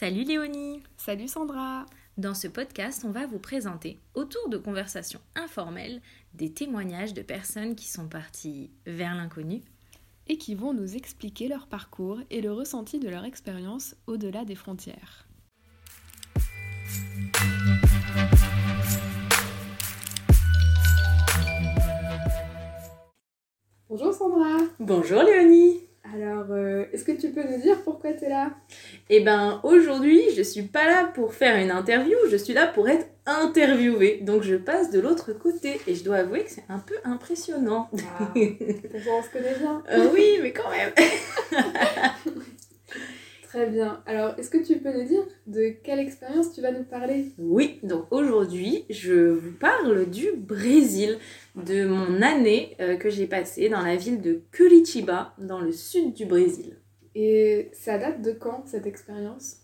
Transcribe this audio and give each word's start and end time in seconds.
Salut 0.00 0.22
Léonie. 0.22 0.80
Salut 0.96 1.26
Sandra. 1.26 1.84
Dans 2.18 2.34
ce 2.34 2.46
podcast, 2.46 3.04
on 3.04 3.10
va 3.10 3.26
vous 3.26 3.40
présenter, 3.40 3.98
autour 4.14 4.48
de 4.48 4.56
conversations 4.56 5.18
informelles, 5.34 6.00
des 6.34 6.52
témoignages 6.52 7.14
de 7.14 7.22
personnes 7.22 7.74
qui 7.74 7.88
sont 7.88 8.06
parties 8.06 8.70
vers 8.86 9.16
l'inconnu 9.16 9.60
et 10.28 10.38
qui 10.38 10.54
vont 10.54 10.72
nous 10.72 10.94
expliquer 10.94 11.48
leur 11.48 11.66
parcours 11.66 12.20
et 12.30 12.40
le 12.40 12.52
ressenti 12.52 13.00
de 13.00 13.08
leur 13.08 13.24
expérience 13.24 13.96
au-delà 14.06 14.44
des 14.44 14.54
frontières. 14.54 15.26
Bonjour 23.88 24.14
Sandra. 24.14 24.58
Bonjour 24.78 25.24
Léonie 25.24 25.87
Alors, 26.14 26.46
euh, 26.50 26.84
est-ce 26.92 27.04
que 27.04 27.12
tu 27.12 27.28
peux 27.30 27.42
nous 27.42 27.60
dire 27.60 27.82
pourquoi 27.82 28.12
tu 28.12 28.24
es 28.24 28.28
là? 28.30 28.50
Eh 29.10 29.20
ben, 29.20 29.60
aujourd'hui, 29.62 30.22
je 30.36 30.42
suis 30.42 30.62
pas 30.62 30.86
là 30.86 31.10
pour 31.14 31.34
faire 31.34 31.56
une 31.56 31.70
interview, 31.70 32.16
je 32.30 32.36
suis 32.36 32.54
là 32.54 32.66
pour 32.66 32.88
être 32.88 33.06
interviewée. 33.26 34.20
Donc, 34.22 34.42
je 34.42 34.54
passe 34.56 34.90
de 34.90 35.00
l'autre 35.00 35.32
côté 35.32 35.80
et 35.86 35.94
je 35.94 36.04
dois 36.04 36.16
avouer 36.16 36.44
que 36.44 36.50
c'est 36.50 36.64
un 36.70 36.78
peu 36.78 36.94
impressionnant. 37.04 37.90
ah, 38.20 38.32
On 38.34 39.22
se 39.22 39.30
connaît 39.32 39.54
bien 39.58 39.82
Euh, 39.90 40.08
oui, 40.14 40.38
mais 40.42 40.52
quand 40.52 40.70
même 40.70 40.92
Très 43.48 43.70
bien. 43.70 44.02
Alors, 44.04 44.38
est-ce 44.38 44.50
que 44.50 44.58
tu 44.58 44.76
peux 44.76 44.92
nous 44.92 45.08
dire 45.08 45.22
de 45.46 45.70
quelle 45.82 46.00
expérience 46.00 46.52
tu 46.52 46.60
vas 46.60 46.70
nous 46.70 46.84
parler? 46.84 47.32
Oui, 47.38 47.80
donc 47.82 48.04
aujourd'hui, 48.10 48.84
je 48.90 49.30
vous 49.30 49.52
parle 49.52 50.04
du 50.10 50.32
Brésil, 50.36 51.16
de 51.56 51.86
mon 51.86 52.20
année 52.20 52.76
euh, 52.78 52.98
que 52.98 53.08
j'ai 53.08 53.26
passée 53.26 53.70
dans 53.70 53.80
la 53.80 53.96
ville 53.96 54.20
de 54.20 54.42
Curitiba, 54.52 55.32
dans 55.38 55.60
le 55.60 55.72
sud 55.72 56.12
du 56.12 56.26
Brésil. 56.26 56.76
Et 57.14 57.70
ça 57.72 57.96
date 57.96 58.20
de 58.20 58.32
quand 58.32 58.64
cette 58.66 58.86
expérience? 58.86 59.56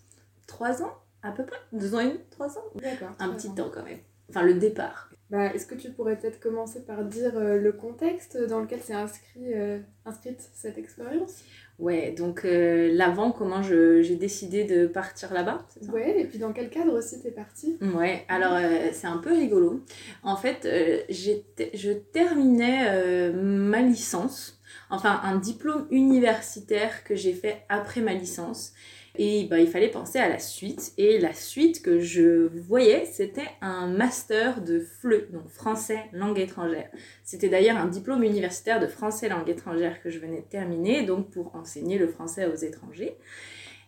Trois 0.47 0.83
ans, 0.83 0.95
à 1.23 1.33
peu 1.33 1.45
près? 1.45 1.59
Deux 1.73 1.95
ans 1.95 2.01
et 2.01 2.07
demi? 2.07 2.21
Trois 2.31 2.57
ans? 2.57 2.65
D'accord. 2.77 3.11
Un 3.19 3.35
petit 3.35 3.55
temps 3.55 3.71
quand 3.71 3.85
même. 3.85 3.99
Enfin, 4.31 4.45
le 4.45 4.55
départ. 4.55 5.11
Bah, 5.29 5.53
Est-ce 5.55 5.67
que 5.67 5.75
tu 5.75 5.91
pourrais 5.91 6.19
peut-être 6.19 6.41
commencer 6.41 6.85
par 6.85 7.05
dire 7.05 7.37
euh, 7.37 7.59
le 7.59 7.73
contexte 7.73 8.39
dans 8.47 8.61
lequel 8.61 8.81
s'est 8.81 8.95
inscrit, 8.95 9.53
euh, 9.53 9.79
inscrite 10.07 10.41
cette 10.55 10.79
expérience? 10.79 11.45
Ouais, 11.81 12.13
donc 12.13 12.45
euh, 12.45 12.89
l'avant, 12.93 13.33
comment 13.33 13.63
je- 13.63 14.01
j'ai 14.03 14.15
décidé 14.15 14.65
de 14.65 14.87
partir 14.87 15.33
là-bas, 15.33 15.67
Ouais, 15.93 16.21
et 16.21 16.25
puis 16.25 16.39
dans 16.39 16.53
quel 16.53 16.71
cadre 16.71 16.97
aussi 16.97 17.21
t'es 17.21 17.33
partie? 17.33 17.77
Ouais, 17.83 18.25
alors 18.29 18.55
euh, 18.55 18.89
c'est 18.93 19.09
un 19.09 19.19
peu 19.19 19.33
rigolo. 19.33 19.83
En 20.23 20.37
fait, 20.37 20.65
euh, 20.67 21.01
je 21.09 21.91
terminais 21.93 23.31
ma 23.33 23.81
licence, 23.83 24.61
enfin 24.89 25.21
un 25.25 25.37
diplôme 25.37 25.87
universitaire 25.91 27.03
que 27.05 27.15
j'ai 27.17 27.33
fait 27.33 27.63
après 27.69 28.01
ma 28.01 28.15
licence. 28.15 28.73
Et 29.17 29.45
bah, 29.45 29.61
il 29.61 29.69
fallait 29.69 29.91
penser 29.91 30.19
à 30.19 30.29
la 30.29 30.39
suite. 30.39 30.93
Et 30.99 31.19
la 31.19 31.33
suite 31.33 31.83
que 31.83 32.01
je 32.01 32.49
voyais, 32.67 33.05
c'était 33.05 33.49
un 33.61 33.87
master 33.87 34.61
de 34.61 34.81
FLE, 34.81 35.29
donc 35.33 35.49
français 35.49 36.01
langue 36.13 36.39
étrangère. 36.39 36.89
C'était 37.23 37.49
d'ailleurs 37.49 37.77
un 37.77 37.87
diplôme 37.87 38.25
universitaire 38.25 38.81
de 38.81 38.87
français 38.87 39.29
langue 39.29 39.49
étrangère 39.49 40.03
que 40.03 40.11
je 40.11 40.19
venais 40.19 40.41
de 40.41 40.47
terminer, 40.47 41.03
donc 41.03 41.31
pour 41.31 41.55
enseigner 41.55 41.97
le 41.97 42.09
français 42.09 42.47
aux 42.47 42.57
étrangers. 42.57 43.17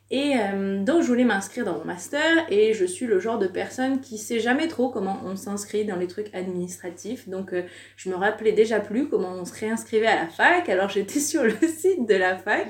Et 0.08 0.34
euh, 0.36 0.84
donc 0.84 1.02
je 1.02 1.08
voulais 1.08 1.24
m'inscrire 1.24 1.64
dans 1.64 1.78
mon 1.78 1.84
master 1.84 2.46
et 2.48 2.74
je 2.74 2.84
suis 2.84 3.06
le 3.06 3.18
genre 3.18 3.40
de 3.40 3.48
personne 3.48 4.00
qui 4.00 4.18
sait 4.18 4.38
jamais 4.38 4.68
trop 4.68 4.88
comment 4.88 5.20
on 5.24 5.34
s'inscrit 5.34 5.84
dans 5.84 5.96
les 5.96 6.06
trucs 6.06 6.32
administratifs. 6.32 7.28
Donc 7.28 7.52
euh, 7.52 7.62
je 7.96 8.08
me 8.10 8.14
rappelais 8.14 8.52
déjà 8.52 8.78
plus 8.78 9.08
comment 9.08 9.32
on 9.32 9.44
se 9.44 9.52
réinscrivait 9.52 10.06
à 10.06 10.14
la 10.14 10.28
fac. 10.28 10.68
Alors 10.68 10.90
j'étais 10.90 11.18
sur 11.20 11.42
le 11.42 11.56
site 11.66 12.06
de 12.06 12.14
la 12.14 12.36
fac 12.36 12.68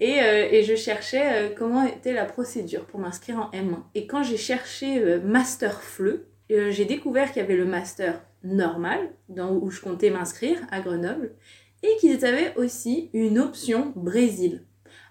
et, 0.00 0.22
euh, 0.22 0.48
et 0.50 0.62
je 0.64 0.74
cherchais 0.74 1.22
euh, 1.32 1.48
comment 1.54 1.86
était 1.86 2.14
la 2.14 2.24
procédure 2.24 2.86
pour 2.86 2.98
m'inscrire 3.00 3.38
en 3.38 3.50
M1. 3.56 3.82
Et 3.94 4.06
quand 4.06 4.22
j'ai 4.22 4.38
cherché 4.38 4.98
euh, 4.98 5.20
master 5.20 5.82
FLE, 5.82 6.24
j'ai 6.48 6.84
découvert 6.84 7.28
qu'il 7.28 7.42
y 7.42 7.44
avait 7.44 7.54
le 7.54 7.64
master 7.64 8.20
normal 8.42 8.98
dans, 9.28 9.52
où 9.52 9.70
je 9.70 9.80
comptais 9.80 10.10
m'inscrire 10.10 10.58
à 10.72 10.80
Grenoble 10.80 11.36
et 11.84 11.96
qu'ils 12.00 12.24
avaient 12.24 12.52
aussi 12.56 13.08
une 13.12 13.38
option 13.38 13.92
Brésil. 13.94 14.64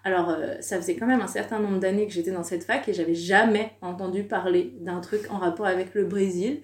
Alors, 0.04 0.36
ça 0.60 0.76
faisait 0.76 0.98
quand 0.98 1.08
même 1.08 1.22
un 1.22 1.28
certain 1.28 1.60
nombre 1.60 1.80
d'années 1.80 2.08
que 2.08 2.12
j'étais 2.12 2.32
dans 2.32 2.44
cette 2.44 2.66
fac 2.66 2.90
et 2.90 2.94
j'avais 2.94 3.16
jamais 3.16 3.72
entendu 3.82 4.26
parler 4.26 4.74
d'un 4.82 5.00
truc 5.00 5.32
en 5.32 5.38
rapport 5.38 5.66
avec 5.66 5.94
le 5.94 6.04
Brésil. 6.04 6.60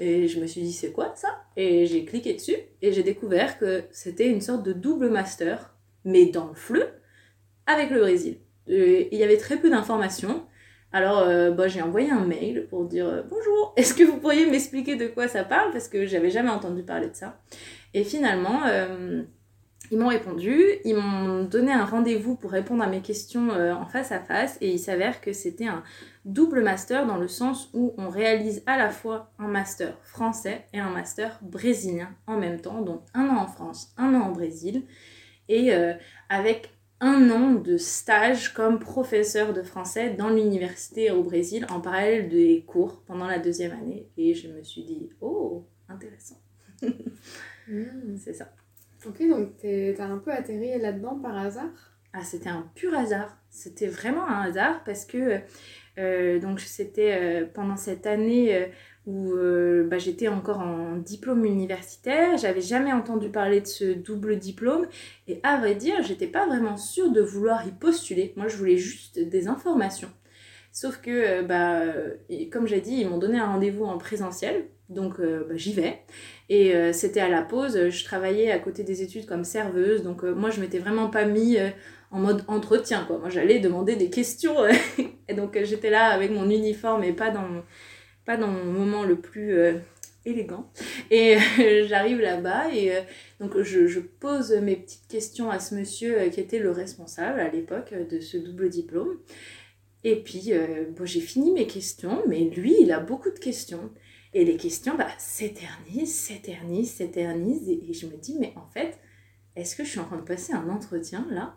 Et 0.00 0.26
je 0.26 0.40
me 0.40 0.46
suis 0.46 0.62
dit, 0.62 0.72
c'est 0.72 0.92
quoi 0.92 1.12
ça? 1.16 1.44
Et 1.58 1.84
j'ai 1.84 2.06
cliqué 2.06 2.32
dessus 2.32 2.56
et 2.80 2.92
j'ai 2.92 3.02
découvert 3.02 3.58
que 3.58 3.82
c'était 3.90 4.30
une 4.30 4.40
sorte 4.40 4.62
de 4.62 4.72
double 4.72 5.10
master, 5.10 5.74
mais 6.06 6.24
dans 6.24 6.48
le 6.48 6.54
fleu, 6.54 6.88
avec 7.66 7.90
le 7.90 8.00
Brésil. 8.00 8.38
Euh, 8.68 9.04
Il 9.10 9.18
y 9.18 9.22
avait 9.22 9.36
très 9.36 9.56
peu 9.56 9.70
d'informations. 9.70 10.46
Alors, 10.92 11.20
euh, 11.20 11.50
bah, 11.50 11.68
j'ai 11.68 11.82
envoyé 11.82 12.10
un 12.10 12.24
mail 12.24 12.66
pour 12.70 12.84
dire 12.84 13.06
euh, 13.06 13.22
bonjour, 13.28 13.74
est-ce 13.76 13.94
que 13.94 14.04
vous 14.04 14.18
pourriez 14.18 14.46
m'expliquer 14.46 14.96
de 14.96 15.08
quoi 15.08 15.28
ça 15.28 15.44
parle? 15.44 15.72
Parce 15.72 15.88
que 15.88 16.06
j'avais 16.06 16.30
jamais 16.30 16.50
entendu 16.50 16.82
parler 16.82 17.08
de 17.08 17.14
ça. 17.14 17.40
Et 17.94 18.02
finalement, 18.02 18.62
ils 19.92 19.98
m'ont 19.98 20.08
répondu, 20.08 20.60
ils 20.84 20.96
m'ont 20.96 21.44
donné 21.44 21.72
un 21.72 21.84
rendez-vous 21.84 22.34
pour 22.34 22.50
répondre 22.50 22.82
à 22.82 22.88
mes 22.88 23.02
questions 23.02 23.50
en 23.50 23.86
face 23.86 24.10
à 24.10 24.18
face 24.18 24.58
et 24.60 24.68
il 24.68 24.80
s'avère 24.80 25.20
que 25.20 25.32
c'était 25.32 25.68
un 25.68 25.84
double 26.24 26.64
master 26.64 27.06
dans 27.06 27.18
le 27.18 27.28
sens 27.28 27.70
où 27.72 27.94
on 27.98 28.08
réalise 28.08 28.64
à 28.66 28.76
la 28.76 28.90
fois 28.90 29.30
un 29.38 29.46
master 29.46 29.96
français 30.02 30.64
et 30.72 30.80
un 30.80 30.90
master 30.90 31.38
brésilien 31.40 32.08
en 32.26 32.36
même 32.36 32.60
temps, 32.60 32.82
donc 32.82 33.02
un 33.14 33.28
an 33.28 33.36
en 33.36 33.46
France, 33.46 33.94
un 33.96 34.12
an 34.14 34.22
en 34.22 34.32
Brésil 34.32 34.82
et 35.48 35.72
avec 36.28 36.73
un 37.00 37.30
an 37.30 37.54
de 37.54 37.76
stage 37.76 38.54
comme 38.54 38.78
professeur 38.78 39.52
de 39.52 39.62
français 39.62 40.10
dans 40.10 40.30
l'université 40.30 41.10
au 41.10 41.22
Brésil 41.22 41.66
en 41.70 41.80
parallèle 41.80 42.28
des 42.28 42.64
cours 42.66 43.02
pendant 43.06 43.26
la 43.26 43.38
deuxième 43.38 43.72
année 43.72 44.08
et 44.16 44.34
je 44.34 44.48
me 44.48 44.62
suis 44.62 44.84
dit 44.84 45.10
oh 45.20 45.66
intéressant 45.88 46.40
Hmm. 47.66 48.16
c'est 48.18 48.34
ça 48.34 48.52
Ok, 49.06 49.26
donc 49.28 49.56
t'as 49.58 50.04
un 50.04 50.18
peu 50.18 50.32
atterri 50.32 50.78
là-dedans 50.78 51.18
par 51.18 51.36
hasard? 51.36 51.94
Ah, 52.12 52.22
c'était 52.22 52.48
un 52.48 52.70
pur 52.74 52.94
hasard. 52.94 53.36
C'était 53.50 53.88
vraiment 53.88 54.26
un 54.26 54.42
hasard 54.42 54.82
parce 54.84 55.04
que 55.04 55.40
euh, 55.98 56.38
donc 56.38 56.60
c'était 56.60 57.12
euh, 57.12 57.46
pendant 57.52 57.76
cette 57.76 58.06
année 58.06 58.54
euh, 58.54 58.66
où 59.06 59.32
euh, 59.32 59.86
bah, 59.86 59.98
j'étais 59.98 60.28
encore 60.28 60.60
en 60.60 60.96
diplôme 60.96 61.44
universitaire. 61.44 62.36
J'avais 62.38 62.60
jamais 62.60 62.92
entendu 62.92 63.28
parler 63.28 63.60
de 63.60 63.66
ce 63.66 63.84
double 63.84 64.38
diplôme 64.38 64.86
et 65.28 65.40
à 65.42 65.58
vrai 65.58 65.74
dire, 65.74 66.02
j'étais 66.02 66.26
pas 66.26 66.46
vraiment 66.46 66.76
sûre 66.76 67.10
de 67.10 67.20
vouloir 67.20 67.66
y 67.66 67.72
postuler. 67.72 68.32
Moi, 68.36 68.48
je 68.48 68.56
voulais 68.56 68.78
juste 68.78 69.18
des 69.18 69.46
informations. 69.46 70.10
Sauf 70.72 71.00
que, 71.00 71.10
euh, 71.10 71.42
bah, 71.42 71.82
comme 72.50 72.66
j'ai 72.66 72.80
dit, 72.80 72.96
ils 72.96 73.08
m'ont 73.08 73.18
donné 73.18 73.38
un 73.38 73.46
rendez-vous 73.46 73.84
en 73.84 73.98
présentiel, 73.98 74.64
donc 74.88 75.20
euh, 75.20 75.44
bah, 75.48 75.54
j'y 75.56 75.72
vais. 75.74 76.00
Et 76.48 76.74
c'était 76.92 77.20
à 77.20 77.28
la 77.28 77.42
pause, 77.42 77.88
je 77.88 78.04
travaillais 78.04 78.50
à 78.50 78.58
côté 78.58 78.82
des 78.84 79.02
études 79.02 79.24
comme 79.24 79.44
serveuse, 79.44 80.02
donc 80.02 80.22
moi 80.24 80.50
je 80.50 80.60
m'étais 80.60 80.78
vraiment 80.78 81.08
pas 81.08 81.24
mis 81.24 81.56
en 82.10 82.18
mode 82.18 82.44
entretien, 82.48 83.04
quoi. 83.06 83.16
Moi 83.16 83.30
j'allais 83.30 83.60
demander 83.60 83.96
des 83.96 84.10
questions, 84.10 84.56
et 85.28 85.32
donc 85.32 85.58
j'étais 85.62 85.88
là 85.88 86.08
avec 86.08 86.30
mon 86.32 86.50
uniforme 86.50 87.02
et 87.02 87.14
pas 87.14 87.30
dans 87.30 87.40
mon, 87.40 87.62
pas 88.24 88.36
dans 88.36 88.48
mon 88.48 88.64
moment 88.64 89.04
le 89.04 89.16
plus 89.16 89.56
euh, 89.56 89.78
élégant. 90.24 90.70
Et 91.10 91.36
euh, 91.36 91.86
j'arrive 91.88 92.20
là-bas 92.20 92.72
et 92.72 92.96
euh, 92.96 93.00
donc 93.40 93.60
je, 93.60 94.00
pose 94.00 94.52
mes 94.52 94.76
petites 94.76 95.06
questions 95.08 95.50
à 95.50 95.58
ce 95.58 95.74
monsieur 95.74 96.28
qui 96.30 96.40
était 96.40 96.58
le 96.58 96.70
responsable 96.70 97.40
à 97.40 97.48
l'époque 97.48 97.92
de 97.94 98.20
ce 98.20 98.36
double 98.36 98.68
diplôme. 98.68 99.18
Et 100.06 100.16
puis, 100.16 100.52
bon, 100.98 101.06
j'ai 101.06 101.22
fini 101.22 101.50
mes 101.50 101.66
questions, 101.66 102.24
mais 102.28 102.40
lui, 102.40 102.76
il 102.78 102.92
a 102.92 103.00
beaucoup 103.00 103.30
de 103.30 103.38
questions. 103.38 103.90
Et 104.34 104.44
les 104.44 104.58
questions, 104.58 104.96
bah, 104.98 105.08
s'éternisent, 105.16 106.14
s'éternisent, 106.14 106.90
s'éternisent. 106.90 107.70
Et 107.70 107.92
je 107.94 108.04
me 108.04 108.16
dis, 108.18 108.36
mais 108.38 108.52
en 108.56 108.66
fait, 108.66 108.98
est-ce 109.56 109.74
que 109.74 109.82
je 109.82 109.88
suis 109.88 110.00
en 110.00 110.04
train 110.04 110.18
de 110.18 110.22
passer 110.22 110.52
un 110.52 110.68
entretien 110.68 111.26
là? 111.30 111.56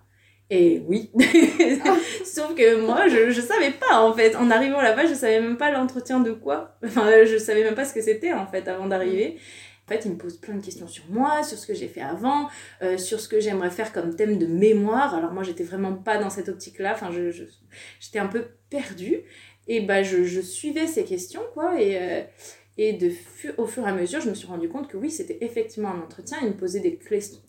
Et 0.49 0.81
oui. 0.87 1.11
Sauf 2.25 2.55
que 2.55 2.79
moi, 2.79 3.07
je, 3.07 3.31
je 3.31 3.41
savais 3.41 3.71
pas 3.71 4.01
en 4.01 4.13
fait. 4.13 4.35
En 4.35 4.49
arrivant 4.49 4.81
là-bas, 4.81 5.05
je 5.05 5.13
savais 5.13 5.41
même 5.41 5.57
pas 5.57 5.71
l'entretien 5.71 6.19
de 6.19 6.31
quoi. 6.31 6.77
Enfin, 6.85 7.09
je 7.25 7.37
savais 7.37 7.63
même 7.63 7.75
pas 7.75 7.85
ce 7.85 7.93
que 7.93 8.01
c'était 8.01 8.31
en 8.33 8.47
fait 8.47 8.67
avant 8.67 8.87
d'arriver. 8.87 9.37
En 9.85 9.93
fait, 9.93 10.03
il 10.03 10.11
me 10.11 10.17
pose 10.17 10.37
plein 10.37 10.55
de 10.55 10.63
questions 10.63 10.87
sur 10.87 11.05
moi, 11.09 11.43
sur 11.43 11.57
ce 11.57 11.65
que 11.65 11.73
j'ai 11.73 11.87
fait 11.87 12.01
avant, 12.01 12.49
euh, 12.81 12.97
sur 12.97 13.21
ce 13.21 13.29
que 13.29 13.39
j'aimerais 13.39 13.69
faire 13.69 13.93
comme 13.93 14.15
thème 14.15 14.37
de 14.37 14.45
mémoire. 14.45 15.15
Alors 15.15 15.31
moi, 15.31 15.43
j'étais 15.43 15.63
vraiment 15.63 15.93
pas 15.93 16.17
dans 16.17 16.29
cette 16.29 16.49
optique-là. 16.49 16.91
Enfin, 16.93 17.09
je, 17.11 17.31
j'étais 17.99 18.19
un 18.19 18.27
peu 18.27 18.47
perdue. 18.69 19.21
Et 19.69 19.81
bah, 19.81 20.03
je, 20.03 20.23
je 20.23 20.41
suivais 20.41 20.87
ces 20.87 21.05
questions, 21.05 21.41
quoi. 21.53 21.81
Et, 21.81 21.97
euh, 21.97 22.21
et 22.77 22.93
de 22.93 23.11
au 23.57 23.65
fur 23.65 23.85
et 23.87 23.89
à 23.89 23.93
mesure, 23.93 24.21
je 24.21 24.29
me 24.29 24.35
suis 24.35 24.47
rendu 24.47 24.69
compte 24.69 24.87
que 24.87 24.97
oui, 24.97 25.09
c'était 25.09 25.39
effectivement 25.41 25.89
un 25.89 25.99
entretien. 25.99 26.37
Il 26.43 26.49
me 26.49 26.53
posait 26.53 26.79
des 26.79 26.99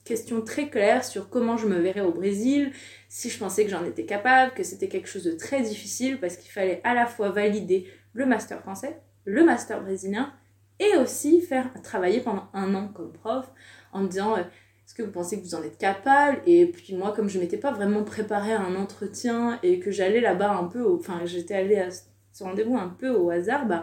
questions 0.05 0.41
très 0.41 0.71
claires 0.71 1.05
sur 1.05 1.29
comment 1.29 1.57
je 1.57 1.67
me 1.67 1.79
verrais 1.79 2.01
au 2.01 2.13
Brésil, 2.13 2.73
si 3.09 3.29
je 3.29 3.39
pensais 3.39 3.65
que 3.65 3.71
j'en 3.71 3.85
étais 3.85 4.07
capable, 4.07 4.55
que 4.55 4.63
c'était 4.63 4.89
quelque 4.89 5.09
chose 5.09 5.25
de 5.25 5.33
très 5.33 5.61
difficile 5.61 6.19
parce 6.19 6.37
qu'il 6.37 6.51
fallait 6.51 6.81
à 6.85 6.95
la 6.95 7.07
fois 7.07 7.31
valider 7.31 7.87
le 8.15 8.25
master 8.25 8.61
français, 8.61 9.01
le 9.25 9.45
master 9.45 9.83
brésilien 9.83 10.33
et 10.81 10.97
aussi 10.97 11.43
faire 11.43 11.71
travailler 11.83 12.21
pendant 12.21 12.49
un 12.55 12.75
an 12.75 12.89
comme 12.89 13.13
prof 13.13 13.51
en 13.93 14.03
me 14.03 14.09
disant 14.09 14.37
euh, 14.37 14.41
est-ce 14.41 14.95
que 14.95 15.03
vous 15.03 15.11
pensez 15.11 15.39
que 15.39 15.45
vous 15.45 15.55
en 15.55 15.63
êtes 15.63 15.77
capable? 15.77 16.41
Et 16.47 16.65
puis 16.65 16.95
moi, 16.95 17.13
comme 17.13 17.29
je 17.29 17.39
m'étais 17.39 17.59
pas 17.59 17.73
vraiment 17.73 18.05
préparée 18.05 18.55
à 18.55 18.63
un 18.63 18.77
entretien 18.77 19.59
et 19.63 19.81
que 19.81 19.91
j'allais 19.91 20.21
là-bas 20.21 20.53
un 20.53 20.65
peu, 20.65 20.91
enfin 20.91 21.21
j'étais 21.27 21.55
allée 21.55 21.77
à 21.77 21.91
ce 21.91 22.45
rendez-vous 22.45 22.77
un 22.77 22.89
peu 22.89 23.11
au 23.11 23.31
hasard, 23.31 23.67
bah 23.67 23.83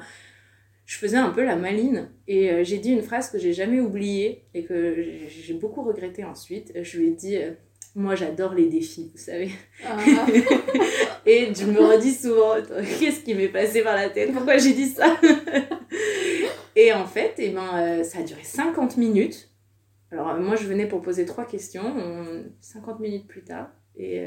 je 0.86 0.98
faisais 0.98 1.18
un 1.18 1.32
peu 1.32 1.44
la 1.44 1.56
maline 1.56 2.10
et 2.28 2.52
euh, 2.52 2.64
j'ai 2.64 2.78
dit 2.78 2.92
une 2.92 3.02
phrase 3.02 3.32
que 3.32 3.40
j'ai 3.40 3.54
jamais 3.54 3.80
oubliée 3.80 4.46
et 4.54 4.64
que 4.64 4.96
j'ai 5.28 5.56
beaucoup 5.56 5.82
regretté 5.82 6.24
ensuite. 6.24 6.72
Je 6.80 7.00
lui 7.00 7.08
ai 7.08 7.12
dit 7.12 7.38
euh, 7.38 7.52
Moi 7.96 8.14
j'adore 8.14 8.54
les 8.54 8.68
défis, 8.68 9.10
vous 9.12 9.20
savez. 9.20 9.50
Ah. 9.84 9.98
et 11.26 11.52
je 11.56 11.66
me 11.66 11.80
redis 11.80 12.14
souvent 12.14 12.54
Qu'est-ce 13.00 13.22
qui 13.22 13.34
m'est 13.34 13.50
passé 13.50 13.82
par 13.82 13.96
la 13.96 14.10
tête? 14.10 14.32
Pourquoi 14.32 14.58
j'ai 14.58 14.74
dit 14.74 14.88
ça? 14.88 15.18
Et 16.78 16.92
en 16.92 17.06
fait, 17.06 17.36
eh 17.38 17.52
ben, 17.52 17.70
euh, 17.78 18.04
ça 18.04 18.20
a 18.20 18.24
duré 18.24 18.44
50 18.44 18.98
minutes. 18.98 19.50
Alors 20.12 20.36
moi 20.36 20.56
je 20.56 20.68
venais 20.68 20.88
pour 20.88 21.02
poser 21.02 21.26
trois 21.26 21.46
questions, 21.46 21.96
50 22.62 23.00
minutes 23.00 23.28
plus 23.28 23.44
tard. 23.44 23.70
Et 23.98 24.24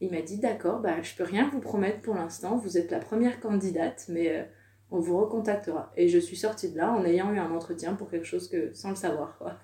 il 0.00 0.10
m'a 0.10 0.20
dit 0.20 0.38
D'accord, 0.38 0.80
bah, 0.80 1.00
je 1.02 1.14
peux 1.14 1.22
rien 1.22 1.48
vous 1.52 1.60
promettre 1.60 2.00
pour 2.00 2.14
l'instant, 2.14 2.56
vous 2.56 2.76
êtes 2.76 2.90
la 2.90 2.98
première 2.98 3.40
candidate, 3.40 4.06
mais 4.08 4.46
on 4.90 5.00
vous 5.00 5.18
recontactera. 5.18 5.92
Et 5.96 6.08
je 6.08 6.18
suis 6.18 6.36
sortie 6.36 6.70
de 6.70 6.76
là 6.76 6.92
en 6.92 7.04
ayant 7.04 7.32
eu 7.32 7.38
un 7.38 7.50
entretien 7.50 7.94
pour 7.94 8.10
quelque 8.10 8.26
chose 8.26 8.48
que 8.48 8.72
sans 8.74 8.90
le 8.90 8.96
savoir. 8.96 9.36
Quoi. 9.38 9.54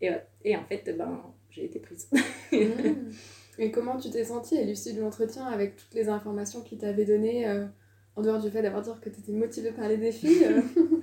Et, 0.00 0.10
et 0.44 0.56
en 0.56 0.64
fait, 0.64 0.94
ben, 0.96 1.22
j'ai 1.50 1.64
été 1.64 1.78
prise. 1.78 2.08
Mmh. 3.56 3.62
Et 3.62 3.70
comment 3.70 3.96
tu 3.96 4.10
t'es 4.10 4.24
sentie 4.24 4.58
à 4.58 4.62
l'issue 4.62 4.94
de 4.94 5.00
l'entretien 5.00 5.46
avec 5.46 5.76
toutes 5.76 5.94
les 5.94 6.08
informations 6.08 6.60
qu'il 6.62 6.78
t'avait 6.78 7.04
données, 7.04 7.48
euh, 7.48 7.66
en 8.16 8.22
dehors 8.22 8.40
du 8.40 8.50
fait 8.50 8.62
d'avoir 8.62 8.82
dit 8.82 8.90
que 9.00 9.08
tu 9.08 9.20
étais 9.20 9.32
motivée 9.32 9.70
par 9.70 9.88
les 9.88 9.96
défis 9.96 10.44
euh? 10.44 10.60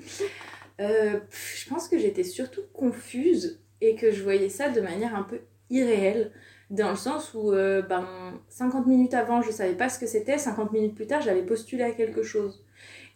Euh, 0.79 1.19
Je 1.31 1.69
pense 1.69 1.87
que 1.87 1.99
j'étais 1.99 2.23
surtout 2.23 2.63
confuse 2.73 3.61
et 3.81 3.95
que 3.95 4.11
je 4.11 4.23
voyais 4.23 4.49
ça 4.49 4.69
de 4.69 4.81
manière 4.81 5.15
un 5.15 5.23
peu 5.23 5.41
irréelle. 5.69 6.31
Dans 6.71 6.89
le 6.89 6.95
sens 6.95 7.35
où 7.35 7.51
ben, 7.51 8.41
50 8.49 8.87
minutes 8.87 9.13
avant, 9.13 9.43
je 9.43 9.51
savais 9.51 9.75
pas 9.75 9.89
ce 9.89 9.99
que 9.99 10.07
c'était, 10.07 10.39
50 10.39 10.71
minutes 10.71 10.95
plus 10.95 11.05
tard, 11.05 11.21
j'avais 11.21 11.45
postulé 11.45 11.83
à 11.83 11.91
quelque 11.91 12.23
chose. 12.23 12.65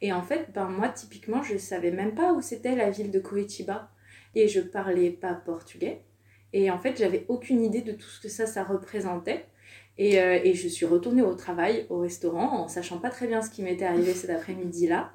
Et 0.06 0.14
en 0.14 0.22
fait, 0.22 0.52
ben, 0.54 0.66
moi, 0.66 0.90
typiquement, 0.90 1.42
je 1.42 1.58
savais 1.58 1.90
même 1.90 2.14
pas 2.14 2.32
où 2.32 2.40
c'était 2.40 2.76
la 2.76 2.92
ville 2.92 3.10
de 3.10 3.18
Curitiba. 3.18 3.90
Et 4.36 4.48
je 4.48 4.62
parlais 4.62 5.10
pas 5.10 5.34
portugais. 5.34 6.02
Et 6.54 6.70
en 6.70 6.78
fait, 6.78 6.96
j'avais 7.00 7.26
aucune 7.28 7.64
idée 7.64 7.82
de 7.82 7.92
tout 7.92 8.08
ce 8.08 8.22
que 8.22 8.30
ça, 8.30 8.46
ça 8.46 8.64
représentait. 8.64 9.46
Et, 9.98 10.22
euh, 10.22 10.38
et, 10.44 10.54
je 10.54 10.68
suis 10.68 10.86
retournée 10.86 11.24
au 11.24 11.34
travail, 11.34 11.88
au 11.90 11.98
restaurant, 11.98 12.66
en 12.66 12.68
sachant 12.68 13.00
pas 13.00 13.10
très 13.10 13.26
bien 13.26 13.42
ce 13.42 13.50
qui 13.50 13.64
m'était 13.64 13.86
arrivé 13.86 14.14
cet 14.14 14.30
après-midi-là. 14.30 15.12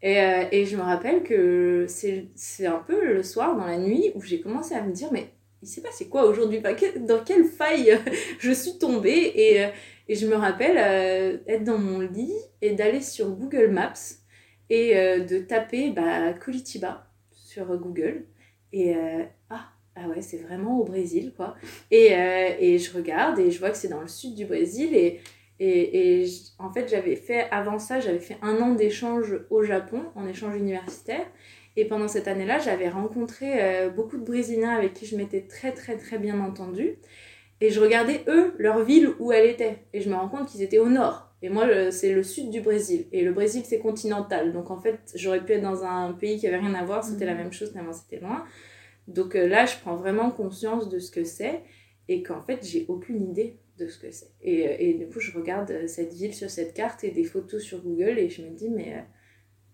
Et, 0.00 0.18
euh, 0.22 0.44
et, 0.50 0.64
je 0.64 0.78
me 0.78 0.82
rappelle 0.82 1.24
que 1.24 1.84
c'est 1.88 2.66
un 2.66 2.78
peu 2.78 3.04
le 3.04 3.22
soir, 3.22 3.54
dans 3.54 3.66
la 3.66 3.76
nuit, 3.76 4.12
où 4.14 4.22
j'ai 4.22 4.40
commencé 4.40 4.74
à 4.74 4.82
me 4.82 4.92
dire, 4.92 5.08
mais 5.12 5.26
il 5.60 5.68
s'est 5.68 5.82
passé 5.82 6.08
quoi 6.08 6.24
aujourd'hui? 6.24 6.62
Dans 7.00 7.22
quelle 7.22 7.44
faille 7.44 7.98
je 8.38 8.52
suis 8.52 8.78
tombée? 8.78 9.32
Et, 9.34 9.62
euh, 9.62 9.68
et 10.08 10.14
je 10.14 10.26
me 10.26 10.34
rappelle 10.34 10.76
euh, 10.78 11.38
être 11.46 11.64
dans 11.64 11.78
mon 11.78 12.00
lit 12.00 12.34
et 12.60 12.72
d'aller 12.72 13.00
sur 13.00 13.30
Google 13.30 13.70
Maps 13.70 13.92
et 14.70 14.96
euh, 14.96 15.20
de 15.20 15.38
taper 15.38 15.90
bah, 15.90 16.32
Curitiba 16.34 17.06
sur 17.30 17.66
Google. 17.78 18.24
Et 18.72 18.96
euh, 18.96 19.24
ah, 19.50 19.68
ah 19.96 20.08
ouais, 20.08 20.22
c'est 20.22 20.38
vraiment 20.38 20.78
au 20.78 20.84
Brésil, 20.84 21.32
quoi. 21.36 21.54
Et, 21.90 22.12
et, 22.12 22.78
je 22.78 22.96
regarde 22.96 23.38
et 23.38 23.50
je 23.50 23.58
vois 23.58 23.70
que 23.70 23.76
c'est 23.76 23.88
dans 23.88 24.00
le 24.00 24.08
sud 24.08 24.34
du 24.34 24.46
Brésil. 24.46 24.94
Et, 24.94 25.20
et, 25.58 26.22
et 26.22 26.26
en 26.58 26.72
fait, 26.72 26.88
j'avais 26.88 27.16
fait, 27.16 27.48
avant 27.50 27.78
ça, 27.78 28.00
j'avais 28.00 28.18
fait 28.18 28.38
un 28.40 28.56
an 28.62 28.74
d'échange 28.74 29.38
au 29.50 29.62
Japon, 29.62 30.04
en 30.14 30.26
échange 30.26 30.56
universitaire. 30.56 31.26
Et 31.76 31.84
pendant 31.84 32.08
cette 32.08 32.28
année-là, 32.28 32.58
j'avais 32.58 32.88
rencontré 32.88 33.88
beaucoup 33.94 34.18
de 34.18 34.24
Brésiliens 34.24 34.70
avec 34.70 34.92
qui 34.92 35.06
je 35.06 35.16
m'étais 35.16 35.42
très, 35.42 35.72
très, 35.72 35.96
très 35.96 36.18
bien 36.18 36.40
entendue. 36.40 36.98
Et 37.62 37.70
je 37.70 37.80
regardais 37.80 38.24
eux, 38.26 38.54
leur 38.58 38.82
ville 38.82 39.10
où 39.20 39.30
elle 39.30 39.48
était. 39.48 39.78
Et 39.92 40.00
je 40.00 40.10
me 40.10 40.14
rends 40.14 40.28
compte 40.28 40.48
qu'ils 40.48 40.62
étaient 40.62 40.80
au 40.80 40.88
nord. 40.88 41.31
Et 41.42 41.48
moi, 41.48 41.90
c'est 41.90 42.14
le 42.14 42.22
sud 42.22 42.50
du 42.50 42.60
Brésil. 42.60 43.06
Et 43.10 43.22
le 43.22 43.32
Brésil, 43.32 43.62
c'est 43.64 43.80
continental. 43.80 44.52
Donc 44.52 44.70
en 44.70 44.78
fait, 44.78 45.00
j'aurais 45.16 45.44
pu 45.44 45.52
être 45.52 45.62
dans 45.62 45.82
un 45.84 46.12
pays 46.12 46.38
qui 46.38 46.46
avait 46.46 46.58
rien 46.58 46.74
à 46.74 46.84
voir. 46.84 47.02
C'était 47.02 47.26
la 47.26 47.34
mhm. 47.34 47.42
même 47.42 47.52
chose, 47.52 47.72
tellement 47.72 47.92
c'était 47.92 48.20
loin. 48.20 48.44
Donc 49.08 49.34
euh, 49.34 49.48
là, 49.48 49.66
je 49.66 49.76
prends 49.78 49.96
vraiment 49.96 50.30
conscience 50.30 50.88
de 50.88 51.00
ce 51.00 51.10
que 51.10 51.24
c'est. 51.24 51.62
Et 52.08 52.22
qu'en 52.22 52.40
fait, 52.40 52.64
j'ai 52.64 52.84
aucune 52.88 53.22
idée 53.22 53.58
de 53.78 53.88
ce 53.88 53.98
que 53.98 54.10
c'est. 54.12 54.30
Et, 54.40 54.68
euh, 54.68 54.76
et, 54.78 54.94
du 54.94 55.08
coup, 55.08 55.18
je 55.18 55.36
regarde 55.36 55.70
euh, 55.70 55.86
cette 55.88 56.12
ville 56.12 56.34
sur 56.34 56.50
cette 56.50 56.74
carte 56.74 57.02
et 57.04 57.10
des 57.10 57.24
photos 57.24 57.62
sur 57.62 57.82
Google. 57.82 58.18
Et 58.18 58.28
je 58.28 58.42
me 58.42 58.50
dis, 58.50 58.68
mais, 58.68 59.04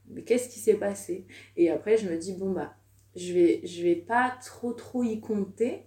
mais 0.08 0.22
qu'est-ce 0.22 0.48
qui 0.48 0.58
s'est 0.58 0.74
passé? 0.74 1.26
Et 1.56 1.70
après, 1.70 1.98
je 1.98 2.08
me 2.08 2.16
dis, 2.16 2.34
bon, 2.34 2.52
bah, 2.52 2.74
je 3.14 3.34
vais, 3.34 3.60
je 3.64 3.82
vais 3.82 3.96
pas 3.96 4.38
trop, 4.42 4.72
trop 4.72 5.02
y 5.02 5.20
compter 5.20 5.82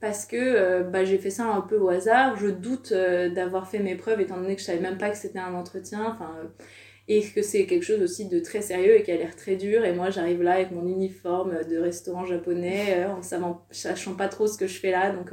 parce 0.00 0.26
que 0.26 0.36
euh, 0.36 0.82
bah, 0.84 1.04
j'ai 1.04 1.18
fait 1.18 1.30
ça 1.30 1.46
un 1.46 1.60
peu 1.60 1.78
au 1.78 1.88
hasard. 1.88 2.36
Je 2.36 2.48
doute 2.48 2.92
euh, 2.92 3.28
d'avoir 3.30 3.68
fait 3.68 3.80
mes 3.80 3.96
preuves 3.96 4.20
étant 4.20 4.36
donné 4.36 4.54
que 4.54 4.60
je 4.60 4.66
savais 4.66 4.80
même 4.80 4.98
pas 4.98 5.10
que 5.10 5.16
c'était 5.16 5.38
un 5.38 5.54
entretien. 5.54 6.06
Enfin, 6.06 6.34
euh, 6.40 6.48
et 7.08 7.22
que 7.22 7.42
c'est 7.42 7.66
quelque 7.66 7.84
chose 7.84 8.02
aussi 8.02 8.28
de 8.28 8.38
très 8.40 8.60
sérieux 8.60 8.96
et 8.96 9.02
qui 9.02 9.10
a 9.10 9.16
l'air 9.16 9.34
très 9.34 9.56
dur. 9.56 9.84
Et 9.84 9.94
moi, 9.94 10.10
j'arrive 10.10 10.42
là 10.42 10.54
avec 10.54 10.70
mon 10.72 10.86
uniforme 10.86 11.64
de 11.64 11.78
restaurant 11.78 12.26
japonais, 12.26 13.06
en 13.06 13.22
savant, 13.22 13.66
sachant 13.70 14.14
pas 14.14 14.28
trop 14.28 14.46
ce 14.46 14.58
que 14.58 14.66
je 14.66 14.78
fais 14.78 14.90
là. 14.90 15.10
Donc, 15.12 15.32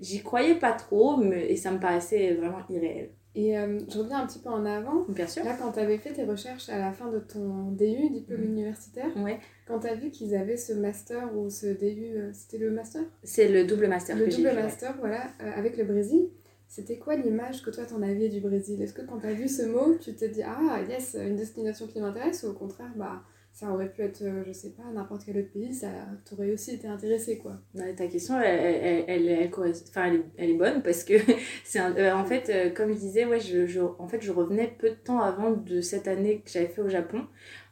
j'y 0.00 0.22
croyais 0.22 0.54
pas 0.54 0.72
trop 0.72 1.18
mais, 1.18 1.50
et 1.52 1.56
ça 1.56 1.70
me 1.70 1.78
paraissait 1.78 2.34
vraiment 2.34 2.60
irréel. 2.70 3.10
Et 3.34 3.56
euh, 3.56 3.78
je 3.88 3.98
reviens 3.98 4.20
un 4.20 4.26
petit 4.26 4.38
peu 4.38 4.50
en 4.50 4.66
avant. 4.66 5.06
Bien 5.08 5.26
sûr. 5.26 5.42
Là, 5.44 5.56
quand 5.58 5.72
tu 5.72 5.78
avais 5.78 5.96
fait 5.96 6.12
tes 6.12 6.24
recherches 6.24 6.68
à 6.68 6.78
la 6.78 6.92
fin 6.92 7.10
de 7.10 7.18
ton 7.18 7.70
DU, 7.70 8.10
diplôme 8.10 8.40
mhm. 8.40 8.52
universitaire, 8.52 9.16
ouais. 9.16 9.40
quand 9.66 9.80
tu 9.80 9.86
as 9.86 9.94
vu 9.94 10.10
qu'ils 10.10 10.34
avaient 10.34 10.58
ce 10.58 10.74
master 10.74 11.34
ou 11.36 11.48
ce 11.48 11.66
DU, 11.66 12.12
euh, 12.14 12.30
c'était 12.34 12.58
le 12.58 12.70
master? 12.70 13.02
C'est 13.22 13.48
le 13.48 13.64
double 13.64 13.88
master. 13.88 14.16
Le 14.16 14.26
double 14.26 14.52
master, 14.54 14.94
voilà, 14.98 15.28
euh, 15.40 15.50
avec 15.54 15.78
le 15.78 15.84
Brésil. 15.84 16.28
C'était 16.68 16.98
quoi 16.98 17.16
l'image 17.16 17.62
que 17.62 17.70
toi 17.70 17.84
t'en 17.84 18.02
avais 18.02 18.28
du 18.28 18.40
Brésil? 18.40 18.80
Est-ce 18.80 18.94
que 18.94 19.02
quand 19.02 19.18
tu 19.18 19.26
as 19.26 19.34
vu 19.34 19.48
ce 19.48 19.62
mot, 19.62 19.94
tu 20.00 20.14
t'es 20.14 20.28
dit 20.28 20.42
ah 20.42 20.80
yes, 20.88 21.16
une 21.20 21.36
destination 21.36 21.86
qui 21.86 22.00
m'intéresse 22.00 22.44
ou 22.44 22.48
au 22.48 22.54
contraire, 22.54 22.92
bah 22.96 23.22
ça 23.52 23.70
aurait 23.70 23.90
pu 23.90 24.02
être, 24.02 24.22
euh, 24.22 24.42
je 24.46 24.52
sais 24.52 24.70
pas, 24.70 24.82
n'importe 24.94 25.24
quel 25.26 25.36
autre 25.36 25.52
pays, 25.52 25.74
ça 25.74 25.88
t'aurait 26.28 26.52
aussi 26.52 26.74
été 26.74 26.88
intéressé, 26.88 27.36
quoi. 27.36 27.60
ta 27.96 28.06
question, 28.06 28.40
elle, 28.40 29.04
elle, 29.06 29.28
elle, 29.28 29.50
enfin, 29.88 30.20
elle, 30.38 30.50
est, 30.50 30.54
bonne 30.54 30.82
parce 30.82 31.04
que, 31.04 31.14
c'est 31.64 31.80
euh, 31.80 32.16
en 32.16 32.24
fait, 32.24 32.48
euh, 32.48 32.70
comme 32.70 32.92
je 32.94 32.98
disais, 32.98 33.26
ouais, 33.26 33.40
je, 33.40 33.66
je, 33.66 33.80
en 33.80 34.08
fait, 34.08 34.22
je 34.22 34.32
revenais 34.32 34.74
peu 34.78 34.88
de 34.88 34.94
temps 34.94 35.20
avant 35.20 35.50
de 35.50 35.82
cette 35.82 36.08
année 36.08 36.40
que 36.40 36.50
j'avais 36.50 36.68
fait 36.68 36.80
au 36.80 36.88
Japon, 36.88 37.26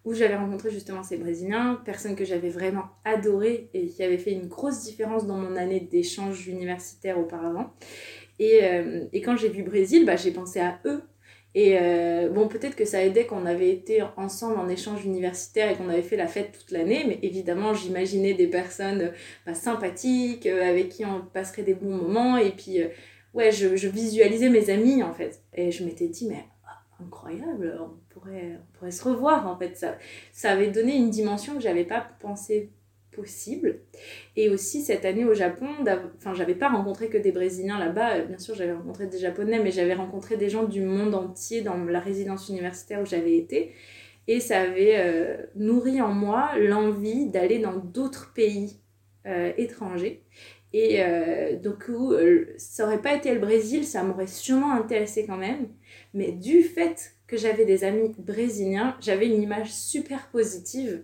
où 0.04 0.12
j'avais 0.12 0.37
rencontré 0.37 0.71
justement 0.71 1.02
ces 1.02 1.16
Brésiliens, 1.16 1.81
personnes 1.85 2.14
que 2.14 2.26
j'avais 2.26 2.50
vraiment 2.50 2.85
adorées 3.07 3.71
et 3.73 3.87
qui 3.87 4.02
avaient 4.02 4.19
fait 4.19 4.33
une 4.33 4.49
grosse 4.49 4.83
différence 4.83 5.26
dans 5.26 5.37
mon 5.37 5.57
année 5.57 5.81
d'échange 5.81 6.47
universitaire 6.47 7.19
auparavant. 7.19 7.71
Et, 8.38 8.61
et 9.12 9.21
quand 9.21 9.37
j'ai 9.37 9.50
vu 9.50 9.62
Brésil, 9.62 10.07
bah, 10.07 10.16
j'ai 10.16 10.31
pensé 10.31 10.61
à 10.61 10.81
eux 10.87 11.02
et 11.54 11.76
euh, 11.80 12.28
bon, 12.28 12.47
peut-être 12.47 12.76
que 12.76 12.85
ça 12.85 13.04
aidait 13.04 13.26
qu'on 13.26 13.45
avait 13.45 13.71
été 13.71 14.02
ensemble 14.16 14.59
en 14.59 14.69
échange 14.69 15.04
universitaire 15.04 15.71
et 15.71 15.75
qu'on 15.75 15.88
avait 15.88 16.02
fait 16.02 16.16
la 16.16 16.28
fête 16.28 16.57
toute 16.57 16.71
l'année, 16.71 17.04
mais 17.09 17.19
évidemment, 17.23 17.75
j'imaginais 17.75 18.35
des 18.35 18.47
personnes 18.47 19.12
bah, 19.47 19.54
sympathiques, 19.54 20.47
euh, 20.47 20.69
avec 20.69 20.90
qui 20.90 21.04
on 21.04 21.23
passerait 21.23 21.62
des 21.62 21.75
bons 21.75 21.97
moments, 21.97 22.37
et 22.37 22.50
puis, 22.50 22.80
euh, 22.80 22.88
ouais, 23.35 23.50
je, 23.50 23.75
je, 23.76 23.88
visualisais 23.88 24.49
mes 24.49 24.71
amis, 24.71 25.02
en 25.02 25.12
fait. 25.12 25.42
Et 25.52 25.73
je 25.73 25.85
m'étais 25.85 26.07
dit, 26.07 26.28
mais 26.28 26.45
ah, 26.69 26.78
incroyable, 27.02 27.80
on 27.80 27.90
pourrait, 28.14 28.57
on 28.57 28.78
pourrait 28.78 28.92
se 28.92 29.02
revoir, 29.02 29.49
en 29.49 29.59
fait. 29.59 29.76
Ça, 29.76 29.99
ça 30.33 30.52
avait 30.52 30.71
donné 30.71 30.95
une 30.97 31.11
dimension 31.11 31.54
que 31.54 31.62
j'avais 31.62 31.85
pas 31.85 32.07
pensé 32.21 32.71
possible. 33.11 33.81
Et 34.37 34.49
aussi 34.49 34.83
cette 34.83 35.05
année 35.05 35.25
au 35.25 35.35
Japon, 35.35 35.69
enfin 36.17 36.35
j'avais 36.35 36.55
pas 36.55 36.69
rencontré 36.69 37.09
que 37.09 37.19
des 37.19 37.33
Brésiliens 37.33 37.79
là-bas, 37.79 38.17
euh, 38.17 38.25
bien 38.25 38.38
sûr 38.38 38.55
j'avais 38.55 38.73
rencontré 38.73 39.07
des 39.07 39.19
Japonais, 39.19 39.61
mais 39.62 39.71
j'avais 39.71 39.95
rencontré 39.95 40.37
des 40.37 40.49
gens 40.49 40.64
du 40.64 40.83
monde 40.83 41.14
entier 41.14 41.62
dans 41.62 41.76
la 41.76 42.00
résidence 42.00 42.49
universitaire 42.49 43.00
où 43.00 43.07
j'avais 43.07 43.37
été. 43.37 43.73
Et 44.29 44.40
ça 44.40 44.61
avait 44.61 44.97
euh, 44.99 45.37
nourri 45.57 46.00
en 46.00 46.12
moi 46.12 46.50
l'envie 46.59 47.26
d'aller 47.26 47.59
dans 47.59 47.76
d'autres 47.76 48.33
pays 48.33 48.81
euh, 49.26 49.52
étrangers. 49.57 50.23
Et 50.73 51.02
donc 51.64 51.90
ça 52.59 52.87
aurait 52.87 53.02
pas 53.02 53.12
été 53.12 53.35
le 53.35 53.40
Brésil, 53.40 53.83
ça 53.83 54.05
m'aurait 54.05 54.29
sûrement 54.29 54.71
intéressé 54.71 55.26
quand 55.26 55.37
même. 55.37 55.67
Mais 56.14 56.31
du 56.31 56.62
fait 56.62 57.17
que 57.26 57.37
j'avais 57.37 57.64
des 57.64 57.83
amis 57.83 58.14
brésiliens, 58.19 58.97
j'avais 59.00 59.26
une 59.26 59.43
image 59.43 59.73
super 59.73 60.29
positive 60.29 61.02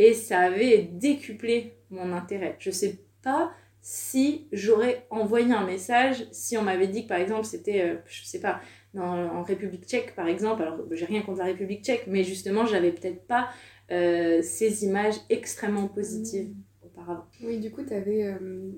et 0.00 0.14
ça 0.14 0.40
avait 0.40 0.88
décuplé 0.94 1.74
mon 1.90 2.12
intérêt. 2.12 2.56
Je 2.58 2.70
sais 2.70 3.00
pas 3.22 3.52
si 3.82 4.48
j'aurais 4.50 5.06
envoyé 5.10 5.52
un 5.52 5.66
message 5.66 6.26
si 6.32 6.56
on 6.56 6.62
m'avait 6.62 6.88
dit 6.88 7.02
que 7.02 7.08
par 7.08 7.18
exemple 7.18 7.44
c'était, 7.44 7.82
euh, 7.82 7.96
je 8.06 8.24
sais 8.24 8.40
pas, 8.40 8.62
en 8.96 9.42
République 9.42 9.84
tchèque 9.84 10.14
par 10.14 10.26
exemple, 10.26 10.62
alors 10.62 10.78
j'ai 10.90 11.04
rien 11.04 11.20
contre 11.20 11.40
la 11.40 11.44
République 11.44 11.84
tchèque, 11.84 12.04
mais 12.06 12.24
justement 12.24 12.64
j'avais 12.64 12.92
peut-être 12.92 13.26
pas 13.26 13.50
euh, 13.90 14.40
ces 14.40 14.84
images 14.86 15.16
extrêmement 15.28 15.88
positives 15.88 16.48
mmh. 16.48 16.86
auparavant. 16.86 17.26
Oui, 17.42 17.58
du 17.58 17.70
coup, 17.70 17.82
avais, 17.90 18.24
euh, 18.24 18.72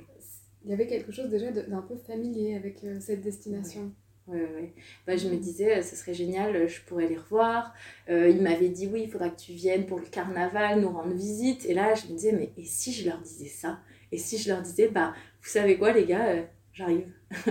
il 0.65 0.71
y 0.71 0.75
avait 0.75 0.89
quelque 0.89 1.13
chose 1.13 1.29
déjà 1.29 1.53
d'un 1.53 1.83
peu 1.83 1.95
familier 1.97 2.57
avec 2.57 2.81
cette 2.99 3.21
destination. 3.21 3.83
Ouais, 3.83 3.91
ouais. 4.29 4.75
Bah, 5.07 5.17
je 5.17 5.29
me 5.29 5.37
disais, 5.37 5.79
euh, 5.79 5.83
ce 5.83 5.97
serait 5.97 6.15
génial, 6.15 6.55
euh, 6.57 6.69
je 6.69 6.81
pourrais 6.83 7.09
les 7.09 7.17
revoir. 7.17 7.75
Euh, 8.09 8.29
il 8.29 8.43
m'avait 8.43 8.69
dit, 8.69 8.89
oui, 8.93 9.03
il 9.05 9.11
faudra 9.11 9.31
que 9.31 9.41
tu 9.41 9.53
viennes 9.53 9.87
pour 9.87 9.99
le 9.99 10.07
carnaval, 10.07 10.81
nous 10.81 10.91
rendre 10.91 11.15
visite. 11.15 11.67
Et 11.67 11.75
là, 11.75 11.95
je 11.95 12.07
me 12.07 12.13
disais, 12.13 12.33
mais 12.33 12.53
et 12.57 12.65
si 12.65 12.93
je 12.93 13.09
leur 13.09 13.21
disais 13.21 13.49
ça? 13.49 13.81
Et 14.13 14.19
si 14.19 14.39
je 14.39 14.51
leur 14.51 14.63
disais, 14.63 14.89
bah, 14.89 15.15
vous 15.41 15.49
savez 15.49 15.79
quoi, 15.79 15.93
les 15.93 16.05
gars, 16.05 16.29
euh, 16.29 16.43
j'arrive. 16.73 17.07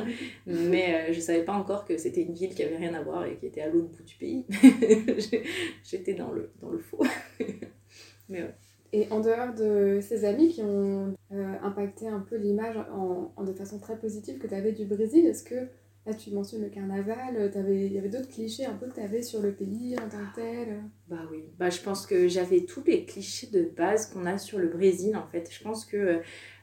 Mais 0.45 1.09
euh, 1.09 1.13
je 1.13 1.19
savais 1.19 1.43
pas 1.43 1.53
encore 1.53 1.85
que 1.85 1.97
c'était 1.97 2.21
une 2.21 2.33
ville 2.33 2.53
qui 2.53 2.63
avait 2.63 2.77
rien 2.77 2.93
à 2.93 3.01
voir 3.01 3.25
et 3.25 3.35
qui 3.35 3.47
était 3.47 3.61
à 3.61 3.69
l'autre 3.69 3.89
bout 3.89 4.03
du 4.03 4.15
pays. 4.15 4.45
J'étais 5.83 6.13
dans 6.13 6.31
le, 6.31 6.51
dans 6.61 6.69
le 6.69 6.77
faux. 6.77 7.03
Mais. 8.29 8.53
Et 8.93 9.07
en 9.09 9.21
dehors 9.21 9.53
de 9.53 9.99
ces 10.01 10.25
amis 10.25 10.49
qui 10.49 10.61
ont 10.61 11.15
impacté 11.63 12.09
un 12.09 12.19
peu 12.19 12.35
l'image 12.35 12.75
en, 12.93 13.41
de 13.41 13.53
façon 13.53 13.79
très 13.79 13.97
positive 13.97 14.37
que 14.37 14.47
tu 14.47 14.53
avais 14.53 14.73
du 14.73 14.83
Brésil, 14.83 15.25
est-ce 15.25 15.45
que 15.45 15.69
Là, 16.05 16.15
tu 16.15 16.31
mentionnes 16.31 16.63
le 16.63 16.69
carnaval, 16.69 17.51
il 17.69 17.93
y 17.93 17.97
avait 17.99 18.09
d'autres 18.09 18.27
clichés 18.27 18.65
un 18.65 18.73
peu 18.73 18.87
que 18.87 18.95
tu 18.95 19.01
avais 19.01 19.21
sur 19.21 19.39
le 19.39 19.53
pays 19.53 19.95
en 19.99 20.09
tant 20.09 20.17
que 20.31 20.35
tel 20.35 20.81
Bah 21.07 21.27
oui, 21.31 21.43
bah, 21.59 21.69
je 21.69 21.79
pense 21.79 22.07
que 22.07 22.27
j'avais 22.27 22.61
tous 22.61 22.83
les 22.87 23.05
clichés 23.05 23.47
de 23.47 23.69
base 23.77 24.07
qu'on 24.07 24.25
a 24.25 24.39
sur 24.39 24.57
le 24.57 24.67
Brésil 24.67 25.15
en 25.15 25.27
fait. 25.27 25.47
Je 25.51 25.61
pense 25.63 25.85
que 25.85 26.21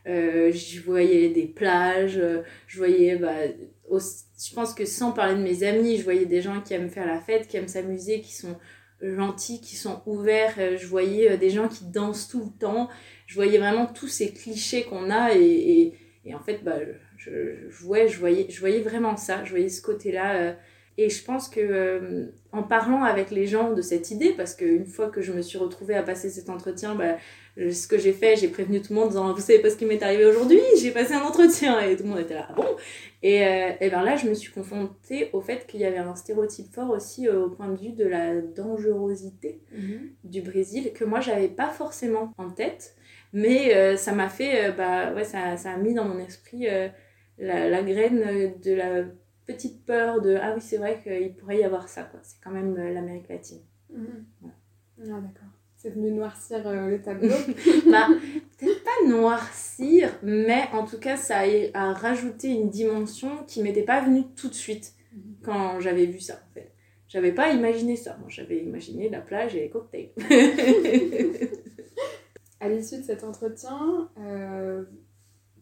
euh, 0.08 0.52
je 0.52 0.80
voyais 0.80 1.28
des 1.28 1.46
plages, 1.46 2.20
je 2.66 2.76
voyais, 2.76 3.14
bah, 3.16 3.46
je 3.88 4.54
pense 4.54 4.74
que 4.74 4.84
sans 4.84 5.12
parler 5.12 5.36
de 5.36 5.42
mes 5.42 5.62
amis, 5.62 5.98
je 5.98 6.04
voyais 6.04 6.26
des 6.26 6.40
gens 6.40 6.60
qui 6.60 6.74
aiment 6.74 6.90
faire 6.90 7.06
la 7.06 7.20
fête, 7.20 7.46
qui 7.46 7.56
aiment 7.56 7.68
s'amuser, 7.68 8.20
qui 8.20 8.34
sont 8.34 8.56
gentils, 9.00 9.60
qui 9.60 9.76
sont 9.76 10.02
ouverts. 10.06 10.76
Je 10.76 10.86
voyais 10.86 11.32
euh, 11.32 11.36
des 11.36 11.50
gens 11.50 11.68
qui 11.68 11.84
dansent 11.84 12.28
tout 12.28 12.44
le 12.44 12.58
temps. 12.58 12.88
Je 13.26 13.34
voyais 13.34 13.58
vraiment 13.58 13.86
tous 13.86 14.08
ces 14.08 14.32
clichés 14.32 14.84
qu'on 14.84 15.10
a 15.10 15.34
et, 15.34 15.42
et, 15.42 15.94
et, 16.24 16.34
en 16.34 16.40
fait, 16.40 16.64
bah, 16.64 16.78
je, 17.70 17.86
ouais, 17.86 18.08
je, 18.08 18.18
voyais, 18.18 18.46
je 18.48 18.60
voyais 18.60 18.80
vraiment 18.80 19.16
ça, 19.16 19.44
je 19.44 19.50
voyais 19.50 19.68
ce 19.68 19.82
côté-là. 19.82 20.36
Euh, 20.36 20.52
et 21.00 21.10
je 21.10 21.22
pense 21.24 21.48
que 21.48 21.60
euh, 21.60 22.26
en 22.50 22.64
parlant 22.64 23.04
avec 23.04 23.30
les 23.30 23.46
gens 23.46 23.72
de 23.72 23.82
cette 23.82 24.10
idée, 24.10 24.30
parce 24.36 24.54
qu'une 24.56 24.84
fois 24.86 25.10
que 25.10 25.20
je 25.22 25.32
me 25.32 25.42
suis 25.42 25.56
retrouvée 25.56 25.94
à 25.94 26.02
passer 26.02 26.28
cet 26.28 26.50
entretien, 26.50 26.96
bah, 26.96 27.16
ce 27.56 27.86
que 27.86 27.98
j'ai 27.98 28.12
fait, 28.12 28.34
j'ai 28.34 28.48
prévenu 28.48 28.80
tout 28.82 28.92
le 28.92 28.96
monde 28.96 29.04
en 29.06 29.10
disant 29.10 29.32
Vous 29.34 29.40
savez 29.40 29.60
pas 29.60 29.70
ce 29.70 29.76
qui 29.76 29.84
m'est 29.84 30.02
arrivé 30.02 30.24
aujourd'hui 30.26 30.58
J'ai 30.80 30.90
passé 30.90 31.14
un 31.14 31.20
entretien. 31.22 31.78
Et 31.80 31.96
tout 31.96 32.02
le 32.02 32.08
monde 32.08 32.18
était 32.18 32.34
là 32.34 32.46
ah 32.50 32.52
bon? 32.52 32.66
Et, 33.22 33.46
euh, 33.46 33.70
et 33.80 33.90
ben 33.90 34.02
là, 34.02 34.16
je 34.16 34.28
me 34.28 34.34
suis 34.34 34.50
confrontée 34.52 35.30
au 35.32 35.40
fait 35.40 35.66
qu'il 35.68 35.78
y 35.80 35.84
avait 35.84 35.98
un 35.98 36.16
stéréotype 36.16 36.72
fort 36.74 36.90
aussi 36.90 37.28
au 37.28 37.48
point 37.50 37.68
de 37.68 37.76
vue 37.78 37.92
de 37.92 38.04
la 38.04 38.40
dangerosité 38.40 39.60
Mhm. 39.72 40.10
du 40.24 40.42
Brésil 40.42 40.92
que 40.92 41.04
moi, 41.04 41.20
j'avais 41.20 41.48
pas 41.48 41.68
forcément 41.68 42.32
en 42.38 42.50
tête. 42.50 42.94
Mais 43.32 43.74
euh, 43.76 43.96
ça 43.96 44.12
m'a 44.12 44.28
fait, 44.28 44.72
bah 44.72 45.12
ouais, 45.14 45.24
ça, 45.24 45.56
ça 45.56 45.72
a 45.72 45.76
mis 45.76 45.94
dans 45.94 46.04
mon 46.06 46.18
esprit 46.18 46.66
la, 47.38 47.68
la 47.68 47.82
graine 47.82 48.54
de 48.62 48.72
la 48.74 49.04
petite 49.46 49.84
peur 49.84 50.20
de 50.20 50.36
ah 50.40 50.52
oui, 50.54 50.60
c'est 50.60 50.76
vrai 50.76 51.00
qu'il 51.02 51.34
pourrait 51.36 51.58
y 51.60 51.64
avoir 51.64 51.88
ça, 51.88 52.02
quoi. 52.04 52.20
C'est 52.22 52.36
quand 52.42 52.50
même 52.50 52.76
euh, 52.76 52.92
l'Amérique 52.92 53.28
latine. 53.28 53.60
Ouais. 53.90 54.50
Ah, 55.00 55.20
d'accord. 55.20 55.48
C'est 55.76 55.90
venu 55.90 56.10
noircir 56.10 56.66
euh, 56.66 56.88
le 56.88 57.00
tableau. 57.00 57.28
bah, 57.90 58.08
peut-être 58.58 58.84
pas 58.84 59.08
noircir, 59.08 60.10
mais 60.22 60.64
en 60.72 60.84
tout 60.84 60.98
cas, 60.98 61.16
ça 61.16 61.38
a, 61.38 61.46
a 61.74 61.92
rajouté 61.92 62.48
une 62.48 62.68
dimension 62.68 63.44
qui 63.46 63.62
m'était 63.62 63.84
pas 63.84 64.00
venue 64.02 64.24
tout 64.36 64.48
de 64.48 64.54
suite 64.54 64.94
Mhm. 65.12 65.36
quand 65.42 65.80
j'avais 65.80 66.06
vu 66.06 66.20
ça, 66.20 66.34
en 66.34 66.54
fait. 66.54 66.72
J'avais 67.08 67.32
pas 67.32 67.52
imaginé 67.52 67.96
ça. 67.96 68.16
Moi, 68.20 68.28
j'avais 68.28 68.58
imaginé 68.58 69.08
la 69.08 69.20
plage 69.20 69.56
et 69.56 69.60
les 69.60 69.70
cocktails. 69.70 70.10
à 72.60 72.68
l'issue 72.68 72.98
de 72.98 73.02
cet 73.02 73.24
entretien, 73.24 74.10
euh, 74.18 74.84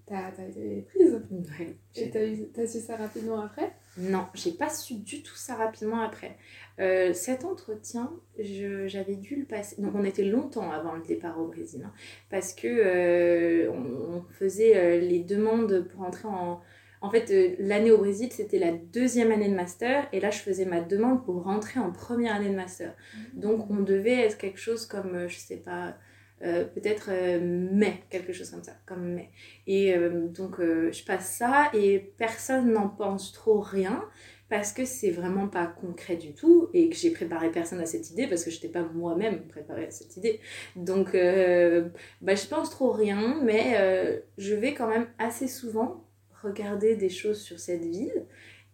t'as 0.06 0.26
as 0.38 0.48
été 0.48 0.86
prise. 0.88 1.20
Ouais, 1.58 1.76
Et 1.96 2.10
t'as 2.10 2.24
eu- 2.26 2.48
t'as 2.54 2.66
su 2.66 2.78
ça 2.80 2.96
rapidement 2.96 3.40
après? 3.40 3.72
Non, 3.98 4.26
j'ai 4.34 4.52
pas 4.52 4.68
su 4.68 4.94
du 4.94 5.22
tout 5.22 5.34
ça 5.36 5.54
rapidement 5.54 6.00
après. 6.02 6.36
Euh, 6.80 7.12
cet 7.14 7.44
entretien, 7.44 8.12
je- 8.38 8.86
j'avais 8.86 9.16
dû 9.16 9.36
le 9.36 9.44
passer. 9.46 9.80
Donc, 9.80 9.94
on 9.94 10.04
était 10.04 10.24
longtemps 10.24 10.70
avant 10.70 10.92
le 10.94 11.02
départ 11.02 11.40
au 11.40 11.46
Brésil, 11.46 11.82
hein, 11.84 11.92
parce 12.30 12.52
que 12.52 12.66
euh, 12.68 13.70
on, 13.70 14.16
on 14.18 14.22
faisait 14.30 14.76
euh, 14.76 15.00
les 15.00 15.20
demandes 15.20 15.86
pour 15.90 16.02
entrer 16.02 16.28
en. 16.28 16.60
En 17.02 17.10
fait, 17.10 17.30
l'année 17.58 17.90
au 17.90 17.98
Brésil, 17.98 18.32
c'était 18.32 18.58
la 18.58 18.72
deuxième 18.72 19.30
année 19.30 19.48
de 19.50 19.54
master, 19.54 20.08
et 20.12 20.18
là, 20.18 20.30
je 20.30 20.38
faisais 20.38 20.64
ma 20.64 20.80
demande 20.80 21.24
pour 21.24 21.42
rentrer 21.44 21.78
en 21.78 21.92
première 21.92 22.34
année 22.34 22.48
de 22.48 22.54
master. 22.56 22.94
Donc, 23.34 23.70
on 23.70 23.76
devait 23.80 24.24
être 24.26 24.38
quelque 24.38 24.58
chose 24.58 24.86
comme, 24.86 25.28
je 25.28 25.36
sais 25.36 25.58
pas, 25.58 25.94
euh, 26.42 26.64
peut-être 26.64 27.08
euh, 27.10 27.40
mai, 27.40 28.02
quelque 28.10 28.32
chose 28.32 28.50
comme 28.50 28.62
ça, 28.62 28.72
comme 28.84 29.14
mai. 29.14 29.30
Et 29.66 29.94
euh, 29.94 30.28
donc, 30.28 30.60
euh, 30.60 30.92
je 30.92 31.02
passe 31.02 31.34
ça 31.34 31.70
et 31.72 32.12
personne 32.18 32.72
n'en 32.72 32.88
pense 32.88 33.32
trop 33.32 33.60
rien 33.60 34.04
parce 34.50 34.72
que 34.72 34.84
c'est 34.84 35.10
vraiment 35.10 35.48
pas 35.48 35.66
concret 35.66 36.16
du 36.16 36.34
tout 36.34 36.68
et 36.74 36.90
que 36.90 36.94
j'ai 36.94 37.10
préparé 37.10 37.50
personne 37.50 37.80
à 37.80 37.86
cette 37.86 38.10
idée 38.10 38.26
parce 38.26 38.44
que 38.44 38.50
je 38.50 38.56
n'étais 38.56 38.68
pas 38.68 38.82
moi-même 38.82 39.48
préparée 39.48 39.86
à 39.86 39.90
cette 39.90 40.16
idée. 40.18 40.40
Donc, 40.76 41.14
bah, 41.14 42.34
je 42.34 42.46
pense 42.46 42.70
trop 42.70 42.92
rien, 42.92 43.40
mais 43.42 44.22
je 44.38 44.54
vais 44.54 44.72
quand 44.72 44.86
même 44.86 45.08
assez 45.18 45.48
souvent 45.48 46.04
regarder 46.44 46.94
des 46.94 47.08
choses 47.08 47.40
sur 47.40 47.58
cette 47.58 47.84
ville. 47.84 48.24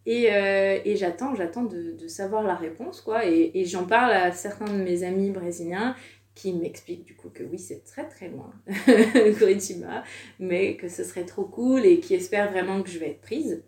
Et, 0.04 0.24
et 0.24 0.96
j'attends, 0.96 1.34
j'attends 1.34 1.64
de, 1.64 2.06
savoir 2.06 2.42
la 2.42 2.54
réponse, 2.54 3.00
quoi. 3.00 3.24
Et 3.24 3.64
j'en 3.64 3.86
parle 3.86 4.12
à 4.12 4.30
certains 4.30 4.66
de 4.66 4.82
mes 4.82 5.04
amis 5.04 5.30
brésiliens 5.30 5.96
qui 6.34 6.52
m'expliquent 6.54 7.04
du 7.04 7.14
coup 7.14 7.28
que 7.28 7.42
oui, 7.42 7.58
c'est 7.58 7.84
très 7.84 8.08
très 8.08 8.28
loin, 8.28 8.52
Curitiba, 9.38 10.02
mais 10.38 10.76
que 10.76 10.88
ce 10.88 11.04
serait 11.04 11.26
trop 11.26 11.44
cool 11.44 11.84
et 11.84 12.00
qui 12.00 12.14
espèrent 12.14 12.50
vraiment 12.50 12.82
que 12.82 12.88
je 12.88 12.98
vais 12.98 13.10
être 13.10 13.20
prise. 13.20 13.62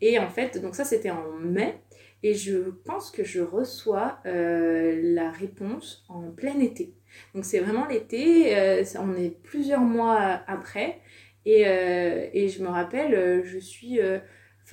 Et 0.00 0.18
en 0.18 0.28
fait, 0.28 0.60
donc 0.60 0.74
ça 0.74 0.84
c'était 0.84 1.10
en 1.10 1.32
mai, 1.38 1.78
et 2.22 2.34
je 2.34 2.58
pense 2.84 3.10
que 3.10 3.24
je 3.24 3.40
reçois 3.40 4.18
euh, 4.26 5.00
la 5.02 5.30
réponse 5.30 6.04
en 6.08 6.30
plein 6.30 6.58
été. 6.58 6.94
Donc 7.34 7.44
c'est 7.44 7.60
vraiment 7.60 7.86
l'été, 7.86 8.56
euh, 8.56 8.84
on 8.98 9.16
est 9.16 9.30
plusieurs 9.42 9.80
mois 9.80 10.42
après, 10.46 11.00
et, 11.46 11.66
euh, 11.66 12.28
et 12.32 12.48
je 12.48 12.62
me 12.62 12.68
rappelle, 12.68 13.44
je 13.44 13.58
suis... 13.58 14.00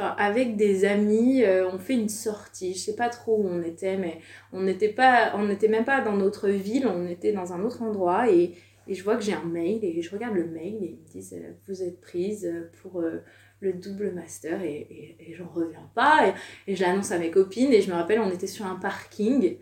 avec 0.03 0.55
des 0.55 0.85
amis, 0.85 1.43
euh, 1.43 1.69
on 1.71 1.79
fait 1.79 1.93
une 1.93 2.09
sortie. 2.09 2.73
Je 2.73 2.79
sais 2.79 2.95
pas 2.95 3.09
trop 3.09 3.37
où 3.37 3.47
on 3.47 3.63
était, 3.63 3.97
mais 3.97 4.19
on 4.53 4.61
n'était 4.61 4.89
pas, 4.89 5.33
on 5.35 5.45
n'était 5.45 5.67
même 5.67 5.85
pas 5.85 6.01
dans 6.01 6.15
notre 6.15 6.49
ville, 6.49 6.87
on 6.87 7.07
était 7.07 7.33
dans 7.33 7.53
un 7.53 7.63
autre 7.63 7.81
endroit 7.81 8.29
et, 8.29 8.53
et 8.87 8.93
je 8.93 9.03
vois 9.03 9.15
que 9.15 9.23
j'ai 9.23 9.33
un 9.33 9.43
mail 9.43 9.83
et 9.83 10.01
je 10.01 10.11
regarde 10.11 10.35
le 10.35 10.45
mail 10.45 10.75
et 10.81 10.87
ils 10.87 10.99
me 10.99 11.07
disent 11.11 11.33
euh, 11.33 11.51
vous 11.67 11.83
êtes 11.83 11.99
prise 11.99 12.51
pour 12.81 13.01
euh, 13.01 13.23
le 13.59 13.73
double 13.73 14.11
master 14.11 14.61
et, 14.61 14.87
et, 15.19 15.31
et 15.31 15.33
j'en 15.33 15.47
reviens 15.47 15.89
pas 15.95 16.27
et, 16.27 16.71
et 16.71 16.75
je 16.75 16.83
l'annonce 16.83 17.11
à 17.11 17.19
mes 17.19 17.31
copines 17.31 17.73
et 17.73 17.81
je 17.81 17.89
me 17.89 17.95
rappelle 17.95 18.19
on 18.19 18.31
était 18.31 18.47
sur 18.47 18.65
un 18.65 18.75
parking 18.75 19.57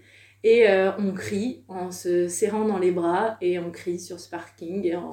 et 0.46 0.70
euh, 0.70 0.92
on 1.00 1.12
crie 1.14 1.66
en 1.68 1.92
se 1.92 2.28
serrant 2.30 2.66
dans 2.66 2.78
les 2.80 2.92
bras 2.92 3.38
et 3.42 3.60
on 3.60 3.72
crie 3.72 4.00
sur 4.00 4.20
ce 4.20 4.30
parking 4.30 4.94
en 4.96 5.12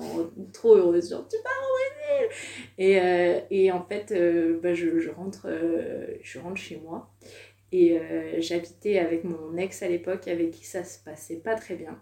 trop 0.53 0.77
heureuse 0.77 1.11
genre 1.11 1.27
tu 1.27 1.37
pars 1.43 1.53
au 1.65 2.19
Brésil 2.21 2.37
et, 2.79 3.01
euh, 3.01 3.41
et 3.51 3.73
en 3.73 3.83
fait 3.85 4.12
euh, 4.12 4.61
bah, 4.62 4.75
je, 4.75 4.99
je 5.01 5.11
rentre 5.11 5.49
je 6.23 6.39
rentre 6.39 6.59
chez 6.59 6.77
moi 6.77 7.11
et 7.73 7.99
j'habitais 8.41 8.99
avec 8.99 9.25
mon 9.25 9.57
ex 9.57 9.83
à 9.83 9.89
l'époque 9.89 10.29
avec 10.29 10.51
qui 10.51 10.67
ça 10.67 10.85
se 10.85 10.99
passait 11.03 11.37
pas 11.37 11.55
très 11.55 11.75
bien. 11.75 11.99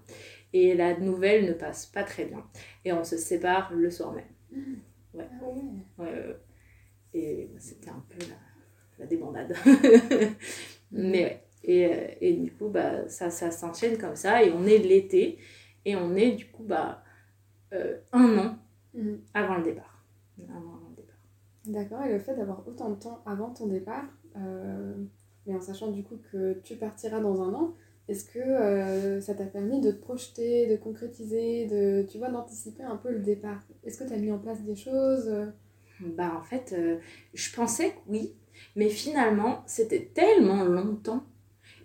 Et 0.53 0.75
la 0.75 0.99
nouvelle 0.99 1.47
ne 1.47 1.53
passe 1.53 1.87
pas 1.87 2.03
très 2.03 2.25
bien. 2.25 2.45
Et 2.85 2.93
on 2.93 3.05
se 3.05 3.17
sépare 3.17 3.73
le 3.73 3.89
soir 3.89 4.13
même. 4.13 4.25
Ouais. 5.15 5.29
Ah 5.31 5.45
ouais. 5.45 5.63
Ouais, 5.99 6.13
ouais, 6.13 6.27
ouais. 6.27 6.37
Et 7.15 7.49
bah, 7.53 7.61
c'était 7.61 7.91
un 7.91 8.05
peu 8.09 8.19
la, 8.29 8.37
la 8.99 9.07
débandade. 9.07 9.57
Mais 10.93 11.25
ouais. 11.25 11.45
Et, 11.64 11.87
euh, 11.87 12.07
et 12.21 12.33
du 12.35 12.52
coup, 12.52 12.69
bah, 12.69 13.09
ça, 13.09 13.31
ça 13.31 13.50
s'enchaîne 13.50 13.99
comme 13.99 14.17
ça. 14.17 14.43
Et 14.43 14.52
on 14.52 14.64
est 14.67 14.79
l'été. 14.79 15.38
Et 15.85 15.97
on 15.97 16.14
est 16.14 16.33
du 16.33 16.47
coup 16.47 16.62
bah, 16.62 17.02
euh, 17.73 17.99
un 18.12 18.38
an 18.38 18.57
avant 19.35 19.57
le 19.57 19.62
départ. 19.62 20.05
Un 20.38 20.52
an 20.52 20.75
avant 20.76 20.88
le 20.90 20.97
départ. 20.97 21.17
D'accord, 21.67 22.02
et 22.05 22.12
le 22.12 22.19
fait 22.19 22.35
d'avoir 22.35 22.67
autant 22.67 22.90
de 22.90 22.97
temps 22.97 23.23
avant 23.26 23.50
ton 23.50 23.67
départ, 23.67 24.05
euh, 24.37 24.95
mais 25.47 25.55
en 25.55 25.61
sachant 25.61 25.90
du 25.90 26.02
coup 26.02 26.19
que 26.33 26.55
tu 26.64 26.76
partiras 26.76 27.21
dans 27.21 27.43
un 27.43 27.55
an, 27.55 27.75
est-ce 28.09 28.25
que 28.25 28.38
euh, 28.38 29.21
ça 29.21 29.35
t'a 29.35 29.45
permis 29.45 29.81
de 29.81 29.93
te 29.93 30.00
projeter, 30.00 30.67
de 30.67 30.76
concrétiser, 30.76 31.67
de, 31.67 32.05
tu 32.11 32.19
vois, 32.19 32.29
d'anticiper 32.31 32.83
un 32.83 32.97
peu 32.97 33.12
le 33.12 33.21
départ? 33.21 33.61
Est-ce 33.85 33.99
que 33.99 34.09
tu 34.09 34.12
as 34.12 34.19
mis 34.19 34.33
en 34.33 34.38
place 34.38 34.61
des 34.62 34.75
choses 34.75 35.31
Bah 36.00 36.33
en 36.38 36.43
fait, 36.43 36.75
euh, 36.76 36.99
je 37.35 37.55
pensais 37.55 37.90
que 37.90 37.99
oui, 38.09 38.35
mais 38.75 38.88
finalement, 38.88 39.62
c'était 39.67 40.11
tellement 40.12 40.64
longtemps 40.64 41.23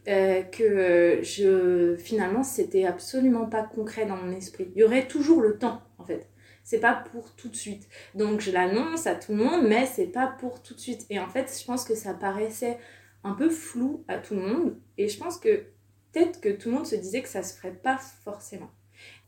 euh, 0.07 0.43
que 0.43 0.63
euh, 0.63 1.23
je, 1.23 1.95
finalement, 1.95 2.43
c'était 2.43 2.85
absolument 2.85 3.47
pas 3.47 3.63
concret 3.63 4.05
dans 4.05 4.17
mon 4.17 4.31
esprit. 4.31 4.71
Il 4.75 4.81
y 4.81 4.83
aurait 4.83 5.07
toujours 5.07 5.41
le 5.41 5.57
temps, 5.57 5.81
en 5.97 6.03
fait. 6.03 6.29
C'est 6.63 6.79
pas 6.79 7.03
pour 7.11 7.35
tout 7.35 7.49
de 7.49 7.55
suite. 7.55 7.87
Donc 8.15 8.41
je 8.41 8.51
l'annonce 8.51 9.05
à 9.05 9.15
tout 9.15 9.33
le 9.33 9.43
monde, 9.43 9.67
mais 9.67 9.85
c'est 9.85 10.07
pas 10.07 10.27
pour 10.39 10.63
tout 10.63 10.73
de 10.73 10.79
suite. 10.79 11.05
Et 11.09 11.19
en 11.19 11.27
fait, 11.27 11.55
je 11.59 11.65
pense 11.65 11.85
que 11.85 11.93
ça 11.93 12.13
paraissait 12.13 12.79
un 13.23 13.33
peu 13.33 13.49
flou 13.49 14.03
à 14.07 14.17
tout 14.17 14.35
le 14.35 14.41
monde. 14.41 14.77
Et 14.97 15.07
je 15.07 15.17
pense 15.19 15.37
que 15.37 15.65
peut-être 16.11 16.41
que 16.41 16.49
tout 16.49 16.69
le 16.69 16.75
monde 16.75 16.87
se 16.87 16.95
disait 16.95 17.21
que 17.21 17.29
ça 17.29 17.43
se 17.43 17.55
ferait 17.55 17.75
pas 17.75 17.99
forcément. 18.23 18.71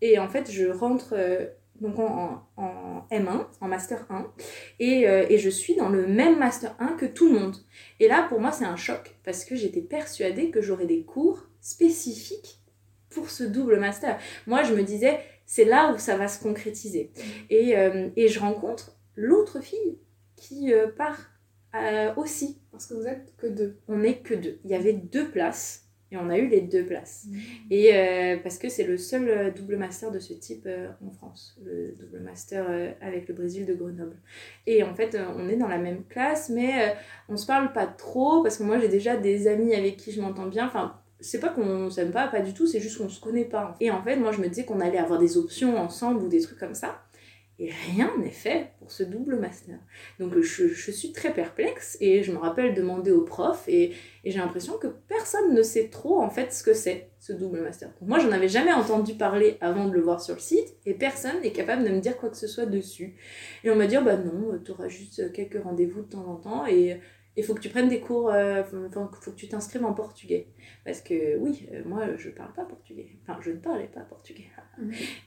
Et 0.02 0.18
en 0.20 0.30
fait, 0.30 0.52
je 0.52 0.66
rentre 0.66 1.14
euh, 1.14 1.48
donc 1.82 2.00
en, 2.00 2.44
en, 2.58 2.64
en 2.64 3.08
M1, 3.12 3.46
en 3.62 3.68
Master 3.68 4.06
1, 4.10 4.32
et, 4.80 5.08
euh, 5.08 5.26
et 5.30 5.38
je 5.38 5.50
suis 5.50 5.76
dans 5.76 5.90
le 5.90 6.08
même 6.08 6.38
Master 6.38 6.76
1 6.80 6.94
que 6.94 7.06
tout 7.06 7.32
le 7.32 7.40
monde. 7.40 7.56
Et 8.00 8.08
là, 8.08 8.26
pour 8.28 8.40
moi, 8.40 8.52
c'est 8.52 8.66
un 8.66 8.76
choc, 8.76 9.16
parce 9.24 9.46
que 9.46 9.56
j'étais 9.56 9.82
persuadée 9.82 10.50
que 10.50 10.62
j'aurais 10.62 10.86
des 10.86 11.04
cours 11.04 11.48
spécifiques 11.62 12.62
pour 13.10 13.30
ce 13.30 13.44
double 13.44 13.80
master. 13.80 14.20
Moi, 14.46 14.64
je 14.64 14.74
me 14.74 14.84
disais, 14.84 15.20
c'est 15.46 15.66
là 15.66 15.94
où 15.94 15.98
ça 15.98 16.18
va 16.18 16.28
se 16.28 16.42
concrétiser. 16.42 17.12
Et, 17.50 17.78
euh, 17.78 18.10
et 18.16 18.28
je 18.28 18.40
rencontre 18.40 18.98
l'autre 19.16 19.62
fille 19.62 19.98
qui 20.36 20.74
euh, 20.74 20.88
part 20.88 21.32
aussi. 22.16 22.60
Parce 22.72 22.88
que 22.88 22.96
vous 22.96 23.08
êtes 23.08 23.36
que 23.38 23.48
deux. 23.48 23.80
On 23.88 23.98
n'est 23.98 24.20
que 24.20 24.34
deux. 24.34 24.60
Il 24.64 24.72
y 24.72 24.76
avait 24.76 24.94
deux 24.94 25.30
places. 25.30 25.87
Et 26.12 26.18
on 26.18 26.30
a 26.30 26.38
eu 26.38 26.48
les 26.48 26.62
deux 26.62 26.86
places. 26.86 27.26
Mmh. 27.28 27.38
Et 27.72 27.94
euh, 27.94 28.38
parce 28.42 28.58
que 28.58 28.70
c'est 28.70 28.86
le 28.86 28.98
seul 28.98 29.28
euh, 29.28 29.52
double 29.52 29.76
master 29.76 30.12
de 30.12 30.20
ce 30.20 30.34
type 30.34 30.64
euh, 30.66 30.88
en 31.06 31.12
France, 31.12 31.60
le 31.66 31.94
double 32.00 32.24
master 32.24 32.66
euh, 32.70 32.92
avec 33.02 33.28
le 33.28 33.34
Brésil 33.34 33.66
de 33.66 33.74
Grenoble. 33.74 34.16
Et 34.66 34.84
en 34.84 34.96
fait, 34.96 35.18
on 35.38 35.50
est 35.50 35.58
dans 35.58 35.68
la 35.68 35.78
même 35.78 36.06
classe, 36.06 36.50
mais 36.50 36.96
on 37.28 37.36
se 37.36 37.46
parle 37.46 37.74
pas 37.74 37.88
trop 37.88 38.42
parce 38.42 38.58
que 38.58 38.64
moi 38.64 38.80
j'ai 38.80 38.88
déjà 38.88 39.18
des 39.18 39.48
amis 39.48 39.74
avec 39.76 39.98
qui 39.98 40.12
je 40.12 40.22
m'entends 40.22 40.48
bien. 40.48 40.66
Enfin, 40.66 41.00
c'est 41.20 41.40
pas 41.40 41.50
qu'on 41.50 41.90
s'aime 41.90 42.12
pas, 42.12 42.28
pas 42.28 42.42
du 42.42 42.54
tout, 42.54 42.68
c'est 42.68 42.80
juste 42.80 42.98
qu'on 43.00 43.10
se 43.10 43.20
connaît 43.20 43.46
pas. 43.46 43.76
Et 43.80 43.92
en 43.92 44.02
fait, 44.02 44.16
moi 44.16 44.32
je 44.32 44.40
me 44.40 44.48
disais 44.48 44.66
qu'on 44.66 44.80
allait 44.80 44.98
avoir 44.98 45.20
des 45.20 45.38
options 45.38 45.78
ensemble 45.78 46.24
ou 46.24 46.28
des 46.30 46.42
trucs 46.42 46.60
comme 46.60 46.76
ça. 46.76 47.02
Et 47.60 47.72
rien 47.72 48.12
n'est 48.20 48.30
fait 48.30 48.72
pour 48.78 48.92
ce 48.92 49.02
double 49.02 49.40
master. 49.40 49.80
Donc 50.20 50.40
je, 50.40 50.92
suis 50.92 51.12
très 51.12 51.34
perplexe 51.34 51.98
et 52.00 52.22
je 52.22 52.32
me 52.32 52.38
rappelle 52.38 52.76
demander 52.76 53.12
au 53.12 53.22
prof 53.22 53.64
et, 53.68 53.94
et 54.24 54.32
j'ai 54.32 54.38
l'impression 54.38 54.78
que 54.78 54.88
personne 55.08 55.56
ne 55.56 55.64
sait 55.64 55.90
trop 55.90 56.22
en 56.22 56.30
fait 56.30 56.54
ce 56.54 56.64
que 56.64 56.76
c'est 56.76 57.10
ce 57.20 57.34
double 57.34 57.62
master. 57.62 57.90
Donc, 58.00 58.10
moi 58.10 58.20
j'en 58.20 58.32
avais 58.32 58.48
jamais 58.48 58.74
entendu 58.74 59.16
parler 59.16 59.58
avant 59.60 59.88
de 59.88 59.94
le 59.94 60.02
voir 60.02 60.22
sur 60.22 60.36
le 60.36 60.40
site 60.40 60.76
et 60.86 60.94
personne 60.94 61.42
n'est 61.42 61.52
capable 61.52 61.84
de 61.84 61.90
me 61.90 62.00
dire 62.00 62.18
quoi 62.18 62.30
que 62.30 62.38
ce 62.38 62.48
soit 62.48 62.68
dessus. 62.68 63.16
Et 63.64 63.72
on 63.72 63.76
m'a 63.76 63.88
dit 63.88 63.98
oh, 63.98 64.04
bah 64.04 64.18
non, 64.18 64.60
tu 64.64 64.72
auras 64.72 64.88
juste 64.88 65.32
quelques 65.32 65.62
rendez-vous 65.62 66.04
de 66.04 66.10
temps 66.10 66.28
en 66.28 66.36
temps 66.36 66.68
et 66.68 67.00
il 67.38 67.44
faut 67.44 67.53
que 67.53 67.62
tu 67.62 67.70
prennes 67.70 67.88
des 67.89 68.00
cours, 68.01 68.29
euh, 68.32 68.62
enfin, 68.62 69.10
faut 69.22 69.32
que 69.32 69.36
tu 69.38 69.48
t'inscrives 69.48 69.86
en 69.86 69.94
portugais. 69.94 70.48
Parce 70.84 71.01
que 71.01 71.38
oui, 71.38 71.67
euh, 71.74 71.82
moi 71.86 72.15
je 72.17 72.29
parle 72.29 72.51
pas 72.53 72.65
portugais. 72.65 73.08
Enfin, 73.24 73.39
je 73.41 73.51
ne 73.51 73.58
parlais 73.58 73.88
pas 73.94 74.01
portugais. 74.01 74.46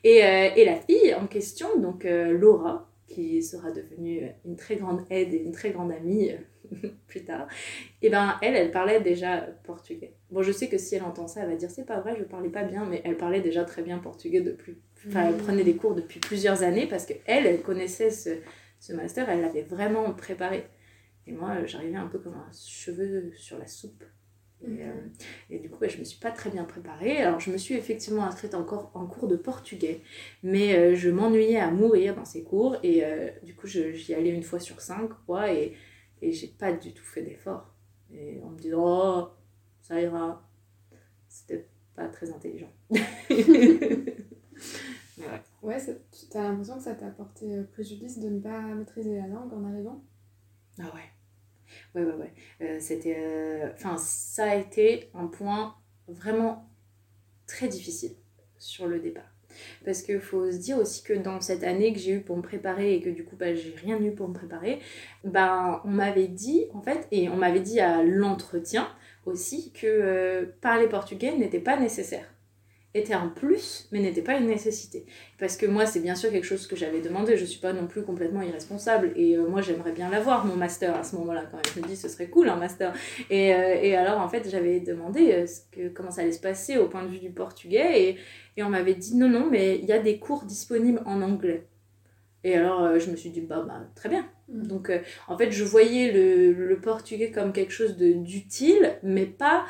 Et, 0.05 0.25
euh, 0.25 0.51
et 0.57 0.65
la 0.65 0.77
fille 0.77 1.15
en 1.15 1.27
question, 1.27 1.79
donc 1.79 2.05
euh, 2.05 2.31
Laura, 2.37 2.91
qui 3.07 3.43
sera 3.43 3.71
devenue 3.73 4.29
une 4.45 4.57
très 4.57 4.77
grande 4.77 5.05
aide 5.11 5.35
et 5.35 5.39
une 5.39 5.53
très 5.53 5.71
grande 5.71 5.91
amie 5.93 6.31
plus 7.09 7.25
tard, 7.25 7.49
et 8.03 8.11
ben 8.11 8.37
elle, 8.43 8.55
elle 8.55 8.71
parlait 8.71 9.01
déjà 9.01 9.41
portugais. 9.65 10.15
Bon, 10.31 10.43
je 10.43 10.53
sais 10.53 10.69
que 10.69 10.79
si 10.79 10.95
elle 10.95 11.03
entend 11.03 11.27
ça, 11.27 11.41
elle 11.43 11.49
va 11.51 11.57
dire 11.57 11.71
c'est 11.71 11.85
pas 11.87 12.01
vrai, 12.01 12.15
je 12.19 12.23
parlais 12.25 12.51
pas 12.51 12.63
bien, 12.63 12.87
mais 12.87 13.01
elle 13.05 13.17
parlait 13.17 13.41
déjà 13.41 13.65
très 13.65 13.83
bien 13.83 13.99
portugais 13.99 14.41
depuis. 14.41 14.79
Enfin, 15.09 15.27
elle 15.29 15.35
Mhm. 15.35 15.41
prenait 15.43 15.65
des 15.65 15.75
cours 15.75 15.95
depuis 15.95 16.21
plusieurs 16.21 16.63
années 16.63 16.87
parce 16.87 17.07
que 17.07 17.15
elle, 17.27 17.47
elle 17.47 17.63
connaissait 17.63 18.11
ce, 18.11 18.31
ce 18.79 18.93
master, 18.93 19.29
elle 19.29 19.41
l'avait 19.41 19.63
vraiment 19.63 20.13
préparé. 20.13 20.65
Et 21.27 21.33
moi, 21.33 21.51
euh, 21.57 21.67
j'arrivais 21.67 21.97
un 21.97 22.07
peu 22.09 22.19
comme 22.19 22.35
un 22.35 22.51
cheveu 22.53 23.33
sur 23.37 23.59
la 23.59 23.67
soupe. 23.67 24.05
Et, 24.63 24.85
euh, 24.85 24.93
et 25.51 25.59
du 25.59 25.71
coup, 25.71 25.79
je 25.89 25.99
me 25.99 26.05
suis 26.05 26.19
pas 26.21 26.31
très 26.31 26.51
bien 26.51 26.65
préparée. 26.65 27.19
Alors, 27.19 27.41
je 27.41 27.51
me 27.51 27.57
suis 27.59 27.75
effectivement 27.75 28.25
inscrite 28.25 28.55
encore 28.55 28.91
en 28.95 29.07
cours 29.07 29.29
de 29.29 29.37
portugais, 29.37 30.03
mais 30.43 30.77
euh, 30.77 30.95
je 30.97 31.09
m'ennuyais 31.11 31.59
à 31.59 31.71
mourir 31.71 32.15
dans 32.15 32.27
ces 32.27 32.43
cours. 32.45 32.77
Et 32.83 33.05
euh, 33.05 33.31
du 33.43 33.55
coup, 33.55 33.67
j'y 33.67 34.15
allais 34.15 34.31
une 34.31 34.43
fois 34.43 34.61
sur 34.61 34.81
cinq, 34.83 35.11
quoi, 35.27 35.53
et, 35.53 35.75
et 36.23 36.33
j'ai 36.33 36.49
pas 36.49 36.73
du 36.73 36.93
tout 36.93 37.05
fait 37.05 37.23
d'effort. 37.23 37.75
Et 38.13 38.41
on 38.45 38.51
me 38.51 38.59
dit, 38.59 38.73
oh, 38.75 39.29
ça 39.81 40.01
ira. 40.01 40.47
C'était 41.29 41.69
pas 41.97 42.09
très 42.09 42.31
intelligent. 42.33 42.73
Mais 45.17 45.27
ouais. 45.29 45.43
Ouais, 45.63 45.79
ça- 45.79 45.93
tu 46.13 46.37
as 46.37 46.43
l'impression 46.43 46.77
que 46.77 46.83
ça 46.83 46.95
t'a 46.95 47.11
porté 47.11 47.55
euh, 47.57 47.65
préjudice 47.65 48.19
de 48.19 48.29
ne 48.29 48.41
pas 48.41 48.61
maîtriser 48.75 49.17
la 49.17 49.27
langue 49.29 49.53
en 49.53 49.65
arrivant? 49.65 50.03
Ah 50.81 50.93
ouais. 50.95 51.11
Ouais, 51.95 52.07
ouais, 52.07 52.15
ouais. 52.15 52.33
Euh, 52.63 52.79
c'était. 52.81 53.17
euh, 53.19 53.97
ça 53.99 54.51
a 54.51 54.55
été 54.57 55.11
un 55.15 55.27
point 55.27 55.75
vraiment 56.09 56.69
très 57.47 57.69
difficile 57.69 58.13
sur 58.59 58.87
le 58.87 59.01
départ. 59.01 59.25
Parce 59.85 60.03
qu'il 60.03 60.21
faut 60.21 60.51
se 60.51 60.57
dire 60.59 60.79
aussi 60.79 61.03
que 61.03 61.13
dans 61.13 61.41
cette 61.41 61.65
année 61.65 61.93
que 61.93 61.99
j'ai 61.99 62.13
eue 62.15 62.21
pour 62.21 62.37
me 62.37 62.43
préparer 62.43 62.95
et 62.95 63.01
que 63.03 63.11
du 63.11 63.25
coup, 63.25 63.37
bah, 63.37 63.55
j'ai 63.55 63.75
rien 63.77 64.01
eu 64.03 64.13
pour 64.13 64.29
me 64.29 64.35
préparer, 64.35 64.81
ben, 65.25 65.81
on 65.85 65.91
m'avait 65.91 66.29
dit, 66.29 66.67
en 66.75 66.83
fait, 66.83 67.09
et 67.11 67.29
on 67.29 67.37
m'avait 67.37 67.61
dit 67.61 67.81
à 67.81 68.03
l'entretien 68.05 68.89
aussi, 69.27 69.73
que 69.73 69.87
euh, 69.87 70.47
parler 70.61 70.89
portugais 70.89 71.37
n'était 71.37 71.61
pas 71.61 71.79
nécessaire. 71.79 72.27
Était 72.93 73.15
un 73.15 73.29
plus, 73.29 73.87
mais 73.93 74.01
n'était 74.01 74.21
pas 74.21 74.37
une 74.37 74.49
nécessité. 74.49 75.07
Parce 75.39 75.57
que 75.57 75.65
moi, 75.65 75.87
c'est 75.87 76.01
bien 76.01 76.17
sûr 76.17 76.33
quelque 76.33 76.45
chose 76.45 76.67
que 76.67 76.75
j'avais 76.75 77.01
demandé. 77.01 77.37
Je 77.37 77.45
suis 77.45 77.61
pas 77.61 77.73
non 77.73 77.87
plus 77.87 78.03
complètement 78.03 78.43
irresponsable. 78.43 79.13
Et 79.15 79.37
euh, 79.37 79.47
moi, 79.47 79.61
j'aimerais 79.61 79.93
bien 79.93 80.11
l'avoir, 80.11 80.45
mon 80.45 80.57
master, 80.57 80.97
à 80.97 81.05
ce 81.05 81.15
moment-là, 81.15 81.45
quand 81.49 81.57
même. 81.57 81.67
Je 81.73 81.81
me 81.81 81.87
dis, 81.87 81.95
ce 81.95 82.09
serait 82.09 82.27
cool, 82.27 82.49
un 82.49 82.57
master. 82.57 82.93
Et, 83.31 83.55
euh, 83.55 83.77
et 83.81 83.95
alors, 83.95 84.19
en 84.21 84.29
fait, 84.29 84.51
j'avais 84.51 84.81
demandé 84.81 85.31
euh, 85.33 85.47
ce 85.47 85.61
que, 85.71 85.89
comment 85.89 86.11
ça 86.11 86.23
allait 86.23 86.33
se 86.33 86.41
passer 86.41 86.79
au 86.79 86.89
point 86.89 87.05
de 87.05 87.11
vue 87.11 87.21
du 87.21 87.31
portugais. 87.31 88.03
Et, 88.03 88.19
et 88.57 88.65
on 88.65 88.71
m'avait 88.71 88.95
dit, 88.95 89.15
non, 89.15 89.29
non, 89.29 89.47
mais 89.49 89.79
il 89.79 89.85
y 89.85 89.93
a 89.93 90.01
des 90.01 90.19
cours 90.19 90.43
disponibles 90.43 91.01
en 91.07 91.23
anglais. 91.23 91.69
Et 92.43 92.57
alors, 92.57 92.99
je 92.99 93.09
me 93.09 93.15
suis 93.15 93.31
dit, 93.31 93.41
bah, 93.41 93.65
bah 93.69 93.83
très 93.95 94.09
bien. 94.09 94.27
Mhm. 94.49 94.67
Donc, 94.67 94.93
en 95.29 95.39
fait, 95.39 95.53
je 95.53 95.63
voyais 95.63 96.11
le, 96.11 96.53
le 96.53 96.81
portugais 96.81 97.31
comme 97.31 97.53
quelque 97.53 97.73
chose 97.73 97.97
d'utile, 97.97 98.99
mais 99.05 99.27
pas 99.27 99.65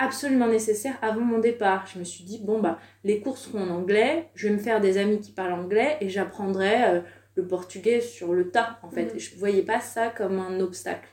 absolument 0.00 0.48
nécessaire 0.48 0.98
avant 1.02 1.20
mon 1.20 1.38
départ. 1.38 1.86
Je 1.86 1.98
me 1.98 2.04
suis 2.04 2.24
dit, 2.24 2.40
bon, 2.42 2.60
bah, 2.60 2.78
les 3.04 3.20
cours 3.20 3.38
seront 3.38 3.60
en 3.60 3.70
anglais, 3.70 4.30
je 4.34 4.48
vais 4.48 4.54
me 4.54 4.58
faire 4.58 4.80
des 4.80 4.96
amis 4.96 5.20
qui 5.20 5.30
parlent 5.30 5.52
anglais 5.52 5.98
et 6.00 6.08
j'apprendrai 6.08 6.84
euh, 6.84 7.00
le 7.34 7.46
portugais 7.46 8.00
sur 8.00 8.32
le 8.32 8.50
tas, 8.50 8.80
en 8.82 8.90
fait. 8.90 9.14
Et 9.14 9.18
je 9.18 9.36
voyais 9.38 9.62
pas 9.62 9.80
ça 9.80 10.08
comme 10.08 10.38
un 10.38 10.58
obstacle. 10.60 11.08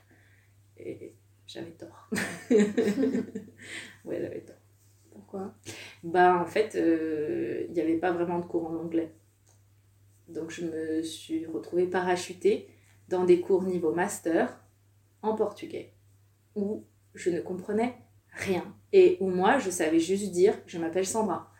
Et 0.78 1.15
j'avais 1.45 1.71
tort. 1.71 2.10
ouais, 2.50 4.21
j'avais 4.21 4.41
tort. 4.41 4.56
Pourquoi? 5.12 5.54
Bah, 6.04 6.39
en 6.41 6.45
fait, 6.45 6.76
euh, 6.76 7.65
il 7.67 7.73
n'y 7.73 7.82
avait 7.82 7.97
pas 7.97 8.13
vraiment 8.13 8.39
de 8.39 8.45
cours 8.45 8.67
en 8.67 8.76
anglais. 8.76 9.13
Donc, 10.30 10.50
je 10.50 10.65
me 10.65 11.04
suis 11.04 11.45
retrouvée 11.45 11.88
parachutée 11.88 12.69
dans 13.10 13.26
des 13.26 13.41
cours 13.41 13.63
niveau 13.63 13.93
master 13.93 14.62
en 15.21 15.36
portugais, 15.36 15.93
où 16.56 16.86
je 17.13 17.30
ne 17.30 17.41
comprenais 17.41 17.95
rien. 18.32 18.76
Et 18.93 19.17
où 19.19 19.30
moi, 19.30 19.60
je 19.60 19.69
savais 19.69 20.00
juste 20.00 20.32
dire 20.32 20.54
je 20.65 20.78
m'appelle 20.78 21.06
Sandra. 21.06 21.52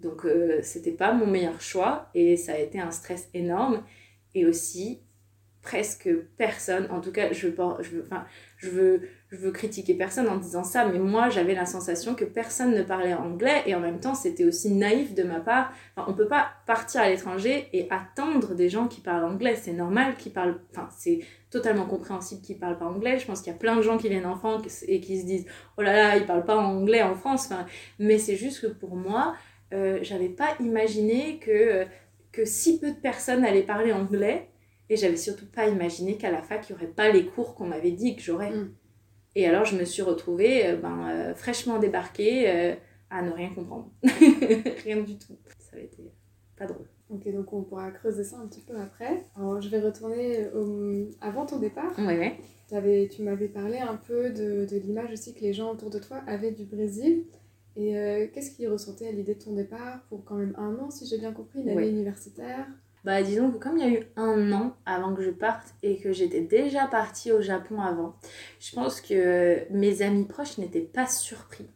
Donc, 0.00 0.24
euh, 0.24 0.60
c'était 0.62 0.92
pas 0.92 1.12
mon 1.12 1.26
meilleur 1.26 1.60
choix 1.60 2.10
et 2.14 2.36
ça 2.36 2.54
a 2.54 2.58
été 2.58 2.80
un 2.80 2.90
stress 2.90 3.28
énorme. 3.34 3.84
Et 4.34 4.46
aussi, 4.46 5.02
presque 5.62 6.08
personne, 6.36 6.88
en 6.90 7.00
tout 7.00 7.12
cas, 7.12 7.32
je 7.32 7.48
je 7.48 8.00
enfin, 8.02 8.26
je 8.56 8.70
veux, 8.70 9.08
je 9.32 9.38
veux 9.38 9.50
critiquer 9.50 9.94
personne 9.94 10.28
en 10.28 10.36
disant 10.36 10.62
ça, 10.62 10.84
mais 10.84 10.98
moi, 10.98 11.30
j'avais 11.30 11.54
la 11.54 11.64
sensation 11.64 12.14
que 12.14 12.24
personne 12.24 12.74
ne 12.74 12.82
parlait 12.82 13.14
anglais 13.14 13.62
et 13.64 13.74
en 13.74 13.80
même 13.80 13.98
temps, 13.98 14.14
c'était 14.14 14.44
aussi 14.44 14.70
naïf 14.70 15.14
de 15.14 15.22
ma 15.22 15.40
part. 15.40 15.72
Enfin, 15.96 16.06
on 16.10 16.14
peut 16.14 16.28
pas 16.28 16.50
partir 16.66 17.00
à 17.00 17.08
l'étranger 17.08 17.66
et 17.72 17.88
attendre 17.90 18.54
des 18.54 18.68
gens 18.68 18.88
qui 18.88 19.00
parlent 19.00 19.24
anglais. 19.24 19.56
C'est 19.56 19.72
normal 19.72 20.16
qu'ils 20.16 20.34
parlent. 20.34 20.60
Enfin, 20.70 20.86
c'est 20.94 21.20
totalement 21.50 21.86
compréhensible 21.86 22.42
qu'ils 22.42 22.58
parlent 22.58 22.76
pas 22.76 22.84
anglais. 22.84 23.18
Je 23.18 23.24
pense 23.24 23.40
qu'il 23.40 23.50
y 23.50 23.56
a 23.56 23.58
plein 23.58 23.74
de 23.74 23.80
gens 23.80 23.96
qui 23.96 24.10
viennent 24.10 24.26
en 24.26 24.36
France 24.36 24.84
et 24.86 25.00
qui 25.00 25.18
se 25.18 25.24
disent 25.24 25.46
oh 25.78 25.82
là 25.82 25.94
là, 25.94 26.16
ils 26.18 26.26
parlent 26.26 26.44
pas 26.44 26.58
anglais 26.58 27.02
en 27.02 27.14
France. 27.14 27.48
Mais 27.98 28.18
c'est 28.18 28.36
juste 28.36 28.60
que 28.60 28.66
pour 28.66 28.96
moi, 28.96 29.34
euh, 29.72 29.98
j'avais 30.02 30.28
pas 30.28 30.54
imaginé 30.60 31.38
que, 31.38 31.86
que 32.32 32.44
si 32.44 32.78
peu 32.78 32.90
de 32.90 33.00
personnes 33.00 33.46
allaient 33.46 33.62
parler 33.62 33.92
anglais. 33.92 34.50
Et 34.90 34.96
j'avais 34.96 35.16
surtout 35.16 35.46
pas 35.46 35.68
imaginé 35.68 36.18
qu'à 36.18 36.30
la 36.30 36.42
fac, 36.42 36.68
il 36.68 36.72
y 36.72 36.74
aurait 36.74 36.86
pas 36.86 37.10
les 37.10 37.24
cours 37.24 37.54
qu'on 37.54 37.64
m'avait 37.64 37.92
dit 37.92 38.14
que 38.14 38.20
j'aurais. 38.20 38.50
Mm. 38.50 38.74
Et 39.34 39.46
alors, 39.46 39.64
je 39.64 39.76
me 39.76 39.84
suis 39.84 40.02
retrouvée 40.02 40.66
euh, 40.66 40.76
ben, 40.76 41.08
euh, 41.10 41.34
fraîchement 41.34 41.78
débarquée 41.78 42.48
euh, 42.50 42.74
à 43.10 43.22
ne 43.22 43.30
rien 43.30 43.50
comprendre. 43.54 43.90
rien 44.84 45.00
du 45.00 45.16
tout. 45.18 45.36
Ça 45.58 45.76
avait 45.76 45.84
été 45.86 46.02
pas 46.56 46.66
drôle. 46.66 46.86
Ok, 47.10 47.30
donc 47.32 47.52
on 47.52 47.62
pourra 47.62 47.90
creuser 47.90 48.24
ça 48.24 48.38
un 48.38 48.46
petit 48.46 48.60
peu 48.60 48.74
après. 48.78 49.22
Alors, 49.36 49.60
je 49.60 49.68
vais 49.68 49.80
retourner 49.80 50.46
au... 50.54 51.08
avant 51.20 51.44
ton 51.46 51.58
départ. 51.58 51.92
Ouais. 51.98 52.36
T'avais- 52.68 53.08
tu 53.08 53.22
m'avais 53.22 53.48
parlé 53.48 53.78
un 53.78 53.96
peu 53.96 54.30
de, 54.30 54.64
de 54.64 54.76
l'image 54.78 55.12
aussi 55.12 55.34
que 55.34 55.40
les 55.40 55.52
gens 55.52 55.72
autour 55.72 55.90
de 55.90 55.98
toi 55.98 56.22
avaient 56.26 56.52
du 56.52 56.64
Brésil. 56.64 57.24
Et 57.76 57.96
euh, 57.98 58.26
qu'est-ce 58.32 58.50
qui 58.54 58.66
ressortait 58.66 59.08
à 59.08 59.12
l'idée 59.12 59.34
de 59.34 59.42
ton 59.42 59.52
départ 59.54 60.02
pour 60.08 60.24
quand 60.24 60.34
même 60.36 60.54
un 60.58 60.74
an, 60.78 60.90
si 60.90 61.06
j'ai 61.06 61.18
bien 61.18 61.32
compris, 61.32 61.60
une 61.60 61.68
année 61.70 61.76
Ouais. 61.78 61.88
universitaire? 61.90 62.66
Bah, 63.04 63.22
disons 63.22 63.50
que 63.50 63.56
comme 63.58 63.78
il 63.78 63.84
y 63.84 63.96
a 63.96 64.00
eu 64.00 64.06
un 64.16 64.52
an 64.52 64.76
avant 64.86 65.12
que 65.14 65.22
je 65.22 65.30
parte 65.30 65.74
et 65.82 65.98
que 65.98 66.12
j'étais 66.12 66.40
déjà 66.40 66.86
partie 66.86 67.32
au 67.32 67.42
Japon 67.42 67.80
avant, 67.80 68.14
je 68.60 68.72
pense 68.74 69.00
que 69.00 69.66
mes 69.70 70.02
amis 70.02 70.24
proches 70.24 70.58
n'étaient 70.58 70.80
pas 70.80 71.06
surpris. 71.08 71.66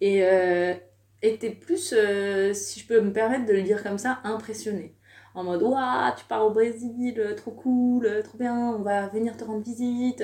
Et 0.00 0.22
euh, 0.24 0.74
étaient 1.22 1.50
plus, 1.50 1.92
euh, 1.96 2.54
si 2.54 2.80
je 2.80 2.86
peux 2.86 3.00
me 3.00 3.12
permettre 3.12 3.46
de 3.46 3.52
le 3.52 3.62
dire 3.62 3.82
comme 3.82 3.98
ça, 3.98 4.20
impressionnés. 4.24 4.94
En 5.34 5.44
mode, 5.44 5.62
waouh, 5.62 6.14
tu 6.16 6.24
pars 6.26 6.46
au 6.46 6.50
Brésil, 6.50 7.34
trop 7.36 7.50
cool, 7.52 8.22
trop 8.24 8.38
bien, 8.38 8.56
on 8.74 8.82
va 8.82 9.08
venir 9.08 9.36
te 9.36 9.44
rendre 9.44 9.64
visite. 9.64 10.22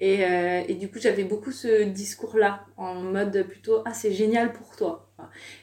Et, 0.00 0.24
euh, 0.24 0.62
et 0.68 0.74
du 0.74 0.90
coup, 0.90 0.98
j'avais 1.00 1.24
beaucoup 1.24 1.52
ce 1.52 1.84
discours-là, 1.84 2.66
en 2.76 2.94
mode 2.96 3.44
plutôt, 3.48 3.82
ah, 3.84 3.94
c'est 3.94 4.12
génial 4.12 4.52
pour 4.52 4.76
toi. 4.76 5.12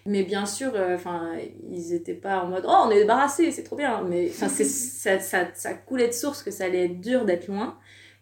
Mais 0.06 0.24
bien 0.24 0.46
sûr, 0.46 0.72
euh, 0.76 0.96
enfin, 0.96 1.34
ils 1.70 1.94
étaient 1.94 2.14
pas 2.14 2.42
en 2.44 2.48
mode, 2.48 2.66
oh, 2.68 2.84
on 2.86 2.92
est 2.92 3.00
débarrassé, 3.00 3.52
c'est 3.52 3.64
trop 3.64 3.76
bien. 3.76 4.02
Mais 4.04 4.30
enfin, 4.30 4.48
ça, 4.50 5.20
ça, 5.20 5.48
ça 5.54 5.74
coulait 5.74 6.08
de 6.08 6.14
source 6.14 6.44
que 6.44 6.52
ça 6.52 6.66
allait 6.66 6.86
être 6.86 7.02
dur 7.02 7.26
d'être 7.26 7.48
loin. 7.48 7.78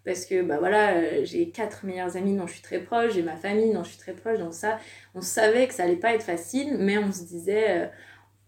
Parce 0.06 0.26
que, 0.26 0.42
bah 0.42 0.58
voilà, 0.60 0.94
euh, 0.96 1.22
j'ai 1.24 1.50
quatre 1.52 1.86
meilleurs 1.86 2.16
amis 2.16 2.36
dont 2.36 2.48
je 2.48 2.54
suis 2.54 2.62
très 2.62 2.80
proche, 2.80 3.14
j'ai 3.14 3.22
ma 3.22 3.36
famille 3.36 3.74
dont 3.74 3.84
je 3.84 3.90
suis 3.90 4.00
très 4.00 4.14
proche. 4.14 4.40
Donc 4.40 4.54
ça, 4.54 4.80
on 5.14 5.22
savait 5.22 5.68
que 5.68 5.74
ça 5.74 5.84
allait 5.84 5.98
pas 5.98 6.14
être 6.14 6.24
facile, 6.24 6.78
mais 6.80 6.98
on 6.98 7.12
se 7.12 7.24
disait, 7.24 7.84
euh, 7.84 7.88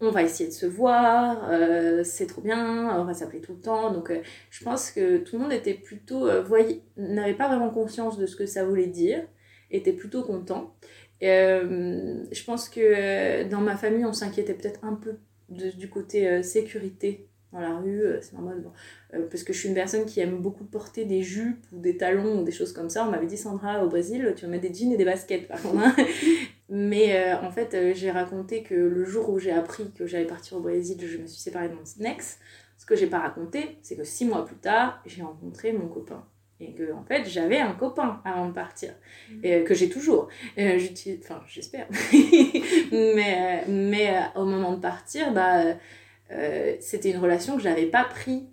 on 0.00 0.10
va 0.10 0.22
essayer 0.22 0.48
de 0.48 0.54
se 0.54 0.66
voir, 0.66 1.48
euh, 1.50 2.02
c'est 2.04 2.26
trop 2.26 2.40
bien, 2.40 2.98
on 2.98 3.04
va 3.04 3.14
s'appeler 3.14 3.40
tout 3.40 3.52
le 3.52 3.60
temps. 3.60 3.92
Donc, 3.92 4.10
euh, 4.10 4.22
je 4.50 4.64
pense 4.64 4.90
que 4.90 5.18
tout 5.18 5.36
le 5.36 5.42
monde 5.42 5.52
était 5.52 5.74
plutôt, 5.74 6.28
n'avait 6.96 7.34
pas 7.34 7.48
vraiment 7.48 7.70
conscience 7.70 8.18
de 8.18 8.26
ce 8.26 8.34
que 8.34 8.46
ça 8.46 8.64
voulait 8.64 8.86
dire, 8.86 9.22
était 9.70 9.92
plutôt 9.92 10.22
content. 10.22 10.74
Je 11.22 12.44
pense 12.44 12.68
que 12.68 13.48
dans 13.48 13.60
ma 13.60 13.76
famille, 13.76 14.04
on 14.04 14.12
s'inquiétait 14.12 14.54
peut-être 14.54 14.80
un 14.84 14.94
peu 14.94 15.16
du 15.48 15.88
côté 15.88 16.42
sécurité 16.42 17.28
dans 17.52 17.60
la 17.60 17.76
rue, 17.76 18.02
c'est 18.22 18.32
normal, 18.32 18.62
bon, 18.62 18.72
parce 19.30 19.44
que 19.44 19.52
je 19.52 19.58
suis 19.58 19.68
une 19.68 19.74
personne 19.74 20.06
qui 20.06 20.20
aime 20.20 20.38
beaucoup 20.38 20.64
porter 20.64 21.04
des 21.04 21.22
jupes 21.22 21.66
ou 21.72 21.78
des 21.78 21.98
talons 21.98 22.40
ou 22.40 22.44
des 22.44 22.52
choses 22.52 22.72
comme 22.72 22.88
ça. 22.88 23.06
On 23.06 23.10
m'avait 23.10 23.26
dit, 23.26 23.36
Sandra, 23.36 23.84
au 23.84 23.88
Brésil, 23.88 24.32
tu 24.34 24.46
vas 24.46 24.50
mettre 24.50 24.66
des 24.66 24.72
jeans 24.72 24.92
et 24.92 24.96
des 24.96 25.04
baskets, 25.04 25.48
par 25.48 25.60
contre. 25.60 25.76
Hein. 25.78 25.94
Mais 26.70 27.14
euh, 27.14 27.36
en 27.42 27.50
fait, 27.50 27.74
euh, 27.74 27.92
j'ai 27.94 28.10
raconté 28.10 28.62
que 28.62 28.74
le 28.74 29.04
jour 29.04 29.28
où 29.28 29.38
j'ai 29.38 29.52
appris 29.52 29.92
que 29.92 30.06
j'allais 30.06 30.26
partir 30.26 30.56
au 30.56 30.60
Brésil, 30.60 30.96
je 31.06 31.18
me 31.18 31.26
suis 31.26 31.40
séparée 31.40 31.68
de 31.68 31.74
mon 31.74 32.10
ex. 32.10 32.38
Ce 32.78 32.86
que 32.86 32.96
j'ai 32.96 33.06
pas 33.06 33.18
raconté, 33.18 33.76
c'est 33.82 33.94
que 33.94 34.04
six 34.04 34.24
mois 34.24 34.46
plus 34.46 34.56
tard, 34.56 35.02
j'ai 35.04 35.22
rencontré 35.22 35.74
mon 35.74 35.86
copain. 35.86 36.24
Et 36.62 36.72
que, 36.72 36.92
en 36.92 37.02
fait, 37.02 37.28
j'avais 37.28 37.58
un 37.58 37.72
copain 37.72 38.20
avant 38.24 38.46
de 38.48 38.52
partir. 38.52 38.94
Mmh. 39.30 39.40
Et 39.42 39.64
que 39.64 39.74
j'ai 39.74 39.88
toujours. 39.88 40.28
enfin, 40.56 41.42
j'espère. 41.48 41.88
mais 42.92 43.64
mais 43.66 44.14
au 44.36 44.44
moment 44.44 44.72
de 44.72 44.80
partir, 44.80 45.32
bah, 45.32 45.74
euh, 46.30 46.76
c'était 46.80 47.10
une 47.10 47.18
relation 47.18 47.56
que 47.56 47.62
j'avais 47.62 47.86
pas 47.86 48.04
pris. 48.04 48.46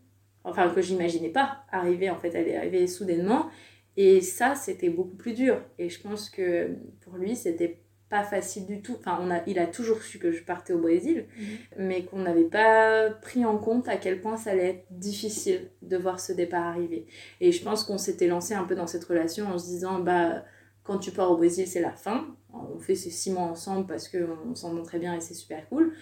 Enfin, 0.43 0.69
que 0.69 0.81
j'imaginais 0.81 1.29
pas 1.29 1.65
arriver. 1.71 2.09
En 2.09 2.17
fait, 2.17 2.33
elle 2.33 2.47
est 2.47 2.57
arrivée 2.57 2.87
soudainement. 2.87 3.49
Et 3.95 4.21
ça, 4.21 4.55
c'était 4.55 4.89
beaucoup 4.89 5.15
plus 5.15 5.33
dur. 5.33 5.61
Et 5.77 5.89
je 5.89 6.01
pense 6.01 6.29
que 6.29 6.69
pour 7.01 7.17
lui, 7.17 7.35
c'était 7.35 7.79
pas 8.09 8.23
facile 8.23 8.65
du 8.65 8.81
tout. 8.81 8.95
Enfin, 8.99 9.19
on 9.21 9.31
a, 9.31 9.41
il 9.45 9.59
a 9.59 9.67
toujours 9.67 10.01
su 10.01 10.19
que 10.19 10.31
je 10.31 10.43
partais 10.43 10.73
au 10.73 10.79
Brésil, 10.79 11.27
mhm. 11.37 11.85
mais 11.85 12.03
qu'on 12.03 12.19
n'avait 12.19 12.45
pas 12.45 13.09
pris 13.09 13.45
en 13.45 13.57
compte 13.57 13.87
à 13.87 13.97
quel 13.97 14.19
point 14.19 14.37
ça 14.37 14.51
allait 14.51 14.69
être 14.69 14.85
difficile 14.91 15.69
de 15.81 15.97
voir 15.97 16.19
ce 16.19 16.33
départ 16.33 16.65
arriver. 16.65 17.05
Et 17.39 17.51
je 17.51 17.63
pense 17.63 17.83
qu'on 17.83 17.97
s'était 17.97 18.27
lancé 18.27 18.53
un 18.53 18.63
peu 18.63 18.75
dans 18.75 18.87
cette 18.87 19.03
relation 19.05 19.47
en 19.47 19.57
se 19.57 19.67
disant, 19.67 19.99
bah, 19.99 20.43
quand 20.83 20.97
tu 20.97 21.11
pars 21.11 21.31
au 21.31 21.37
Brésil, 21.37 21.67
c'est 21.67 21.81
la 21.81 21.93
fin. 21.93 22.27
On 22.51 22.79
fait 22.79 22.95
ces 22.95 23.11
six 23.11 23.31
mois 23.31 23.43
ensemble 23.43 23.85
parce 23.85 24.09
qu'on 24.09 24.55
s'entend 24.55 24.81
très 24.83 24.97
bien 24.97 25.15
et 25.15 25.21
c'est 25.21 25.35
super 25.35 25.67
cool. 25.69 25.93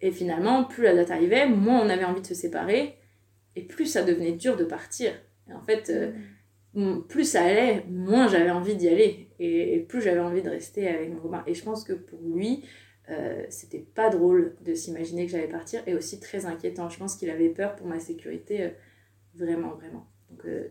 Et 0.00 0.12
finalement, 0.12 0.64
plus 0.64 0.84
la 0.84 0.94
date 0.94 1.10
arrivait, 1.10 1.46
moins 1.46 1.82
on 1.84 1.90
avait 1.90 2.04
envie 2.04 2.22
de 2.22 2.26
se 2.26 2.34
séparer, 2.34 2.96
et 3.54 3.62
plus 3.64 3.84
ça 3.84 4.02
devenait 4.02 4.32
dur 4.32 4.56
de 4.56 4.64
partir. 4.64 5.12
Et 5.46 5.52
en 5.52 5.60
fait, 5.60 5.90
euh, 5.90 6.12
mhm 6.12 6.22
plus 7.08 7.24
ça 7.24 7.42
allait, 7.42 7.84
moins 7.88 8.28
j'avais 8.28 8.50
envie 8.50 8.76
d'y 8.76 8.88
aller. 8.88 9.28
Et, 9.38 9.80
plus 9.88 10.02
j'avais 10.02 10.20
envie 10.20 10.42
de 10.42 10.50
rester 10.50 10.88
avec 10.88 11.12
mon 11.12 11.20
copain. 11.20 11.42
Et 11.46 11.54
je 11.54 11.64
pense 11.64 11.84
que 11.84 11.92
pour 11.92 12.20
lui, 12.22 12.64
euh, 13.08 13.44
c'était 13.48 13.78
pas 13.78 14.10
drôle 14.10 14.56
de 14.64 14.74
s'imaginer 14.74 15.26
que 15.26 15.32
j'allais 15.32 15.48
partir 15.48 15.82
et 15.86 15.94
aussi 15.94 16.20
très 16.20 16.46
inquiétant. 16.46 16.88
Je 16.88 16.98
pense 16.98 17.16
qu'il 17.16 17.30
avait 17.30 17.48
peur 17.48 17.74
pour 17.76 17.86
ma 17.86 17.98
sécurité, 17.98 18.62
euh, 18.62 18.70
vraiment, 19.34 19.74
vraiment. 19.74 20.06
Donc 20.30 20.46
euh, 20.46 20.68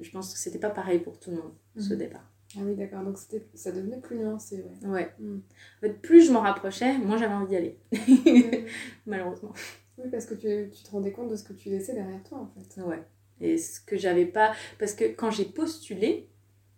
je 0.00 0.10
pense 0.10 0.32
que 0.32 0.38
c'était 0.38 0.58
pas 0.58 0.70
pareil 0.70 1.00
pour 1.00 1.18
tout 1.18 1.30
le 1.30 1.36
monde, 1.36 1.52
ce 1.76 1.92
mhm. 1.92 1.98
départ. 1.98 2.30
Ah 2.56 2.60
oui, 2.62 2.74
d'accord. 2.76 3.02
Donc 3.02 3.18
ça 3.54 3.72
devenait 3.72 4.00
plus 4.00 4.16
nuancé, 4.16 4.64
ouais. 4.82 4.88
Ouais. 4.88 5.10
Mhm. 5.18 5.42
En 5.78 5.80
fait, 5.80 6.00
plus 6.00 6.26
je 6.26 6.32
m'en 6.32 6.40
rapprochais, 6.40 6.96
moins 6.98 7.18
j'avais 7.18 7.34
envie 7.34 7.48
d'y 7.48 7.56
aller. 7.56 7.78
Mhm. 7.92 8.66
Malheureusement. 9.06 9.52
Oui, 9.98 10.08
parce 10.10 10.26
que 10.26 10.34
tu, 10.34 10.70
tu 10.70 10.82
te 10.82 10.90
rendais 10.90 11.12
compte 11.12 11.30
de 11.30 11.36
ce 11.36 11.44
que 11.44 11.52
tu 11.52 11.68
laissais 11.68 11.94
derrière 11.94 12.22
toi, 12.24 12.38
en 12.38 12.46
fait. 12.46 12.80
Ouais. 12.80 13.02
Et 13.40 13.58
ce 13.58 13.80
que 13.80 13.96
j'avais 13.96 14.26
pas. 14.26 14.52
Parce 14.78 14.94
que 14.94 15.04
quand 15.04 15.30
j'ai 15.30 15.44
postulé, 15.44 16.28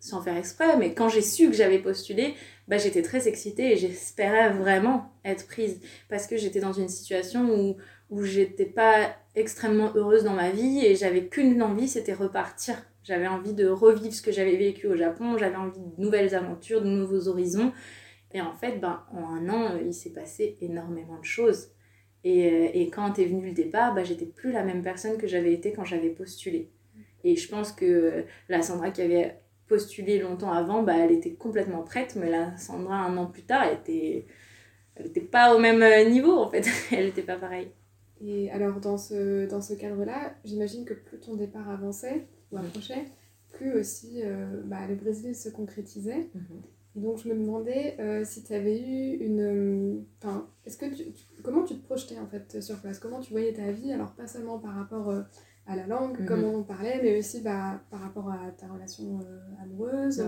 sans 0.01 0.23
faire 0.23 0.37
exprès, 0.37 0.77
mais 0.77 0.95
quand 0.95 1.09
j'ai 1.09 1.23
su 1.23 1.49
que 1.49 1.57
j'avais 1.57 1.79
postulé, 1.79 2.35
bah, 2.69 2.79
j'étais 2.79 3.03
très 3.03 3.29
excitée 3.29 3.73
et 3.73 3.77
j'espérais 3.77 4.51
vraiment 4.51 5.13
être 5.25 5.47
prise. 5.47 5.81
Parce 6.09 6.27
que 6.27 6.37
j'étais 6.37 6.61
dans 6.61 6.73
une 6.73 6.89
situation 6.89 7.51
où, 7.51 7.77
où 8.11 8.23
j'étais 8.23 8.67
pas 8.67 9.15
extrêmement 9.35 9.93
heureuse 9.95 10.25
dans 10.25 10.35
ma 10.35 10.51
vie 10.51 10.85
et 10.85 10.95
j'avais 10.95 11.27
qu'une 11.27 11.63
envie, 11.63 11.89
c'était 11.89 12.13
repartir. 12.13 12.77
J'avais 13.03 13.29
envie 13.29 13.53
de 13.53 13.69
revivre 13.69 14.13
ce 14.13 14.23
que 14.23 14.33
j'avais 14.33 14.57
vécu 14.57 14.89
au 14.89 14.97
Japon, 14.97 15.39
j'avais 15.39 15.57
envie 15.57 15.79
de 15.79 16.03
nouvelles 16.03 16.35
aventures, 16.35 16.83
de 16.83 16.89
nouveaux 16.89 17.29
horizons. 17.29 17.73
Et 18.33 18.41
en 18.41 18.53
fait, 18.53 18.81
ben, 18.81 19.03
en 19.13 19.25
un 19.25 19.49
an, 19.49 19.79
il 19.85 19.95
s'est 19.95 20.13
passé 20.13 20.57
énormément 20.61 21.19
de 21.19 21.25
choses. 21.25 21.69
Et, 22.27 22.51
euh, 22.51 22.69
et 22.75 22.91
quand 22.91 23.21
est 23.21 23.27
venu 23.27 23.47
le 23.47 23.53
départ, 23.53 23.95
bah, 23.95 24.03
j'étais 24.03 24.27
plus 24.27 24.51
la 24.51 24.65
même 24.65 24.83
personne 24.83 25.17
que 25.17 25.29
j'avais 25.29 25.53
été 25.53 25.73
quand 25.73 25.85
j'avais 25.85 26.09
postulé. 26.09 26.73
Et 27.23 27.37
je 27.37 27.49
pense 27.49 27.71
que 27.71 28.25
la 28.49 28.63
Sandra 28.63 28.91
qui 28.91 29.01
avait 29.01 29.39
postulé 29.69 30.19
longtemps 30.19 30.51
avant, 30.53 30.83
bah, 30.83 30.95
elle 30.97 31.13
était 31.13 31.35
complètement 31.35 31.85
prête, 31.85 32.17
mais 32.17 32.29
la 32.29 32.57
Sandra 32.57 32.97
un 32.97 33.17
an 33.17 33.27
plus 33.27 33.43
tard, 33.43 33.63
elle 33.63 33.79
était, 33.79 34.27
elle 34.97 35.07
était 35.07 35.21
pas 35.21 35.55
au 35.55 35.61
même 35.61 35.81
euh, 35.83 36.09
niveau 36.09 36.37
en 36.37 36.51
fait, 36.51 36.67
elle 36.93 37.07
était 37.07 37.23
pas 37.23 37.37
pareille. 37.37 37.71
Et 38.21 38.51
alors 38.51 38.81
dans 38.81 38.99
ce, 38.99 39.49
dans 39.49 39.63
ce 39.63 39.75
cadre-là, 39.75 40.35
j'imagine 40.45 40.85
que 40.85 40.95
plus 40.95 41.21
ton 41.21 41.37
départ 41.37 41.71
avançait 41.71 42.27
ou 42.51 42.57
approchait, 42.57 43.05
plus 43.53 43.73
aussi 43.75 44.23
euh, 44.25 44.63
bah, 44.65 44.85
le 44.89 44.97
Brésil 44.97 45.37
se 45.37 45.49
concrétisait. 45.49 46.29
Mhm. 46.35 46.63
Et 46.97 47.01
donc 47.01 47.19
je 47.19 47.29
me 47.29 47.35
demandais 47.35 48.25
si 48.25 48.43
tu 48.43 48.55
avais 48.55 48.81
eu 48.81 49.19
une... 49.19 50.07
Enfin, 50.23 50.49
est-ce 50.65 50.79
que 50.79 50.87
tu, 50.87 51.05
comment 51.43 51.63
tu 51.63 51.75
te 51.77 51.85
projetais 51.85 52.19
en 52.19 52.27
fait 52.27 52.61
sur 52.63 52.81
place? 52.81 52.99
Comment 52.99 53.21
tu 53.21 53.33
voyais 53.33 53.53
ta 53.53 53.71
vie? 53.71 53.93
Alors 53.93 54.13
pas 54.13 54.27
seulement 54.27 54.59
par 54.59 54.75
rapport 54.75 55.11
euh, 55.11 55.23
à 55.67 55.77
la 55.77 55.87
langue, 55.87 56.19
mhm. 56.21 56.27
comment 56.27 56.49
on 56.55 56.63
parlait, 56.63 57.01
mais 57.03 57.19
aussi 57.19 57.43
bah, 57.43 57.83
par 57.91 58.01
rapport 58.01 58.31
à 58.31 58.51
ta 58.53 58.67
relation 58.67 59.21
euh, 59.21 59.63
amoureuse, 59.63 60.25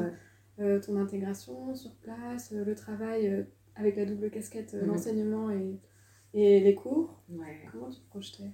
euh, 0.60 0.78
ton 0.80 0.96
intégration 0.96 1.74
sur 1.74 1.94
place, 1.96 2.52
le 2.52 2.74
travail 2.74 3.46
avec 3.74 3.96
la 3.96 4.04
double 4.04 4.30
casquette, 4.30 4.74
mhm. 4.74 4.86
l'enseignement 4.86 5.50
et, 5.50 5.80
et 6.34 6.60
les 6.60 6.74
cours. 6.74 7.22
Comment 7.72 7.88
tu 7.90 8.00
te 8.00 8.08
projetais? 8.10 8.50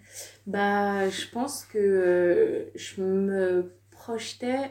Bah, 0.47 1.09
je 1.09 1.31
pense 1.31 1.65
que 1.65 2.71
je 2.75 3.03
me 3.03 3.73
projetais 3.91 4.71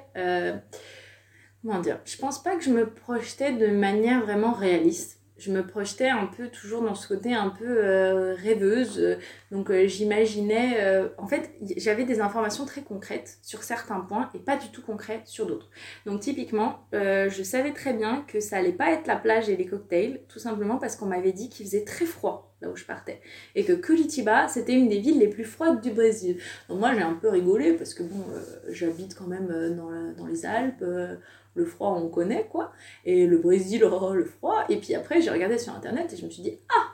comment 1.64 1.80
dire, 1.80 2.00
je 2.06 2.18
pense 2.18 2.44
pas 2.44 2.56
que 2.56 2.64
je 2.64 2.70
me 2.70 2.90
projetais 2.90 3.54
de 3.54 3.68
manière 3.68 4.22
vraiment 4.22 4.52
réaliste 4.52 5.24
je 5.38 5.52
me 5.52 5.66
projetais 5.66 6.10
un 6.10 6.28
peu 6.28 6.48
toujours 6.48 6.82
dans 6.84 6.96
ce 6.96 7.08
côté 7.08 7.34
un 7.34 7.50
peu 7.50 7.66
euh, 7.68 8.36
rêveuse. 8.36 9.18
Donc 9.52 9.70
euh, 9.70 9.88
j'imaginais, 9.88 10.78
euh, 10.80 11.10
en 11.18 11.28
fait, 11.28 11.52
j'avais 11.76 12.06
des 12.06 12.22
informations 12.22 12.66
très 12.66 12.82
concrètes 12.82 13.38
sur 13.42 13.64
certains 13.64 14.00
points 14.00 14.30
et 14.36 14.40
pas 14.40 14.58
du 14.58 14.70
tout 14.70 14.82
concrètes 14.82 15.28
sur 15.28 15.48
d'autres. 15.48 15.70
Donc 16.06 16.22
typiquement, 16.22 16.88
je 16.94 17.44
savais 17.44 17.74
très 17.74 17.94
bien 17.94 18.24
que 18.28 18.40
ça 18.40 18.58
allait 18.58 18.72
pas 18.72 18.92
être 18.92 19.08
la 19.08 19.16
plage 19.16 19.50
et 19.50 19.58
les 19.58 19.66
cocktails, 19.66 20.22
tout 20.28 20.40
simplement 20.40 20.78
parce 20.78 20.96
qu'on 20.96 21.08
m'avait 21.08 21.34
dit 21.34 21.50
qu'il 21.50 21.66
faisait 21.66 21.84
très 21.84 22.06
froid 22.06 22.56
là 22.62 22.70
où 22.70 22.76
je 22.78 22.86
partais. 22.86 23.20
Et 23.56 23.66
que 23.66 23.74
Curitiba, 23.74 24.48
c'était 24.48 24.74
une 24.74 24.88
des 24.88 25.00
villes 25.00 25.20
les 25.20 25.28
plus 25.28 25.44
froides 25.44 25.82
du 25.82 25.92
Brésil. 25.92 26.38
Donc 26.70 26.80
moi 26.80 26.94
j'ai 26.94 27.02
un 27.02 27.14
peu 27.14 27.28
rigolé 27.28 27.74
parce 27.74 27.94
que 27.94 28.04
bon, 28.04 28.24
j'habite 28.70 29.16
quand 29.16 29.28
même 29.28 29.76
dans, 29.76 29.92
dans 30.16 30.28
les 30.28 30.46
Alpes 30.46 30.84
le 31.54 31.66
froid 31.66 31.98
on 32.00 32.10
connaît 32.10 32.48
quoi. 32.50 32.72
Et 33.06 33.26
le 33.26 33.38
Brésil 33.38 33.84
oh, 33.86 34.14
le 34.14 34.26
froid. 34.26 34.64
Et 34.70 34.78
puis 34.78 34.96
après 34.96 35.22
j'ai 35.22 35.30
regardé 35.30 35.58
sur 35.58 35.74
internet 35.74 36.12
et 36.14 36.18
je 36.18 36.26
me 36.26 36.30
suis 36.30 36.44
dit 36.44 36.60
ah! 36.70 36.90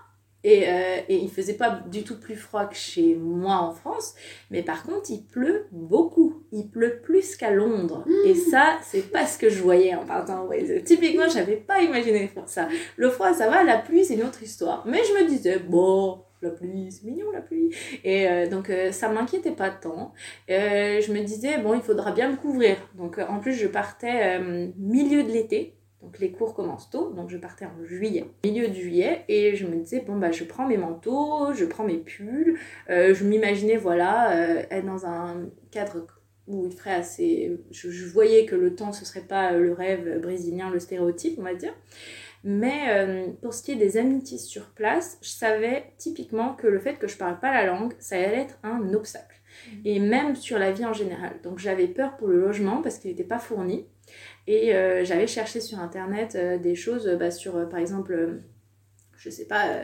Et, 0.46 0.70
euh, 0.70 1.02
et 1.10 1.18
il 1.18 1.30
faisait 1.30 1.56
pas 1.56 1.82
du 1.92 2.04
tout 2.04 2.18
plus 2.18 2.38
froid 2.38 2.66
que 2.66 2.76
chez 2.76 3.14
moi 3.16 3.56
en 3.56 3.74
France. 3.74 4.16
Mais 4.52 4.64
par 4.64 4.84
contre 4.84 5.12
il 5.12 5.24
pleut 5.24 5.66
beaucoup. 5.72 6.44
Il 6.54 6.70
pleut 6.70 7.02
plus 7.04 7.36
qu'à 7.36 7.52
Londres. 7.52 8.06
Et 8.26 8.34
mmh. 8.34 8.52
ça 8.52 8.78
c'est 8.84 9.12
pas 9.12 9.26
ce 9.26 9.38
que 9.38 9.50
je 9.50 9.62
voyais 9.62 9.96
en 9.96 10.06
partant. 10.06 10.46
Ouais, 10.46 10.82
typiquement 10.84 11.28
j'avais 11.28 11.58
pas 11.58 11.82
imaginé 11.82 12.32
ça. 12.46 12.70
Le 12.96 13.10
froid 13.10 13.34
ça 13.34 13.50
va 13.50 13.64
la 13.64 13.78
pluie 13.78 14.06
c'est 14.06 14.16
une 14.16 14.24
autre 14.24 14.42
histoire. 14.42 14.86
Mais 14.88 15.02
je 15.04 15.24
me 15.24 15.28
disais 15.28 15.60
bon 15.60 16.24
la 16.42 16.52
pluie, 16.52 16.92
c'est 16.92 17.04
mignon 17.04 17.32
la 17.32 17.42
pluie. 17.42 17.74
Et 18.04 18.28
euh, 18.28 18.48
donc 18.48 18.70
euh, 18.70 18.92
ça 18.92 19.10
m'inquiétait 19.10 19.52
pas 19.52 19.70
tant. 19.70 20.14
Euh, 20.50 21.02
je 21.02 21.12
me 21.12 21.22
disais, 21.22 21.58
bon, 21.60 21.74
il 21.74 21.82
faudra 21.82 22.12
bien 22.12 22.32
me 22.32 22.38
couvrir. 22.38 22.78
Donc 22.96 23.18
en 23.18 23.40
plus, 23.40 23.54
je 23.54 23.68
partais 23.68 24.40
milieu 24.78 25.24
de 25.24 25.32
l'été. 25.32 25.76
Donc 26.02 26.18
les 26.20 26.32
cours 26.32 26.54
commencent 26.54 26.90
tôt, 26.90 27.12
donc 27.12 27.30
je 27.30 27.36
partais 27.36 27.66
en 27.66 27.84
juillet, 27.84 28.26
milieu 28.46 28.70
de 28.70 28.74
juillet, 28.74 29.26
et 29.28 29.58
je 29.58 29.68
me 29.68 29.76
disais, 29.76 30.00
bon, 30.00 30.16
bah 30.16 30.32
je 30.32 30.46
prends 30.46 30.66
mes 30.66 30.78
manteaux, 30.78 31.54
je 31.54 31.66
prends 31.66 31.84
mes 31.84 31.98
pulls. 31.98 32.58
je 32.88 33.24
m'imaginais, 33.26 33.76
voilà, 33.76 34.34
être 34.72 34.86
dans 34.86 35.06
un 35.06 35.50
cadre 35.72 36.08
où 36.48 36.68
il 36.68 36.72
ferait 36.72 36.94
assez. 36.94 37.60
Je, 37.72 37.90
je, 37.90 38.06
voyais 38.06 38.46
que 38.46 38.56
le 38.56 38.76
temps, 38.76 38.94
ce 38.94 39.04
serait 39.04 39.28
pas 39.28 39.52
le 39.52 39.74
rêve 39.74 40.22
brésilien, 40.22 40.70
le 40.70 40.80
stéréotype, 40.80 41.38
on 41.38 41.44
va 41.44 41.54
dire. 41.54 41.74
Mais 42.44 42.90
euh, 42.90 43.28
pour 43.42 43.54
ce 43.54 43.64
qui 43.64 43.74
est 43.74 43.76
des 43.76 43.98
amitiés 43.98 44.38
sur 44.38 44.70
place, 44.70 45.18
je 45.22 45.30
savais 45.30 45.94
typiquement 45.98 46.54
que 46.54 46.68
le 46.68 46.80
fait 46.80 46.96
que 46.96 47.08
je 47.08 47.18
parle 47.18 47.40
pas 47.40 47.52
la 47.52 47.66
langue, 47.66 47.94
ça 48.00 48.16
allait 48.16 48.42
être 48.42 48.58
un 48.64 48.94
obstacle. 48.94 49.42
Mhm. 49.72 49.82
Et 49.86 50.00
même 50.00 50.36
sur 50.36 50.58
la 50.58 50.72
vie 50.72 50.86
en 50.86 50.94
général. 50.94 51.40
Donc 51.44 51.60
j'avais 51.60 51.88
peur 51.88 52.18
pour 52.18 52.28
le 52.28 52.40
logement 52.40 52.82
parce 52.82 52.98
qu'il 52.98 53.12
n'était 53.12 53.24
pas 53.24 53.40
fourni. 53.40 53.86
Et 54.48 54.74
euh, 54.74 55.04
j'avais 55.04 55.28
cherché 55.28 55.60
sur 55.60 55.80
internet 55.80 56.36
euh, 56.36 56.58
des 56.58 56.76
choses 56.76 57.08
bah, 57.20 57.32
sur, 57.32 57.70
par 57.70 57.80
exemple, 57.80 58.40
je 59.18 59.30
sais 59.30 59.46
pas, 59.46 59.84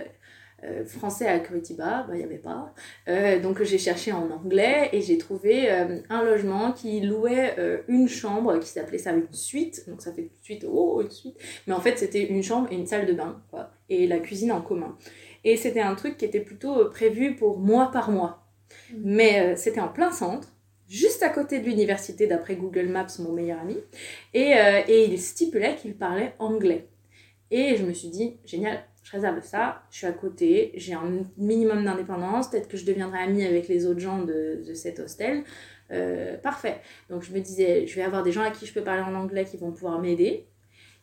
euh, 0.63 0.85
français 0.85 1.27
à 1.27 1.39
Curitiba, 1.39 2.05
bah, 2.07 2.13
il 2.13 2.17
n'y 2.17 2.23
avait 2.23 2.37
pas. 2.37 2.73
Euh, 3.09 3.39
donc 3.39 3.61
j'ai 3.61 3.77
cherché 3.77 4.11
en 4.13 4.31
anglais 4.31 4.89
et 4.93 5.01
j'ai 5.01 5.17
trouvé 5.17 5.69
euh, 5.69 5.99
un 6.09 6.23
logement 6.23 6.71
qui 6.71 7.01
louait 7.01 7.55
une 7.87 8.07
chambre 8.07 8.57
qui 8.59 8.69
s'appelait 8.69 8.97
ça 8.97 9.11
une 9.11 9.27
suite. 9.31 9.87
Donc 9.87 10.01
ça 10.01 10.13
fait 10.13 10.23
tout 10.23 10.39
de 10.39 10.43
suite, 10.43 10.65
oh, 10.67 11.01
une 11.01 11.11
suite. 11.11 11.37
Mais 11.67 11.73
en 11.73 11.81
fait, 11.81 11.97
c'était 11.97 12.23
une 12.23 12.41
chambre 12.41 12.71
et 12.71 12.75
une 12.75 12.87
salle 12.87 13.05
de 13.05 13.13
bain. 13.13 13.41
Quoi. 13.51 13.69
et 13.89 14.07
la 14.07 14.19
cuisine 14.19 14.51
en 14.51 14.61
commun. 14.61 14.97
Et 15.43 15.57
c'était 15.57 15.81
un 15.81 15.93
truc 15.95 16.17
qui 16.17 16.25
était 16.25 16.39
plutôt 16.39 16.89
prévu 16.89 17.35
pour 17.35 17.59
mois 17.59 17.91
par 17.91 18.09
mois. 18.09 18.45
Mm. 18.91 18.95
Mais 19.03 19.55
c'était 19.57 19.81
en 19.81 19.89
plein 19.89 20.11
centre 20.11 20.47
juste 20.87 21.21
à 21.23 21.29
côté 21.29 21.59
de 21.59 21.65
l'université 21.65 22.27
d'après 22.27 22.55
Google 22.55 22.87
Maps, 22.87 23.07
mon 23.19 23.31
meilleur 23.31 23.59
ami, 23.59 23.77
et, 24.35 24.53
et 24.87 25.05
il 25.05 25.19
stipulait 25.19 25.75
qu'il 25.75 25.95
parlait 25.95 26.33
anglais. 26.37 26.87
Et 27.49 27.75
je 27.75 27.83
me 27.83 27.91
suis 27.91 28.09
dit, 28.09 28.37
génial, 28.45 28.83
réserve 29.15 29.41
ça, 29.43 29.83
je 29.89 29.97
suis 29.97 30.07
à 30.07 30.11
côté, 30.11 30.71
j'ai 30.75 30.93
un 30.93 31.23
minimum 31.37 31.83
d'indépendance, 31.83 32.49
peut-être 32.49 32.67
que 32.67 32.77
je 32.77 32.85
deviendrai 32.85 33.19
amie 33.19 33.43
avec 33.43 33.67
les 33.67 33.85
autres 33.85 33.99
gens 33.99 34.19
de, 34.19 34.63
de 34.65 34.73
cet 34.73 34.99
hostel. 34.99 35.43
Euh, 35.91 36.37
parfait. 36.37 36.81
Donc 37.09 37.23
je 37.23 37.31
me 37.31 37.39
disais, 37.39 37.85
je 37.87 37.95
vais 37.95 38.03
avoir 38.03 38.23
des 38.23 38.31
gens 38.31 38.41
à 38.41 38.51
qui 38.51 38.65
je 38.65 38.73
peux 38.73 38.83
parler 38.83 39.01
en 39.01 39.15
anglais 39.15 39.45
qui 39.45 39.57
vont 39.57 39.71
pouvoir 39.71 39.99
m'aider. 39.99 40.45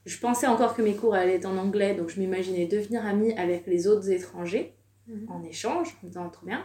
Je 0.05 0.18
pensais 0.18 0.46
encore 0.46 0.75
que 0.75 0.83
mes 0.83 0.94
cours 0.94 1.14
allaient 1.14 1.37
être 1.37 1.46
en 1.46 1.57
anglais, 1.57 1.94
donc 1.94 2.09
je 2.09 2.18
m'imaginais 2.20 2.66
devenir 2.66 3.07
amie 3.07 3.33
avec 3.35 3.66
les 3.66 3.87
autres 3.87 4.11
étrangers 4.11 4.75
Mhm. 5.09 5.27
en 5.29 5.42
échange, 5.42 5.88
en 5.88 6.07
me 6.07 6.09
disant 6.09 6.29
trop 6.31 6.46
bien. 6.46 6.64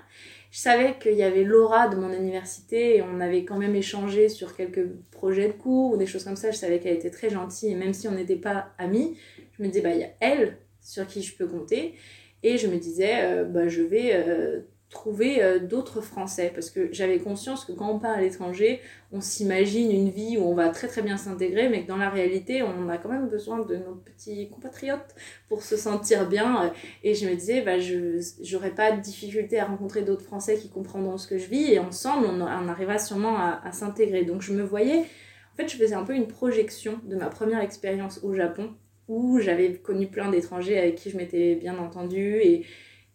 Je 0.51 0.59
savais 0.59 0.95
qu'il 0.99 1.15
y 1.15 1.23
avait 1.23 1.43
Laura 1.43 1.87
de 1.87 1.95
mon 1.95 2.13
université 2.13 2.97
et 2.97 3.01
on 3.01 3.19
avait 3.19 3.43
quand 3.43 3.57
même 3.57 3.75
échangé 3.75 4.29
sur 4.29 4.55
quelques 4.55 4.87
projets 5.11 5.47
de 5.47 5.53
cours 5.53 5.93
ou 5.93 5.97
des 5.97 6.05
choses 6.05 6.23
comme 6.23 6.35
ça. 6.35 6.51
Je 6.51 6.57
savais 6.57 6.79
qu'elle 6.79 6.95
était 6.95 7.09
très 7.09 7.29
gentille 7.29 7.71
et 7.71 7.75
même 7.75 7.93
si 7.93 8.07
on 8.07 8.11
n'était 8.11 8.35
pas 8.35 8.69
amis, 8.77 9.17
je 9.53 9.63
me 9.63 9.67
disais, 9.67 9.81
bah, 9.81 9.91
il 9.91 10.01
y 10.01 10.03
a 10.03 10.11
elle 10.19 10.57
sur 10.87 11.05
qui 11.05 11.21
je 11.21 11.35
peux 11.35 11.47
compter. 11.47 11.95
Et 12.43 12.57
je 12.57 12.67
me 12.67 12.77
disais, 12.77 13.23
euh, 13.23 13.43
bah, 13.43 13.67
je 13.67 13.81
vais 13.81 14.11
euh, 14.13 14.61
trouver 14.89 15.43
euh, 15.43 15.59
d'autres 15.59 16.01
Français 16.01 16.51
parce 16.53 16.69
que 16.69 16.87
j'avais 16.93 17.17
conscience 17.17 17.65
que 17.65 17.73
quand 17.73 17.89
on 17.89 17.99
part 17.99 18.15
à 18.15 18.21
l'étranger, 18.21 18.79
on 19.11 19.19
s'imagine 19.19 19.91
une 19.91 20.09
vie 20.09 20.37
où 20.37 20.43
on 20.43 20.53
va 20.53 20.69
très 20.69 20.87
très 20.87 21.01
bien 21.01 21.17
s'intégrer, 21.17 21.67
mais 21.67 21.83
que 21.83 21.87
dans 21.87 21.97
la 21.97 22.09
réalité, 22.09 22.63
on 22.63 22.87
a 22.89 22.97
quand 22.97 23.09
même 23.09 23.27
besoin 23.27 23.59
de 23.59 23.75
nos 23.75 23.95
petits 23.95 24.49
compatriotes 24.49 25.15
pour 25.49 25.63
se 25.63 25.75
sentir 25.75 26.29
bien. 26.29 26.71
Et 27.03 27.15
je 27.15 27.27
me 27.27 27.35
disais, 27.35 27.61
bah, 27.61 27.79
je 27.79 28.21
n'aurai 28.53 28.71
pas 28.71 28.91
de 28.91 29.01
difficulté 29.01 29.59
à 29.59 29.65
rencontrer 29.65 30.03
d'autres 30.03 30.23
Français 30.25 30.57
qui 30.57 30.69
comprendront 30.69 31.17
ce 31.17 31.27
que 31.27 31.37
je 31.37 31.47
vis 31.47 31.73
et 31.73 31.79
ensemble, 31.79 32.27
on, 32.27 32.39
on 32.41 32.67
arrivera 32.69 32.99
sûrement 32.99 33.37
à 33.37 33.71
s'intégrer. 33.73 34.23
Donc 34.23 34.41
je 34.41 34.53
me 34.53 34.63
voyais, 34.63 34.99
en 34.99 35.55
fait, 35.57 35.67
je 35.67 35.75
faisais 35.75 35.95
un 35.95 36.03
peu 36.03 36.13
une 36.13 36.27
projection 36.27 36.99
de 37.03 37.15
ma 37.15 37.27
première 37.27 37.61
expérience 37.61 38.19
au 38.23 38.33
Japon 38.33 38.69
où 39.07 39.39
j'avais 39.39 39.73
connu 39.73 40.07
plein 40.07 40.29
d'étrangers 40.29 40.77
avec 40.77 40.95
qui 40.95 41.09
je 41.09 41.17
m'étais 41.17 41.55
bien 41.55 41.77
entendue 41.77 42.39
et, 42.41 42.65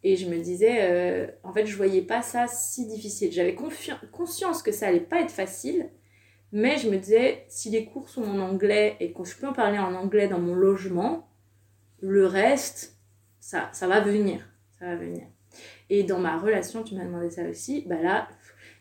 et 0.03 0.17
je 0.17 0.29
me 0.29 0.39
disais, 0.39 0.79
euh, 0.81 1.27
en 1.45 1.53
fait, 1.53 1.67
je 1.67 1.77
voyais 1.77 2.03
pas 2.03 2.23
ça 2.23 2.47
si 2.47 2.87
difficile. 2.87 3.33
J'avais 3.33 3.55
conscience 3.55 4.63
que 4.63 4.73
ça 4.73 4.89
allait 4.89 5.01
pas 5.01 5.21
être 5.21 5.31
facile, 5.31 5.91
mais 6.51 6.79
je 6.79 6.89
me 6.89 6.97
disais, 6.97 7.45
si 7.49 7.71
les 7.71 7.85
cours 7.85 8.09
sont 8.09 8.25
en 8.25 8.39
anglais 8.39 8.97
et 9.01 9.13
que 9.13 9.25
je 9.25 9.37
peux 9.37 9.47
en 9.47 9.53
parler 9.53 9.79
en 9.79 9.95
anglais 9.95 10.29
dans 10.29 10.41
mon 10.41 10.55
logement, 10.55 11.29
le 12.01 12.27
reste, 12.27 12.99
ça, 13.39 13.71
ça 13.73 13.87
va 13.87 14.01
venir. 14.01 14.49
Ça 14.79 14.87
va 14.87 14.97
venir. 14.97 15.27
Et 15.89 16.03
dans 16.03 16.19
ma 16.19 16.39
relation, 16.39 16.83
tu 16.83 16.95
m'as 16.95 17.05
demandé 17.05 17.31
ça 17.31 17.45
aussi, 17.49 17.85
bah 17.87 18.01
là, 18.03 18.29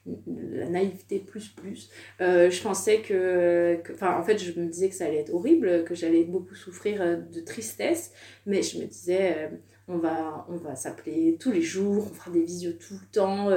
la 0.06 0.68
naïveté 0.68 1.20
plus 1.20 1.50
plus. 1.50 1.90
Euh, 2.22 2.50
je 2.50 2.62
pensais 2.62 3.02
que, 3.02 3.80
enfin 3.94 4.18
en 4.18 4.24
fait 4.24 4.38
je 4.38 4.60
me 4.60 4.66
disais 4.66 4.90
que 4.90 4.96
ça 4.96 5.06
allait 5.06 5.20
être 5.20 5.34
horrible, 5.34 5.84
que 5.84 5.94
j'allais 5.94 6.24
beaucoup 6.24 6.56
souffrir 6.56 7.02
euh, 7.02 7.18
de 7.18 7.40
tristesse, 7.40 8.12
mais 8.46 8.64
je 8.64 8.80
me 8.80 8.86
disais 8.86 9.36
euh, 9.38 9.48
on 9.88 9.98
va, 9.98 10.48
on 10.50 10.58
va 10.58 10.76
s'appeler 10.76 11.38
tous 11.40 11.52
les 11.52 11.62
jours, 11.62 12.08
on 12.10 12.14
fera 12.14 12.32
des 12.32 12.42
visios 12.42 12.74
tout 12.74 12.94
le 12.94 13.12
temps, 13.12 13.50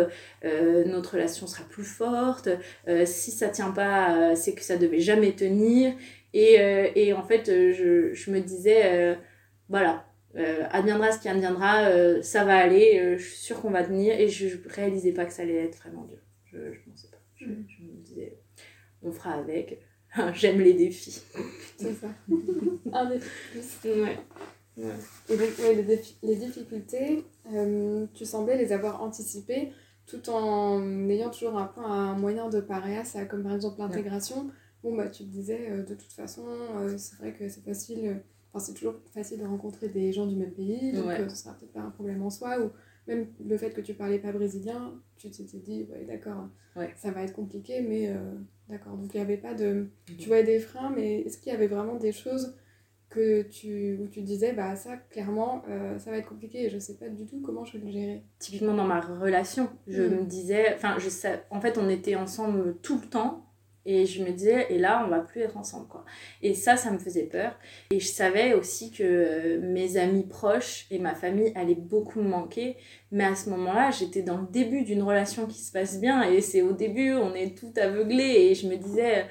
notre 0.86 1.12
relation 1.12 1.46
sera 1.46 1.62
plus 1.64 1.84
forte, 1.84 2.48
si 3.04 3.30
ça 3.30 3.48
tient 3.48 3.70
pas 3.70 4.34
c'est 4.34 4.54
que 4.54 4.62
ça 4.62 4.76
devait 4.76 5.00
jamais 5.00 5.32
tenir. 5.32 5.94
Et, 6.32 6.56
et 6.96 7.12
en 7.12 7.22
fait 7.22 7.44
je, 7.46 8.12
je, 8.12 8.30
me 8.32 8.40
disais 8.40 9.16
voilà 9.68 10.06
adviendra 10.70 11.12
ce 11.12 11.20
qui 11.20 11.28
adviendra, 11.28 12.22
ça 12.22 12.44
va 12.44 12.56
aller, 12.56 13.16
je 13.16 13.22
suis 13.22 13.36
sûre 13.36 13.60
qu'on 13.60 13.70
va 13.70 13.84
tenir 13.84 14.18
et 14.18 14.28
je, 14.28 14.48
je 14.48 14.56
réalisais 14.68 15.12
pas 15.12 15.26
que 15.26 15.32
ça 15.32 15.42
allait 15.42 15.62
être 15.62 15.76
vraiment 15.76 16.04
dur 16.04 16.18
je 16.58 16.88
ne 16.88 16.92
pensais 16.92 17.08
pas. 17.08 17.18
Je, 17.36 17.46
Mm. 17.46 17.66
je 17.68 17.82
me 17.84 17.92
disais, 18.02 18.38
on 19.02 19.12
fera 19.12 19.32
avec. 19.34 19.80
J'aime 20.34 20.60
les 20.60 20.74
défis. 20.74 21.20
C'est 21.76 21.94
ça. 21.94 22.08
Un 22.92 23.10
défi 23.10 23.28
plus. 23.50 23.88
Ouais. 23.90 24.18
ouais. 24.76 24.92
Et 25.28 25.36
donc, 25.36 25.48
ouais, 25.58 25.74
les, 25.74 25.82
défi- 25.82 26.16
les 26.22 26.36
difficultés, 26.36 27.24
euh, 27.52 28.06
tu 28.14 28.24
semblais 28.24 28.56
les 28.56 28.72
avoir 28.72 29.02
anticipées 29.02 29.72
tout 30.06 30.28
en 30.30 31.08
ayant 31.08 31.30
toujours 31.30 31.58
un 31.58 31.66
peu 31.66 31.80
un 31.80 32.14
moyen 32.16 32.48
de 32.50 32.60
parer 32.60 32.96
à 32.98 33.04
ça, 33.04 33.24
comme 33.24 33.42
par 33.42 33.54
exemple 33.54 33.78
l'intégration. 33.80 34.50
Bon, 34.82 34.94
bah, 34.94 35.08
tu 35.08 35.24
te 35.24 35.28
disais, 35.30 35.68
euh, 35.70 35.82
de 35.82 35.94
toute 35.94 36.12
façon, 36.12 36.44
euh, 36.76 36.96
c'est 36.98 37.16
vrai 37.16 37.32
que 37.32 37.48
c'est 37.48 37.64
facile, 37.64 38.20
enfin, 38.52 38.62
c'est 38.64 38.74
toujours 38.74 38.96
facile 39.14 39.40
de 39.40 39.46
rencontrer 39.46 39.88
des 39.88 40.12
gens 40.12 40.26
du 40.26 40.36
même 40.36 40.52
pays, 40.52 40.92
donc 40.92 41.06
Ouais. 41.06 41.26
ce 41.28 41.34
sera 41.36 41.54
peut-être 41.54 41.72
pas 41.72 41.80
un 41.80 41.90
problème 41.90 42.22
en 42.22 42.28
soi, 42.30 42.60
ou 42.60 42.70
même 43.06 43.26
le 43.46 43.56
fait 43.58 43.70
que 43.70 43.80
tu 43.80 43.94
parlais 43.94 44.18
pas 44.18 44.32
brésilien, 44.32 44.94
tu 45.16 45.30
t'étais 45.30 45.58
dit, 45.58 45.86
ouais, 45.90 46.04
d'accord, 46.04 46.48
Ouais. 46.76 46.92
ça 46.96 47.10
va 47.10 47.22
être 47.22 47.32
compliqué, 47.34 47.80
mais 47.82 48.08
euh, 48.08 48.16
d'accord. 48.68 48.96
Donc, 48.96 49.12
il 49.14 49.16
n'y 49.18 49.22
avait 49.22 49.36
pas 49.36 49.54
de. 49.54 49.88
Tu 50.18 50.26
voyais 50.28 50.42
des 50.44 50.58
freins, 50.58 50.90
mais 50.94 51.20
est-ce 51.20 51.38
qu'il 51.38 51.52
y 51.52 51.54
avait 51.54 51.68
vraiment 51.68 51.94
des 51.96 52.12
choses 52.12 52.56
que 53.10 53.42
tu, 53.42 53.96
où 54.02 54.08
tu 54.08 54.22
disais, 54.22 54.52
bah 54.54 54.74
ça, 54.74 54.96
clairement, 54.96 55.62
euh, 55.68 55.98
ça 56.00 56.10
va 56.10 56.16
être 56.18 56.28
compliqué 56.28 56.64
et 56.64 56.70
je 56.70 56.78
sais 56.80 56.94
pas 56.96 57.08
du 57.08 57.26
tout 57.26 57.40
comment 57.42 57.64
je 57.64 57.78
vais 57.78 57.84
le 57.84 57.90
gérer? 57.92 58.22
Typiquement 58.40 58.74
dans 58.74 58.86
ma 58.86 59.00
relation, 59.00 59.68
je 59.86 60.02
Mm. 60.02 60.16
me 60.16 60.24
disais, 60.24 60.74
enfin, 60.74 60.96
en 61.50 61.60
fait, 61.60 61.78
on 61.78 61.88
était 61.88 62.16
ensemble 62.16 62.76
tout 62.82 62.98
le 63.00 63.06
temps. 63.08 63.46
Et 63.86 64.06
je 64.06 64.24
me 64.24 64.30
disais, 64.30 64.66
et 64.70 64.78
là, 64.78 65.02
on 65.04 65.10
va 65.10 65.20
plus 65.20 65.42
être 65.42 65.56
ensemble, 65.58 65.88
quoi. 65.88 66.04
Et 66.40 66.54
ça, 66.54 66.76
ça 66.76 66.90
me 66.90 66.98
faisait 66.98 67.24
peur. 67.24 67.58
Et 67.90 68.00
je 68.00 68.06
savais 68.06 68.54
aussi 68.54 68.90
que 68.90 69.02
euh, 69.02 69.60
mes 69.60 69.98
amis 69.98 70.26
proches 70.26 70.86
et 70.90 70.98
ma 70.98 71.14
famille 71.14 71.52
allaient 71.54 71.74
beaucoup 71.74 72.22
me 72.22 72.28
manquer. 72.28 72.76
Mais 73.12 73.24
à 73.24 73.34
ce 73.34 73.50
moment-là, 73.50 73.90
j'étais 73.90 74.22
dans 74.22 74.38
le 74.38 74.46
début 74.50 74.82
d'une 74.84 75.02
relation 75.02 75.46
qui 75.46 75.60
se 75.60 75.70
passe 75.70 76.00
bien. 76.00 76.22
Et 76.22 76.40
c'est 76.40 76.62
au 76.62 76.72
début, 76.72 77.12
on 77.12 77.34
est 77.34 77.56
tout 77.56 77.72
aveuglé. 77.76 78.24
Et 78.24 78.54
je 78.54 78.68
me 78.68 78.76
disais, 78.76 79.26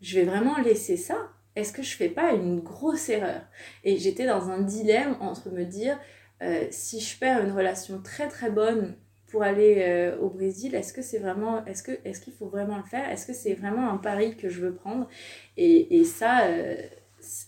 je 0.00 0.18
vais 0.18 0.24
vraiment 0.24 0.58
laisser 0.58 0.96
ça 0.96 1.16
Est-ce 1.54 1.72
que 1.72 1.82
je 1.82 1.96
fais 1.96 2.08
pas 2.08 2.32
une 2.32 2.60
grosse 2.60 3.08
erreur? 3.08 3.42
Et 3.84 3.96
j'étais 3.98 4.26
dans 4.26 4.50
un 4.50 4.60
dilemme 4.60 5.16
entre 5.20 5.50
me 5.50 5.64
dire, 5.64 5.98
euh, 6.42 6.66
si 6.70 7.00
je 7.00 7.16
perds 7.16 7.44
une 7.44 7.52
relation 7.52 8.02
très 8.02 8.28
très 8.28 8.50
bonne 8.50 8.96
pour 9.34 9.42
aller 9.42 9.78
euh, 9.80 10.16
au 10.18 10.30
Brésil, 10.30 10.76
est-ce 10.76 10.92
que 10.92 11.02
c'est 11.02 11.18
vraiment, 11.18 11.66
est-ce 11.66 11.82
que, 11.82 11.90
est-ce 12.04 12.20
qu'il 12.20 12.32
faut 12.32 12.46
vraiment 12.46 12.76
le 12.76 12.84
faire? 12.84 13.10
Est-ce 13.10 13.26
que 13.26 13.32
c'est 13.32 13.54
vraiment 13.54 13.90
un 13.90 13.96
pari 13.96 14.36
que 14.36 14.48
je 14.48 14.60
veux 14.60 14.72
prendre? 14.72 15.08
Et, 15.56 15.98
et 15.98 16.04
ça, 16.04 16.46
euh, 16.46 16.76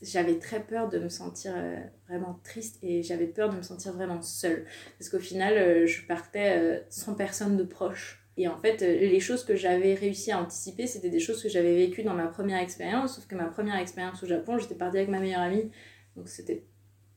j'avais 0.02 0.40
très 0.40 0.58
peur 0.58 0.88
de 0.88 0.98
me 0.98 1.08
sentir 1.08 1.52
euh, 1.54 1.76
vraiment 2.08 2.40
triste 2.42 2.80
et 2.82 3.04
j'avais 3.04 3.28
peur 3.28 3.50
de 3.50 3.56
me 3.58 3.62
sentir 3.62 3.92
vraiment 3.92 4.20
seule. 4.20 4.66
Parce 4.98 5.08
qu'au 5.10 5.20
final, 5.20 5.86
je 5.86 6.04
partais 6.08 6.84
sans 6.90 7.14
personne 7.14 7.56
de 7.56 7.62
proche. 7.62 8.20
Et 8.36 8.48
en 8.48 8.58
fait, 8.58 8.80
les 8.80 9.20
choses 9.20 9.44
que 9.44 9.54
j'avais 9.54 9.94
réussi 9.94 10.32
à 10.32 10.42
anticiper, 10.42 10.88
c'était 10.88 11.08
des 11.08 11.20
choses 11.20 11.40
que 11.40 11.48
j'avais 11.48 11.76
vécues 11.76 12.02
dans 12.02 12.14
ma 12.14 12.26
première 12.26 12.60
expérience. 12.60 13.14
Sauf 13.14 13.28
que 13.28 13.36
ma 13.36 13.46
première 13.46 13.76
expérience 13.76 14.20
au 14.24 14.26
Japon, 14.26 14.58
j'étais 14.58 14.74
partie 14.74 14.96
avec 14.96 15.08
ma 15.08 15.20
meilleure 15.20 15.42
amie. 15.42 15.70
Donc 16.16 16.26
c'était 16.26 16.64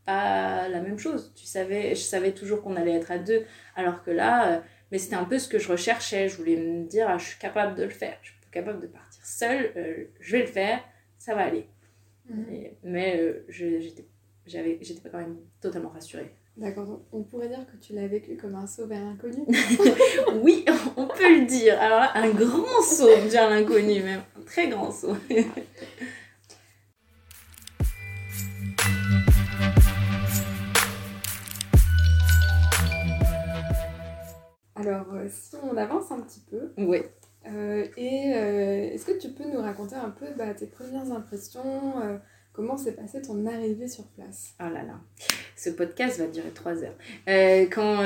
pas 0.10 0.68
la 0.70 0.82
même 0.82 0.98
chose. 1.00 1.32
Tu 1.36 1.46
savais, 1.46 1.90
je 1.96 2.02
savais 2.02 2.32
toujours 2.32 2.62
qu'on 2.62 2.76
allait 2.76 2.94
être 2.96 3.12
à 3.12 3.18
deux. 3.18 3.44
Alors 3.76 4.04
que 4.04 4.12
là, 4.12 4.54
euh, 4.54 4.60
mais 4.92 4.98
c'était 4.98 5.16
un 5.16 5.26
peu 5.26 5.38
ce 5.40 5.48
que 5.48 5.60
je 5.60 5.70
recherchais. 5.72 6.30
Je 6.30 6.38
voulais 6.38 6.56
me 6.58 6.86
dire, 6.88 7.08
ah, 7.10 7.18
je 7.18 7.26
suis 7.26 7.40
capable 7.40 7.76
de 7.76 7.84
le 7.84 7.90
faire. 7.90 8.18
Je 8.22 8.30
suis 8.30 8.40
capable 8.52 8.80
de 8.82 8.88
partir 8.88 9.26
seule. 9.26 9.72
euh, 9.78 10.06
je 10.20 10.32
vais 10.32 10.42
le 10.44 10.48
faire. 10.48 10.80
Ça 11.18 11.36
va 11.36 11.42
aller. 11.46 11.68
Mhm. 12.30 12.54
Et- 12.54 12.74
mais 12.84 13.20
euh, 13.20 13.46
j'étais 13.50 14.06
j'avais 14.46 14.80
j'étais 14.82 15.02
pas 15.02 15.10
quand 15.10 15.20
même 15.20 15.38
totalement 15.62 15.90
rassurée. 15.90 16.32
D'accord, 16.58 17.00
on 17.14 17.24
pourrait 17.24 17.48
dire 17.48 17.66
que 17.72 17.78
tu 17.78 17.94
l'as 17.94 18.08
vécu 18.08 18.36
comme 18.36 18.56
un 18.56 18.68
saut 18.68 18.86
vers 18.88 19.04
l'inconnu. 19.06 19.44
oui, 20.44 20.66
on 20.98 21.08
peut 21.08 21.40
le 21.40 21.46
dire. 21.46 21.80
Alors 21.80 22.00
là, 22.00 22.12
un 22.16 22.30
grand 22.32 22.82
saut 22.82 23.16
vers 23.28 23.50
l'inconnu 23.50 24.02
même. 24.04 24.22
Un 24.38 24.42
très 24.42 24.68
grand 24.68 24.92
saut. 24.92 25.16
Alors, 34.80 35.14
euh, 35.14 35.28
si 35.30 35.56
on 35.62 35.76
avance 35.76 36.12
un 36.12 36.22
petit 36.22 36.40
peu, 36.50 36.72
oui. 36.78 37.02
euh, 37.48 37.86
et 37.98 38.34
euh, 38.34 38.94
est-ce 38.94 39.06
que 39.06 39.20
tu 39.20 39.30
peux 39.30 39.44
nous 39.44 39.62
raconter 39.62 39.96
un 39.96 40.10
peu 40.10 40.28
bah, 40.38 40.54
tes 40.54 40.68
premières 40.68 41.12
impressions 41.12 42.02
euh, 42.02 42.18
Comment 42.54 42.78
s'est 42.78 42.94
passée 42.94 43.22
ton 43.22 43.46
arrivée 43.46 43.88
sur 43.88 44.06
place? 44.08 44.54
Oh 44.60 44.64
là 44.64 44.84
là, 44.84 45.00
ce 45.56 45.70
podcast 45.70 46.20
va 46.20 46.28
durer 46.28 46.50
trois 46.50 46.84
heures. 46.84 46.96
Quand, 47.72 48.04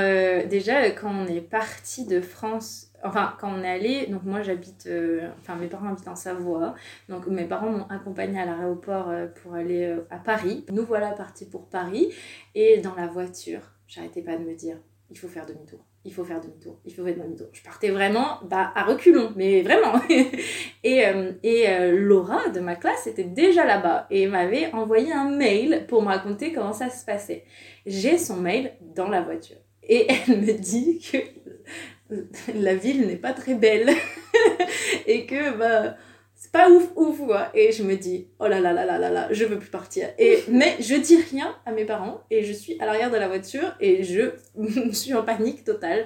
déjà, 0.48 0.92
quand 0.92 1.12
on 1.12 1.26
est 1.26 1.42
parti 1.42 2.06
de 2.06 2.22
France, 2.22 2.92
enfin, 3.04 3.36
quand 3.40 3.52
on 3.52 3.64
est 3.64 3.70
allé, 3.70 4.08
donc 4.08 4.24
moi 4.26 4.44
j'habite, 4.44 4.88
enfin, 5.40 5.56
mes 5.56 5.68
parents 5.68 5.90
habitent 5.90 6.08
en 6.08 6.16
Savoie, 6.16 6.76
donc 7.10 7.26
mes 7.28 7.46
parents 7.46 7.72
m'ont 7.72 7.88
accompagnée 7.88 8.40
à 8.40 8.46
l'aéroport 8.46 9.12
pour 9.42 9.56
aller 9.56 9.98
à 10.12 10.18
Paris. 10.18 10.66
Nous 10.72 10.86
voilà 10.86 11.14
partis 11.14 11.46
pour 11.46 11.68
Paris, 11.68 12.14
et 12.54 12.80
dans 12.80 12.94
la 12.94 13.08
voiture, 13.08 13.62
j'arrêtais 13.88 14.22
pas 14.22 14.38
de 14.38 14.44
me 14.44 14.54
dire, 14.54 14.78
il 15.10 15.18
faut 15.18 15.30
faire 15.30 15.48
demi-tour. 15.48 15.80
Il 16.06 16.14
faut 16.14 16.24
faire 16.24 16.42
demi-tour, 16.42 16.80
il 16.86 16.94
faut 16.94 17.04
faire 17.04 17.16
demi-tour. 17.16 17.48
Je 17.54 17.64
partais 17.64 17.90
vraiment 17.90 18.40
bah, 18.44 18.72
à 18.76 18.84
reculons, 18.84 19.32
mais 19.36 19.62
vraiment. 19.62 19.94
et 20.84 21.06
euh, 21.06 21.32
et 21.44 21.70
euh, 21.70 21.98
Laura 21.98 22.50
de 22.50 22.60
ma 22.60 22.76
classe 22.76 23.08
était 23.08 23.24
déjà 23.24 23.66
là-bas 23.66 24.08
et 24.10 24.28
m'avait 24.28 24.72
envoyé 24.74 25.14
un 25.14 25.30
mail 25.30 25.86
pour 25.88 26.02
me 26.02 26.08
raconter 26.08 26.52
comment 26.52 26.74
ça 26.74 26.90
se 26.90 27.06
passait. 27.06 27.46
J'ai 27.86 28.18
son 28.18 28.38
mail 28.38 28.74
dans 28.96 29.08
la 29.08 29.22
voiture 29.22 29.58
et 29.88 30.08
elle 30.28 30.42
me 30.42 30.54
dit 30.54 31.00
que 31.00 31.18
la 32.56 32.76
ville 32.76 33.08
n'est 33.08 33.16
pas 33.16 33.34
très 33.34 33.56
belle 33.56 33.90
et 35.08 35.26
que 35.26 35.58
bah 35.58 35.96
c'est 36.44 36.52
pas 36.52 36.70
ouf 36.70 36.90
ouf 36.98 37.20
quoi 37.20 37.48
et 37.54 37.72
je 37.72 37.84
me 37.84 37.96
dis 37.96 38.28
oh 38.38 38.48
là 38.48 38.60
là 38.60 38.74
là 38.74 38.84
là 38.84 38.98
là 38.98 39.10
là 39.10 39.30
je 39.32 39.46
veux 39.46 39.58
plus 39.58 39.70
partir. 39.70 40.10
Et 40.20 40.44
mais 40.52 40.76
je 40.82 40.96
dis 40.96 41.16
rien 41.32 41.56
à 41.66 41.72
mes 41.72 41.86
parents 41.86 42.22
et 42.30 42.44
je 42.44 42.52
suis 42.52 42.78
à 42.82 42.86
l'arrière 42.86 43.10
de 43.10 43.16
la 43.16 43.30
voiture 43.30 43.74
et 43.80 44.04
je 44.04 44.34
suis 44.92 45.14
en 45.14 45.24
panique 45.24 45.64
totale 45.64 46.06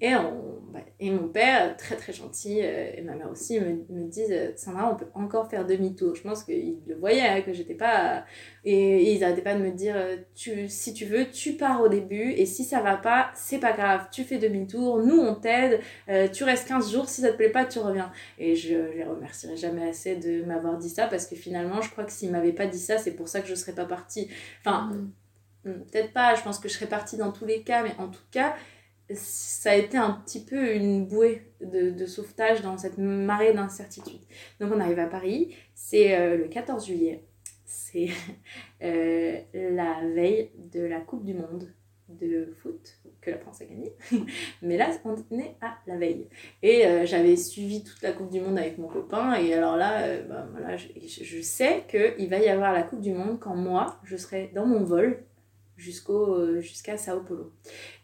et, 0.00 0.14
on, 0.14 0.58
bah, 0.72 0.80
et 1.00 1.10
mon 1.10 1.28
père, 1.28 1.76
très 1.76 1.96
très 1.96 2.12
gentil, 2.12 2.60
euh, 2.62 2.92
et 2.94 3.02
ma 3.02 3.14
mère 3.14 3.30
aussi, 3.30 3.58
me, 3.58 3.84
me 3.88 4.08
disent 4.08 4.30
euh, 4.30 4.52
Sandra, 4.54 4.92
on 4.92 4.96
peut 4.96 5.08
encore 5.14 5.48
faire 5.48 5.66
demi-tour. 5.66 6.14
Je 6.14 6.22
pense 6.22 6.44
qu'ils 6.44 6.78
le 6.86 6.94
voyaient, 6.94 7.26
hein, 7.26 7.42
que 7.42 7.52
j'étais 7.52 7.74
pas. 7.74 8.24
Et, 8.64 9.12
ils 9.12 9.20
n'arrêtaient 9.20 9.42
pas 9.42 9.54
de 9.54 9.60
me 9.60 9.70
dire 9.70 9.94
euh, 9.96 10.16
tu, 10.34 10.68
si 10.68 10.92
tu 10.92 11.04
veux, 11.04 11.30
tu 11.30 11.54
pars 11.54 11.80
au 11.80 11.88
début, 11.88 12.32
et 12.32 12.46
si 12.46 12.64
ça 12.64 12.80
va 12.80 12.96
pas, 12.96 13.30
c'est 13.34 13.58
pas 13.58 13.72
grave, 13.72 14.08
tu 14.12 14.24
fais 14.24 14.38
demi-tour, 14.38 14.98
nous 14.98 15.18
on 15.18 15.34
t'aide, 15.34 15.80
tu 16.32 16.44
restes 16.44 16.68
15 16.68 16.92
jours, 16.92 17.08
si 17.08 17.22
ça 17.22 17.32
te 17.32 17.36
plaît 17.36 17.50
pas, 17.50 17.64
tu 17.64 17.78
reviens. 17.78 18.12
Et 18.38 18.54
je 18.54 18.74
les 18.74 19.04
remercierai 19.04 19.56
jamais 19.56 19.88
assez 19.88 20.16
de 20.16 20.44
m'avoir 20.44 20.76
dit 20.78 20.90
ça, 20.90 21.06
parce 21.06 21.26
que 21.26 21.34
finalement, 21.34 21.80
je 21.80 21.90
crois 21.90 22.04
que 22.04 22.12
s'ils 22.12 22.30
m'avaient 22.30 22.52
pas 22.52 22.66
dit 22.66 22.78
ça, 22.78 22.98
c'est 22.98 23.12
pour 23.12 23.28
ça 23.28 23.40
que 23.40 23.48
je 23.48 23.54
serais 23.54 23.72
pas 23.72 23.86
partie. 23.86 24.28
Enfin, 24.60 24.92
mm. 25.64 25.70
hmm, 25.70 25.84
peut-être 25.90 26.12
pas, 26.12 26.34
je 26.34 26.42
pense 26.42 26.58
que 26.58 26.68
je 26.68 26.74
serais 26.74 26.86
partie 26.86 27.16
dans 27.16 27.32
tous 27.32 27.46
les 27.46 27.62
cas, 27.62 27.82
mais 27.82 27.94
en 27.98 28.08
tout 28.08 28.24
cas 28.30 28.54
ça 29.14 29.70
a 29.70 29.74
été 29.74 29.96
un 29.96 30.12
petit 30.12 30.44
peu 30.44 30.74
une 30.74 31.06
bouée 31.06 31.42
de, 31.60 32.06
sauvetage 32.06 32.62
dans 32.62 32.76
cette 32.76 32.98
marée 32.98 33.54
d'incertitude. 33.54 34.20
Donc 34.60 34.72
on 34.74 34.80
arrive 34.80 34.98
à 34.98 35.06
Paris, 35.06 35.54
c'est 35.74 36.16
euh, 36.18 36.36
le 36.36 36.48
14 36.48 36.86
juillet, 36.86 37.24
c'est 37.64 38.08
euh, 38.82 39.40
la 39.54 40.00
veille 40.14 40.50
de 40.72 40.80
la 40.80 41.00
Coupe 41.00 41.24
du 41.24 41.34
Monde 41.34 41.72
de 42.08 42.54
foot 42.62 42.98
que 43.20 43.30
la 43.30 43.38
France 43.38 43.60
a 43.60 43.66
gagné. 43.66 43.92
Mais 44.62 44.78
là, 44.78 44.90
on 45.04 45.38
est 45.38 45.56
à 45.60 45.76
la 45.86 45.96
veille. 45.98 46.26
Et 46.62 46.86
euh, 46.86 47.04
j'avais 47.04 47.36
suivi 47.36 47.84
toute 47.84 48.00
la 48.00 48.12
Coupe 48.12 48.30
du 48.30 48.40
Monde 48.40 48.58
avec 48.58 48.78
mon 48.78 48.88
copain. 48.88 49.34
Et 49.34 49.52
alors 49.52 49.76
là, 49.76 50.16
bah, 50.22 50.46
voilà, 50.50 50.78
je, 50.78 50.88
je 51.04 51.40
sais 51.42 51.84
qu'il 51.88 52.30
va 52.30 52.38
y 52.38 52.48
avoir 52.48 52.72
la 52.72 52.82
Coupe 52.82 53.02
du 53.02 53.12
Monde 53.12 53.38
quand 53.38 53.56
moi, 53.56 54.00
je 54.04 54.16
serai 54.16 54.50
dans 54.54 54.64
mon 54.64 54.84
vol 54.84 55.22
jusqu'au 55.78 56.34
euh, 56.34 56.60
jusqu'à 56.60 56.98
Sao 56.98 57.20
Paulo. 57.20 57.52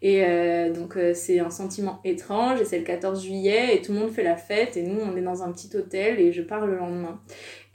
Et 0.01 0.23
euh, 0.23 0.71
donc 0.71 0.95
euh, 0.95 1.13
c'est 1.13 1.39
un 1.39 1.49
sentiment 1.49 1.99
étrange 2.05 2.61
et 2.61 2.65
c'est 2.65 2.79
le 2.79 2.85
14 2.85 3.21
juillet 3.21 3.75
et 3.75 3.81
tout 3.81 3.91
le 3.91 3.99
monde 3.99 4.11
fait 4.11 4.23
la 4.23 4.37
fête 4.37 4.77
et 4.77 4.83
nous 4.83 4.99
on 5.01 5.15
est 5.15 5.21
dans 5.21 5.43
un 5.43 5.51
petit 5.51 5.75
hôtel 5.75 6.19
et 6.19 6.31
je 6.31 6.41
pars 6.41 6.65
le 6.65 6.77
lendemain. 6.77 7.21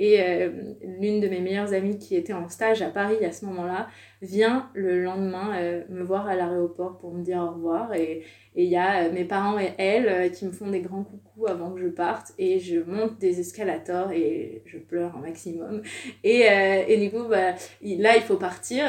Et 0.03 0.19
l'une 0.99 1.21
de 1.21 1.29
mes 1.29 1.41
meilleures 1.41 1.75
amies 1.75 1.99
qui 1.99 2.17
était 2.17 2.33
en 2.33 2.49
stage 2.49 2.81
à 2.81 2.89
Paris 2.89 3.23
à 3.23 3.33
ce 3.33 3.45
moment-là 3.45 3.87
vient 4.23 4.71
le 4.73 5.03
lendemain 5.05 5.83
me 5.91 6.03
voir 6.03 6.27
à 6.27 6.37
l'aéroport 6.37 6.97
pour 6.97 7.13
me 7.13 7.23
dire 7.23 7.37
au 7.41 7.51
revoir 7.51 7.93
et 7.93 8.23
il 8.57 8.65
y 8.65 8.77
a 8.77 9.11
mes 9.11 9.27
parents 9.27 9.59
et 9.59 9.75
elle 9.77 10.33
qui 10.33 10.47
me 10.47 10.53
font 10.53 10.71
des 10.71 10.81
grands 10.81 11.05
coucous 11.05 11.49
avant 11.49 11.73
que 11.73 11.83
je 11.83 11.89
parte 11.89 12.33
et 12.39 12.61
je 12.61 12.81
monte 12.81 13.19
des 13.19 13.41
escalators 13.41 14.11
et 14.11 14.63
je 14.65 14.79
pleure 14.79 15.15
un 15.19 15.21
maximum. 15.21 15.83
Et, 16.25 16.47
et 16.89 16.97
du 16.97 17.11
coup, 17.11 17.29
bah, 17.29 17.53
là, 17.83 18.17
il 18.17 18.23
faut 18.23 18.37
partir. 18.37 18.87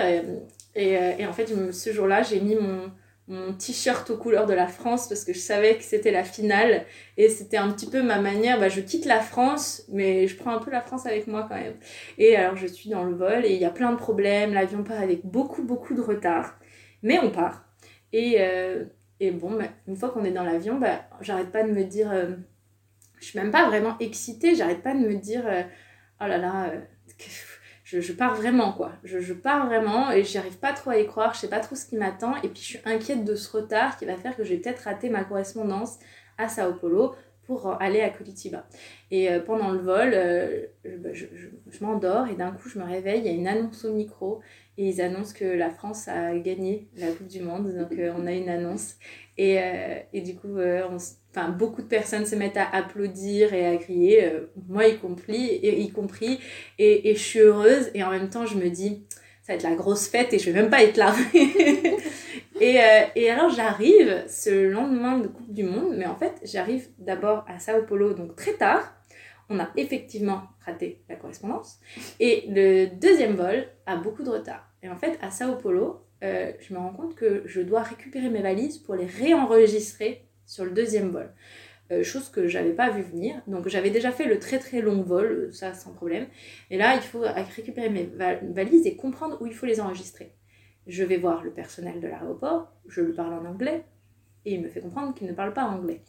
Et, 0.76 0.98
euh, 0.98 1.12
et 1.20 1.26
en 1.26 1.34
fait, 1.34 1.52
ce 1.72 1.92
jour-là, 1.92 2.24
j'ai 2.24 2.40
mis 2.40 2.56
mon, 2.56 2.92
mon 3.32 3.54
t-shirt 3.54 4.10
aux 4.10 4.18
couleurs 4.18 4.46
de 4.46 4.54
la 4.54 4.68
France 4.68 5.08
parce 5.08 5.24
que 5.24 5.34
je 5.34 5.40
savais 5.40 5.78
que 5.78 5.84
c'était 5.84 6.12
la 6.12 6.24
finale. 6.24 6.86
Et 7.18 7.30
c'était 7.30 7.58
un 7.58 7.72
petit 7.72 7.90
peu 7.90 8.04
ma 8.04 8.20
manière 8.20 8.60
bah, 8.60 8.70
je 8.70 8.82
quitte 8.82 9.06
la 9.06 9.22
France 9.22 9.84
mais 9.90 10.28
je 10.28 10.36
prends 10.36 10.52
un 10.52 10.60
peu 10.60 10.70
la 10.70 10.82
France 10.82 11.06
avec 11.06 11.28
moi 11.28 11.46
quand 11.48 11.56
même. 11.56 11.76
Et 12.18 12.36
alors 12.36 12.58
je 12.58 12.68
suis 12.68 12.90
dans 12.90 13.04
le 13.04 13.16
vol 13.16 13.46
et 13.46 13.54
il 13.54 13.62
y 13.62 13.66
a 13.66 13.70
plein 13.70 13.92
de 13.92 13.98
problèmes. 13.98 14.54
L'avion 14.54 14.84
part 14.84 15.00
avec 15.00 15.26
beaucoup 15.26 15.64
beaucoup 15.64 15.94
de 15.94 16.02
retard 16.02 16.60
mais 17.04 17.20
on 17.20 17.32
part. 17.32 17.66
Et, 18.12 18.36
euh, 18.40 18.84
et 19.20 19.32
bon 19.32 19.52
bah, 19.52 19.66
une 19.88 19.96
fois 19.96 20.10
qu'on 20.10 20.26
est 20.26 20.32
dans 20.32 20.44
l'avion 20.44 20.78
bah, 20.78 21.06
j'arrête 21.22 21.52
pas 21.52 21.64
de 21.64 21.72
me 21.72 21.84
dire 21.86 22.12
euh, 22.12 22.36
je 23.20 23.26
suis 23.26 23.40
même 23.40 23.52
pas 23.52 23.66
vraiment 23.68 23.96
excitée. 24.00 24.56
J'arrête 24.56 24.82
pas 24.84 24.94
de 24.94 25.00
me 25.00 25.16
dire 25.16 25.44
oh 26.20 26.26
là 26.28 26.38
là 26.38 26.72
je, 28.00 28.14
pars 28.14 28.36
vraiment, 28.36 28.72
quoi. 28.72 28.94
Je, 29.04 29.34
pars 29.34 29.66
vraiment 29.66 30.12
et 30.12 30.24
j'arrive 30.24 30.58
pas 30.58 30.74
trop 30.74 30.92
à 30.92 31.00
y 31.00 31.06
croire, 31.06 31.34
je 31.34 31.40
sais 31.40 31.50
pas 31.50 31.60
trop 31.60 31.76
ce 31.76 31.86
qui 31.86 31.98
m'attend. 31.98 32.36
Et 32.38 32.48
puis 32.48 32.62
je 32.62 32.68
suis 32.68 32.80
inquiète 32.86 33.26
de 33.26 33.36
ce 33.36 33.56
retard 33.56 33.98
qui 33.98 34.06
va 34.06 34.16
faire 34.16 34.36
que 34.36 34.44
je 34.44 34.54
vais 34.54 34.58
peut-être 34.58 34.84
rater 34.84 35.10
ma 35.10 35.24
correspondance 35.24 36.00
à 36.38 36.48
Sao 36.48 36.74
Paulo 36.74 37.14
pour 37.44 37.82
aller 37.82 38.02
à 38.02 38.10
Curitiba. 38.10 38.66
Et 39.10 39.30
euh, 39.30 39.40
pendant 39.40 39.72
le 39.72 39.80
vol, 39.80 40.12
euh, 40.14 40.68
bah, 41.00 41.10
je, 41.14 41.26
m'endors 41.82 42.28
et 42.28 42.36
d'un 42.36 42.52
coup 42.52 42.70
je 42.70 42.80
me 42.80 42.86
réveille, 42.86 43.20
il 43.20 43.26
y 43.26 43.30
a 43.30 43.34
une 43.34 43.48
annonce 43.48 43.84
au 43.84 43.94
micro 43.94 44.42
et 44.78 44.88
ils 44.88 45.02
annoncent 45.02 45.34
que 45.38 45.46
la 45.46 45.70
France 45.70 46.08
a 46.08 46.38
gagné 46.38 46.88
la 46.96 47.08
Coupe 47.12 47.28
du 47.28 47.42
Monde. 47.42 47.76
Donc 47.76 47.92
euh, 48.00 48.14
on 48.18 48.26
a 48.26 48.32
une 48.32 48.50
annonce. 48.50 48.96
Et, 49.38 49.58
et 50.14 50.22
du 50.22 50.36
coup, 50.36 50.58
on, 50.60 50.98
enfin, 51.32 51.50
beaucoup 51.50 51.82
de 51.82 51.88
personnes 51.88 52.26
se 52.26 52.36
mettent 52.36 52.58
à 52.58 52.70
applaudir 52.70 53.54
et 53.54 53.66
à 53.66 53.78
crier, 53.78 54.26
euh, 54.26 54.52
moi 54.68 54.88
y 54.88 54.98
compris, 54.98 55.46
et, 55.46 55.82
y 55.82 55.92
compris 55.92 56.40
et, 56.78 57.10
et, 57.10 57.16
je 57.16 57.22
suis 57.22 57.40
heureuse 57.40 57.90
et 57.94 58.04
en 58.04 58.12
même 58.12 58.30
temps 58.30 58.46
je 58.46 58.58
me 58.58 58.70
dis 58.70 59.06
ça 59.42 59.54
va 59.54 59.56
être 59.56 59.64
la 59.64 59.76
grosse 59.76 60.08
fête 60.08 60.34
et 60.34 60.40
je 60.40 60.52
vais 60.52 60.62
même 60.62 60.70
pas 60.70 60.84
être 60.84 60.98
là. 60.98 61.16
et, 61.34 62.80
euh, 62.80 63.02
et 63.16 63.30
alors 63.30 63.50
j'arrive 63.50 64.24
ce 64.28 64.70
lendemain 64.70 65.18
de 65.18 65.28
Coupe 65.28 65.54
du 65.54 65.64
Monde, 65.64 65.96
mais 65.98 66.06
en 66.06 66.16
fait 66.16 66.34
j'arrive 66.44 66.88
d'abord 67.00 67.44
à 67.48 67.60
Sao 67.60 67.84
Paulo 67.84 68.14
donc 68.14 68.36
très 68.36 68.54
tard. 68.54 68.96
On 69.50 69.60
a 69.60 69.70
effectivement 69.76 70.44
raté 70.66 71.02
la 71.10 71.18
correspondance. 71.18 71.80
Et 72.22 72.46
le 72.48 72.86
deuxième 72.86 73.36
vol 73.36 73.68
a 73.86 73.98
beaucoup 73.98 74.24
de 74.24 74.30
retard. 74.30 74.72
Et 74.82 74.90
en 74.90 74.96
fait, 74.96 75.20
à 75.22 75.30
Sao 75.30 75.56
Paulo, 75.56 76.06
euh, 76.24 76.52
je 76.60 76.74
me 76.74 76.80
rends 76.80 76.94
compte 76.94 77.16
que 77.16 77.44
je 77.46 77.62
dois 77.62 77.82
récupérer 77.82 78.30
mes 78.30 78.42
valises 78.42 78.78
pour 78.78 78.96
les 78.96 79.06
réenregistrer 79.06 80.26
sur 80.52 80.66
le 80.66 80.72
deuxième 80.72 81.12
vol. 81.12 81.32
Euh, 81.92 82.04
chose 82.04 82.30
que 82.30 82.48
j'avais 82.48 82.74
pas 82.74 82.90
vu 82.90 83.02
venir. 83.04 83.42
Donc 83.48 83.70
j'avais 83.70 83.90
déjà 83.90 84.12
fait 84.12 84.26
le 84.26 84.38
très 84.38 84.60
très 84.60 84.82
long 84.82 85.02
vol, 85.02 85.26
euh, 85.26 85.52
ça 85.52 85.74
sans 85.74 85.94
problème. 85.94 86.28
Et 86.70 86.78
là, 86.78 86.96
il 86.96 87.02
faut 87.02 87.22
récupérer 87.56 87.90
mes 87.90 88.10
valises 88.54 88.86
et 88.86 88.98
comprendre 88.98 89.38
où 89.42 89.46
il 89.46 89.54
faut 89.54 89.66
les 89.66 89.80
enregistrer. 89.80 90.34
Je 90.88 91.06
vais 91.06 91.18
voir 91.18 91.42
le 91.44 91.52
personnel 91.52 92.02
de 92.02 92.08
l'aéroport, 92.08 92.74
je 92.88 93.02
lui 93.02 93.14
parle 93.14 93.34
en 93.34 93.46
anglais, 93.46 93.86
et 94.46 94.56
il 94.56 94.62
me 94.62 94.68
fait 94.68 94.82
comprendre 94.82 95.14
qu'il 95.14 95.28
ne 95.28 95.34
parle 95.34 95.54
pas 95.54 95.64
anglais. 95.64 96.02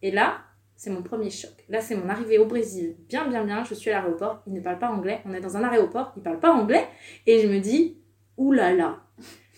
Et 0.00 0.10
là, 0.10 0.38
c'est 0.76 0.90
mon 0.90 1.02
premier 1.02 1.28
choc. 1.28 1.52
Là, 1.68 1.80
c'est 1.80 1.96
mon 1.96 2.08
arrivée 2.08 2.38
au 2.38 2.46
Brésil. 2.46 2.96
Bien, 3.08 3.28
bien, 3.28 3.44
bien, 3.44 3.62
je 3.64 3.74
suis 3.74 3.90
à 3.90 4.00
l'aéroport, 4.00 4.42
il 4.46 4.54
ne 4.54 4.60
parle 4.60 4.78
pas 4.78 4.90
anglais. 4.90 5.20
On 5.26 5.34
est 5.34 5.40
dans 5.40 5.56
un 5.56 5.64
aéroport, 5.64 6.12
il 6.16 6.20
ne 6.20 6.24
parle 6.24 6.40
pas 6.40 6.52
anglais. 6.52 6.86
Et 7.26 7.40
je 7.40 7.48
me 7.48 7.58
dis, 7.58 7.98
oulala, 8.36 9.00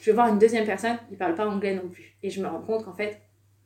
je 0.00 0.06
vais 0.10 0.14
voir 0.14 0.28
une 0.28 0.38
deuxième 0.38 0.66
personne, 0.66 0.98
il 1.10 1.14
ne 1.14 1.18
parle 1.18 1.34
pas 1.34 1.46
anglais 1.46 1.74
non 1.74 1.88
plus. 1.88 2.16
Et 2.22 2.30
je 2.30 2.42
me 2.42 2.48
rends 2.48 2.62
compte 2.62 2.84
qu'en 2.84 2.94
fait, 2.94 3.20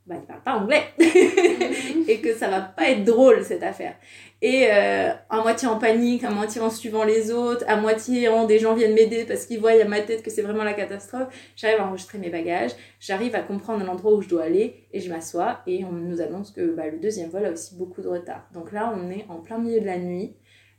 bah, 0.08 0.14
il 0.18 0.26
parle 0.26 0.42
pas 0.42 0.54
anglais 0.54 0.82
et 2.08 2.20
que 2.20 2.34
ça 2.34 2.48
va 2.48 2.62
pas 2.62 2.88
être 2.88 3.04
drôle 3.04 3.44
cette 3.44 3.62
affaire. 3.62 3.94
Et 4.40 4.68
euh, 4.72 5.10
à 5.28 5.42
moitié 5.42 5.68
en 5.68 5.78
panique, 5.78 6.24
à 6.24 6.30
moitié 6.30 6.60
en 6.62 6.70
suivant 6.70 7.04
les 7.04 7.30
autres, 7.30 7.64
à 7.68 7.76
moitié 7.76 8.28
en 8.28 8.46
des 8.46 8.58
gens 8.58 8.74
viennent 8.74 8.94
m'aider 8.94 9.24
parce 9.24 9.44
qu'ils 9.44 9.60
voient 9.60 9.72
à 9.72 9.84
ma 9.84 10.00
tête 10.00 10.22
que 10.22 10.30
c'est 10.30 10.40
vraiment 10.42 10.64
la 10.64 10.72
catastrophe, 10.72 11.28
j'arrive 11.56 11.80
à 11.80 11.86
enregistrer 11.86 12.16
mes 12.18 12.30
bagages, 12.30 12.70
j'arrive 13.00 13.34
à 13.34 13.42
comprendre 13.42 13.84
l'endroit 13.84 14.14
où 14.14 14.22
je 14.22 14.28
dois 14.28 14.44
aller 14.44 14.88
et 14.92 15.00
je 15.00 15.10
m'assois 15.10 15.60
et 15.66 15.84
on 15.84 15.92
nous 15.92 16.22
annonce 16.22 16.52
que 16.52 16.74
bah, 16.74 16.88
le 16.88 16.98
deuxième 16.98 17.28
vol 17.28 17.44
a 17.44 17.50
aussi 17.50 17.76
beaucoup 17.76 18.00
de 18.00 18.08
retard. 18.08 18.48
Donc 18.54 18.72
là, 18.72 18.94
on 18.96 19.10
est 19.10 19.26
en 19.28 19.40
plein 19.40 19.58
milieu 19.58 19.80
de 19.80 19.86
la 19.86 19.98
nuit 19.98 20.36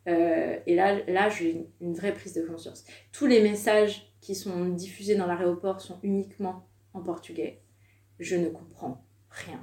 euh, 0.07 0.57
et 0.65 0.75
là, 0.75 0.97
là 1.07 1.29
j'ai 1.29 1.67
une 1.81 1.93
vraie 1.93 2.13
prise 2.13 2.33
de 2.33 2.41
conscience. 2.41 2.83
Tous 3.11 3.27
les 3.27 3.41
messages 3.41 4.11
qui 4.21 4.33
sont 4.33 4.69
diffusés 4.69 5.15
dans 5.15 5.27
l'aéroport 5.27 5.81
sont 5.81 5.99
uniquement 6.01 6.67
en 6.93 7.01
portugais. 7.01 7.61
Je 8.19 8.35
ne 8.35 8.49
comprends 8.49 9.03
rien. 9.45 9.59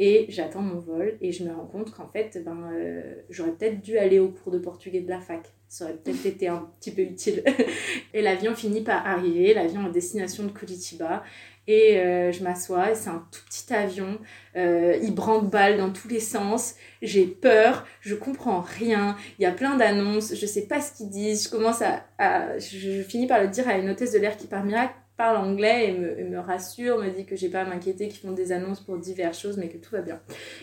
Et 0.00 0.26
j'attends 0.28 0.62
mon 0.62 0.78
vol 0.78 1.18
et 1.20 1.32
je 1.32 1.42
me 1.42 1.52
rends 1.52 1.66
compte 1.66 1.90
qu'en 1.90 2.06
fait, 2.06 2.40
ben, 2.44 2.70
euh, 2.72 3.14
j'aurais 3.30 3.50
peut-être 3.50 3.80
dû 3.80 3.98
aller 3.98 4.20
au 4.20 4.28
cours 4.28 4.52
de 4.52 4.58
portugais 4.58 5.00
de 5.00 5.08
la 5.08 5.20
fac. 5.20 5.40
Ça 5.68 5.84
aurait 5.84 5.94
peut-être 5.94 6.24
été 6.24 6.46
un 6.46 6.70
petit 6.78 6.92
peu 6.92 7.02
utile. 7.02 7.42
et 8.14 8.22
l'avion 8.22 8.54
finit 8.54 8.82
par 8.82 9.04
arriver, 9.06 9.54
l'avion 9.54 9.84
à 9.86 9.90
destination 9.90 10.44
de 10.44 10.50
Curitiba. 10.50 11.24
Et 11.66 11.98
euh, 11.98 12.32
je 12.32 12.42
m'assois 12.44 12.94
c'est 12.94 13.10
un 13.10 13.26
tout 13.30 13.40
petit 13.46 13.74
avion. 13.74 14.18
Euh, 14.56 14.96
il 15.02 15.14
branque 15.14 15.50
balle 15.50 15.76
dans 15.76 15.90
tous 15.90 16.08
les 16.08 16.20
sens. 16.20 16.76
J'ai 17.02 17.26
peur, 17.26 17.84
je 18.00 18.14
comprends 18.14 18.60
rien. 18.60 19.16
Il 19.38 19.42
y 19.42 19.46
a 19.46 19.52
plein 19.52 19.76
d'annonces, 19.76 20.34
je 20.34 20.46
sais 20.46 20.66
pas 20.66 20.80
ce 20.80 20.96
qu'ils 20.96 21.10
disent. 21.10 21.44
Je 21.44 21.50
commence 21.50 21.82
à, 21.82 22.58
je, 22.58 23.02
finis 23.02 23.26
par 23.26 23.42
le 23.42 23.48
dire 23.48 23.68
à 23.68 23.76
une 23.76 23.90
hôtesse 23.90 24.12
de 24.12 24.18
l'air 24.18 24.36
qui 24.36 24.46
par 24.46 24.64
miracle 24.64 24.94
parle 25.18 25.36
anglais 25.36 25.88
et 25.88 26.24
me, 26.24 26.38
rassure, 26.38 26.98
me 26.98 27.10
dit 27.10 27.26
que 27.26 27.36
j'ai 27.36 27.48
pas 27.48 27.62
à 27.62 27.64
m'inquiéter, 27.64 28.08
qu'ils 28.08 28.20
font 28.20 28.32
des 28.32 28.52
annonces 28.52 28.80
pour 28.80 28.96
diverses 28.96 29.38
choses, 29.38 29.58
mais 29.58 29.68
que 29.68 29.76
tout 29.76 29.90
va 29.90 30.00
bien. 30.00 30.20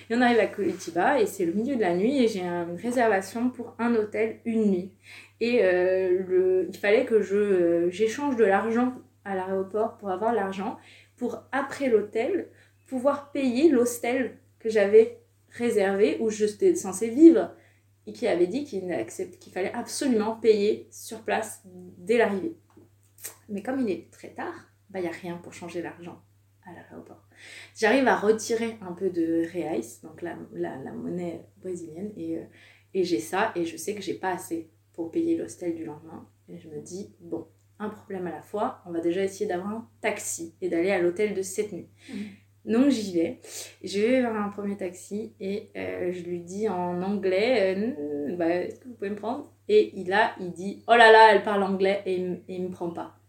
Et 0.09 0.15
on 0.15 0.21
arrive 0.21 0.39
à 0.39 0.47
Curitiba 0.47 1.19
et 1.19 1.25
c'est 1.25 1.45
le 1.45 1.51
milieu 1.51 1.75
de 1.75 1.81
la 1.81 1.93
nuit 1.93 2.23
et 2.23 2.27
j'ai 2.29 2.41
une 2.41 2.77
réservation 2.81 3.49
pour 3.49 3.75
un 3.79 3.93
hôtel 3.95 4.39
une 4.45 4.71
nuit. 4.71 4.91
Et 5.41 5.59
euh, 5.63 6.65
il 6.69 6.77
fallait 6.77 7.05
que 7.05 7.21
je 7.21 7.35
euh, 7.35 7.89
j'échange 7.91 8.37
de 8.37 8.45
l'argent 8.45 8.93
à 9.25 9.35
l'aéroport 9.35 9.97
pour 9.97 10.09
avoir 10.09 10.33
l'argent 10.33 10.77
pour 11.17 11.43
après 11.51 11.89
l'hôtel 11.89 12.47
pouvoir 12.87 13.33
payer 13.33 13.69
l'hostel 13.69 14.37
que 14.59 14.69
j'avais 14.69 15.19
réservé, 15.49 16.17
où 16.21 16.29
j'étais 16.29 16.75
censée 16.75 17.09
vivre, 17.09 17.51
et 18.07 18.13
qui 18.13 18.27
avait 18.27 18.47
dit 18.47 18.63
qu'il 18.63 18.81
fallait 19.53 19.73
absolument 19.73 20.35
payer 20.35 20.87
sur 20.91 21.21
place 21.21 21.61
dès 21.97 22.17
l'arrivée. 22.17 22.55
Mais 23.49 23.61
comme 23.61 23.79
il 23.79 23.89
est 23.89 24.11
très 24.11 24.29
tard, 24.29 24.53
bah, 24.89 24.99
il 24.99 25.03
n'y 25.03 25.09
a 25.09 25.11
rien 25.11 25.37
pour 25.37 25.53
changer 25.53 25.81
l'argent 25.81 26.21
à 26.65 26.73
l'aéroport. 26.73 27.27
J'arrive 27.75 28.07
à 28.07 28.15
retirer 28.15 28.77
un 28.81 28.93
peu 28.93 29.09
de 29.09 29.45
reais, 29.53 29.81
donc 30.03 30.21
la, 30.21 30.35
la, 30.53 30.91
monnaie 30.93 31.45
brésilienne, 31.57 32.11
et, 32.17 32.37
euh, 32.37 32.43
et 32.93 33.03
j'ai 33.03 33.19
ça, 33.19 33.51
et 33.55 33.65
je 33.65 33.77
sais 33.77 33.93
que 33.93 34.01
j'ai 34.01 34.15
pas 34.15 34.31
assez 34.31 34.71
pour 34.93 35.11
payer 35.11 35.37
l'hostel 35.37 35.75
du 35.75 35.85
lendemain. 35.85 36.27
Et 36.49 36.57
je 36.57 36.69
me 36.69 36.81
dis, 36.81 37.13
bon, 37.19 37.47
un 37.79 37.89
problème 37.89 38.27
à 38.27 38.31
la 38.31 38.41
fois, 38.41 38.81
on 38.85 38.91
va 38.91 38.99
déjà 38.99 39.23
essayer 39.23 39.47
d'avoir 39.47 39.69
un 39.69 39.89
taxi 40.01 40.55
et 40.61 40.69
d'aller 40.69 40.91
à 40.91 40.99
l'hôtel 40.99 41.33
de 41.33 41.41
cette 41.41 41.71
nuit. 41.71 41.89
Mmh. 42.09 42.13
Donc 42.65 42.89
j'y 42.89 43.13
vais. 43.13 43.39
Je 43.83 43.99
vais 43.99 44.21
vers 44.21 44.35
un 44.35 44.49
premier 44.49 44.75
taxi 44.75 45.33
et 45.39 45.69
euh, 45.77 46.11
je 46.11 46.23
lui 46.23 46.39
dis 46.39 46.67
en 46.67 47.01
anglais, 47.03 47.75
euh, 47.77 48.35
bah, 48.35 48.49
est-ce 48.49 48.79
que 48.79 48.87
vous 48.87 48.95
pouvez 48.95 49.11
me 49.11 49.15
prendre? 49.15 49.51
Et 49.67 49.91
il 49.99 50.11
a, 50.13 50.35
il 50.39 50.51
dit, 50.51 50.83
oh 50.87 50.95
là 50.95 51.11
là, 51.11 51.33
elle 51.33 51.43
parle 51.43 51.63
anglais 51.63 52.01
et, 52.05 52.15
et 52.21 52.55
il 52.55 52.63
me 52.63 52.71
prend 52.71 52.89
pas. 52.89 53.19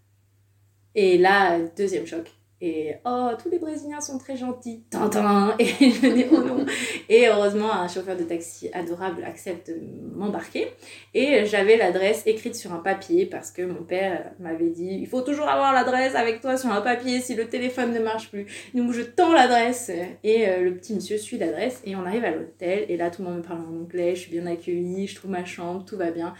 Et 0.96 1.18
là, 1.18 1.58
deuxième 1.76 2.06
choc. 2.06 2.26
Et 2.62 2.94
oh, 3.04 3.28
tous 3.40 3.50
les 3.50 3.58
Brésiliens 3.58 4.00
sont 4.00 4.16
très 4.16 4.34
gentils. 4.34 4.82
Tintin 4.88 5.54
Et 5.58 5.66
je 5.66 6.06
dis 6.14 6.24
oh 6.32 6.40
non. 6.40 6.64
Et 7.10 7.28
heureusement, 7.28 7.70
un 7.70 7.86
chauffeur 7.86 8.16
de 8.16 8.22
taxi 8.22 8.70
adorable 8.72 9.24
accepte 9.24 9.68
de 9.68 9.78
m'embarquer. 10.16 10.68
Et 11.12 11.44
j'avais 11.44 11.76
l'adresse 11.76 12.22
écrite 12.24 12.54
sur 12.54 12.72
un 12.72 12.78
papier 12.78 13.26
parce 13.26 13.50
que 13.50 13.60
mon 13.60 13.82
père 13.82 14.32
m'avait 14.40 14.70
dit 14.70 14.88
il 14.88 15.06
faut 15.06 15.20
toujours 15.20 15.48
avoir 15.48 15.74
l'adresse 15.74 16.14
avec 16.14 16.40
toi 16.40 16.56
sur 16.56 16.70
un 16.70 16.80
papier 16.80 17.20
si 17.20 17.34
le 17.34 17.46
téléphone 17.46 17.92
ne 17.92 18.00
marche 18.00 18.30
plus. 18.30 18.46
Donc 18.74 18.92
je 18.92 19.02
tends 19.02 19.34
l'adresse 19.34 19.90
et 20.24 20.48
euh, 20.48 20.62
le 20.62 20.74
petit 20.76 20.94
monsieur 20.94 21.18
suit 21.18 21.36
l'adresse 21.36 21.82
et 21.84 21.94
on 21.94 22.06
arrive 22.06 22.24
à 22.24 22.30
l'hôtel. 22.30 22.86
Et 22.88 22.96
là, 22.96 23.10
tout 23.10 23.20
le 23.20 23.28
monde 23.28 23.38
me 23.38 23.42
parle 23.42 23.60
en 23.60 23.82
anglais. 23.82 24.14
Je 24.14 24.22
suis 24.22 24.30
bien 24.30 24.46
accueillie, 24.46 25.06
je 25.06 25.14
trouve 25.14 25.30
ma 25.30 25.44
chambre, 25.44 25.84
tout 25.84 25.98
va 25.98 26.10
bien. 26.10 26.32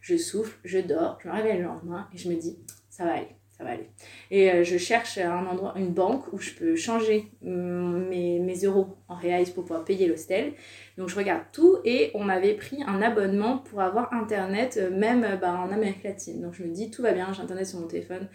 Je 0.00 0.16
souffle, 0.16 0.58
je 0.64 0.78
dors, 0.78 1.18
je 1.22 1.28
me 1.28 1.34
réveille 1.34 1.58
le 1.58 1.64
lendemain 1.64 2.08
et 2.12 2.18
je 2.18 2.28
me 2.28 2.34
dis 2.34 2.58
ça 2.88 3.04
va 3.04 3.12
aller 3.12 3.39
va 3.64 3.70
aller. 3.70 3.88
Et 4.30 4.50
euh, 4.50 4.64
je 4.64 4.76
cherche 4.78 5.18
un 5.18 5.46
endroit, 5.46 5.74
une 5.76 5.92
banque 5.92 6.32
où 6.32 6.38
je 6.38 6.52
peux 6.52 6.76
changer 6.76 7.30
mes, 7.42 8.38
mes 8.38 8.56
euros 8.62 8.96
en 9.08 9.14
reais 9.14 9.44
pour 9.54 9.64
pouvoir 9.64 9.84
payer 9.84 10.06
l'hostel. 10.06 10.52
Donc 10.96 11.08
je 11.08 11.16
regarde 11.16 11.44
tout 11.52 11.78
et 11.84 12.10
on 12.14 12.24
m'avait 12.24 12.54
pris 12.54 12.82
un 12.86 13.00
abonnement 13.02 13.58
pour 13.58 13.80
avoir 13.80 14.12
internet 14.12 14.78
euh, 14.80 14.90
même 14.90 15.24
euh, 15.24 15.36
bah, 15.36 15.54
en 15.54 15.72
Amérique 15.72 16.02
latine. 16.02 16.40
Donc 16.40 16.54
je 16.54 16.62
me 16.62 16.68
dis 16.68 16.90
tout 16.90 17.02
va 17.02 17.12
bien, 17.12 17.32
j'ai 17.32 17.42
internet 17.42 17.66
sur 17.66 17.80
mon 17.80 17.86
téléphone. 17.86 18.28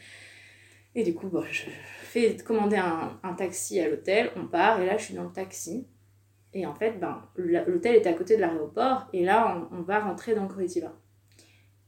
Et 0.95 1.03
du 1.03 1.13
coup, 1.13 1.29
je 1.51 1.63
fais 2.03 2.37
commander 2.37 2.77
un, 2.77 3.19
un 3.21 3.33
taxi 3.33 3.81
à 3.81 3.89
l'hôtel, 3.89 4.31
on 4.37 4.47
part 4.47 4.79
et 4.79 4.85
là 4.85 4.97
je 4.97 5.05
suis 5.05 5.13
dans 5.13 5.23
le 5.23 5.31
taxi. 5.31 5.87
Et 6.55 6.65
en 6.65 6.73
fait, 6.73 6.97
ben, 7.01 7.21
l'hôtel 7.35 7.95
était 7.95 8.09
à 8.09 8.13
côté 8.13 8.37
de 8.37 8.41
l'aéroport 8.41 9.07
et 9.11 9.25
là 9.25 9.67
on, 9.71 9.81
va 9.81 9.99
rentrer 9.99 10.33
dans 10.33 10.47
Curitiba. 10.47 10.93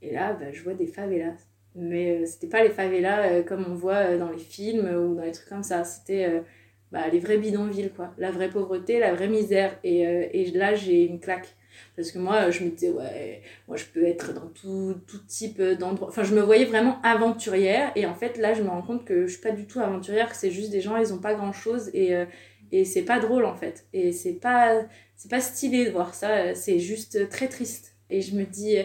Et 0.02 0.12
là, 0.12 0.34
ben, 0.34 0.54
je 0.54 0.62
vois 0.62 0.74
des 0.74 0.88
favelas 0.88 1.47
mais 1.78 2.22
euh, 2.22 2.26
c'était 2.26 2.48
pas 2.48 2.64
les 2.64 2.70
favelas 2.70 3.30
euh, 3.30 3.44
comme 3.44 3.66
on 3.70 3.76
voit 3.76 3.94
euh, 3.94 4.18
dans 4.18 4.32
les 4.32 4.40
films 4.40 4.88
ou 4.88 5.16
dans 5.16 5.24
les 5.24 5.32
trucs 5.32 5.48
comme 5.48 5.64
ça. 5.64 5.84
C'était 5.84 6.44
bah, 6.92 7.08
les 7.12 7.20
vrais 7.20 7.38
bidonvilles, 7.38 7.92
quoi. 7.96 8.14
La 8.18 8.32
vraie 8.32 8.50
pauvreté, 8.50 9.00
la 9.00 9.14
vraie 9.14 9.28
misère. 9.28 9.78
Et, 9.84 10.02
et 10.02 10.52
là, 10.52 10.76
j'ai 10.76 11.04
une 11.04 11.20
claque. 11.20 11.56
Parce 11.96 12.12
que 12.12 12.18
moi, 12.18 12.50
je 12.50 12.64
me 12.64 12.70
disais, 12.72 12.90
ouais, 12.90 13.42
moi, 13.68 13.78
je 13.78 13.86
peux 13.86 14.04
être 14.06 14.34
dans 14.34 14.48
tout, 14.48 14.96
tout 15.08 15.20
type 15.28 15.62
d'endroits. 15.62 16.08
Enfin, 16.08 16.24
je 16.24 16.34
me 16.34 16.42
voyais 16.42 16.66
vraiment 16.66 17.00
aventurière. 17.04 17.92
Et 17.96 18.06
en 18.06 18.16
fait, 18.16 18.38
là, 18.38 18.54
je 18.54 18.64
me 18.64 18.70
rends 18.70 18.82
compte 18.82 19.06
que 19.06 19.28
je 19.28 19.34
suis 19.34 19.42
pas 19.42 19.52
du 19.52 19.68
tout 19.68 19.80
aventurière, 19.80 20.30
que 20.30 20.36
c'est 20.36 20.52
juste 20.52 20.72
des 20.72 20.82
gens, 20.82 20.98
ils 20.98 21.14
ont 21.14 21.20
pas 21.20 21.36
grand 21.36 21.54
chose. 21.54 21.92
Et, 21.94 22.14
et 22.72 22.86
c'est 22.86 23.04
pas 23.04 23.20
drôle, 23.20 23.46
en 23.46 23.56
fait. 23.56 23.86
Et 23.94 24.12
c'est 24.12 24.34
pas, 24.34 24.82
c'est 25.16 25.30
pas 25.30 25.42
stylé 25.42 25.86
de 25.86 25.92
voir 25.92 26.16
ça. 26.16 26.56
C'est 26.56 26.80
juste 26.80 27.30
très 27.30 27.48
triste. 27.48 27.96
Et 28.10 28.22
je 28.22 28.36
me 28.36 28.46
dis, 28.46 28.78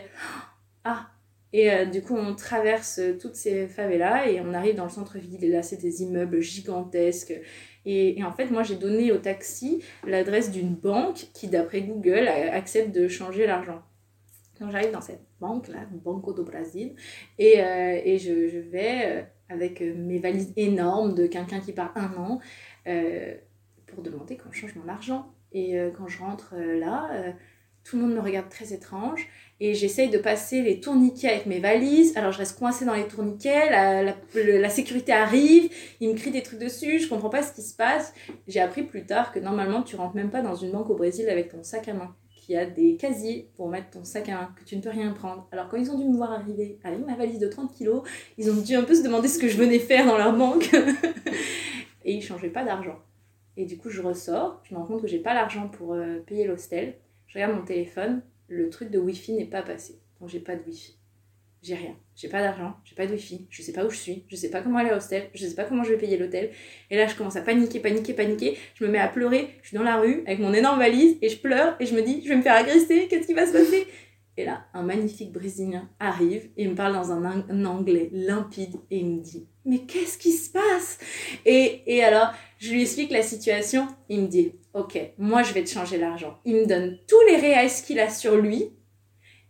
ah, 0.84 1.11
et 1.52 1.70
euh, 1.70 1.84
du 1.84 2.02
coup, 2.02 2.16
on 2.16 2.34
traverse 2.34 2.98
euh, 2.98 3.16
toutes 3.18 3.34
ces 3.34 3.68
favelas 3.68 4.28
et 4.28 4.40
on 4.40 4.54
arrive 4.54 4.74
dans 4.74 4.84
le 4.84 4.90
centre-ville. 4.90 5.44
Et 5.44 5.48
là, 5.48 5.62
c'est 5.62 5.76
des 5.76 6.02
immeubles 6.02 6.40
gigantesques. 6.40 7.38
Et, 7.84 8.22
en 8.24 8.32
fait, 8.32 8.46
moi, 8.50 8.62
j'ai 8.62 8.76
donné 8.76 9.12
au 9.12 9.18
taxi 9.18 9.82
l'adresse 10.06 10.50
d'une 10.50 10.74
banque 10.74 11.26
qui, 11.34 11.48
d'après 11.48 11.82
Google, 11.82 12.28
accepte 12.28 12.94
de 12.94 13.08
changer 13.08 13.46
l'argent. 13.46 13.82
Donc, 14.60 14.70
j'arrive 14.70 14.92
dans 14.92 15.00
cette 15.00 15.22
banque-là, 15.40 15.80
Banco 15.90 16.32
do 16.32 16.44
Brasil, 16.44 16.94
et, 17.38 17.60
euh, 17.60 18.00
et 18.04 18.18
je, 18.18 18.58
vais 18.58 19.26
avec 19.48 19.80
mes 19.80 20.18
valises 20.18 20.52
énormes 20.56 21.14
de 21.14 21.26
quelqu'un 21.26 21.58
qui 21.58 21.72
part 21.72 21.92
un 21.96 22.14
an 22.14 22.40
pour 23.86 24.02
demander 24.02 24.36
qu'on 24.36 24.52
change 24.52 24.76
mon 24.76 24.88
argent. 24.88 25.34
Et 25.50 25.76
quand 25.98 26.06
je 26.06 26.20
rentre 26.20 26.54
là, 26.56 27.34
tout 27.84 27.96
le 27.96 28.02
monde 28.02 28.14
me 28.14 28.20
regarde 28.20 28.48
très 28.48 28.72
étrange 28.72 29.26
et 29.60 29.74
j'essaye 29.74 30.10
de 30.10 30.18
passer 30.18 30.60
les 30.60 30.80
tourniquets 30.80 31.28
avec 31.28 31.46
mes 31.46 31.60
valises. 31.60 32.16
Alors 32.16 32.32
je 32.32 32.38
reste 32.38 32.58
coincée 32.58 32.84
dans 32.84 32.94
les 32.94 33.06
tourniquets, 33.06 33.70
la, 33.70 34.02
la, 34.02 34.68
sécurité 34.68 35.12
arrive, 35.12 35.70
il 36.00 36.10
me 36.10 36.14
crie 36.14 36.32
des 36.32 36.42
trucs 36.42 36.58
dessus, 36.58 36.98
je 36.98 37.08
comprends 37.08 37.28
pas 37.28 37.42
ce 37.42 37.52
qui 37.52 37.62
se 37.62 37.74
passe. 37.74 38.12
J'ai 38.48 38.60
appris 38.60 38.82
plus 38.82 39.06
tard 39.06 39.32
que 39.32 39.38
normalement 39.38 39.82
tu 39.82 39.94
rentres 39.94 40.16
même 40.16 40.30
pas 40.30 40.42
dans 40.42 40.56
une 40.56 40.72
banque 40.72 40.90
au 40.90 40.96
Brésil 40.96 41.28
avec 41.28 41.48
ton 41.48 41.62
sac 41.62 41.86
à 41.86 41.94
main, 41.94 42.14
qui 42.34 42.56
a 42.56 42.66
des 42.66 42.96
casiers 42.96 43.50
pour 43.54 43.68
mettre 43.68 43.90
ton 43.90 44.02
sac 44.02 44.28
à 44.28 44.32
main, 44.32 44.54
que 44.58 44.64
tu 44.64 44.76
ne 44.76 44.82
peux 44.82 44.90
rien 44.90 45.12
prendre. 45.12 45.48
Alors 45.52 45.68
quand 45.68 45.76
ils 45.76 45.90
ont 45.92 45.98
dû 45.98 46.06
me 46.06 46.16
voir 46.16 46.32
arriver 46.32 46.80
avec 46.82 47.06
ma 47.06 47.14
valise 47.14 47.38
de 47.38 47.46
30 47.46 47.72
kilos, 47.72 48.02
ils 48.38 48.50
ont 48.50 48.60
dû 48.60 48.74
un 48.74 48.82
peu 48.82 48.96
se 48.96 49.02
demander 49.02 49.28
ce 49.28 49.38
que 49.38 49.46
je 49.46 49.56
venais 49.56 49.78
faire 49.78 50.06
dans 50.06 50.18
leur 50.18 50.36
banque. 50.36 50.72
et 52.04 52.14
ils 52.14 52.22
changeaient 52.22 52.50
pas 52.50 52.64
d'argent. 52.64 52.98
Et 53.56 53.64
du 53.64 53.78
coup 53.78 53.90
je 53.90 54.02
ressors, 54.02 54.60
je 54.64 54.74
me 54.74 54.80
rends 54.80 54.86
compte 54.86 55.02
que 55.02 55.06
j'ai 55.06 55.20
pas 55.20 55.34
l'argent 55.34 55.68
pour 55.68 55.94
euh, 55.94 56.18
payer 56.26 56.46
l'hostel. 56.46 56.96
Je 57.32 57.38
regarde 57.38 57.56
mon 57.56 57.64
téléphone, 57.64 58.20
le 58.46 58.68
truc 58.68 58.90
de 58.90 58.98
Wi-Fi 58.98 59.32
n'est 59.32 59.46
pas 59.46 59.62
passé. 59.62 59.98
Donc 60.20 60.28
j'ai 60.28 60.38
pas 60.38 60.54
de 60.54 60.62
Wi-Fi. 60.66 60.98
J'ai 61.62 61.74
rien. 61.76 61.96
J'ai 62.14 62.28
pas 62.28 62.42
d'argent, 62.42 62.74
j'ai 62.84 62.94
pas 62.94 63.06
de 63.06 63.12
Wi-Fi, 63.12 63.46
je 63.48 63.62
sais 63.62 63.72
pas 63.72 63.86
où 63.86 63.88
je 63.88 63.96
suis, 63.96 64.26
je 64.28 64.36
sais 64.36 64.50
pas 64.50 64.60
comment 64.60 64.76
aller 64.76 64.90
à 64.90 64.94
l'hostel, 64.94 65.30
je 65.32 65.46
sais 65.46 65.54
pas 65.54 65.64
comment 65.64 65.82
je 65.82 65.92
vais 65.92 65.96
payer 65.96 66.18
l'hôtel. 66.18 66.50
Et 66.90 66.96
là, 66.98 67.06
je 67.06 67.14
commence 67.14 67.36
à 67.36 67.40
paniquer, 67.40 67.80
paniquer, 67.80 68.12
paniquer. 68.12 68.58
Je 68.74 68.84
me 68.84 68.90
mets 68.90 68.98
à 68.98 69.08
pleurer, 69.08 69.48
je 69.62 69.68
suis 69.68 69.76
dans 69.78 69.82
la 69.82 69.98
rue 69.98 70.24
avec 70.26 70.40
mon 70.40 70.52
énorme 70.52 70.78
valise 70.78 71.16
et 71.22 71.30
je 71.30 71.38
pleure 71.38 71.74
et 71.80 71.86
je 71.86 71.94
me 71.94 72.02
dis, 72.02 72.20
je 72.22 72.28
vais 72.28 72.36
me 72.36 72.42
faire 72.42 72.56
agresser, 72.56 73.08
qu'est-ce 73.08 73.26
qui 73.26 73.32
va 73.32 73.46
se 73.46 73.52
passer? 73.52 73.86
Et 74.36 74.44
là, 74.44 74.66
un 74.74 74.82
magnifique 74.82 75.32
Brésilien 75.32 75.88
arrive 76.00 76.50
et 76.58 76.68
me 76.68 76.74
parle 76.74 76.92
dans 76.92 77.12
un 77.12 77.64
anglais 77.64 78.10
limpide 78.12 78.76
et 78.90 78.98
il 78.98 79.06
me 79.06 79.22
dit, 79.22 79.46
mais 79.64 79.86
qu'est-ce 79.86 80.18
qui 80.18 80.32
se 80.32 80.50
passe? 80.50 80.98
Et, 81.46 81.82
et 81.86 82.02
alors, 82.02 82.32
je 82.62 82.70
lui 82.70 82.82
explique 82.82 83.10
la 83.10 83.22
situation, 83.22 83.88
il 84.08 84.20
me 84.20 84.26
dit, 84.28 84.52
ok, 84.72 84.96
moi 85.18 85.42
je 85.42 85.52
vais 85.52 85.64
te 85.64 85.70
changer 85.70 85.98
l'argent. 85.98 86.38
Il 86.44 86.54
me 86.54 86.64
donne 86.64 86.96
tous 87.08 87.20
les 87.26 87.36
reais 87.36 87.66
qu'il 87.84 87.98
a 87.98 88.08
sur 88.08 88.36
lui 88.36 88.70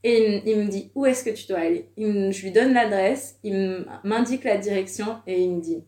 et 0.02 0.40
il, 0.46 0.56
me 0.56 0.68
dit 0.68 0.90
où 0.94 1.04
est-ce 1.04 1.22
que 1.22 1.28
tu 1.28 1.46
dois 1.46 1.58
aller? 1.58 1.90
je 1.98 2.42
lui 2.42 2.50
donne 2.52 2.72
l'adresse, 2.72 3.38
il 3.44 3.84
m'indique 4.02 4.44
la 4.44 4.56
direction 4.56 5.18
et 5.26 5.42
il 5.42 5.50
me 5.56 5.60
dit 5.60 5.84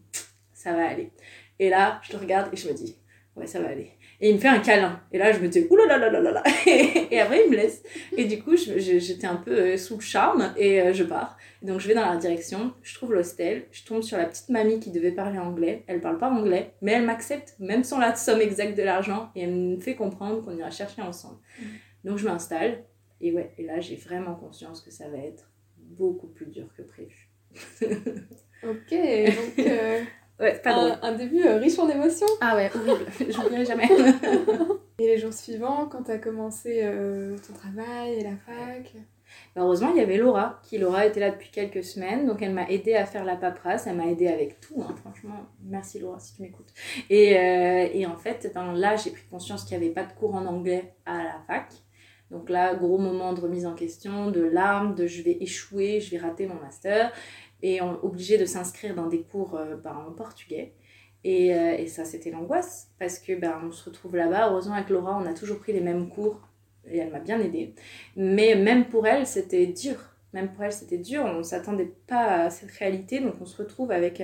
ça 0.52 0.74
va 0.74 0.86
aller. 0.86 1.12
Et 1.58 1.70
là, 1.70 1.98
je 2.02 2.12
le 2.12 2.18
regarde 2.18 2.52
et 2.52 2.58
je 2.58 2.68
me 2.68 2.74
dis 2.74 2.94
ouais, 3.36 3.46
ça 3.46 3.58
va 3.58 3.68
aller. 3.68 3.92
Et 4.20 4.28
il 4.28 4.34
me 4.34 4.40
fait 4.40 4.48
un 4.48 4.60
câlin. 4.60 5.00
Et 5.10 5.18
là, 5.18 5.32
je 5.32 5.38
me 5.38 5.48
dis 5.48 5.66
oulalalala. 5.68 6.42
Et 6.66 7.20
après, 7.20 7.44
il 7.44 7.50
me 7.50 7.56
laisse. 7.56 7.82
Et 8.16 8.26
du 8.26 8.42
coup, 8.42 8.54
j'étais 8.56 9.26
un 9.26 9.36
peu 9.36 9.50
euh, 9.50 9.76
sous 9.76 9.96
le 9.96 10.02
charme 10.02 10.52
et 10.56 10.80
euh, 10.80 10.92
je 10.92 11.04
pars. 11.04 11.36
Donc 11.64 11.80
je 11.80 11.88
vais 11.88 11.94
dans 11.94 12.04
la 12.04 12.18
direction, 12.18 12.74
je 12.82 12.94
trouve 12.94 13.14
l'hostel, 13.14 13.64
je 13.72 13.84
tombe 13.84 14.02
sur 14.02 14.18
la 14.18 14.26
petite 14.26 14.50
mamie 14.50 14.80
qui 14.80 14.90
devait 14.90 15.12
parler 15.12 15.38
anglais. 15.38 15.82
Elle 15.86 16.02
parle 16.02 16.18
pas 16.18 16.30
anglais, 16.30 16.74
mais 16.82 16.92
elle 16.92 17.06
m'accepte, 17.06 17.54
même 17.58 17.84
sans 17.84 17.98
la 17.98 18.14
somme 18.14 18.42
exacte 18.42 18.76
de 18.76 18.82
l'argent, 18.82 19.30
et 19.34 19.44
elle 19.44 19.54
me 19.54 19.80
fait 19.80 19.94
comprendre 19.94 20.44
qu'on 20.44 20.54
ira 20.54 20.70
chercher 20.70 21.00
ensemble. 21.00 21.38
Mm. 21.58 21.64
Donc 22.04 22.18
je 22.18 22.28
m'installe, 22.28 22.84
et 23.22 23.32
ouais, 23.32 23.54
et 23.56 23.64
là 23.64 23.80
j'ai 23.80 23.96
vraiment 23.96 24.34
conscience 24.34 24.82
que 24.82 24.90
ça 24.90 25.08
va 25.08 25.16
être 25.16 25.50
beaucoup 25.78 26.26
plus 26.26 26.48
dur 26.48 26.68
que 26.76 26.82
prévu. 26.82 27.30
ok, 28.62 28.90
donc 28.90 29.66
euh, 29.66 30.02
ouais, 30.40 30.58
pas 30.62 30.74
un, 30.74 31.00
un, 31.00 31.12
début 31.12 31.46
euh, 31.46 31.56
riche 31.56 31.78
en 31.78 31.88
émotions. 31.88 32.26
Ah 32.42 32.56
ouais, 32.56 32.70
horrible, 32.74 33.06
j'oublierai 33.32 33.64
jamais. 33.64 33.88
et 34.98 35.06
les 35.06 35.16
jours 35.16 35.32
suivants, 35.32 35.86
quand 35.86 36.02
tu 36.02 36.10
as 36.10 36.18
commencé 36.18 36.80
euh, 36.82 37.38
ton 37.38 37.54
travail 37.54 38.16
et 38.16 38.22
la 38.22 38.36
fac? 38.36 38.94
Heureusement, 39.56 39.90
il 39.90 39.98
y 39.98 40.00
avait 40.00 40.16
Laura, 40.16 40.60
qui 40.62 40.78
Laura 40.78 41.06
était 41.06 41.20
là 41.20 41.30
depuis 41.30 41.50
quelques 41.50 41.84
semaines, 41.84 42.26
donc 42.26 42.42
elle 42.42 42.52
m'a 42.52 42.68
aidé 42.68 42.94
à 42.94 43.06
faire 43.06 43.24
la 43.24 43.36
paperasse, 43.36 43.86
elle 43.86 43.96
m'a 43.96 44.06
aidé 44.06 44.28
avec 44.28 44.60
tout, 44.60 44.82
hein, 44.82 44.94
franchement, 44.96 45.46
merci 45.62 45.98
Laura 45.98 46.18
si 46.18 46.34
tu 46.34 46.42
m'écoutes. 46.42 46.72
Et, 47.10 47.36
euh, 47.36 47.88
et, 47.92 48.06
en 48.06 48.16
fait, 48.16 48.52
là, 48.54 48.96
j'ai 48.96 49.10
pris 49.10 49.24
conscience 49.30 49.64
qu'il 49.64 49.78
n'y 49.78 49.84
avait 49.84 49.94
pas 49.94 50.04
de 50.04 50.12
cours 50.12 50.34
en 50.34 50.46
anglais 50.46 50.94
à 51.06 51.22
la 51.22 51.40
fac. 51.46 51.72
Donc 52.30 52.50
là, 52.50 52.74
gros 52.74 52.98
moment 52.98 53.32
de 53.32 53.40
remise 53.40 53.66
en 53.66 53.74
question, 53.74 54.30
de 54.30 54.40
larmes, 54.40 54.94
de 54.94 55.06
je 55.06 55.22
vais 55.22 55.36
échouer, 55.40 56.00
je 56.00 56.10
vais 56.10 56.18
rater 56.18 56.46
mon 56.46 56.56
master, 56.56 57.12
et 57.62 57.80
on, 57.80 58.04
obligé 58.04 58.38
de 58.38 58.44
s'inscrire 58.44 58.94
dans 58.94 59.06
des 59.06 59.22
cours 59.22 59.54
euh, 59.54 59.76
ben, 59.76 59.94
en 60.08 60.12
portugais. 60.12 60.74
Et, 61.22 61.54
euh, 61.54 61.76
et 61.78 61.86
ça, 61.86 62.04
c'était 62.04 62.30
l'angoisse, 62.30 62.90
parce 62.98 63.18
que 63.18 63.34
ben, 63.34 63.60
on 63.64 63.72
se 63.72 63.84
retrouve 63.84 64.16
là-bas. 64.16 64.50
Heureusement, 64.50 64.74
avec 64.74 64.90
Laura, 64.90 65.18
on 65.18 65.26
a 65.26 65.32
toujours 65.32 65.58
pris 65.58 65.72
les 65.72 65.80
mêmes 65.80 66.08
cours 66.08 66.40
et 66.90 66.98
elle 66.98 67.10
m'a 67.10 67.20
bien 67.20 67.40
aidée. 67.40 67.74
Mais 68.16 68.54
même 68.54 68.86
pour 68.86 69.06
elle, 69.06 69.26
c'était 69.26 69.66
dur. 69.66 69.96
Même 70.32 70.50
pour 70.52 70.64
elle, 70.64 70.72
c'était 70.72 70.98
dur. 70.98 71.24
On 71.24 71.38
ne 71.38 71.42
s'attendait 71.42 71.92
pas 72.06 72.44
à 72.44 72.50
cette 72.50 72.72
réalité. 72.72 73.20
Donc 73.20 73.34
on 73.40 73.46
se 73.46 73.56
retrouve 73.56 73.90
avec 73.92 74.22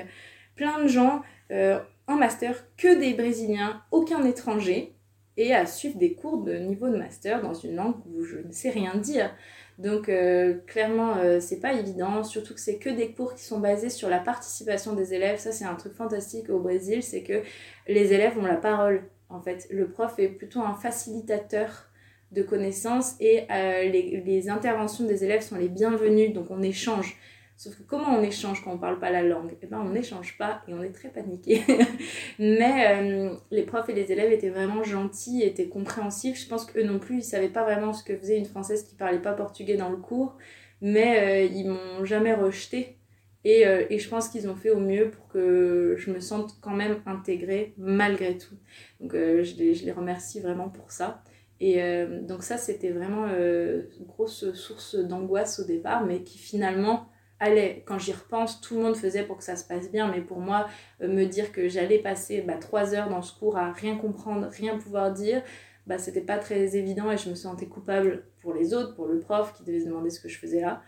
plein 0.56 0.82
de 0.82 0.88
gens 0.88 1.22
euh, 1.52 1.78
en 2.06 2.16
master 2.16 2.64
que 2.76 2.98
des 2.98 3.14
Brésiliens, 3.14 3.82
aucun 3.92 4.24
étranger, 4.24 4.94
et 5.36 5.54
à 5.54 5.64
suivre 5.64 5.96
des 5.96 6.14
cours 6.14 6.42
de 6.42 6.54
niveau 6.54 6.88
de 6.88 6.96
master 6.96 7.40
dans 7.40 7.54
une 7.54 7.76
langue 7.76 7.94
où 8.12 8.22
je 8.24 8.36
ne 8.36 8.52
sais 8.52 8.70
rien 8.70 8.96
dire. 8.96 9.34
Donc 9.78 10.10
euh, 10.10 10.58
clairement, 10.66 11.16
euh, 11.16 11.40
c'est 11.40 11.60
pas 11.60 11.72
évident, 11.72 12.22
surtout 12.22 12.52
que 12.52 12.60
c'est 12.60 12.76
que 12.76 12.90
des 12.90 13.12
cours 13.12 13.34
qui 13.34 13.44
sont 13.44 13.60
basés 13.60 13.88
sur 13.88 14.10
la 14.10 14.18
participation 14.18 14.92
des 14.92 15.14
élèves. 15.14 15.38
Ça, 15.38 15.52
c'est 15.52 15.64
un 15.64 15.76
truc 15.76 15.94
fantastique 15.94 16.50
au 16.50 16.58
Brésil, 16.58 17.02
c'est 17.02 17.22
que 17.22 17.42
les 17.88 18.12
élèves 18.12 18.36
ont 18.38 18.44
la 18.44 18.56
parole. 18.56 19.04
En 19.30 19.40
fait, 19.40 19.66
le 19.70 19.88
prof 19.88 20.18
est 20.18 20.28
plutôt 20.28 20.60
un 20.60 20.74
facilitateur 20.74 21.89
de 22.32 22.42
connaissances 22.42 23.16
et 23.20 23.42
euh, 23.50 23.84
les, 23.84 24.48
interventions 24.48 25.04
des 25.06 25.24
élèves 25.24 25.42
sont 25.42 25.56
les 25.56 25.68
bienvenues, 25.68 26.30
donc 26.30 26.46
on 26.50 26.62
échange. 26.62 27.16
Sauf 27.60 27.76
que 27.76 27.82
comment 27.82 28.18
on 28.18 28.22
échange 28.22 28.64
quand 28.64 28.72
on 28.72 28.78
parle 28.78 28.98
pas 28.98 29.10
la 29.10 29.22
langue? 29.22 29.50
Eh 29.60 29.66
ben 29.66 29.82
on 29.84 29.90
n'échange 29.90 30.38
pas 30.38 30.62
et 30.66 30.72
on 30.72 30.82
est 30.82 30.92
très 30.92 31.10
paniqué. 31.10 31.60
Mais 32.38 32.86
euh, 32.88 33.34
les 33.50 33.64
profs 33.64 33.90
et 33.90 33.92
les 33.92 34.10
élèves 34.10 34.32
étaient 34.32 34.48
vraiment 34.48 34.82
gentils, 34.82 35.42
étaient 35.42 35.68
compréhensifs. 35.68 36.40
Je 36.40 36.48
pense 36.48 36.64
qu'eux 36.64 36.84
non 36.84 36.98
plus, 36.98 37.18
ils 37.18 37.22
savaient 37.22 37.50
pas 37.50 37.62
vraiment 37.62 37.92
ce 37.92 38.02
que 38.02 38.16
faisait 38.16 38.38
une 38.38 38.46
française 38.46 38.84
qui 38.84 38.94
parlait 38.94 39.18
pas 39.18 39.34
portugais 39.34 39.76
dans 39.76 39.90
le 39.90 39.98
cours, 39.98 40.38
mais 40.80 41.20
euh, 41.20 41.52
ils 41.52 41.68
m'ont 41.68 42.02
jamais 42.06 42.32
rejeté. 42.32 42.96
Et, 43.44 43.66
euh, 43.66 43.84
et 43.90 43.98
je 43.98 44.08
pense 44.08 44.30
qu'ils 44.30 44.48
ont 44.48 44.56
fait 44.56 44.70
au 44.70 44.80
mieux 44.80 45.10
pour 45.10 45.28
que 45.28 45.96
je 45.98 46.10
me 46.10 46.20
sente 46.20 46.56
quand 46.62 46.74
même 46.74 47.02
intégrée 47.04 47.74
malgré 47.76 48.38
tout. 48.38 48.56
Donc 49.00 49.12
je 49.12 49.56
les, 49.58 49.74
je, 49.74 49.84
les, 49.84 49.92
remercie 49.92 50.40
vraiment 50.40 50.70
pour 50.70 50.92
ça. 50.92 51.22
Et 51.60 51.80
donc 52.22 52.42
ça, 52.42 52.56
c'était 52.56 52.90
vraiment 52.90 53.26
une 53.26 54.06
grosse 54.06 54.52
source 54.54 54.94
d'angoisse 54.94 55.60
au 55.60 55.64
départ, 55.64 56.06
mais 56.06 56.22
qui 56.22 56.38
finalement 56.38 57.10
allez, 57.40 57.82
quand 57.86 57.98
j'y 57.98 58.12
repense, 58.12 58.60
tout 58.60 58.76
le 58.76 58.82
monde 58.82 58.96
faisait 58.96 59.24
pour 59.24 59.38
que 59.38 59.44
ça 59.44 59.56
se 59.56 59.64
passe 59.64 59.90
bien, 59.90 60.10
mais 60.12 60.20
pour 60.20 60.38
moi, 60.38 60.68
euh, 61.02 61.08
me 61.08 61.24
dire 61.24 61.50
que 61.50 61.68
j'allais 61.68 61.98
passer 61.98 62.42
bah, 62.42 62.54
trois 62.54 62.94
heures 62.94 63.08
dans 63.08 63.22
ce 63.22 63.36
cours 63.36 63.56
à 63.56 63.72
rien 63.72 63.96
comprendre, 63.96 64.46
rien 64.48 64.78
pouvoir 64.78 65.12
dire, 65.12 65.42
bah, 65.86 65.98
c'était 65.98 66.20
pas 66.20 66.38
très 66.38 66.76
évident 66.76 67.10
et 67.10 67.16
je 67.16 67.30
me 67.30 67.34
sentais 67.34 67.66
coupable 67.66 68.24
pour 68.40 68.54
les 68.54 68.74
autres, 68.74 68.94
pour 68.94 69.06
le 69.06 69.18
prof 69.18 69.52
qui 69.54 69.64
devait 69.64 69.80
se 69.80 69.86
demander 69.86 70.10
ce 70.10 70.20
que 70.20 70.28
je 70.28 70.38
faisais 70.38 70.60
là. 70.60 70.82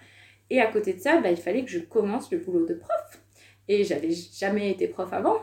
Et 0.50 0.60
à 0.60 0.70
côté 0.70 0.92
de 0.92 1.00
ça, 1.00 1.20
bah, 1.20 1.30
il 1.30 1.38
fallait 1.38 1.64
que 1.64 1.70
je 1.70 1.80
commence 1.80 2.30
le 2.30 2.38
boulot 2.38 2.66
de 2.66 2.74
prof. 2.74 3.22
Et 3.68 3.84
j'avais 3.84 4.10
jamais 4.10 4.70
été 4.70 4.86
prof 4.86 5.12
avant. 5.12 5.36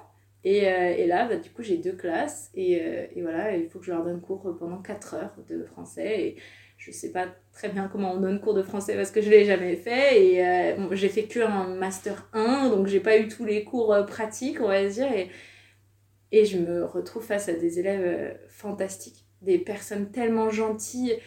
Et, 0.43 0.67
euh, 0.67 0.95
et 0.97 1.05
là, 1.05 1.27
bah, 1.27 1.35
du 1.35 1.49
coup, 1.49 1.63
j'ai 1.63 1.77
deux 1.77 1.91
classes 1.93 2.49
et, 2.55 2.81
euh, 2.81 3.05
et, 3.15 3.21
voilà, 3.21 3.55
il 3.55 3.69
faut 3.69 3.79
que 3.79 3.85
je 3.85 3.91
leur 3.91 4.03
donne 4.03 4.21
cours 4.21 4.55
pendant 4.57 4.77
quatre 4.77 5.15
heures 5.15 5.35
de 5.47 5.63
français. 5.63 6.21
Et, 6.21 6.35
je 6.77 6.91
sais 6.91 7.11
pas 7.11 7.27
très 7.51 7.67
bien 7.67 7.89
comment 7.91 8.13
on 8.13 8.21
donne 8.21 8.39
cours 8.39 8.53
de 8.53 8.63
français 8.63 8.95
parce 8.95 9.11
que 9.11 9.21
je 9.21 9.29
l'ai 9.29 9.43
jamais 9.43 9.75
fait 9.75 10.23
et 10.23 10.47
euh, 10.47 10.95
j'ai 10.95 11.09
fait 11.09 11.23
que 11.23 11.41
un 11.41 11.75
master 11.75 12.29
1 12.31 12.69
donc 12.69 12.87
j'ai 12.87 13.01
pas 13.01 13.17
eu 13.17 13.27
tous 13.27 13.43
les 13.43 13.65
cours 13.65 13.93
pratiques 14.07 14.61
on 14.61 14.69
va 14.69 14.87
dire 14.87 15.11
et, 15.11 15.29
et 16.31 16.45
je 16.45 16.57
me 16.57 16.85
retrouve 16.85 17.21
face 17.21 17.49
à 17.49 17.53
des 17.53 17.79
élèves 17.79 18.39
fantastiques 18.47 19.25
des 19.41 19.57
personnes 19.57 20.09
tellement 20.09 20.51
gentilles 20.51 21.17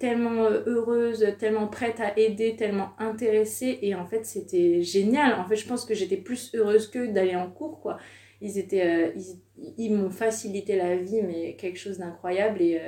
tellement 0.00 0.50
heureuses 0.66 1.24
tellement 1.38 1.68
prêtes 1.68 2.00
à 2.00 2.18
aider 2.18 2.56
tellement 2.56 2.90
intéressées 2.98 3.78
et 3.82 3.94
en 3.94 4.04
fait 4.04 4.26
c'était 4.26 4.82
génial 4.82 5.34
en 5.34 5.44
fait 5.44 5.54
je 5.54 5.68
pense 5.68 5.84
que 5.84 5.94
j'étais 5.94 6.16
plus 6.16 6.50
heureuse 6.56 6.90
que 6.90 7.06
d'aller 7.06 7.36
en 7.36 7.48
cours 7.48 7.78
quoi 7.78 7.98
ils 8.40 8.58
étaient 8.58 9.14
ils, 9.16 9.74
ils 9.76 9.94
m'ont 9.94 10.10
facilité 10.10 10.76
la 10.76 10.96
vie 10.96 11.22
mais 11.22 11.56
quelque 11.56 11.78
chose 11.78 11.98
d'incroyable 11.98 12.62
et 12.62 12.80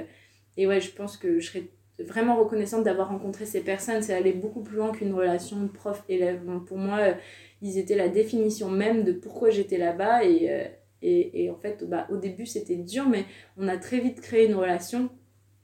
et 0.56 0.66
ouais 0.66 0.80
je 0.80 0.90
pense 0.90 1.16
que 1.16 1.38
je 1.40 1.46
serais 1.46 1.70
vraiment 2.02 2.36
reconnaissante 2.36 2.84
d'avoir 2.84 3.08
rencontré 3.08 3.46
ces 3.46 3.60
personnes. 3.60 4.02
C'est 4.02 4.14
aller 4.14 4.32
beaucoup 4.32 4.62
plus 4.62 4.76
loin 4.76 4.92
qu'une 4.92 5.12
relation 5.12 5.68
prof-élève. 5.68 6.40
pour 6.66 6.78
moi, 6.78 6.98
euh, 6.98 7.14
ils 7.62 7.78
étaient 7.78 7.96
la 7.96 8.08
définition 8.08 8.70
même 8.70 9.04
de 9.04 9.12
pourquoi 9.12 9.50
j'étais 9.50 9.78
là-bas. 9.78 10.24
Et, 10.24 10.50
euh, 10.50 10.64
et, 11.02 11.44
et, 11.44 11.50
en 11.50 11.56
fait, 11.56 11.84
bah, 11.84 12.06
au 12.10 12.16
début, 12.16 12.46
c'était 12.46 12.76
dur, 12.76 13.08
mais 13.08 13.24
on 13.56 13.68
a 13.68 13.76
très 13.76 14.00
vite 14.00 14.20
créé 14.20 14.46
une 14.46 14.54
relation 14.54 15.10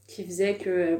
qui 0.06 0.24
faisait 0.24 0.56
que 0.56 0.70
euh, 0.70 0.98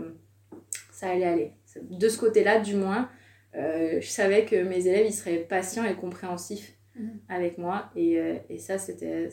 ça 0.92 1.10
allait 1.10 1.24
aller. 1.24 1.52
De 1.82 2.08
ce 2.08 2.18
côté-là, 2.18 2.60
du 2.60 2.74
moins, 2.74 3.10
je 3.54 4.06
savais 4.06 4.44
que 4.44 4.56
mes 4.56 4.86
élèves, 4.86 5.06
ils 5.06 5.12
seraient 5.14 5.38
patients 5.38 5.84
et 5.84 5.94
compréhensifs 5.94 6.75
mmh. 6.98 7.08
avec 7.28 7.58
moi. 7.58 7.90
Et, 7.96 8.18
et 8.48 8.58
ça, 8.58 8.78
c'était 8.78 9.28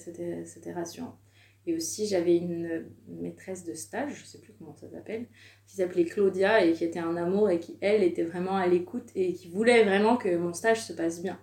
rassurant. 0.73 1.17
Et 1.65 1.75
aussi, 1.75 2.07
j'avais 2.07 2.37
une 2.37 2.85
maîtresse 3.07 3.63
de 3.63 3.73
stage, 3.73 4.19
je 4.19 4.25
sais 4.25 4.39
plus 4.39 4.53
comment 4.53 4.75
ça 4.75 4.89
s'appelle, 4.89 5.27
qui 5.65 5.77
s'appelait 5.77 6.03
Claudia 6.03 6.65
et 6.65 6.73
qui 6.73 6.83
était 6.83 6.99
un 6.99 7.15
amour 7.15 7.49
et 7.49 7.59
qui, 7.59 7.77
elle, 7.79 8.03
était 8.03 8.23
vraiment 8.23 8.57
à 8.57 8.67
l'écoute 8.67 9.09
et 9.15 9.33
qui 9.33 9.47
voulait 9.47 9.83
vraiment 9.83 10.17
que 10.17 10.35
mon 10.35 10.53
stage 10.53 10.81
se 10.81 10.91
passe 10.91 11.21
bien. 11.21 11.39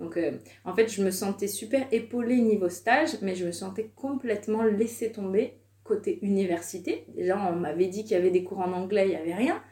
Donc, 0.00 0.16
euh, 0.16 0.32
en 0.64 0.74
fait, 0.74 0.88
je 0.88 1.04
me 1.04 1.10
sentais 1.10 1.46
super 1.46 1.86
épaulée 1.92 2.40
niveau 2.40 2.68
stage, 2.68 3.20
mais 3.22 3.36
je 3.36 3.46
me 3.46 3.52
sentais 3.52 3.90
complètement 3.94 4.64
laissée 4.64 5.12
tomber 5.12 5.58
côté 5.84 6.18
université. 6.22 7.04
Déjà, 7.14 7.38
on 7.38 7.54
m'avait 7.54 7.86
dit 7.86 8.02
qu'il 8.02 8.12
y 8.12 8.16
avait 8.16 8.30
des 8.30 8.42
cours 8.42 8.60
en 8.60 8.72
anglais, 8.72 9.04
il 9.06 9.10
n'y 9.10 9.16
avait 9.16 9.34
rien. 9.34 9.62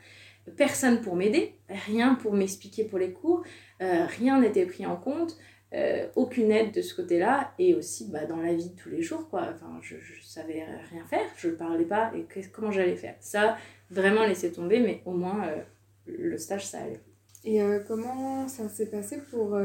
Personne 0.57 1.01
pour 1.01 1.17
m'aider, 1.17 1.55
rien 1.69 2.15
pour 2.15 2.35
m'expliquer 2.35 2.85
pour 2.85 2.99
les 2.99 3.13
cours, 3.13 3.43
euh, 3.83 4.07
rien 4.07 4.41
n'était 4.41 4.65
pris 4.65 4.87
en 4.87 4.97
compte. 4.97 5.37
Euh, 5.75 6.07
aucune 6.17 6.51
aide 6.51 6.73
de 6.73 6.81
ce 6.81 6.95
côté-là 6.95 7.53
et 7.59 7.75
aussi 7.75 8.09
bah, 8.11 8.25
dans 8.25 8.39
la 8.39 8.55
vie 8.55 8.71
de 8.71 8.75
tous 8.75 8.89
les 8.89 9.03
jours 9.03 9.29
quoi. 9.29 9.51
Enfin 9.55 9.79
je, 9.83 9.97
je 9.99 10.23
savais 10.23 10.65
rien 10.91 11.05
faire 11.05 11.27
je 11.37 11.51
parlais 11.51 11.85
pas 11.85 12.11
et 12.17 12.25
comment 12.51 12.71
j'allais 12.71 12.97
faire. 12.97 13.17
Ça 13.21 13.59
vraiment 13.91 14.25
laisser 14.25 14.51
tomber 14.51 14.81
mais 14.81 15.03
au 15.05 15.13
moins 15.13 15.47
euh, 15.47 15.63
le 16.07 16.39
stage 16.39 16.65
ça 16.65 16.79
allait. 16.79 17.03
Et 17.45 17.61
euh, 17.61 17.81
comment 17.87 18.49
ça 18.49 18.67
s'est 18.71 18.87
passé 18.87 19.19
pour 19.31 19.59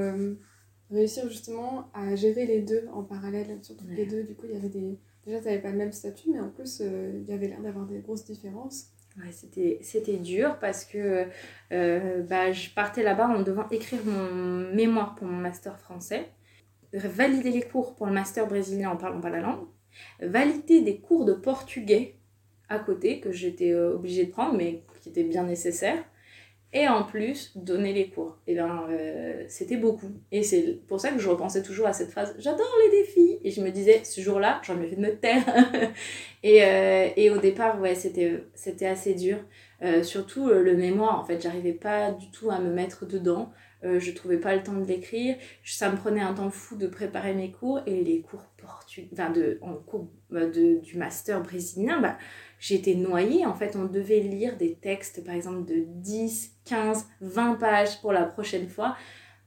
réussir 0.92 1.30
justement 1.30 1.90
à 1.94 2.18
gérer 2.18 2.48
les 2.48 2.60
deux 2.60 2.86
en 2.92 3.04
parallèle? 3.04 3.60
Surtout 3.62 3.86
ouais. 3.86 3.96
les 3.96 4.06
deux 4.06 4.24
du 4.24 4.36
coup 4.36 4.46
il 4.50 4.56
y 4.56 4.58
avait 4.58 4.68
des 4.68 5.00
déjà 5.26 5.40
tu 5.40 5.46
n'avais 5.46 5.62
pas 5.62 5.72
le 5.72 5.78
même 5.78 5.94
statut 5.94 6.32
mais 6.34 6.42
en 6.42 6.50
plus 6.50 6.82
il 6.82 7.24
y 7.30 7.32
avait 7.32 7.48
l'air 7.48 7.62
d'avoir 7.62 7.86
des 7.86 8.00
grosses 8.00 8.26
différences 8.26 8.88
C'était 9.32 10.18
dur 10.18 10.58
parce 10.60 10.86
que 10.86 11.28
euh, 11.72 12.22
bah, 12.24 12.52
je 12.52 12.70
partais 12.72 13.04
là-bas 13.04 13.28
en 13.28 13.42
devant 13.42 13.70
écrire 13.70 14.00
mon 14.06 14.74
mémoire 14.74 15.16
pour 15.16 15.28
mon 15.28 15.38
master 15.38 15.80
français, 15.80 16.30
valider 16.94 17.52
les 17.52 17.62
cours 17.62 17.96
pour 17.96 18.08
le 18.08 18.14
master 18.14 18.48
brésilien 18.48 18.90
en 18.90 18.98
parlant 18.98 19.22
pas 19.22 19.30
la 19.30 19.42
langue, 19.42 19.68
valider 20.20 20.82
des 20.82 21.00
cours 21.00 21.26
de 21.26 21.34
portugais 21.34 22.16
à 22.70 22.80
côté 22.80 23.20
que 23.20 23.32
j'étais 23.32 23.72
euh, 23.72 23.94
obligée 23.94 24.26
de 24.26 24.32
prendre 24.32 24.56
mais 24.56 24.84
qui 25.02 25.10
étaient 25.10 25.24
bien 25.24 25.44
nécessaires, 25.44 26.04
et 26.74 26.88
en 26.88 27.04
plus 27.04 27.52
donner 27.56 27.94
les 27.94 28.10
cours. 28.10 28.38
Et 28.48 28.56
ben 28.56 28.88
euh, 28.90 29.44
c'était 29.48 29.78
beaucoup. 29.78 30.12
Et 30.32 30.42
c'est 30.44 30.80
pour 30.88 31.00
ça 31.00 31.12
que 31.12 31.20
je 31.20 31.30
repensais 31.30 31.62
toujours 31.62 31.86
à 31.86 31.94
cette 31.94 32.10
phrase 32.10 32.36
j'adore 32.40 32.76
les 32.86 33.00
défis. 33.02 33.40
Et 33.44 33.52
je 33.52 33.62
me 33.62 33.70
disais 33.70 34.04
ce 34.04 34.22
jour-là, 34.22 34.60
j'aurais 34.64 34.80
mieux 34.80 34.96
de 34.96 35.00
me 35.00 35.16
taire. 35.16 35.44
et, 36.44 36.64
euh, 36.64 37.10
et 37.16 37.30
au 37.30 37.38
départ, 37.38 37.80
ouais, 37.80 37.94
c'était, 37.96 38.42
assez 38.86 39.14
dur. 39.14 39.38
Euh, 39.84 40.02
surtout 40.02 40.48
le 40.48 40.76
mémoire, 40.76 41.20
en 41.20 41.26
fait, 41.26 41.42
j'arrivais 41.42 41.74
pas 41.74 42.12
du 42.12 42.32
tout 42.32 42.50
à 42.50 42.60
me 42.60 42.74
mettre 42.74 43.06
dedans. 43.06 43.52
Je 43.84 44.12
trouvais 44.12 44.38
pas 44.38 44.56
le 44.56 44.64
temps 44.64 44.80
de 44.80 44.86
l'écrire. 44.86 45.36
Ça 45.66 45.92
me 45.92 45.98
prenait 45.98 46.22
un 46.22 46.34
temps 46.34 46.50
fou 46.50 46.78
de 46.78 46.88
préparer 46.88 47.34
mes 47.34 47.52
cours. 47.52 47.82
Et 47.86 48.02
les 48.02 48.22
cours 48.22 48.46
portugais, 48.56 49.10
enfin, 49.12 49.30
de, 49.30 49.60
en 49.62 49.74
cours 49.74 50.08
bah, 50.30 50.46
du 50.46 50.96
master 50.96 51.44
brésilien, 51.44 52.00
bah, 52.00 52.18
j'étais 52.64 52.96
noyée. 52.96 53.46
En 53.46 53.54
fait, 53.54 53.76
on 53.76 53.86
devait 53.86 54.22
lire 54.22 54.56
des 54.56 54.76
textes, 54.76 55.24
par 55.24 55.36
exemple, 55.36 55.66
de 55.66 55.84
10, 55.86 56.56
15, 56.64 57.06
20 57.20 57.56
pages 57.56 58.00
pour 58.00 58.14
la 58.14 58.24
prochaine 58.24 58.70
fois. 58.70 58.96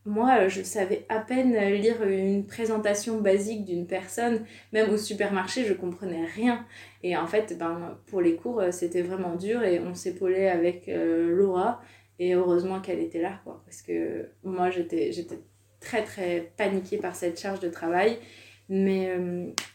Moi, 0.04 0.42
euh, 0.42 0.48
je 0.50 0.62
savais 0.62 1.06
à 1.08 1.20
peine 1.20 1.56
lire 1.80 2.02
une 2.02 2.46
présentation 2.46 3.20
basique 3.20 3.64
d'une 3.64 3.86
personne. 3.86 4.44
Même 4.72 4.90
au 4.90 4.98
supermarché, 4.98 5.64
je 5.64 5.72
comprenais 5.72 6.26
rien. 6.26 6.64
Et 7.02 7.16
en 7.16 7.26
fait, 7.26 7.56
ben, 7.58 7.98
pour 8.06 8.20
les 8.20 8.36
cours, 8.36 8.60
euh, 8.60 8.70
c'était 8.70 9.02
vraiment 9.02 9.34
dur 9.34 9.64
et 9.64 9.80
on 9.80 9.94
s'épaulait 9.94 10.50
avec 10.50 10.88
euh, 10.88 11.34
Laura. 11.34 11.80
Et 12.18 12.34
heureusement 12.34 12.80
qu'elle 12.80 13.00
était 13.00 13.22
là, 13.22 13.40
quoi. 13.44 13.62
Parce 13.64 13.80
que 13.80 14.28
moi, 14.44 14.70
j'étais 14.70 15.10
très, 15.80 16.04
très 16.04 16.52
paniquée 16.58 16.98
par 16.98 17.16
cette 17.16 17.40
charge 17.40 17.60
de 17.60 17.68
travail. 17.68 18.18
Mais 18.68 19.16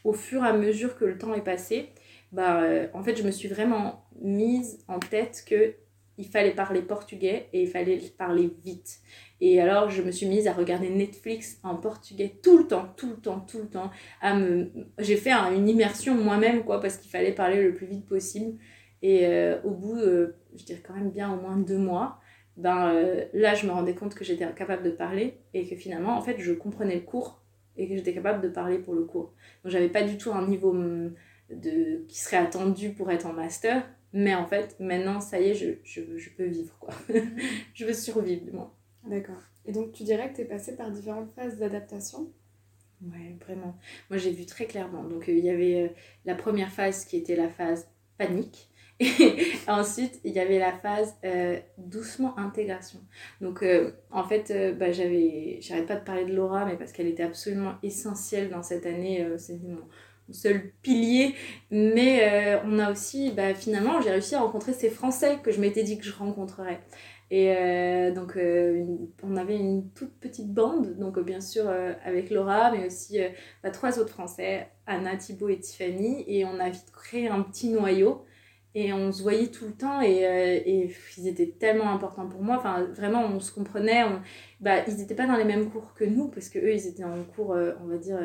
au 0.04 0.12
fur 0.12 0.44
et 0.44 0.48
à 0.48 0.52
mesure 0.52 0.98
que 0.98 1.06
le 1.06 1.16
temps 1.16 1.32
est 1.32 1.44
passé, 1.44 1.88
bah, 2.32 2.62
euh, 2.62 2.88
en 2.94 3.02
fait, 3.02 3.16
je 3.16 3.22
me 3.22 3.30
suis 3.30 3.48
vraiment 3.48 4.06
mise 4.20 4.78
en 4.88 4.98
tête 4.98 5.44
que 5.46 5.74
il 6.18 6.26
fallait 6.26 6.52
parler 6.52 6.82
portugais 6.82 7.48
et 7.52 7.62
il 7.62 7.68
fallait 7.68 7.98
parler 8.18 8.50
vite. 8.64 9.00
Et 9.40 9.60
alors, 9.60 9.90
je 9.90 10.02
me 10.02 10.10
suis 10.10 10.26
mise 10.26 10.46
à 10.46 10.52
regarder 10.52 10.90
Netflix 10.90 11.58
en 11.62 11.74
portugais 11.74 12.38
tout 12.42 12.58
le 12.58 12.66
temps, 12.66 12.86
tout 12.96 13.10
le 13.10 13.16
temps, 13.16 13.40
tout 13.40 13.58
le 13.58 13.68
temps. 13.68 13.90
Me... 14.22 14.70
J'ai 14.98 15.16
fait 15.16 15.30
un, 15.30 15.52
une 15.54 15.68
immersion 15.68 16.14
moi-même, 16.14 16.64
quoi, 16.64 16.80
parce 16.80 16.98
qu'il 16.98 17.10
fallait 17.10 17.32
parler 17.32 17.62
le 17.62 17.74
plus 17.74 17.86
vite 17.86 18.06
possible. 18.06 18.58
Et 19.00 19.26
euh, 19.26 19.60
au 19.64 19.70
bout, 19.70 19.96
euh, 19.96 20.36
je 20.54 20.64
dirais 20.64 20.82
quand 20.86 20.94
même 20.94 21.10
bien 21.10 21.32
au 21.32 21.40
moins 21.40 21.56
deux 21.56 21.78
mois, 21.78 22.20
ben 22.58 22.92
là, 23.32 23.54
je 23.54 23.66
me 23.66 23.72
rendais 23.72 23.94
compte 23.94 24.14
que 24.14 24.24
j'étais 24.24 24.46
capable 24.52 24.82
de 24.82 24.90
parler 24.90 25.38
et 25.54 25.66
que 25.66 25.74
finalement, 25.74 26.16
en 26.16 26.20
fait, 26.20 26.36
je 26.38 26.52
comprenais 26.52 26.96
le 26.96 27.00
cours 27.00 27.42
et 27.78 27.88
que 27.88 27.96
j'étais 27.96 28.12
capable 28.12 28.42
de 28.42 28.48
parler 28.48 28.78
pour 28.78 28.94
le 28.94 29.04
cours. 29.04 29.32
Donc, 29.64 29.72
j'avais 29.72 29.88
pas 29.88 30.02
du 30.02 30.18
tout 30.18 30.32
un 30.32 30.46
niveau 30.46 30.74
mm, 30.74 31.14
de, 31.54 32.04
qui 32.08 32.18
serait 32.18 32.38
attendu 32.38 32.90
pour 32.90 33.10
être 33.10 33.26
en 33.26 33.32
master, 33.32 33.84
mais 34.12 34.34
en 34.34 34.46
fait, 34.46 34.76
maintenant, 34.78 35.20
ça 35.20 35.40
y 35.40 35.50
est, 35.50 35.54
je, 35.54 35.72
je, 35.84 36.18
je 36.18 36.30
peux 36.30 36.44
vivre, 36.44 36.76
quoi. 36.78 36.94
je 37.74 37.86
veux 37.86 37.94
survivre, 37.94 38.44
du 38.44 38.52
moins. 38.52 38.72
D'accord. 39.04 39.40
Et 39.64 39.72
donc, 39.72 39.92
tu 39.92 40.02
dirais 40.02 40.30
que 40.30 40.36
tu 40.36 40.42
es 40.42 40.44
passé 40.44 40.76
par 40.76 40.90
différentes 40.90 41.32
phases 41.34 41.58
d'adaptation? 41.58 42.30
Ouais, 43.02 43.36
vraiment. 43.40 43.76
Moi, 44.10 44.18
j'ai 44.18 44.32
vu 44.32 44.44
très 44.44 44.66
clairement. 44.66 45.04
Donc, 45.04 45.24
il 45.28 45.38
y 45.38 45.50
avait 45.50 45.94
la 46.24 46.34
première 46.34 46.70
phase 46.70 47.04
qui 47.04 47.16
était 47.16 47.36
la 47.36 47.48
phase 47.48 47.88
panique. 48.18 48.68
Et 49.00 49.54
ensuite, 49.66 50.20
il 50.24 50.32
y 50.32 50.38
avait 50.38 50.58
la 50.58 50.72
phase 50.72 51.16
doucement 51.78 52.38
intégration. 52.38 53.00
Donc, 53.40 53.64
en 54.10 54.24
fait, 54.24 54.76
bah, 54.78 54.92
j'avais, 54.92 55.58
j'arrête 55.60 55.86
pas 55.86 55.96
de 55.96 56.04
parler 56.04 56.24
de 56.26 56.34
Laura, 56.34 56.66
mais 56.66 56.76
parce 56.76 56.92
qu'elle 56.92 57.08
était 57.08 57.24
absolument 57.24 57.74
essentielle 57.82 58.50
dans 58.50 58.62
cette 58.62 58.86
année. 58.86 59.26
c'est 59.38 59.60
mon, 59.62 59.80
seul 60.32 60.72
pilier. 60.82 61.34
Mais 61.70 62.60
on 62.64 62.78
a 62.78 62.90
aussi, 62.90 63.30
bah, 63.30 63.54
finalement, 63.54 64.00
j'ai 64.00 64.10
réussi 64.10 64.34
à 64.34 64.40
rencontrer 64.40 64.72
ces 64.72 64.90
Français 64.90 65.38
que 65.42 65.50
je 65.50 65.60
m'étais 65.60 65.82
dit 65.82 65.98
que 65.98 66.04
je 66.04 66.12
rencontrerais. 66.12 66.80
Et 67.32 67.56
euh, 67.56 68.10
donc, 68.12 68.36
euh, 68.36 68.84
on 69.22 69.36
avait 69.38 69.56
une 69.56 69.88
toute 69.92 70.12
petite 70.20 70.52
bande, 70.52 70.98
donc 70.98 71.18
bien 71.18 71.40
sûr 71.40 71.64
euh, 71.66 71.94
avec 72.04 72.28
Laura, 72.28 72.70
mais 72.70 72.86
aussi 72.86 73.20
bah, 73.62 73.70
trois 73.70 73.98
autres 73.98 74.10
Français, 74.10 74.68
Anna, 74.86 75.16
Thibaut 75.16 75.48
et 75.48 75.58
Tiffany. 75.58 76.24
Et 76.26 76.44
on 76.44 76.60
a 76.60 76.68
vite 76.68 76.92
créé 76.92 77.28
un 77.28 77.40
petit 77.40 77.70
noyau. 77.70 78.26
Et 78.74 78.92
on 78.92 79.12
se 79.12 79.22
voyait 79.22 79.48
tout 79.48 79.66
le 79.66 79.72
temps 79.72 80.00
et, 80.00 80.22
et 80.64 80.96
ils 81.18 81.28
étaient 81.28 81.54
tellement 81.58 81.90
importants 81.90 82.26
pour 82.26 82.42
moi. 82.42 82.56
Enfin, 82.58 82.84
vraiment, 82.94 83.24
on 83.26 83.38
se 83.38 83.52
comprenait. 83.52 84.02
Bah, 84.60 84.82
ils 84.88 84.96
n'étaient 84.96 85.14
pas 85.14 85.26
dans 85.26 85.36
les 85.36 85.44
mêmes 85.44 85.68
cours 85.70 85.92
que 85.92 86.04
nous 86.04 86.28
parce 86.28 86.48
que 86.48 86.58
eux, 86.58 86.72
ils 86.72 86.86
étaient 86.86 87.04
en 87.04 87.22
cours, 87.24 87.50
on 87.50 87.86
va 87.86 87.98
dire, 87.98 88.18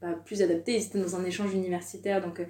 bah, 0.00 0.14
plus 0.24 0.42
adaptés. 0.42 0.74
Ils 0.76 0.86
étaient 0.86 0.98
dans 0.98 1.14
un 1.14 1.24
échange 1.24 1.54
universitaire. 1.54 2.20
Donc, 2.20 2.42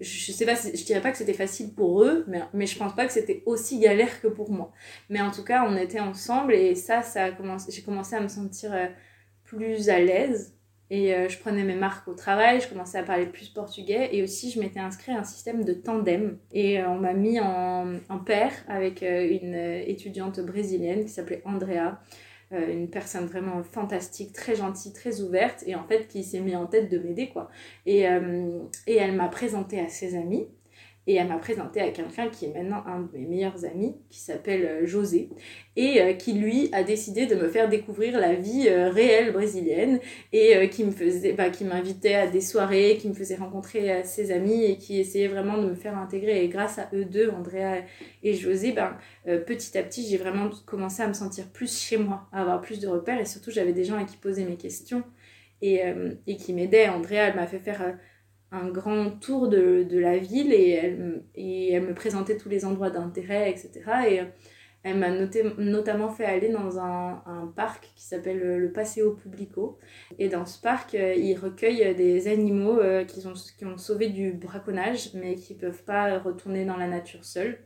je 0.00 0.32
sais 0.32 0.46
pas, 0.46 0.54
je 0.54 0.84
dirais 0.84 1.00
pas 1.00 1.10
que 1.10 1.18
c'était 1.18 1.32
facile 1.32 1.74
pour 1.74 2.04
eux, 2.04 2.24
mais, 2.28 2.42
mais 2.52 2.66
je 2.66 2.78
pense 2.78 2.94
pas 2.94 3.06
que 3.06 3.12
c'était 3.12 3.42
aussi 3.46 3.80
galère 3.80 4.20
que 4.20 4.28
pour 4.28 4.50
moi. 4.50 4.72
Mais 5.08 5.20
en 5.20 5.30
tout 5.30 5.42
cas, 5.42 5.66
on 5.68 5.76
était 5.76 6.00
ensemble 6.00 6.54
et 6.54 6.74
ça, 6.74 7.02
ça 7.02 7.26
a 7.26 7.30
j'ai 7.68 7.82
commencé 7.82 8.14
à 8.14 8.20
me 8.20 8.28
sentir 8.28 8.72
euh, 8.72 8.86
plus 9.44 9.88
à 9.88 9.98
l'aise. 9.98 10.54
Et 10.90 11.14
euh, 11.14 11.28
je 11.28 11.38
prenais 11.38 11.64
mes 11.64 11.74
marques 11.74 12.08
au 12.08 12.14
travail, 12.14 12.60
je 12.60 12.68
commençais 12.68 12.98
à 12.98 13.02
parler 13.02 13.26
plus 13.26 13.48
portugais 13.48 14.08
et 14.12 14.22
aussi 14.22 14.50
je 14.50 14.58
m'étais 14.58 14.80
inscrite 14.80 15.14
à 15.14 15.20
un 15.20 15.24
système 15.24 15.64
de 15.64 15.74
tandem. 15.74 16.38
Et 16.52 16.80
euh, 16.80 16.88
on 16.88 16.98
m'a 16.98 17.12
mis 17.12 17.38
en, 17.40 17.96
en 18.08 18.18
paire 18.18 18.52
avec 18.68 19.02
une 19.02 19.54
étudiante 19.54 20.40
brésilienne 20.40 21.04
qui 21.04 21.10
s'appelait 21.10 21.42
Andrea 21.44 21.98
euh, 22.54 22.72
une 22.72 22.88
personne 22.88 23.26
vraiment 23.26 23.62
fantastique, 23.62 24.32
très 24.32 24.56
gentille, 24.56 24.94
très 24.94 25.20
ouverte, 25.20 25.62
et 25.66 25.74
en 25.74 25.84
fait 25.84 26.08
qui 26.08 26.24
s'est 26.24 26.40
mis 26.40 26.56
en 26.56 26.66
tête 26.66 26.90
de 26.90 26.98
m'aider, 26.98 27.28
quoi. 27.28 27.50
Et, 27.84 28.08
euh, 28.08 28.60
et 28.86 28.96
elle 28.96 29.12
m'a 29.12 29.28
présenté 29.28 29.78
à 29.78 29.88
ses 29.88 30.16
amis, 30.16 30.46
et 31.08 31.14
elle 31.14 31.28
m'a 31.28 31.38
présenté 31.38 31.80
à 31.80 31.88
quelqu'un 31.88 32.28
qui 32.28 32.44
est 32.44 32.54
maintenant 32.54 32.84
un 32.86 33.00
de 33.00 33.08
mes 33.16 33.24
meilleurs 33.24 33.64
amis, 33.64 33.96
qui 34.10 34.20
s'appelle 34.20 34.66
euh, 34.66 34.86
José, 34.86 35.30
et 35.74 36.02
euh, 36.02 36.12
qui 36.12 36.34
lui 36.34 36.68
a 36.72 36.82
décidé 36.82 37.24
de 37.24 37.34
me 37.34 37.48
faire 37.48 37.70
découvrir 37.70 38.20
la 38.20 38.34
vie 38.34 38.66
euh, 38.68 38.90
réelle 38.90 39.32
brésilienne, 39.32 40.00
et 40.34 40.68
qui 40.68 40.84
me 40.84 40.90
faisait, 40.90 41.32
bah, 41.32 41.48
qui 41.48 41.64
m'invitait 41.64 42.14
à 42.14 42.26
des 42.26 42.42
soirées, 42.42 42.98
qui 43.00 43.08
me 43.08 43.14
faisait 43.14 43.36
rencontrer 43.36 44.04
ses 44.04 44.30
amis, 44.32 44.64
et 44.64 44.76
qui 44.76 45.00
essayait 45.00 45.28
vraiment 45.28 45.56
de 45.56 45.70
me 45.70 45.74
faire 45.74 45.96
intégrer. 45.96 46.44
Et 46.44 46.48
grâce 46.48 46.78
à 46.78 46.90
eux 46.92 47.06
deux, 47.06 47.30
Andrea 47.30 47.84
et 48.22 48.34
José, 48.34 48.72
ben, 48.72 48.98
petit 49.46 49.78
à 49.78 49.82
petit, 49.82 50.06
j'ai 50.06 50.18
vraiment 50.18 50.50
commencé 50.66 51.02
à 51.02 51.08
me 51.08 51.14
sentir 51.14 51.46
plus 51.46 51.80
chez 51.80 51.96
moi, 51.96 52.28
à 52.32 52.42
avoir 52.42 52.60
plus 52.60 52.80
de 52.80 52.86
repères, 52.86 53.18
et 53.18 53.24
surtout 53.24 53.50
j'avais 53.50 53.72
des 53.72 53.84
gens 53.84 53.96
à 53.96 54.04
qui 54.04 54.18
poser 54.18 54.44
mes 54.44 54.56
questions, 54.56 55.02
et, 55.62 55.80
et 56.26 56.36
qui 56.36 56.52
m'aidaient. 56.52 56.88
Andrea, 56.88 57.28
elle 57.28 57.36
m'a 57.36 57.46
fait 57.46 57.60
faire 57.60 57.96
un 58.50 58.68
grand 58.68 59.10
tour 59.10 59.48
de, 59.48 59.82
de 59.82 59.98
la 59.98 60.18
ville 60.18 60.52
et 60.52 60.70
elle, 60.70 61.22
et 61.34 61.72
elle 61.72 61.86
me 61.86 61.94
présentait 61.94 62.36
tous 62.36 62.48
les 62.48 62.64
endroits 62.64 62.90
d'intérêt, 62.90 63.50
etc. 63.50 63.70
Et 64.08 64.20
elle 64.84 64.98
m'a 64.98 65.10
notamment 65.10 66.08
fait 66.08 66.24
aller 66.24 66.50
dans 66.50 66.78
un, 66.78 67.22
un 67.26 67.52
parc 67.54 67.90
qui 67.96 68.04
s'appelle 68.04 68.38
le 68.38 68.72
Paseo 68.72 69.12
Publico. 69.12 69.78
Et 70.18 70.28
dans 70.28 70.46
ce 70.46 70.60
parc, 70.60 70.94
euh, 70.94 71.14
ils 71.14 71.36
recueillent 71.36 71.94
des 71.96 72.28
animaux 72.28 72.78
euh, 72.78 73.04
qui, 73.04 73.26
ont, 73.26 73.32
qui 73.32 73.64
ont 73.64 73.76
sauvé 73.76 74.08
du 74.08 74.32
braconnage, 74.32 75.10
mais 75.14 75.34
qui 75.34 75.54
ne 75.54 75.60
peuvent 75.60 75.82
pas 75.82 76.18
retourner 76.18 76.64
dans 76.64 76.76
la 76.76 76.86
nature 76.86 77.24
seuls. 77.24 77.58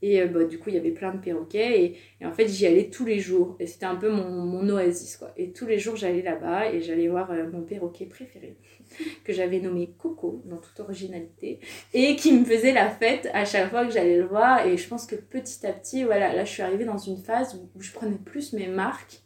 Et 0.00 0.20
euh, 0.20 0.26
bah, 0.26 0.44
du 0.44 0.58
coup, 0.58 0.70
il 0.70 0.76
y 0.76 0.78
avait 0.78 0.92
plein 0.92 1.12
de 1.12 1.18
perroquets. 1.18 1.96
Et, 2.20 2.26
en 2.26 2.32
fait, 2.32 2.48
j'y 2.48 2.66
allais 2.66 2.88
tous 2.88 3.04
les 3.04 3.18
jours. 3.18 3.56
Et 3.58 3.66
c'était 3.66 3.86
un 3.86 3.96
peu 3.96 4.10
mon, 4.10 4.30
mon, 4.30 4.68
oasis, 4.68 5.16
quoi. 5.16 5.32
Et 5.36 5.52
tous 5.52 5.66
les 5.66 5.78
jours, 5.78 5.96
j'allais 5.96 6.22
là-bas 6.22 6.72
et 6.72 6.80
j'allais 6.80 7.08
voir 7.08 7.30
euh, 7.30 7.50
mon 7.50 7.62
perroquet 7.62 8.06
préféré, 8.06 8.56
que 9.24 9.32
j'avais 9.32 9.60
nommé 9.60 9.94
Coco, 9.98 10.42
dans 10.46 10.58
toute 10.58 10.78
originalité. 10.80 11.60
Et 11.94 12.16
qui 12.16 12.32
me 12.32 12.44
faisait 12.44 12.72
la 12.72 12.88
fête 12.88 13.28
à 13.32 13.44
chaque 13.44 13.70
fois 13.70 13.86
que 13.86 13.92
j'allais 13.92 14.18
le 14.18 14.26
voir. 14.26 14.66
Et 14.66 14.76
je 14.76 14.88
pense 14.88 15.06
que 15.06 15.16
petit 15.16 15.66
à 15.66 15.72
petit, 15.72 16.04
voilà, 16.04 16.32
là, 16.32 16.44
je 16.44 16.50
suis 16.50 16.62
arrivée 16.62 16.84
dans 16.84 16.98
une 16.98 17.18
phase 17.18 17.54
où, 17.54 17.80
je 17.80 17.92
prenais 17.92 18.18
plus 18.24 18.52
mes 18.52 18.68
marques. 18.68 19.20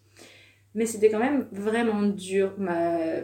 Mais 0.74 0.86
c'était 0.86 1.10
quand 1.10 1.18
même 1.18 1.48
vraiment 1.52 2.02
dur. 2.02 2.54
Ma, 2.56 3.20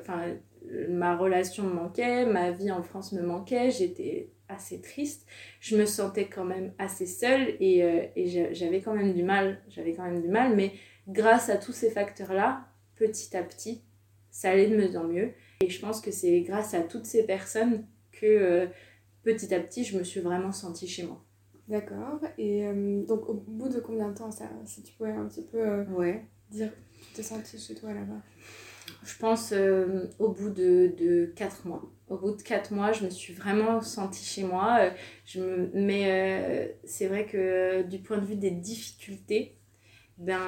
ma 0.90 1.16
relation 1.16 1.64
me 1.64 1.72
manquait, 1.72 2.26
ma 2.26 2.50
vie 2.50 2.70
en 2.70 2.82
France 2.82 3.12
me 3.12 3.22
manquait. 3.22 3.70
J'étais 3.70 4.28
assez 4.48 4.80
triste, 4.80 5.26
je 5.60 5.76
me 5.76 5.86
sentais 5.86 6.26
quand 6.26 6.44
même 6.44 6.72
assez 6.78 7.06
seule 7.06 7.56
et, 7.60 7.84
euh, 7.84 8.06
et 8.16 8.54
j'avais 8.54 8.80
quand 8.80 8.94
même 8.94 9.14
du 9.14 9.22
mal, 9.22 9.60
j'avais 9.68 9.94
quand 9.94 10.04
même 10.04 10.22
du 10.22 10.28
mal, 10.28 10.56
mais 10.56 10.72
grâce 11.06 11.48
à 11.48 11.56
tous 11.56 11.72
ces 11.72 11.90
facteurs-là, 11.90 12.66
petit 12.96 13.36
à 13.36 13.42
petit, 13.42 13.82
ça 14.30 14.50
allait 14.50 14.68
de 14.68 14.76
mieux 14.76 14.96
en 14.96 15.04
mieux. 15.04 15.32
Et 15.60 15.70
je 15.70 15.80
pense 15.80 16.00
que 16.00 16.10
c'est 16.10 16.40
grâce 16.42 16.74
à 16.74 16.80
toutes 16.80 17.06
ces 17.06 17.24
personnes 17.24 17.86
que 18.12 18.26
euh, 18.26 18.66
petit 19.22 19.54
à 19.54 19.60
petit, 19.60 19.84
je 19.84 19.98
me 19.98 20.04
suis 20.04 20.20
vraiment 20.20 20.52
sentie 20.52 20.86
chez 20.86 21.04
moi. 21.04 21.24
D'accord. 21.68 22.20
Et 22.38 22.64
euh, 22.64 23.04
donc, 23.04 23.28
au 23.28 23.34
bout 23.34 23.68
de 23.68 23.80
combien 23.80 24.08
de 24.08 24.16
temps, 24.16 24.30
ça, 24.30 24.48
si 24.64 24.82
tu 24.82 24.94
pouvais 24.94 25.10
un 25.10 25.26
petit 25.26 25.44
peu 25.44 25.82
ouais. 25.90 26.24
dire, 26.50 26.72
tu 26.92 27.14
t'es 27.14 27.22
sentie 27.22 27.58
chez 27.58 27.74
toi 27.74 27.92
là-bas? 27.92 28.22
Je 29.04 29.16
pense 29.18 29.52
au 30.18 30.28
bout 30.28 30.50
de, 30.50 30.92
de 30.98 31.32
4 31.36 31.66
mois 31.66 31.82
au 32.10 32.16
bout 32.16 32.36
de 32.36 32.42
quatre 32.42 32.72
mois, 32.72 32.92
je 32.92 33.04
me 33.04 33.10
suis 33.10 33.32
vraiment 33.32 33.80
sentie 33.80 34.24
chez 34.24 34.44
moi. 34.44 34.78
Euh, 34.80 34.90
je 35.24 35.40
me... 35.40 35.70
Mais 35.74 36.04
euh, 36.10 36.72
c'est 36.84 37.06
vrai 37.06 37.26
que 37.26 37.36
euh, 37.36 37.82
du 37.82 37.98
point 37.98 38.18
de 38.18 38.24
vue 38.24 38.36
des 38.36 38.50
difficultés, 38.50 39.56
ben, 40.16 40.38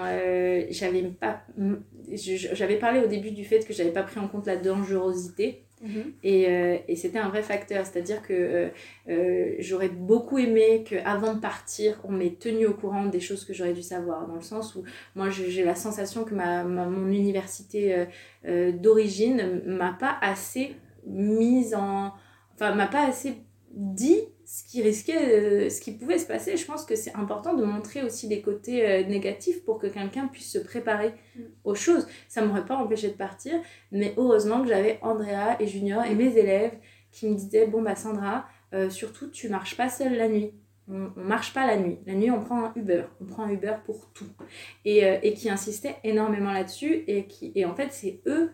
j'avais 0.70 1.02
pas... 1.10 1.44
Parlé 2.80 3.00
au 3.00 3.06
début 3.06 3.30
du 3.30 3.44
fait 3.44 3.64
que 3.66 3.72
j'avais 3.72 3.92
pas 3.92 4.02
pris 4.02 4.18
en 4.18 4.28
compte 4.28 4.46
la 4.46 4.56
dangerosité. 4.56 5.64
Mhm. 5.80 6.12
Et, 6.22 6.42
et 6.88 6.96
c'était 6.96 7.18
un 7.18 7.28
vrai 7.28 7.42
facteur, 7.42 7.86
c'est-à-dire 7.86 8.22
que 8.22 8.70
j'aurais 9.58 9.88
beaucoup 9.88 10.38
aimé 10.38 10.84
qu'avant 10.88 11.34
de 11.34 11.40
partir, 11.40 12.00
on 12.04 12.12
m'ait 12.12 12.36
tenu 12.38 12.66
au 12.66 12.74
courant 12.74 13.06
des 13.06 13.20
choses 13.20 13.44
que 13.44 13.54
j'aurais 13.54 13.72
dû 13.72 13.82
savoir, 13.82 14.26
dans 14.26 14.34
le 14.34 14.42
sens 14.42 14.74
où 14.74 14.82
moi 15.14 15.30
j'ai 15.30 15.64
la 15.64 15.74
sensation 15.74 16.24
que 16.24 16.34
ma 16.34 16.64
mon 16.64 17.08
université 17.08 18.06
d'origine 18.44 19.62
m'a 19.66 19.92
pas 19.92 20.16
assez 20.20 20.76
mise 21.06 21.74
en. 21.74 22.12
Enfin, 22.54 22.74
m'a 22.74 22.86
pas 22.86 23.06
assez 23.06 23.36
dit 23.72 24.20
ce 24.50 24.64
qui 24.64 24.82
risquait, 24.82 25.16
euh, 25.16 25.70
ce 25.70 25.80
qui 25.80 25.92
pouvait 25.92 26.18
se 26.18 26.26
passer. 26.26 26.56
Je 26.56 26.66
pense 26.66 26.84
que 26.84 26.96
c'est 26.96 27.14
important 27.14 27.54
de 27.54 27.64
montrer 27.64 28.02
aussi 28.02 28.26
les 28.26 28.42
côtés 28.42 28.84
euh, 28.84 29.04
négatifs 29.04 29.64
pour 29.64 29.78
que 29.78 29.86
quelqu'un 29.86 30.26
puisse 30.26 30.50
se 30.50 30.58
préparer 30.58 31.14
mm. 31.36 31.42
aux 31.62 31.76
choses. 31.76 32.08
Ça 32.26 32.44
m'aurait 32.44 32.66
pas 32.66 32.74
empêché 32.74 33.08
de 33.08 33.14
partir, 33.14 33.54
mais 33.92 34.12
heureusement 34.16 34.60
que 34.60 34.68
j'avais 34.68 34.98
Andrea 35.02 35.56
et 35.60 35.68
Junior 35.68 36.04
et 36.04 36.16
mes 36.16 36.36
élèves 36.36 36.72
qui 37.12 37.28
me 37.28 37.36
disaient 37.36 37.68
Bon, 37.68 37.80
bah 37.80 37.94
Sandra, 37.94 38.44
euh, 38.74 38.90
surtout, 38.90 39.28
tu 39.28 39.48
marches 39.48 39.76
pas 39.76 39.88
seule 39.88 40.16
la 40.16 40.28
nuit. 40.28 40.50
On, 40.88 41.12
on, 41.16 41.22
marche 41.22 41.54
pas 41.54 41.64
la 41.64 41.76
nuit. 41.76 42.00
La 42.04 42.14
nuit, 42.14 42.32
on 42.32 42.40
prend 42.40 42.64
un 42.64 42.72
Uber. 42.74 43.04
On 43.20 43.26
prend 43.26 43.44
un 43.44 43.50
Uber 43.50 43.76
pour 43.86 44.10
tout. 44.12 44.26
Et, 44.84 45.04
et 45.22 45.34
qui 45.34 45.48
insistaient 45.48 45.98
énormément 46.02 46.50
là-dessus. 46.50 47.04
Et, 47.06 47.26
qui, 47.26 47.52
et 47.54 47.64
en 47.66 47.76
fait, 47.76 47.92
c'est 47.92 48.20
eux 48.26 48.50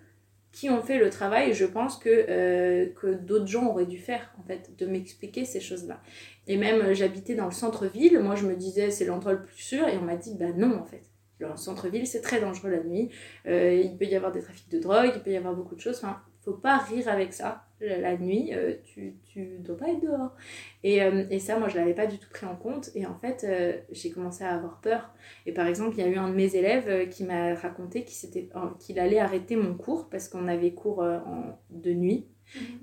qui 0.56 0.70
ont 0.70 0.80
fait 0.80 0.96
le 0.96 1.10
travail, 1.10 1.52
je 1.52 1.66
pense 1.66 1.98
que, 1.98 2.08
euh, 2.08 2.86
que 2.98 3.08
d'autres 3.12 3.46
gens 3.46 3.66
auraient 3.66 3.84
dû 3.84 3.98
faire, 3.98 4.32
en 4.40 4.42
fait, 4.42 4.74
de 4.78 4.86
m'expliquer 4.86 5.44
ces 5.44 5.60
choses-là. 5.60 6.00
Et 6.46 6.56
même, 6.56 6.80
euh, 6.80 6.94
j'habitais 6.94 7.34
dans 7.34 7.44
le 7.44 7.50
centre-ville, 7.50 8.18
moi 8.20 8.36
je 8.36 8.46
me 8.46 8.56
disais 8.56 8.90
c'est 8.90 9.04
l'endroit 9.04 9.34
le 9.34 9.42
plus 9.42 9.58
sûr, 9.58 9.86
et 9.86 9.98
on 9.98 10.00
m'a 10.00 10.16
dit, 10.16 10.34
bah 10.34 10.52
non, 10.56 10.78
en 10.78 10.84
fait. 10.86 11.02
Le 11.40 11.54
centre-ville, 11.56 12.06
c'est 12.06 12.22
très 12.22 12.40
dangereux 12.40 12.70
la 12.70 12.82
nuit, 12.82 13.10
euh, 13.46 13.74
il 13.74 13.98
peut 13.98 14.06
y 14.06 14.16
avoir 14.16 14.32
des 14.32 14.40
trafics 14.40 14.70
de 14.70 14.78
drogue, 14.78 15.12
il 15.14 15.20
peut 15.20 15.30
y 15.30 15.36
avoir 15.36 15.54
beaucoup 15.54 15.74
de 15.74 15.80
choses, 15.80 15.98
enfin, 15.98 16.22
faut 16.42 16.54
pas 16.54 16.78
rire 16.78 17.06
avec 17.08 17.34
ça. 17.34 17.65
La, 17.80 18.16
nuit, 18.16 18.54
euh, 18.54 18.74
tu, 18.84 19.16
tu 19.26 19.58
dois 19.58 19.76
pas 19.76 19.88
être 19.90 20.00
dehors. 20.00 20.34
Et, 20.82 21.02
euh, 21.02 21.26
et 21.30 21.38
ça, 21.38 21.58
moi, 21.58 21.68
je 21.68 21.76
l'avais 21.76 21.92
pas 21.92 22.06
du 22.06 22.18
tout 22.18 22.28
pris 22.30 22.46
en 22.46 22.56
compte. 22.56 22.90
Et 22.94 23.04
en 23.06 23.14
fait, 23.14 23.44
euh, 23.44 23.78
j'ai 23.92 24.10
commencé 24.10 24.44
à 24.44 24.54
avoir 24.54 24.80
peur. 24.80 25.10
Et 25.44 25.52
par 25.52 25.66
exemple, 25.66 25.94
il 25.98 26.00
y 26.00 26.04
a 26.04 26.08
eu 26.08 26.16
un 26.16 26.30
de 26.30 26.34
mes 26.34 26.56
élèves 26.56 27.08
qui 27.10 27.24
m'a 27.24 27.54
raconté 27.54 28.04
qu'il 28.04 28.98
allait 28.98 29.18
arrêter 29.18 29.56
mon 29.56 29.74
cours 29.74 30.08
parce 30.08 30.28
qu'on 30.28 30.48
avait 30.48 30.72
cours 30.72 31.02
en, 31.02 31.58
de 31.70 31.92
nuit. 31.92 32.26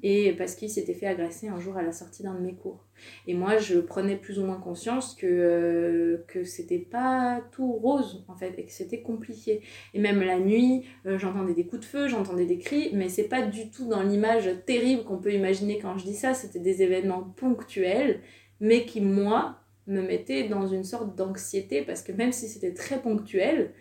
Et 0.03 0.34
parce 0.34 0.55
qu'il 0.55 0.70
s'était 0.70 0.93
fait 0.93 1.07
agresser 1.07 1.47
un 1.47 1.59
jour 1.59 1.78
à 1.78 1.82
la 1.82 1.91
sortie 1.91 2.24
d'un 2.24 2.36
de 2.36 2.41
mes 2.41 2.53
cours. 2.53 2.86
Et 3.28 3.34
moi, 3.34 3.57
je 3.57 3.80
prenais 3.80 4.16
plus 4.16 4.39
ou 4.39 4.45
moins 4.45 4.59
conscience 4.59 5.16
que, 5.16 5.26
euh, 5.26 6.24
que 6.28 6.43
c'était 6.43 6.80
pas 6.80 7.41
tout 7.51 7.72
rose, 7.72 8.26
en 8.28 8.36
fait, 8.36 8.53
et 8.57 8.66
que 8.66 8.72
c'était 8.72 9.01
compliqué. 9.01 9.61
Et 9.93 9.99
même 9.99 10.22
la 10.22 10.39
nuit, 10.39 10.86
euh, 11.05 11.18
j'entendais 11.18 11.53
des 11.53 11.66
coups 11.66 11.82
de 11.82 11.86
feu, 11.86 12.07
j'entendais 12.07 12.45
des 12.45 12.59
cris, 12.59 12.91
mais 12.93 13.09
c'est 13.09 13.28
pas 13.28 13.41
du 13.41 13.72
tout 13.72 13.88
dans 13.88 14.03
l'image 14.03 14.49
terrible 14.66 15.03
qu'on 15.03 15.18
peut 15.18 15.34
imaginer 15.34 15.80
quand 15.80 15.97
je 15.97 16.05
dis 16.05 16.16
ça. 16.16 16.34
C'était 16.34 16.59
des 16.59 16.84
événements 16.84 17.24
ponctuels, 17.24 18.22
mais 18.59 18.86
qui, 18.86 19.01
moi, 19.01 19.59
me 19.88 20.01
mettaient 20.01 20.47
dans 20.47 20.68
une 20.68 20.84
sorte 20.84 21.16
d'anxiété, 21.16 21.82
parce 21.82 22.01
que 22.01 22.11
même 22.11 22.32
si 22.32 22.47
c'était 22.47 22.74
très 22.74 23.01
ponctuel, 23.01 23.74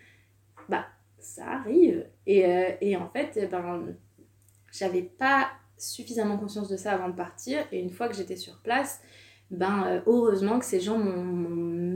bah, 0.69 0.85
ça 1.19 1.45
arrive. 1.45 2.05
Et, 2.25 2.45
euh, 2.45 2.69
et 2.81 2.97
en 2.97 3.09
fait, 3.09 3.37
eh 3.41 3.47
ben 3.47 3.95
j'avais 4.71 5.03
pas 5.03 5.51
suffisamment 5.83 6.37
conscience 6.37 6.69
de 6.69 6.77
ça 6.77 6.91
avant 6.91 7.09
de 7.09 7.15
partir. 7.15 7.59
Et 7.71 7.79
une 7.79 7.89
fois 7.89 8.07
que 8.07 8.15
j'étais 8.15 8.35
sur 8.35 8.59
place, 8.59 9.01
ben 9.51 9.85
euh, 9.87 10.01
heureusement 10.07 10.59
que 10.59 10.65
ces 10.65 10.79
gens 10.79 10.97
m'ont 10.97 11.23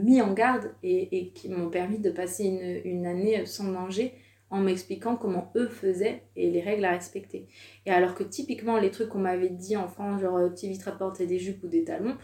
mis 0.04 0.22
en 0.22 0.32
garde 0.32 0.72
et, 0.82 1.32
qui 1.34 1.48
m'ont 1.48 1.70
permis 1.70 1.98
de 1.98 2.10
passer 2.10 2.82
une, 2.84 3.06
année 3.06 3.44
sans 3.46 3.72
danger 3.72 4.14
en 4.50 4.60
m'expliquant 4.60 5.16
comment 5.16 5.52
eux 5.56 5.68
faisaient 5.68 6.22
et 6.36 6.50
les 6.50 6.60
règles 6.60 6.84
à 6.84 6.92
respecter. 6.92 7.48
Et 7.84 7.90
alors 7.90 8.14
que 8.14 8.22
typiquement 8.22 8.78
les 8.78 8.90
trucs 8.90 9.08
qu'on 9.08 9.18
m'avait 9.18 9.50
dit 9.50 9.76
en 9.76 9.88
France, 9.88 10.20
genre 10.20 10.36
euh, 10.36 10.50
tu 10.50 10.66
éviteras 10.66 10.92
de 10.92 10.98
porter 10.98 11.26
des 11.26 11.38
jupes 11.38 11.62
ou 11.64 11.68
des 11.68 11.84
talons, 11.84 12.16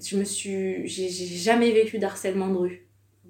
je 0.00 0.16
me 0.16 0.24
suis 0.24 0.86
j'ai 0.86 1.08
jamais 1.08 1.72
vécu 1.72 1.98
d'harcèlement 1.98 2.48
de 2.48 2.56
rue 2.56 2.87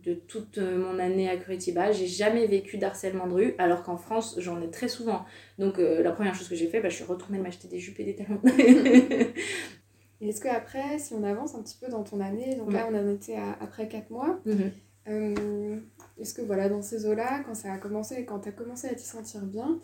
de 0.09 0.15
toute 0.15 0.57
euh, 0.57 0.79
mon 0.79 0.99
année 0.99 1.29
à 1.29 1.37
Curitiba, 1.37 1.93
j'ai 1.93 2.07
jamais 2.07 2.47
vécu 2.47 2.79
d'harcèlement 2.79 3.27
de 3.27 3.35
rue, 3.35 3.55
alors 3.59 3.83
qu'en 3.83 3.99
France, 3.99 4.37
j'en 4.39 4.61
ai 4.63 4.71
très 4.71 4.89
souvent. 4.89 5.27
Donc 5.59 5.79
euh, 5.79 6.03
la 6.03 6.13
première 6.13 6.35
chose 6.35 6.49
que 6.49 6.55
j'ai 6.55 6.67
fait, 6.67 6.81
bah, 6.81 6.89
je 6.89 6.97
suis 6.97 7.05
retournée 7.05 7.39
m'acheter 7.39 7.69
des 7.69 7.79
jupes 7.79 8.01
et 8.01 8.05
des 8.05 8.17
talons. 8.17 8.41
et 10.21 10.29
est-ce 10.29 10.41
qu'après, 10.41 10.99
si 10.99 11.13
on 11.13 11.23
avance 11.25 11.55
un 11.55 11.63
petit 11.63 11.77
peu 11.79 11.91
dans 11.91 12.05
ton 12.05 12.21
année, 12.21 12.57
donc 12.57 12.73
là 12.73 12.89
on 12.91 12.95
a 12.95 13.03
noté 13.03 13.37
après 13.61 13.87
4 13.87 14.11
mois, 14.11 14.41
mhm. 14.47 14.71
euh, 15.09 15.77
est-ce 16.19 16.33
que 16.33 16.43
voilà, 16.43 16.71
dans 16.71 16.81
ces 16.81 17.05
eaux-là, 17.07 17.43
quand 17.45 17.55
ça 17.55 17.71
a 17.73 17.77
commencé, 17.77 18.25
quand 18.25 18.41
tu 18.41 18.49
as 18.49 18.53
commencé 18.53 18.89
à 18.89 18.95
t'y 18.95 19.05
sentir 19.05 19.43
bien, 19.43 19.79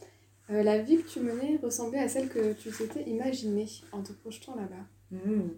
la 0.49 0.79
vie 0.79 0.99
que 0.99 1.09
tu 1.09 1.21
menais 1.21 1.59
ressemblait 1.63 2.01
à 2.01 2.09
celle 2.09 2.29
que 2.29 2.53
tu 2.55 2.71
t'étais 2.71 3.03
imaginée 3.09 3.67
en 3.93 4.03
te 4.03 4.13
projetant 4.13 4.55
là-bas? 4.57 4.85
Hmm. 5.15 5.51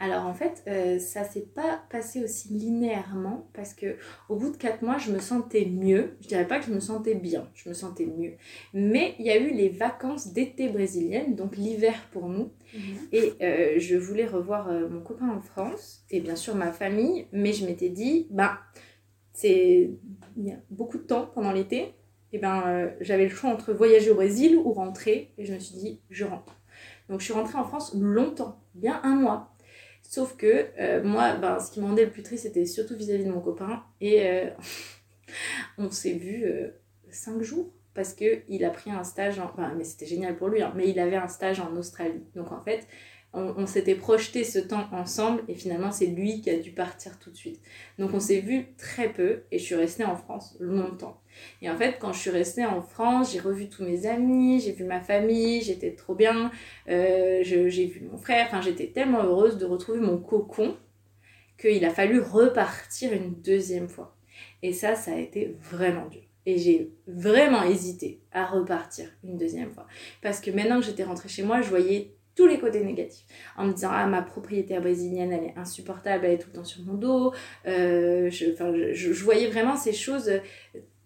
Alors 0.00 0.24
en 0.24 0.32
fait, 0.32 0.62
euh, 0.68 0.98
ça 0.98 1.24
s'est 1.24 1.46
pas 1.54 1.82
passé 1.90 2.24
aussi 2.24 2.48
linéairement 2.48 3.48
parce 3.52 3.74
que 3.74 3.96
au 4.28 4.36
bout 4.36 4.50
de 4.50 4.56
4 4.56 4.82
mois, 4.82 4.96
je 4.96 5.10
me 5.12 5.18
sentais 5.18 5.66
mieux. 5.66 6.16
Je 6.20 6.28
dirais 6.28 6.46
pas 6.46 6.58
que 6.58 6.66
je 6.66 6.72
me 6.72 6.80
sentais 6.80 7.14
bien, 7.14 7.48
je 7.54 7.68
me 7.68 7.74
sentais 7.74 8.06
mieux. 8.06 8.34
Mais 8.72 9.14
il 9.18 9.26
y 9.26 9.30
a 9.30 9.36
eu 9.36 9.50
les 9.50 9.68
vacances 9.68 10.32
d'été 10.32 10.68
brésiliennes, 10.68 11.34
donc 11.34 11.56
l'hiver 11.56 11.94
pour 12.10 12.28
nous. 12.28 12.52
Mhm. 12.74 12.80
Et 13.12 13.32
euh, 13.42 13.74
je 13.78 13.96
voulais 13.96 14.26
revoir 14.26 14.68
euh, 14.68 14.88
mon 14.88 15.02
copain 15.02 15.28
en 15.28 15.40
France 15.40 16.04
et 16.10 16.20
bien 16.20 16.36
sûr 16.36 16.54
ma 16.54 16.72
famille, 16.72 17.26
mais 17.32 17.52
je 17.52 17.66
m'étais 17.66 17.90
dit, 17.90 18.28
bah, 18.30 18.60
c'est 19.34 19.90
il 20.36 20.46
y 20.46 20.52
a 20.52 20.58
beaucoup 20.70 20.96
de 20.98 21.04
temps 21.04 21.30
pendant 21.34 21.52
l'été. 21.52 21.94
Et 22.34 22.38
ben 22.38 22.90
j'avais 23.02 23.24
le 23.24 23.30
choix 23.30 23.50
entre 23.50 23.74
voyager 23.74 24.10
au 24.10 24.14
Brésil 24.14 24.56
ou 24.56 24.72
rentrer 24.72 25.34
et 25.36 25.44
je 25.44 25.52
me 25.52 25.58
suis 25.58 25.76
dit, 25.76 26.00
je 26.08 26.24
rentre. 26.24 26.56
Donc 27.08 27.20
je 27.20 27.26
suis 27.26 27.34
rentrée 27.34 27.58
en 27.58 27.64
France 27.64 27.94
longtemps, 27.94 28.61
bien 28.74 29.00
un 29.04 29.14
mois. 29.14 29.54
Sauf 30.02 30.36
que 30.36 30.66
euh, 30.78 31.02
moi, 31.02 31.36
ben, 31.36 31.58
ce 31.58 31.70
qui 31.70 31.80
me 31.80 31.86
rendait 31.86 32.04
le 32.04 32.10
plus 32.10 32.22
triste, 32.22 32.42
c'était 32.44 32.66
surtout 32.66 32.96
vis-à-vis 32.96 33.24
de 33.24 33.30
mon 33.30 33.40
copain. 33.40 33.82
Et 34.00 34.26
euh, 34.26 34.50
on 35.78 35.90
s'est 35.90 36.14
vu 36.14 36.44
euh, 36.44 36.68
cinq 37.10 37.42
jours 37.42 37.72
parce 37.94 38.14
qu'il 38.14 38.64
a 38.64 38.70
pris 38.70 38.90
un 38.90 39.04
stage, 39.04 39.38
en... 39.38 39.52
mais 39.76 39.84
c'était 39.84 40.06
génial 40.06 40.36
pour 40.36 40.48
lui, 40.48 40.62
hein, 40.62 40.72
mais 40.74 40.88
il 40.88 40.98
avait 40.98 41.16
un 41.16 41.28
stage 41.28 41.60
en 41.60 41.74
Australie. 41.76 42.24
Donc 42.34 42.52
en 42.52 42.60
fait, 42.60 42.86
on, 43.34 43.66
s'était 43.66 43.94
projeté 43.94 44.44
ce 44.44 44.58
temps 44.58 44.88
ensemble 44.92 45.42
et 45.48 45.54
finalement 45.54 45.90
c'est 45.90 46.06
lui 46.06 46.42
qui 46.42 46.50
a 46.50 46.58
dû 46.58 46.70
partir 46.70 47.18
tout 47.18 47.30
de 47.30 47.36
suite. 47.36 47.60
Donc 47.98 48.12
on 48.12 48.20
s'est 48.20 48.40
vu 48.40 48.74
très 48.76 49.10
peu 49.10 49.44
et 49.50 49.58
je 49.58 49.64
suis 49.64 49.74
restée 49.74 50.04
en 50.04 50.16
France 50.16 50.56
longtemps. 50.60 51.20
Et 51.62 51.70
en 51.70 51.76
fait 51.76 51.96
quand 51.98 52.12
je 52.12 52.18
suis 52.18 52.30
restée 52.30 52.66
en 52.66 52.82
France, 52.82 53.32
j'ai 53.32 53.40
revu 53.40 53.68
tous 53.68 53.84
mes 53.84 54.06
amis, 54.06 54.60
j'ai 54.60 54.72
vu 54.72 54.84
ma 54.84 55.00
famille, 55.00 55.62
j'étais 55.62 55.92
trop 55.92 56.14
bien, 56.14 56.50
euh, 56.88 57.40
j'ai 57.42 57.86
vu 57.86 58.06
mon 58.10 58.18
frère, 58.18 58.46
enfin 58.48 58.60
j'étais 58.60 58.88
tellement 58.88 59.22
heureuse 59.22 59.56
de 59.56 59.64
retrouver 59.64 60.00
mon 60.00 60.18
cocon 60.18 60.76
qu'il 61.58 61.84
a 61.84 61.90
fallu 61.90 62.20
repartir 62.20 63.12
une 63.12 63.34
deuxième 63.40 63.88
fois. 63.88 64.16
Et 64.62 64.72
ça, 64.72 64.94
ça 64.94 65.12
a 65.12 65.16
été 65.16 65.56
vraiment 65.60 66.06
dur. 66.06 66.22
Et 66.44 66.58
j'ai 66.58 66.92
vraiment 67.06 67.62
hésité 67.62 68.20
à 68.32 68.46
repartir 68.46 69.08
une 69.22 69.36
deuxième 69.36 69.70
fois. 69.70 69.86
Parce 70.22 70.40
que 70.40 70.50
maintenant 70.50 70.80
que 70.80 70.86
j'étais 70.86 71.04
rentrée 71.04 71.28
chez 71.28 71.44
moi, 71.44 71.62
je 71.62 71.68
voyais 71.68 72.16
tous 72.34 72.46
les 72.46 72.58
côtés 72.58 72.82
négatifs. 72.84 73.26
En 73.56 73.66
me 73.66 73.72
disant 73.72 73.90
ah 73.92 74.06
ma 74.06 74.22
propriétaire 74.22 74.80
brésilienne 74.80 75.32
elle 75.32 75.44
est 75.44 75.54
insupportable 75.56 76.24
elle 76.24 76.32
est 76.32 76.38
tout 76.38 76.48
le 76.48 76.56
temps 76.56 76.64
sur 76.64 76.82
mon 76.84 76.94
dos. 76.94 77.32
Euh, 77.66 78.30
je, 78.30 78.46
je, 78.94 79.12
je, 79.12 79.24
voyais 79.24 79.48
vraiment 79.48 79.76
ces 79.76 79.92
choses 79.92 80.30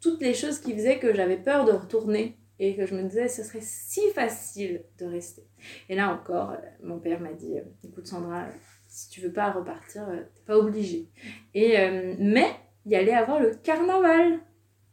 toutes 0.01 0.20
les 0.20 0.35
choses 0.35 0.61
qui 0.61 0.72
faisaient 0.74 0.99
que 0.99 1.14
j'avais 1.14 1.37
peur 1.37 1.64
de 1.64 1.72
retourner 1.72 2.37
et 2.59 2.77
que 2.77 2.87
je 2.87 2.95
me 2.95 3.03
disais 3.03 3.29
ce 3.29 3.43
serait 3.43 3.61
si 3.61 4.01
facile 4.14 4.85
de 4.99 5.07
rester. 5.07 5.43
Et 5.89 5.95
là 5.95 6.12
encore 6.12 6.53
euh, 6.53 6.57
mon 6.83 6.99
père 6.99 7.20
m'a 7.20 7.33
dit 7.33 7.55
écoute 7.85 8.07
Sandra 8.07 8.47
si 8.89 9.11
tu 9.11 9.20
veux 9.20 9.33
pas 9.33 9.51
repartir 9.51 10.09
euh, 10.09 10.22
t'es 10.35 10.43
pas 10.47 10.57
obligée. 10.57 11.09
Et 11.55 11.77
mais 12.18 12.51
il 12.85 12.93
y 12.93 12.97
allait 12.97 13.14
avoir 13.14 13.41
le 13.41 13.55
carnaval 13.55 14.39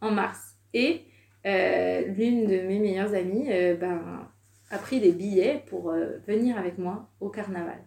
en 0.00 0.10
mars. 0.10 0.56
Et 0.72 1.02
l'une 1.44 2.46
de 2.46 2.66
mes 2.66 2.80
meilleures 2.80 3.14
amies 3.14 3.48
ben 3.78 4.28
a 4.74 4.78
pris 4.78 5.00
des 5.00 5.12
billets 5.12 5.62
pour 5.66 5.90
euh, 5.90 6.18
venir 6.26 6.58
avec 6.58 6.78
moi 6.78 7.08
au 7.20 7.28
carnaval. 7.28 7.78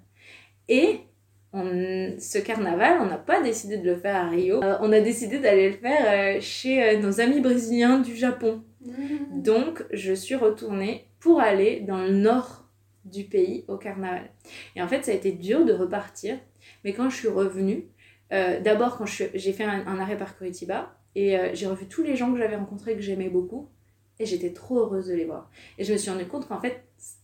Et 0.70 1.02
on, 1.54 2.16
ce 2.20 2.38
carnaval, 2.40 3.00
on 3.02 3.06
n'a 3.06 3.18
pas 3.18 3.42
décidé 3.42 3.78
de 3.78 3.86
le 3.86 3.96
faire 3.96 4.16
à 4.16 4.30
Rio, 4.30 4.64
euh, 4.64 4.78
on 4.82 4.92
a 4.92 5.02
décidé 5.02 5.40
d'aller 5.40 5.70
le 5.70 5.78
faire 5.78 6.38
euh, 6.38 6.42
chez 6.42 6.98
nos 7.00 7.20
amis 7.20 7.42
brésiliens 7.42 8.00
du 8.00 8.16
Japon. 8.16 8.64
Mmh. 8.82 9.42
Donc, 9.42 9.86
je 9.92 10.14
suis 10.14 10.36
retournée 10.36 11.10
pour 11.20 11.42
aller 11.42 11.82
dans 11.82 11.98
le 11.98 12.12
nord 12.12 12.66
du 13.06 13.24
pays 13.24 13.66
au 13.68 13.78
carnaval. 13.78 14.30
Et 14.76 14.82
en 14.82 14.88
fait, 14.88 15.04
ça 15.04 15.12
a 15.12 15.16
été 15.16 15.32
dur 15.32 15.66
de 15.66 15.74
repartir, 15.74 16.38
mais 16.84 16.94
quand 16.94 17.10
je 17.10 17.16
suis 17.16 17.30
revenue, 17.30 17.86
d'abord 18.30 18.98
quand 18.98 19.06
j'ai 19.06 19.54
fait 19.54 19.64
un, 19.64 19.88
un, 19.88 20.00
arrêt 20.00 20.18
par 20.18 20.38
Curitiba, 20.38 20.94
et 21.16 21.38
j'ai 21.54 21.68
revu 21.68 21.88
tous 21.88 22.04
les 22.04 22.18
gens 22.18 22.34
que 22.34 22.38
j'avais 22.38 22.58
rencontrés 22.58 22.96
que 22.96 23.02
j'aimais 23.02 23.30
beaucoup, 23.30 23.70
et 24.20 24.26
j'étais 24.26 24.54
trop 24.54 24.80
heureuse 24.80 25.08
de 25.08 25.14
les 25.14 25.26
voir. 25.26 25.50
Et 25.78 25.84
je 25.84 25.94
me 25.94 25.98
suis 25.98 26.10
rendu 26.10 26.26
compte 26.26 26.48
qu'en 26.48 26.60
fait, 26.60 26.84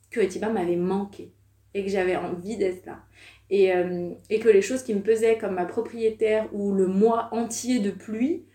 Curitiba 0.09 0.49
m'avait 0.49 0.75
manqué 0.75 1.33
et 1.73 1.83
que 1.83 1.89
j'avais 1.89 2.15
envie 2.15 2.57
d'être 2.57 2.85
là. 2.85 3.03
Et, 3.49 3.73
euh, 3.73 4.11
et, 4.29 4.39
que 4.39 4.49
les 4.49 4.61
choses 4.61 4.83
qui 4.83 4.93
me 4.93 5.01
pesaient 5.01 5.37
comme 5.37 5.55
ma 5.55 5.65
propriétaire 5.65 6.47
ou 6.53 6.73
le 6.73 6.87
mois 6.87 7.29
entier 7.31 7.79
de 7.79 7.91
pluie, 7.91 8.45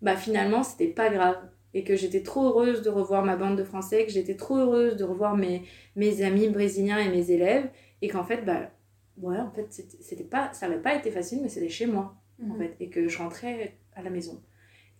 bah 0.00 0.16
finalement, 0.16 0.62
c'était 0.62 0.88
pas 0.88 1.10
grave. 1.10 1.36
Et 1.74 1.84
que 1.84 1.96
j'étais 1.96 2.22
trop 2.22 2.46
heureuse 2.46 2.82
de 2.82 2.88
revoir 2.88 3.24
ma 3.24 3.36
bande 3.36 3.58
de 3.58 3.64
français, 3.64 4.06
que 4.06 4.12
j'étais 4.12 4.36
trop 4.36 4.56
heureuse 4.56 4.96
de 4.96 5.04
revoir 5.04 5.36
mes, 5.36 5.64
mes 5.96 6.22
amis 6.22 6.48
brésiliens 6.48 6.98
et 6.98 7.08
mes 7.08 7.30
élèves. 7.30 7.68
Et 8.00 8.08
qu'en 8.08 8.24
fait, 8.24 8.44
bah, 8.44 8.70
ouais, 9.18 9.38
en 9.38 9.50
fait, 9.50 9.66
c'était 10.00 10.24
pas, 10.24 10.52
ça 10.54 10.68
n'avait 10.68 10.80
pas 10.80 10.94
été 10.94 11.10
facile, 11.10 11.40
mais 11.42 11.48
c'était 11.48 11.68
chez 11.68 11.86
moi, 11.86 12.16
en 12.42 12.54
mhm. 12.54 12.58
fait. 12.58 12.76
Et 12.80 12.88
que 12.88 13.08
je 13.08 13.18
rentrais 13.18 13.76
à 13.94 14.02
la 14.02 14.10
maison. 14.10 14.40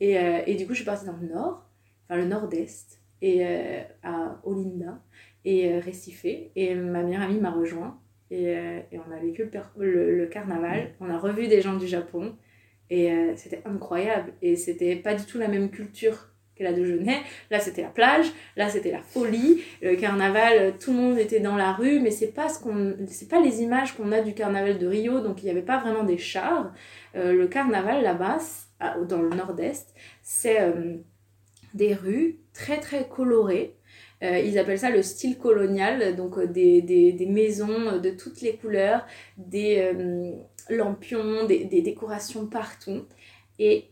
Et, 0.00 0.18
euh, 0.18 0.42
et 0.46 0.56
du 0.56 0.66
coup, 0.66 0.72
je 0.72 0.78
suis 0.78 0.84
partie 0.84 1.06
dans 1.06 1.16
le 1.16 1.28
nord 1.28 1.67
enfin 2.08 2.20
le 2.20 2.26
nord-est, 2.26 2.98
et 3.22 3.44
euh, 3.44 3.80
à 4.02 4.40
Olinda 4.44 5.00
et 5.44 5.72
euh, 5.72 5.80
Recife. 5.84 6.24
Et 6.24 6.74
ma 6.74 7.02
meilleure 7.02 7.22
amie 7.22 7.40
m'a 7.40 7.50
rejoint 7.50 7.98
et, 8.30 8.56
euh, 8.56 8.80
et, 8.92 8.98
on 8.98 9.12
a 9.12 9.18
vécu 9.18 9.50
le, 9.76 10.16
le, 10.16 10.26
carnaval. 10.26 10.94
On 11.00 11.10
a 11.10 11.18
revu 11.18 11.48
des 11.48 11.60
gens 11.60 11.76
du 11.76 11.86
Japon 11.86 12.36
et 12.90 13.12
c'était 13.36 13.62
incroyable. 13.66 14.32
Et 14.40 14.56
c'était 14.56 14.96
pas 14.96 15.14
du 15.14 15.24
tout 15.24 15.38
la 15.38 15.48
même 15.48 15.70
culture 15.70 16.28
que 16.56 16.64
la 16.64 16.72
de 16.72 16.84
Genève. 16.84 17.20
Là, 17.50 17.60
c'était 17.60 17.82
la 17.82 17.90
plage, 17.90 18.26
là, 18.56 18.68
c'était 18.68 18.90
la 18.90 19.02
folie. 19.02 19.62
Le 19.82 19.94
carnaval, 19.94 20.74
tout 20.78 20.92
le 20.92 20.96
monde 20.96 21.18
était 21.18 21.40
dans 21.40 21.56
la 21.56 21.72
rue, 21.72 22.00
mais 22.00 22.10
c'est 22.10 22.32
pas 22.32 22.48
ce 22.48 22.58
qu'on, 22.60 22.96
c'est 23.06 23.28
pas 23.28 23.40
les 23.40 23.62
images 23.62 23.94
qu'on 23.94 24.10
a 24.10 24.22
du 24.22 24.32
carnaval 24.32 24.78
de 24.78 24.86
Rio, 24.86 25.20
donc 25.20 25.42
il 25.42 25.44
n'y 25.44 25.50
avait 25.50 25.62
pas 25.62 25.78
vraiment 25.78 26.02
des 26.02 26.18
chars. 26.18 26.72
le 27.14 27.46
carnaval 27.46 28.02
là-bas, 28.02 28.38
dans 29.06 29.20
le 29.20 29.30
nord-est, 29.30 29.94
c'est 30.22 30.58
des 31.74 31.94
rues 31.94 32.38
très 32.52 32.80
très 32.80 33.08
colorées. 33.08 33.74
Euh, 34.22 34.38
ils 34.38 34.58
appellent 34.58 34.80
ça 34.80 34.90
le 34.90 35.02
style 35.02 35.38
colonial, 35.38 36.16
donc 36.16 36.38
euh, 36.38 36.46
des, 36.46 37.26
maisons 37.28 37.98
de 37.98 38.10
toutes 38.10 38.40
les 38.40 38.56
couleurs, 38.56 39.06
des 39.36 39.78
euh, 39.78 40.32
lampions, 40.68 41.46
des, 41.46 41.64
des, 41.64 41.82
décorations 41.82 42.46
partout 42.46 43.04
et 43.60 43.90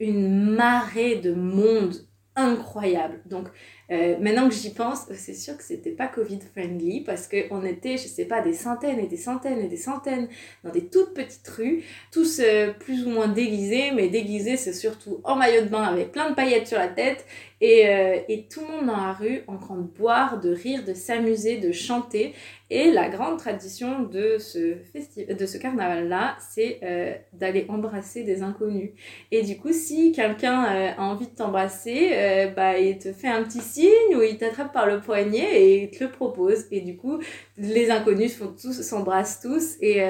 une 0.00 0.54
marée 0.54 1.16
de 1.16 1.32
monde 1.32 1.94
incroyable. 2.34 3.20
Donc 3.26 3.48
euh, 3.92 4.16
maintenant 4.20 4.48
que 4.48 4.54
j'y 4.54 4.70
pense, 4.70 5.00
c'est 5.14 5.34
sûr 5.34 5.56
que 5.56 5.62
c'était 5.62 5.90
pas 5.90 6.06
Covid 6.08 6.38
friendly 6.54 7.02
parce 7.02 7.28
qu'on 7.28 7.62
était, 7.62 7.98
je 7.98 8.08
sais 8.08 8.24
pas, 8.24 8.40
des 8.40 8.54
centaines 8.54 8.98
et 8.98 9.06
des 9.06 9.18
centaines 9.18 9.58
et 9.58 9.68
des 9.68 9.76
centaines 9.76 10.28
dans 10.64 10.70
des 10.70 10.86
toutes 10.86 11.12
petites 11.12 11.46
rues, 11.48 11.84
tous 12.10 12.40
euh, 12.40 12.72
plus 12.72 13.06
ou 13.06 13.10
moins 13.10 13.28
déguisés, 13.28 13.90
mais 13.92 14.08
déguisés 14.08 14.56
c'est 14.56 14.72
surtout 14.72 15.20
en 15.24 15.36
maillot 15.36 15.62
de 15.62 15.68
bain 15.68 15.82
avec 15.82 16.10
plein 16.10 16.30
de 16.30 16.34
paillettes 16.34 16.68
sur 16.68 16.78
la 16.78 16.88
tête 16.88 17.26
et, 17.62 17.88
euh, 17.88 18.18
et 18.28 18.48
tout 18.48 18.60
le 18.60 18.66
monde 18.66 18.86
dans 18.86 18.96
la 18.96 19.12
rue 19.12 19.42
en 19.46 19.56
train 19.56 19.76
boire, 19.76 20.40
de 20.40 20.50
rire, 20.50 20.84
de 20.84 20.94
s'amuser, 20.94 21.58
de 21.58 21.70
chanter. 21.70 22.34
Et 22.70 22.90
la 22.90 23.08
grande 23.08 23.38
tradition 23.38 24.02
de 24.02 24.38
ce, 24.38 25.58
carnaval-là, 25.58 26.36
c'est 26.40 26.80
euh, 26.82 27.14
d'aller 27.32 27.66
embrasser 27.68 28.24
des 28.24 28.42
inconnus. 28.42 28.90
Et 29.30 29.42
du 29.42 29.58
coup, 29.58 29.72
si 29.72 30.10
quelqu'un 30.10 30.64
euh, 30.64 30.90
a 30.98 31.02
envie 31.02 31.26
de 31.26 31.34
t'embrasser, 31.36 32.50
bah, 32.56 32.78
il 32.78 32.98
te 32.98 33.12
fait 33.12 33.28
un 33.28 33.44
petit 33.44 33.60
signe 33.60 34.16
ou 34.16 34.22
il 34.22 34.38
t'attrape 34.38 34.72
par 34.72 34.86
le 34.86 35.00
poignet 35.00 35.62
et 35.62 35.84
il 35.84 35.90
te 35.90 36.02
le 36.02 36.10
propose. 36.10 36.64
Et 36.72 36.80
du 36.80 36.96
coup, 36.96 37.18
les 37.56 37.90
inconnus 37.90 38.34
font 38.34 38.52
tous, 38.60 38.82
s'embrassent 38.82 39.40
tous 39.40 39.76
et 39.80 40.02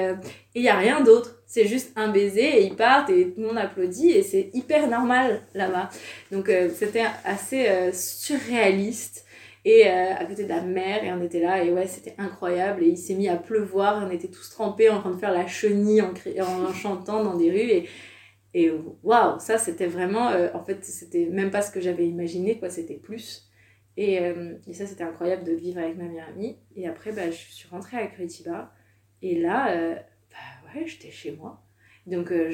il 0.55 0.61
n'y 0.61 0.69
a 0.69 0.77
rien 0.77 1.01
d'autre 1.01 1.42
c'est 1.53 1.67
juste 1.67 1.93
un 1.95 2.07
baiser 2.11 2.61
et 2.61 2.65
ils 2.65 2.75
partent 2.75 3.11
et 3.11 3.29
tout 3.29 3.39
le 3.39 3.45
monde 3.45 3.59
applaudit 3.59 4.09
et 4.09 4.23
c'est 4.23 4.49
hyper 4.53 4.87
normal 4.87 5.43
là-bas. 5.53 5.87
Donc 6.31 6.49
euh, 6.49 6.67
c'était 6.73 7.03
assez 7.23 7.67
euh, 7.67 7.91
surréaliste 7.93 9.23
et 9.63 9.87
euh, 9.87 10.15
à 10.15 10.25
côté 10.25 10.45
de 10.45 10.49
la 10.49 10.61
mer, 10.61 11.03
et 11.03 11.13
on 11.13 11.21
était 11.21 11.39
là, 11.39 11.63
et 11.63 11.71
ouais, 11.71 11.85
c'était 11.85 12.15
incroyable, 12.17 12.83
et 12.83 12.87
il 12.87 12.97
s'est 12.97 13.13
mis 13.13 13.29
à 13.29 13.37
pleuvoir, 13.37 14.03
on 14.05 14.11
était 14.11 14.27
tous 14.27 14.49
trempés 14.49 14.89
en 14.89 14.99
train 14.99 15.11
de 15.11 15.17
faire 15.17 15.31
la 15.31 15.45
chenille 15.47 16.01
en, 16.01 16.11
en, 16.41 16.73
chantant 16.73 17.23
dans 17.23 17.37
des 17.37 17.49
rues, 17.49 17.69
et, 17.69 17.89
et 18.55 18.71
waouh, 19.03 19.39
ça 19.39 19.57
c'était 19.57 19.85
vraiment, 19.85 20.31
en 20.53 20.63
fait, 20.65 20.83
c'était 20.83 21.27
même 21.27 21.49
pas 21.49 21.61
ce 21.61 21.71
que 21.71 21.79
j'avais 21.79 22.05
imaginé, 22.05 22.59
quoi, 22.59 22.69
c'était 22.69 22.95
plus. 22.97 23.49
Et, 23.95 24.15
et 24.15 24.73
ça, 24.73 24.85
c'était 24.85 25.05
incroyable 25.05 25.45
de 25.45 25.53
vivre 25.53 25.79
avec 25.79 25.95
ma 25.95 26.03
meilleure 26.03 26.27
amie. 26.27 26.57
Et 26.75 26.85
après, 26.85 27.13
bah, 27.13 27.31
je 27.31 27.53
suis 27.53 27.69
rentrée 27.69 27.95
à 27.95 28.07
Curitiba, 28.07 28.73
et 29.21 29.39
là, 29.39 30.03
j'étais 30.85 31.11
chez 31.11 31.31
moi. 31.31 31.63
Donc 32.05 32.31
euh, 32.31 32.51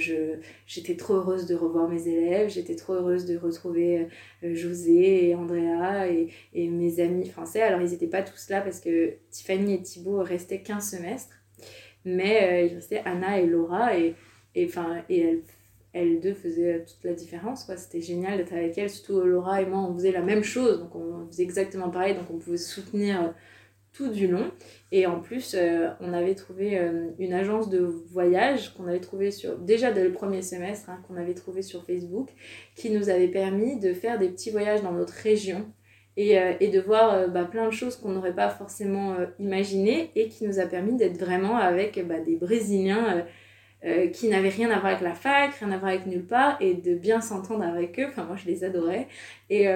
j'étais 0.67 0.95
trop 0.95 1.15
heureuse 1.15 1.47
de 1.47 1.55
revoir 1.55 1.89
mes 1.89 2.07
élèves, 2.07 2.49
j'étais 2.49 2.75
trop 2.75 2.93
heureuse 2.93 3.25
de 3.25 3.35
retrouver 3.35 4.07
euh, 4.43 4.53
José 4.53 5.29
et 5.29 5.35
Andrea 5.35 6.07
et, 6.07 6.29
et, 6.53 6.67
mes 6.67 6.99
amis 6.99 7.27
français. 7.27 7.61
Alors 7.61 7.81
ils 7.81 7.89
n'étaient 7.89 8.07
pas 8.07 8.21
tous 8.21 8.49
là 8.49 8.61
parce 8.61 8.79
que 8.79 9.13
Tiffany 9.31 9.73
et 9.75 9.81
Thibaut 9.81 10.21
restaient 10.21 10.61
qu'un 10.61 10.79
semestre, 10.79 11.35
mais 12.05 12.43
euh, 12.43 12.67
il 12.67 12.75
restait 12.75 13.01
Anna 13.05 13.39
et 13.39 13.47
Laura 13.47 13.97
et, 13.97 14.13
et, 14.53 14.65
enfin, 14.65 15.03
et 15.09 15.19
elles, 15.21 15.41
elles 15.93 16.19
deux 16.19 16.35
faisaient 16.35 16.85
toute 16.85 17.03
la 17.03 17.13
différence. 17.13 17.63
Quoi. 17.63 17.75
C'était 17.75 18.01
génial 18.01 18.37
d'être 18.37 18.53
avec 18.53 18.77
elles, 18.77 18.91
surtout 18.91 19.21
Laura 19.21 19.63
et 19.63 19.65
moi 19.65 19.79
on 19.79 19.95
faisait 19.95 20.11
la 20.11 20.21
même 20.21 20.43
chose, 20.43 20.79
donc 20.79 20.95
on 20.95 21.25
faisait 21.25 21.43
exactement 21.43 21.89
pareil, 21.89 22.13
donc 22.13 22.29
on 22.29 22.37
pouvait 22.37 22.57
soutenir 22.57 23.33
tout 23.93 24.09
du 24.09 24.27
long. 24.27 24.51
Et 24.91 25.05
en 25.05 25.19
plus, 25.19 25.55
euh, 25.55 25.89
on 25.99 26.13
avait 26.13 26.35
trouvé 26.35 26.77
euh, 26.77 27.09
une 27.19 27.33
agence 27.33 27.69
de 27.69 27.79
voyage 27.79 28.73
qu'on 28.73 28.87
avait 28.87 28.99
trouvé 28.99 29.31
sur, 29.31 29.57
déjà 29.57 29.91
dès 29.91 30.03
le 30.03 30.11
premier 30.11 30.41
semestre, 30.41 30.89
hein, 30.89 30.99
qu'on 31.07 31.15
avait 31.15 31.33
trouvé 31.33 31.61
sur 31.61 31.85
Facebook, 31.85 32.29
qui 32.75 32.89
nous 32.89 33.09
avait 33.09 33.27
permis 33.27 33.79
de 33.79 33.93
faire 33.93 34.17
des 34.17 34.29
petits 34.29 34.51
voyages 34.51 34.81
dans 34.81 34.91
notre 34.91 35.13
région 35.13 35.67
et, 36.17 36.39
euh, 36.39 36.53
et 36.59 36.69
de 36.69 36.79
voir 36.79 37.29
bah, 37.29 37.45
plein 37.45 37.67
de 37.67 37.71
choses 37.71 37.95
qu'on 37.95 38.09
n'aurait 38.09 38.35
pas 38.35 38.49
forcément 38.49 39.15
imaginées 39.39 40.11
et 40.15 40.27
qui 40.27 40.45
nous 40.45 40.59
a 40.59 40.65
permis 40.65 40.95
d'être 40.95 41.17
vraiment 41.17 41.57
avec 41.57 42.05
bah, 42.07 42.19
des 42.19 42.35
Brésiliens. 42.35 43.25
qui 44.11 44.27
n'avaient 44.27 44.49
rien 44.49 44.69
à 44.71 44.79
voir 44.79 44.87
avec 44.87 45.01
la 45.01 45.13
fac, 45.13 45.53
rien 45.53 45.71
à 45.71 45.77
voir 45.77 45.91
avec 45.91 46.05
nulle 46.05 46.25
part, 46.25 46.57
et 46.59 46.73
de 46.73 46.95
bien 46.95 47.21
s'entendre 47.21 47.63
avec 47.63 47.97
eux. 47.97 48.07
Enfin, 48.09 48.25
moi, 48.25 48.35
je 48.35 48.45
les 48.45 48.65
adorais. 48.65 49.07
Et, 49.49 49.67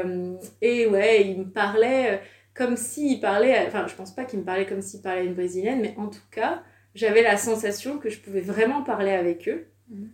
et 0.61 0.88
ouais, 0.88 1.26
ils 1.26 1.39
me 1.39 1.45
parlaient 1.45 2.20
comme 2.53 2.77
s'il 2.77 3.19
parlait, 3.19 3.65
enfin 3.67 3.87
je 3.87 3.95
pense 3.95 4.13
pas 4.13 4.25
qu'il 4.25 4.39
me 4.39 4.45
parlait 4.45 4.65
comme 4.65 4.81
s'il 4.81 5.01
parlait 5.01 5.25
une 5.25 5.33
brésilienne, 5.33 5.81
mais 5.81 5.95
en 5.97 6.07
tout 6.07 6.25
cas, 6.31 6.63
j'avais 6.95 7.23
la 7.23 7.37
sensation 7.37 7.97
que 7.97 8.09
je 8.09 8.19
pouvais 8.19 8.41
vraiment 8.41 8.83
parler 8.83 9.11
avec 9.11 9.47
eux. 9.47 9.65
Mhm. 9.89 10.09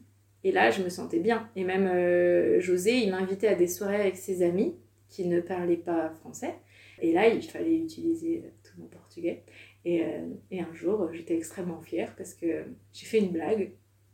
Et 0.45 0.51
là, 0.51 0.71
je 0.71 0.81
me 0.81 0.89
sentais 0.89 1.19
bien. 1.19 1.49
Et 1.55 1.65
même 1.65 1.87
euh, 1.87 2.61
José, 2.61 2.97
il 2.97 3.11
m'invitait 3.11 3.49
à 3.49 3.55
des 3.55 3.67
soirées 3.67 3.99
avec 3.99 4.15
ses 4.15 4.41
amis 4.41 4.75
qui 5.09 5.27
ne 5.27 5.41
parlaient 5.41 5.75
pas 5.75 6.11
français. 6.11 6.55
Et 7.01 7.11
là, 7.11 7.27
il 7.27 7.41
fallait 7.41 7.77
utiliser 7.77 8.43
tout 8.63 8.79
mon 8.79 8.87
portugais. 8.87 9.43
Et, 9.83 10.03
euh, 10.03 10.27
et 10.51 10.61
un 10.61 10.73
jour, 10.73 11.09
j'étais 11.11 11.35
extrêmement 11.35 11.81
fière 11.81 12.15
parce 12.15 12.33
que 12.33 12.63
j'ai 12.93 13.05
fait 13.05 13.19
une 13.19 13.31
blague 13.31 13.71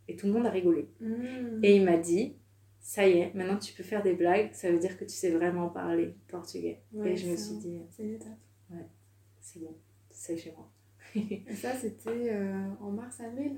et 0.07 0.15
tout 0.15 0.27
le 0.27 0.33
monde 0.33 0.45
a 0.47 0.51
rigolé. 0.51 0.87
Mhm. 0.99 1.59
Et 1.63 1.75
il 1.75 1.83
m'a 1.83 1.97
dit, 1.97 2.35
ça 2.85 3.07
y 3.07 3.17
est, 3.17 3.33
maintenant 3.33 3.57
tu 3.57 3.73
peux 3.73 3.81
faire 3.81 4.03
des 4.03 4.13
blagues, 4.13 4.49
ça 4.53 4.69
veut 4.69 4.77
dire 4.77 4.95
que 4.95 5.05
tu 5.05 5.15
sais 5.15 5.31
vraiment 5.31 5.69
parler 5.69 6.15
portugais. 6.27 6.83
et 7.03 7.17
je 7.17 7.27
me 7.27 7.35
suis 7.35 7.55
dit, 7.55 7.81
c'est 7.89 8.03
une 8.03 8.13
étape. 8.13 8.37
Ouais, 8.69 8.85
c'est 9.41 9.59
bon, 9.59 9.75
c'est 10.11 10.37
chez 10.37 10.53
moi. 10.55 10.69
et 11.15 11.55
ça, 11.55 11.73
c'était 11.73 12.29
euh, 12.31 12.67
en 12.79 12.91
mars-avril 12.91 13.53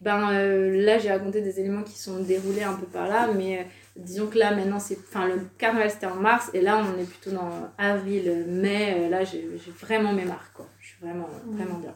Ben 0.00 0.32
euh, 0.32 0.82
là, 0.82 0.98
j'ai 0.98 1.10
raconté 1.10 1.42
des 1.42 1.60
éléments 1.60 1.82
qui 1.82 1.98
sont 1.98 2.20
déroulés 2.22 2.62
un 2.62 2.72
peu 2.72 2.86
par 2.86 3.08
là, 3.08 3.30
mais 3.36 3.58
euh, 3.58 3.62
disons 3.96 4.28
que 4.28 4.38
là, 4.38 4.56
maintenant, 4.56 4.78
c'est. 4.78 4.96
Enfin, 4.98 5.28
le 5.28 5.40
carnaval 5.58 5.90
c'était 5.90 6.06
en 6.06 6.16
mars, 6.16 6.50
et 6.54 6.62
là, 6.62 6.82
on 6.82 6.98
est 6.98 7.04
plutôt 7.04 7.32
dans 7.32 7.50
avril, 7.76 8.46
mai. 8.48 9.10
là, 9.10 9.22
j'ai 9.22 9.46
vraiment 9.80 10.14
mes 10.14 10.24
marques, 10.24 10.54
quoi. 10.54 10.68
Je 10.80 10.88
suis 10.88 11.00
vraiment, 11.02 11.28
vraiment 11.44 11.78
bien. 11.78 11.94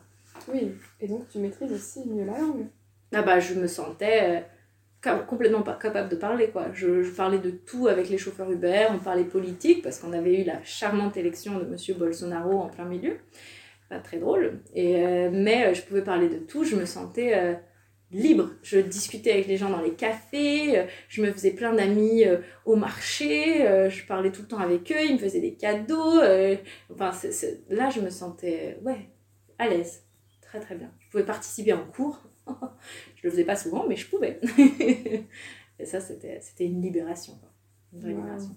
Oui, 0.53 0.73
et 1.01 1.09
donc 1.09 1.27
tu 1.31 1.39
maîtrises 1.39 1.73
aussi 1.73 2.07
mieux 2.07 2.27
la 2.27 2.39
langue? 2.39 2.67
Ah 3.15 3.23
bah, 3.23 3.41
je 3.41 3.55
me 3.55 3.67
sentais 3.67 4.45
complètement 5.15 5.63
pas 5.63 5.75
capable 5.75 6.09
de 6.09 6.17
parler 6.17 6.49
quoi. 6.51 6.67
Je, 6.73 7.09
parlais 7.15 7.39
de 7.39 7.51
tout 7.51 7.89
avec 7.89 8.09
les 8.09 8.19
chauffeurs 8.19 8.51
Uber, 8.51 8.87
on 8.91 8.99
parlait 8.99 9.25
politique 9.25 9.83
parce 9.83 9.99
qu'on 9.99 10.13
avait 10.13 10.43
eu 10.43 10.45
la 10.45 10.63
charmante 10.65 11.17
élection 11.17 11.59
de 11.59 11.65
monsieur 11.65 11.95
Bolsonaro 11.95 12.59
en 12.61 12.69
plein 12.69 12.85
milieu. 12.85 13.17
Pas 13.89 14.01
très 14.01 14.19
drôle. 14.19 14.61
Et, 14.75 15.05
euh, 15.07 15.31
mais 15.33 15.67
euh, 15.67 15.75
je 15.75 15.83
pouvais 15.83 16.03
parler 16.03 16.29
de 16.29 16.39
tout, 16.39 16.65
je 16.65 16.75
me 16.75 16.85
sentais 16.85 17.35
euh, 17.35 17.55
libre. 18.11 18.51
Je 18.63 18.79
discutais 18.79 19.33
avec 19.33 19.47
les 19.47 19.57
gens 19.57 19.71
dans 19.71 19.81
les 19.81 19.93
cafés, 19.93 20.85
je 21.09 21.23
me 21.23 21.31
faisais 21.31 21.53
plein 21.53 21.73
d'amis 21.73 22.25
au 22.65 22.77
marché, 22.77 23.89
je 23.91 24.07
parlais 24.07 24.31
tout 24.31 24.43
le 24.43 24.49
temps 24.49 24.59
avec 24.59 24.93
eux, 24.93 25.05
ils 25.05 25.15
me 25.15 25.19
faisaient 25.19 25.41
des 25.41 25.55
cadeaux. 25.55 26.21
enfin, 26.93 27.11
là, 27.69 27.91
je 27.91 28.01
me 28.01 28.11
sentais 28.11 28.79
ouais, 28.85 29.09
à 29.59 29.69
l'aise. 29.69 30.05
Très 30.41 30.61
très 30.61 30.77
bien. 30.77 30.91
Je 31.01 31.11
pouvais 31.11 31.25
participer 31.25 31.73
en 31.73 31.85
cours 31.85 32.23
je 33.17 33.23
le 33.25 33.31
faisais 33.31 33.45
pas 33.45 33.57
souvent, 33.57 33.87
mais 33.89 33.97
je 33.97 34.09
pouvais. 34.09 34.41
et 35.79 35.85
ça, 35.85 36.01
c'était 36.01 36.41
une 36.61 36.83
libération. 36.83 37.35
Une 37.93 38.01
vraie 38.01 38.15
libération. 38.15 38.57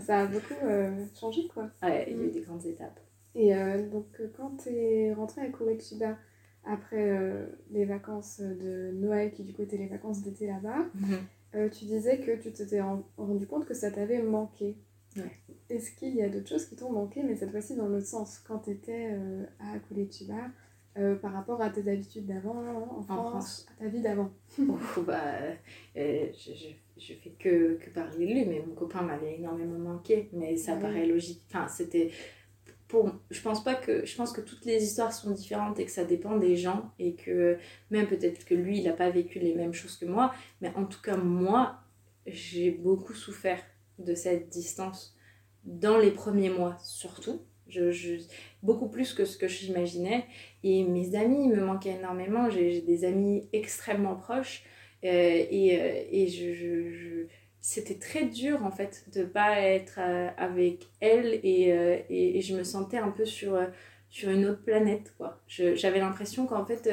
ça 0.00 0.20
a 0.20 0.26
beaucoup 0.26 0.54
euh, 0.64 1.04
changé, 1.18 1.48
quoi. 1.52 1.70
Ouais, 1.82 2.06
il 2.08 2.16
y 2.16 2.20
a 2.20 2.22
eu 2.24 2.28
mm. 2.28 2.32
des 2.32 2.40
grandes 2.40 2.66
étapes. 2.66 3.00
Et 3.34 3.54
euh, 3.54 3.88
donc, 3.88 4.06
euh, 4.20 4.28
quand 4.36 4.56
tu 4.62 4.70
es 4.70 5.12
rentrée 5.12 5.42
à 5.42 5.48
Curitiba 5.48 6.16
après 6.64 7.46
les 7.70 7.84
vacances 7.84 8.40
de 8.40 8.90
Noël, 8.92 9.30
qui 9.30 9.44
du 9.44 9.52
coup 9.52 9.62
étaient 9.62 9.76
les 9.76 9.86
vacances 9.86 10.22
d'été 10.22 10.48
là-bas, 10.48 10.86
mhm. 10.94 11.70
tu 11.70 11.84
disais 11.84 12.18
que 12.18 12.42
tu 12.42 12.50
t'étais 12.50 12.80
rendu 12.80 13.46
compte 13.46 13.66
que 13.66 13.74
ça 13.74 13.92
t'avait 13.92 14.20
manqué. 14.20 14.76
Ouais. 15.16 15.30
Est-ce 15.70 15.92
qu'il 15.92 16.16
y 16.16 16.22
a 16.22 16.28
d'autres 16.28 16.48
choses 16.48 16.66
qui 16.66 16.74
t'ont 16.74 16.90
manqué, 16.90 17.22
mais 17.22 17.36
cette 17.36 17.52
fois-ci 17.52 17.76
dans 17.76 17.86
l'autre 17.86 18.06
sens? 18.06 18.40
Quand 18.40 18.58
tu 18.58 18.70
étais 18.70 19.16
à 19.60 19.78
Curitiba, 19.78 20.50
euh, 20.98 21.14
par 21.14 21.32
rapport 21.32 21.60
à 21.60 21.68
tes 21.68 21.90
habitudes 21.90 22.26
d'avant 22.26 22.56
en, 22.98 23.02
France, 23.02 23.66
à 23.76 23.84
ta 23.84 23.88
vie 23.88 24.00
d'avant 24.00 24.30
bah, 25.06 25.20
euh, 25.96 26.26
je, 26.32 26.52
je, 26.54 26.68
je, 26.96 27.12
fais 27.12 27.34
que, 27.38 27.74
que 27.74 27.90
parler 27.90 28.26
de 28.26 28.32
lui, 28.32 28.46
mais 28.46 28.64
mon 28.66 28.74
copain 28.74 29.02
m'avait 29.02 29.34
énormément 29.34 29.78
manqué, 29.78 30.30
mais 30.32 30.56
ça 30.56 30.74
paraît 30.76 31.06
logique. 31.06 31.42
Enfin, 31.48 31.68
c'était. 31.68 32.10
Pour, 32.88 33.12
je 33.30 33.42
pense 33.42 33.64
pas 33.64 33.74
que 33.74 34.06
je 34.06 34.16
pense 34.16 34.32
que 34.32 34.40
toutes 34.40 34.64
les 34.64 34.82
histoires 34.82 35.12
sont 35.12 35.32
différentes 35.32 35.80
et 35.80 35.84
que 35.84 35.90
ça 35.90 36.04
dépend 36.04 36.36
des 36.36 36.56
gens 36.56 36.92
et 37.00 37.14
que 37.14 37.58
même 37.90 38.06
peut-être 38.06 38.44
que 38.44 38.54
lui 38.54 38.78
il 38.78 38.84
n'a 38.84 38.92
pas 38.92 39.10
vécu 39.10 39.40
les 39.40 39.56
mêmes 39.56 39.72
choses 39.72 39.96
que 39.96 40.06
moi 40.06 40.32
mais 40.60 40.72
en 40.76 40.84
tout 40.84 41.02
cas 41.02 41.16
moi 41.16 41.80
j'ai 42.28 42.70
beaucoup 42.70 43.12
souffert 43.12 43.60
de 43.98 44.14
cette 44.14 44.50
distance 44.50 45.16
dans 45.64 45.98
les 45.98 46.12
premiers 46.12 46.48
mois 46.48 46.78
surtout 46.78 47.40
je, 47.68 47.90
je, 47.90 48.14
beaucoup 48.62 48.88
plus 48.88 49.12
que 49.12 49.24
ce 49.24 49.36
que 49.36 49.48
j'imaginais. 49.48 50.26
Et 50.68 50.82
mes 50.82 51.14
amis 51.14 51.46
me 51.46 51.64
manquaient 51.64 51.96
énormément. 51.96 52.50
J'ai 52.50 52.80
des 52.80 53.04
amis 53.04 53.48
extrêmement 53.52 54.16
proches. 54.16 54.64
Euh, 55.04 55.44
et, 55.48 55.80
euh, 55.80 56.02
et 56.10 56.26
je, 56.26 57.26
c'était 57.60 58.00
très 58.00 58.24
dur 58.24 58.64
en 58.64 58.72
fait 58.72 59.04
de 59.14 59.22
pas 59.22 59.60
être 59.60 60.00
euh, 60.00 60.28
avec 60.36 60.88
elle 61.00 61.38
et, 61.44 61.68
et, 62.10 62.40
je 62.40 62.56
me 62.56 62.64
sentais 62.64 62.96
un 62.96 63.10
peu 63.10 63.24
sur, 63.24 63.56
sur 64.10 64.30
une 64.30 64.44
autre 64.46 64.64
planète. 64.64 65.14
quoi. 65.16 65.40
J'avais 65.46 66.00
l'impression 66.00 66.46
qu'en 66.46 66.64
fait 66.66 66.90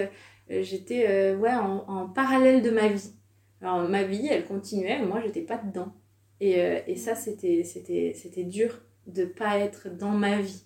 j'étais 0.49 1.33
ouais, 1.33 1.55
en, 1.55 1.83
en, 1.87 2.07
parallèle 2.07 2.61
de 2.61 2.69
ma 2.69 2.89
vie. 2.89 3.15
Alors 3.59 3.89
ma 3.89 4.03
vie 4.03 4.27
elle 4.29 4.45
continuait, 4.45 4.99
mais 4.99 5.07
moi 5.07 5.19
j'étais 5.25 5.41
pas 5.41 5.57
dedans. 5.57 5.95
Et, 6.39 6.59
et 6.85 6.95
ça 6.95 7.15
c'était 7.15 8.43
dur 8.43 8.79
de 9.07 9.25
pas 9.25 9.57
être 9.57 9.89
dans 9.89 10.11
ma 10.11 10.39
vie. 10.39 10.63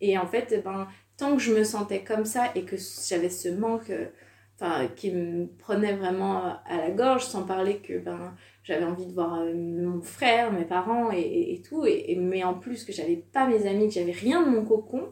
Et 0.00 0.18
en 0.18 0.26
fait, 0.26 0.62
ben, 0.64 0.88
tant 1.16 1.36
que 1.36 1.42
je 1.42 1.54
me 1.54 1.64
sentais 1.64 2.02
comme 2.02 2.24
ça 2.24 2.50
et 2.54 2.62
que 2.62 2.76
j'avais 3.08 3.30
ce 3.30 3.48
manque 3.48 3.92
enfin, 4.60 4.88
qui 4.96 5.12
me 5.12 5.46
prenait 5.58 5.94
vraiment 5.94 6.56
à 6.66 6.76
la 6.76 6.90
gorge, 6.90 7.24
sans 7.24 7.42
parler 7.44 7.78
que 7.78 7.98
ben, 7.98 8.34
j'avais 8.62 8.84
envie 8.84 9.06
de 9.06 9.12
voir 9.12 9.40
euh, 9.40 9.54
mon 9.54 10.00
frère, 10.00 10.52
mes 10.52 10.64
parents 10.64 11.10
et, 11.12 11.54
et, 11.54 11.62
tout, 11.62 11.84
et, 11.86 12.16
mais 12.16 12.42
en 12.42 12.54
plus 12.54 12.84
que 12.84 12.92
j'avais 12.92 13.16
pas 13.16 13.46
mes 13.46 13.66
amis, 13.66 13.88
que 13.88 13.94
j'avais 13.94 14.12
rien 14.12 14.42
de 14.42 14.50
mon 14.50 14.64
cocon, 14.64 15.08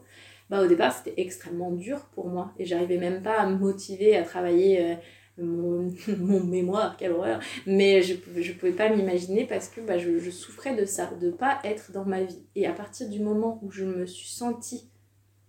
bah, 0.49 0.61
au 0.63 0.67
départ 0.67 0.93
c'était 0.93 1.19
extrêmement 1.21 1.71
dur 1.71 1.99
pour 2.13 2.27
moi 2.27 2.51
et 2.59 2.65
j'arrivais 2.65 2.97
même 2.97 3.23
pas 3.23 3.39
à 3.39 3.47
me 3.47 3.57
motiver 3.57 4.15
à 4.17 4.23
travailler. 4.23 4.81
Euh, 4.81 4.95
mon, 5.37 5.93
mon, 6.17 6.41
mémoire, 6.45 6.95
quelle 6.95 7.11
horreur. 7.11 7.41
Mais 7.67 8.01
je 8.01 8.13
ne 8.13 8.53
pouvais 8.53 8.71
pas 8.71 8.87
m'imaginer 8.87 9.43
parce 9.45 9.67
que 9.67 9.81
bah, 9.81 9.97
je, 9.97 10.17
je, 10.17 10.29
souffrais 10.29 10.77
de 10.77 10.85
ça, 10.85 11.09
de 11.19 11.29
pas 11.29 11.59
être 11.65 11.91
dans 11.91 12.05
ma 12.05 12.23
vie. 12.23 12.45
Et 12.55 12.65
à 12.65 12.71
partir 12.71 13.09
du 13.09 13.19
moment 13.19 13.59
où 13.61 13.69
je 13.69 13.83
me 13.83 14.05
suis 14.05 14.29
sentie 14.29 14.87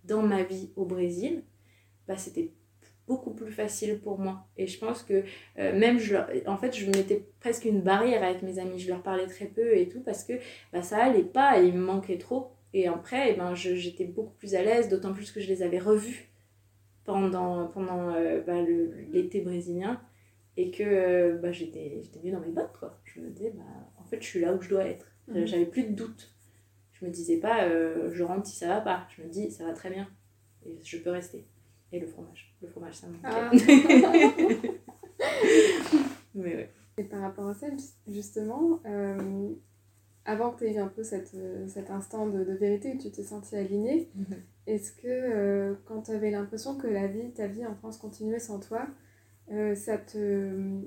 dans 0.07 0.21
ma 0.21 0.43
vie 0.43 0.71
au 0.75 0.85
Brésil, 0.85 1.43
bah, 2.07 2.17
c'était 2.17 2.51
beaucoup 3.07 3.31
plus 3.31 3.51
facile 3.51 3.99
pour 3.99 4.19
moi. 4.19 4.47
Et 4.57 4.67
je 4.67 4.77
pense 4.79 5.03
que 5.03 5.23
euh, 5.59 5.77
même, 5.77 5.97
je 5.97 6.15
en 6.45 6.57
fait, 6.57 6.75
je 6.75 6.85
mettais 6.87 7.25
presque 7.39 7.65
une 7.65 7.81
barrière 7.81 8.23
avec 8.23 8.41
mes 8.41 8.59
amis. 8.59 8.79
Je 8.79 8.89
leur 8.89 9.01
parlais 9.01 9.27
très 9.27 9.45
peu 9.45 9.77
et 9.77 9.87
tout 9.87 10.01
parce 10.01 10.23
que 10.23 10.33
bah, 10.73 10.81
ça 10.81 10.97
allait 11.03 11.23
pas 11.23 11.61
et 11.61 11.67
il 11.67 11.73
me 11.73 11.85
manquait 11.85 12.17
trop. 12.17 12.51
Et 12.73 12.87
après, 12.87 13.31
eh 13.31 13.33
ben, 13.35 13.55
j'étais 13.55 14.05
beaucoup 14.05 14.33
plus 14.33 14.55
à 14.55 14.61
l'aise, 14.61 14.89
d'autant 14.89 15.13
plus 15.13 15.31
que 15.31 15.39
je 15.39 15.47
les 15.47 15.63
avais 15.63 15.79
revus 15.79 16.29
pendant, 17.05 17.67
pendant 17.67 18.13
euh, 18.13 18.41
bah, 18.45 18.61
l'été 19.11 19.41
brésilien 19.41 20.01
et 20.57 20.69
que 20.71 20.83
euh, 20.83 21.37
bah, 21.37 21.51
j'étais 21.51 22.01
mieux 22.23 22.31
dans 22.31 22.41
mes 22.41 22.51
bottes. 22.51 22.75
Quoi. 22.77 22.99
Je 23.05 23.21
me 23.21 23.29
disais, 23.29 23.53
bah, 23.55 23.63
en 23.99 24.03
fait, 24.03 24.21
je 24.21 24.27
suis 24.27 24.41
là 24.41 24.53
où 24.53 24.61
je 24.61 24.69
dois 24.69 24.85
être. 24.85 25.07
Mhm. 25.27 25.47
J'avais 25.47 25.65
plus 25.65 25.83
de 25.83 25.93
doute. 25.93 26.36
Je 26.99 27.05
me 27.05 27.11
disais 27.11 27.37
pas, 27.37 27.63
euh, 27.65 28.09
je 28.11 28.23
rentre 28.23 28.47
si 28.47 28.55
ça 28.55 28.67
va 28.67 28.81
pas. 28.81 29.07
Je 29.15 29.21
me 29.21 29.27
dis, 29.29 29.51
ça 29.51 29.65
va 29.65 29.73
très 29.73 29.89
bien. 29.89 30.07
Et 30.65 30.77
je 30.83 30.97
peux 30.97 31.11
rester. 31.11 31.45
Et 31.91 31.99
le 31.99 32.07
fromage. 32.07 32.55
Le 32.61 32.67
fromage, 32.67 32.95
ça 32.95 33.07
me 33.07 33.15
Ah. 33.23 33.51
Mais 36.35 36.55
ouais. 36.55 36.69
Et 36.97 37.03
par 37.03 37.21
rapport 37.21 37.47
à 37.47 37.53
ça, 37.53 37.67
justement, 38.07 38.79
euh, 38.85 39.49
avant 40.25 40.51
que 40.51 40.59
tu 40.59 40.65
aies 40.65 40.73
eu 40.75 40.79
un 40.79 40.87
peu 40.87 41.03
cette, 41.03 41.33
euh, 41.35 41.67
cet 41.67 41.89
instant 41.91 42.27
de, 42.27 42.43
de 42.43 42.53
vérité 42.53 42.93
où 42.93 42.97
tu 42.97 43.11
t'es 43.11 43.23
senti 43.23 43.55
alignée, 43.55 44.09
est-ce 44.65 44.91
que 44.91 45.07
euh, 45.07 45.75
quand 45.85 46.03
tu 46.03 46.11
avais 46.11 46.31
l'impression 46.31 46.75
que 46.75 46.87
la 46.87 47.07
vie, 47.07 47.31
ta 47.31 47.47
vie 47.47 47.65
en 47.65 47.75
France 47.75 47.97
continuait 47.97 48.39
sans 48.39 48.59
toi, 48.59 48.87
euh, 49.51 49.75
ça 49.75 49.97
te, 49.97 50.81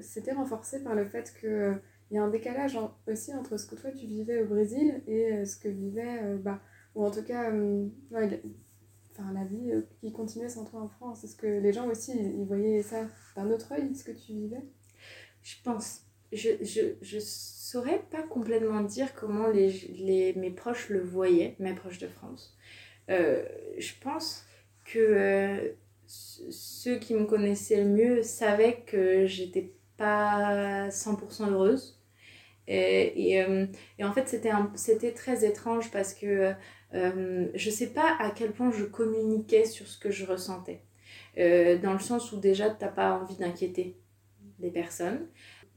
c'était 0.00 0.32
renforcé 0.32 0.82
par 0.82 0.94
le 0.94 1.04
fait 1.04 1.34
que 1.40 1.74
il 2.10 2.14
y 2.14 2.18
a 2.18 2.22
un 2.22 2.28
décalage 2.28 2.78
aussi 3.06 3.34
entre 3.34 3.56
ce 3.58 3.66
que 3.66 3.74
toi 3.74 3.90
tu 3.90 4.06
vivais 4.06 4.42
au 4.42 4.46
Brésil 4.46 5.02
et 5.06 5.32
euh, 5.32 5.44
ce 5.44 5.56
que 5.56 5.68
vivait, 5.68 6.22
euh, 6.22 6.38
bah, 6.38 6.60
ou 6.94 7.04
en 7.04 7.10
tout 7.10 7.22
cas, 7.22 7.50
euh, 7.52 7.86
enfin, 8.12 9.32
la 9.34 9.44
vie 9.44 9.72
qui 10.00 10.12
continuait 10.12 10.48
sans 10.48 10.64
toi 10.64 10.80
en 10.80 10.88
France. 10.88 11.24
Est-ce 11.24 11.36
que 11.36 11.46
les 11.46 11.72
gens 11.72 11.86
aussi, 11.86 12.12
ils, 12.12 12.46
voyaient 12.46 12.82
ça 12.82 13.06
d'un 13.36 13.50
autre 13.50 13.72
œil, 13.72 13.94
ce 13.94 14.04
que 14.04 14.12
tu 14.12 14.32
vivais? 14.32 14.62
Je 15.42 15.56
pense. 15.62 16.02
Je, 16.32 16.50
je, 16.62 16.94
je 17.00 17.18
saurais 17.20 18.02
pas 18.10 18.22
complètement 18.22 18.82
dire 18.82 19.14
comment 19.14 19.48
les, 19.48 19.70
les, 19.98 20.34
mes 20.34 20.50
proches 20.50 20.90
le 20.90 21.00
voyaient, 21.00 21.56
mes 21.58 21.74
proches 21.74 21.98
de 21.98 22.08
France. 22.08 22.56
Je 23.08 23.92
pense 24.02 24.44
que 24.84 25.74
ceux 26.06 26.98
qui 26.98 27.14
me 27.14 27.24
connaissaient 27.24 27.82
le 27.82 27.88
mieux 27.88 28.22
savaient 28.22 28.82
que 28.86 29.26
j'étais 29.26 29.72
pas 29.96 30.88
100% 30.88 31.50
heureuse. 31.50 31.97
Et, 32.68 33.30
et, 33.30 33.42
euh, 33.42 33.66
et 33.98 34.04
en 34.04 34.12
fait, 34.12 34.28
c'était 34.28 35.12
très 35.12 35.44
étrange 35.44 35.90
parce 35.90 36.12
que 36.14 36.52
euh, 36.94 37.46
je 37.54 37.70
sais 37.70 37.88
pas 37.88 38.16
à 38.20 38.30
quel 38.30 38.52
point 38.52 38.70
je 38.70 38.84
communiquais 38.84 39.64
sur 39.64 39.86
ce 39.86 39.98
que 39.98 40.10
je 40.10 40.26
ressentais. 40.26 40.82
Euh, 41.38 41.78
dans 41.78 41.94
le 41.94 41.98
sens 41.98 42.30
où 42.32 42.36
déjà, 42.38 42.68
t'as 42.68 42.88
pas 42.88 43.18
envie 43.18 43.36
d'inquiéter 43.36 43.96
les 44.60 44.70
personnes. 44.70 45.26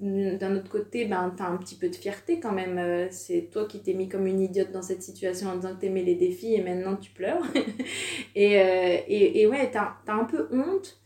D'un 0.02 0.56
autre 0.56 0.70
côté, 0.70 1.06
ben, 1.06 1.32
tu 1.38 1.44
as 1.44 1.46
un 1.46 1.58
petit 1.58 1.76
peu 1.76 1.88
de 1.88 1.96
fierté 1.96 2.40
quand 2.40 2.52
même. 2.52 3.08
C'est 3.12 3.50
toi 3.52 3.66
qui 3.66 3.82
t'es 3.84 3.94
mis 3.94 4.10
comme 4.10 4.26
une 4.26 4.42
idiote 4.42 4.72
dans 4.72 4.82
cette 4.82 5.04
situation 5.04 5.50
en 5.50 5.56
disant 5.58 5.76
que 5.76 5.82
t'aimais 5.82 6.02
les 6.02 6.16
défis 6.16 6.56
et 6.56 6.64
maintenant 6.64 6.96
tu 6.96 7.12
pleures. 7.12 7.44
et, 8.36 8.54
et, 8.54 9.42
et 9.42 9.48
ouais, 9.48 9.70
t'as 9.72 9.98
as 10.08 10.14
un 10.14 10.26
peu 10.26 10.48
honte, 10.52 11.00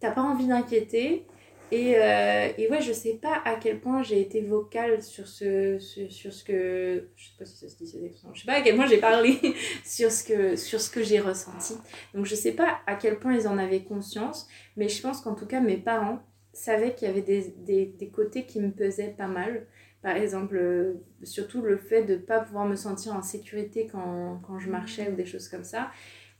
t'as 0.00 0.10
pas 0.10 0.22
envie 0.22 0.48
d'inquiéter. 0.48 1.26
Et, 1.72 1.96
euh, 1.96 2.48
et 2.58 2.68
ouais, 2.68 2.80
je 2.80 2.92
sais 2.92 3.14
pas 3.14 3.40
à 3.44 3.54
quel 3.54 3.80
point 3.80 4.02
j'ai 4.02 4.20
été 4.20 4.40
vocale 4.40 5.02
sur 5.02 5.26
ce, 5.28 5.78
sur, 5.78 6.10
sur 6.10 6.32
ce 6.32 6.44
que. 6.44 7.08
Je 7.16 7.24
sais 7.24 7.34
pas 7.38 7.44
si 7.44 7.56
ça 7.56 7.68
se 7.68 7.76
dit 7.76 7.86
cette 7.86 8.02
expression. 8.02 8.34
Je 8.34 8.40
sais 8.40 8.46
pas 8.46 8.54
à 8.54 8.60
quel 8.60 8.76
point 8.76 8.86
j'ai 8.86 8.98
parlé 8.98 9.38
sur 9.84 10.10
ce 10.10 10.24
que, 10.24 10.92
que 10.92 11.02
j'ai 11.02 11.20
ressenti. 11.20 11.74
Donc 12.14 12.26
je 12.26 12.34
sais 12.34 12.52
pas 12.52 12.80
à 12.86 12.96
quel 12.96 13.18
point 13.18 13.34
ils 13.34 13.46
en 13.46 13.56
avaient 13.58 13.84
conscience, 13.84 14.48
mais 14.76 14.88
je 14.88 15.00
pense 15.00 15.20
qu'en 15.20 15.34
tout 15.34 15.46
cas 15.46 15.60
mes 15.60 15.76
parents 15.76 16.20
savaient 16.52 16.94
qu'il 16.94 17.06
y 17.08 17.10
avait 17.10 17.22
des, 17.22 17.54
des, 17.58 17.86
des 17.86 18.08
côtés 18.08 18.44
qui 18.44 18.60
me 18.60 18.70
pesaient 18.70 19.14
pas 19.16 19.28
mal. 19.28 19.66
Par 20.02 20.16
exemple, 20.16 20.56
euh, 20.56 20.94
surtout 21.22 21.60
le 21.60 21.76
fait 21.76 22.02
de 22.04 22.14
ne 22.14 22.18
pas 22.18 22.40
pouvoir 22.40 22.66
me 22.66 22.74
sentir 22.74 23.14
en 23.14 23.22
sécurité 23.22 23.86
quand, 23.86 24.40
quand 24.46 24.58
je 24.58 24.70
marchais 24.70 25.08
ou 25.10 25.14
des 25.14 25.26
choses 25.26 25.48
comme 25.48 25.64
ça. 25.64 25.90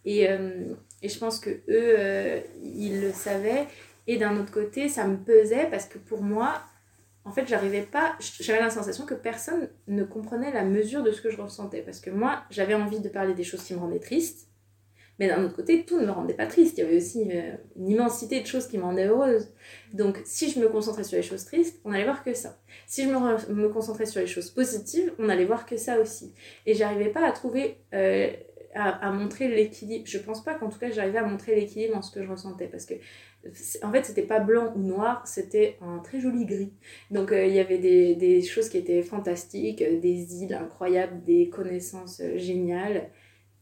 Et, 0.05 0.29
euh, 0.29 0.75
et 1.03 1.09
je 1.09 1.19
pense 1.19 1.39
que 1.39 1.51
eux, 1.51 1.61
euh, 1.69 2.41
ils 2.63 3.03
le 3.03 3.13
savaient. 3.13 3.67
Et 4.11 4.17
d'un 4.17 4.37
autre 4.41 4.51
côté, 4.51 4.89
ça 4.89 5.07
me 5.07 5.17
pesait 5.17 5.69
parce 5.71 5.85
que 5.87 5.97
pour 5.97 6.21
moi, 6.21 6.61
en 7.25 7.31
fait, 7.31 7.47
j'arrivais 7.47 7.83
pas. 7.83 8.17
J'avais 8.41 8.59
la 8.59 8.69
sensation 8.69 9.07
que 9.07 9.15
personne 9.15 9.69
ne 9.87 10.03
comprenait 10.03 10.53
la 10.53 10.65
mesure 10.65 11.05
de 11.05 11.13
ce 11.13 11.21
que 11.21 11.31
je 11.31 11.41
ressentais. 11.41 11.81
Parce 11.81 12.01
que 12.01 12.11
moi, 12.11 12.43
j'avais 12.51 12.75
envie 12.75 12.99
de 12.99 13.09
parler 13.09 13.35
des 13.35 13.45
choses 13.45 13.63
qui 13.63 13.73
me 13.73 13.79
rendaient 13.79 14.01
triste. 14.01 14.49
Mais 15.21 15.29
d'un 15.29 15.45
autre 15.45 15.55
côté, 15.55 15.85
tout 15.85 16.01
ne 16.01 16.07
me 16.07 16.11
rendait 16.11 16.35
pas 16.35 16.47
triste. 16.47 16.77
Il 16.79 16.81
y 16.81 16.85
avait 16.89 16.97
aussi 16.97 17.29
euh, 17.31 17.53
une 17.77 17.89
immensité 17.89 18.41
de 18.41 18.47
choses 18.49 18.67
qui 18.67 18.79
me 18.79 18.83
rendaient 18.83 19.07
heureuse. 19.07 19.53
Donc, 19.93 20.21
si 20.25 20.51
je 20.51 20.59
me 20.59 20.69
concentrais 20.69 21.05
sur 21.05 21.17
les 21.17 21.23
choses 21.23 21.45
tristes, 21.45 21.81
on 21.85 21.93
allait 21.93 22.03
voir 22.03 22.25
que 22.25 22.35
ça. 22.35 22.59
Si 22.89 23.05
je 23.05 23.11
me, 23.11 23.55
me 23.55 23.69
concentrais 23.69 24.07
sur 24.07 24.21
les 24.21 24.27
choses 24.27 24.51
positives, 24.51 25.13
on 25.21 25.29
allait 25.29 25.45
voir 25.45 25.67
que 25.67 25.77
ça 25.77 26.01
aussi. 26.01 26.35
Et 26.67 26.75
j'arrivais 26.75 27.11
pas 27.11 27.25
à 27.25 27.31
trouver, 27.31 27.77
euh, 27.95 28.29
à, 28.75 29.09
à 29.09 29.13
montrer 29.13 29.47
l'équilibre. 29.47 30.05
Je 30.05 30.19
pense 30.19 30.43
pas 30.43 30.55
qu'en 30.55 30.69
tout 30.69 30.81
cas, 30.81 30.91
j'arrivais 30.91 31.19
à 31.19 31.25
montrer 31.25 31.55
l'équilibre 31.55 31.95
dans 31.95 32.03
ce 32.03 32.11
que 32.11 32.25
je 32.25 32.29
ressentais. 32.29 32.67
Parce 32.67 32.87
que, 32.87 32.95
en 33.83 33.91
fait, 33.91 34.05
c'était 34.05 34.23
pas 34.23 34.39
blanc 34.41 34.73
ou 34.77 34.81
noir, 34.81 35.27
c'était 35.27 35.79
un 35.81 35.99
très 35.99 36.21
joli 36.21 36.45
gris. 36.45 36.73
Donc, 37.11 37.33
euh, 37.33 37.47
il 37.47 37.55
y 37.55 37.61
avait 37.61 37.79
des, 37.79 38.15
des 38.15 38.43
choses 38.43 38.69
qui 38.69 38.77
étaient 38.77 39.03
fantastiques, 39.03 39.83
euh, 39.83 39.99
des 39.99 40.43
îles 40.43 40.55
incroyables, 40.55 41.23
des 41.25 41.49
connaissances 41.49 42.21
euh, 42.21 42.37
géniales. 42.37 43.11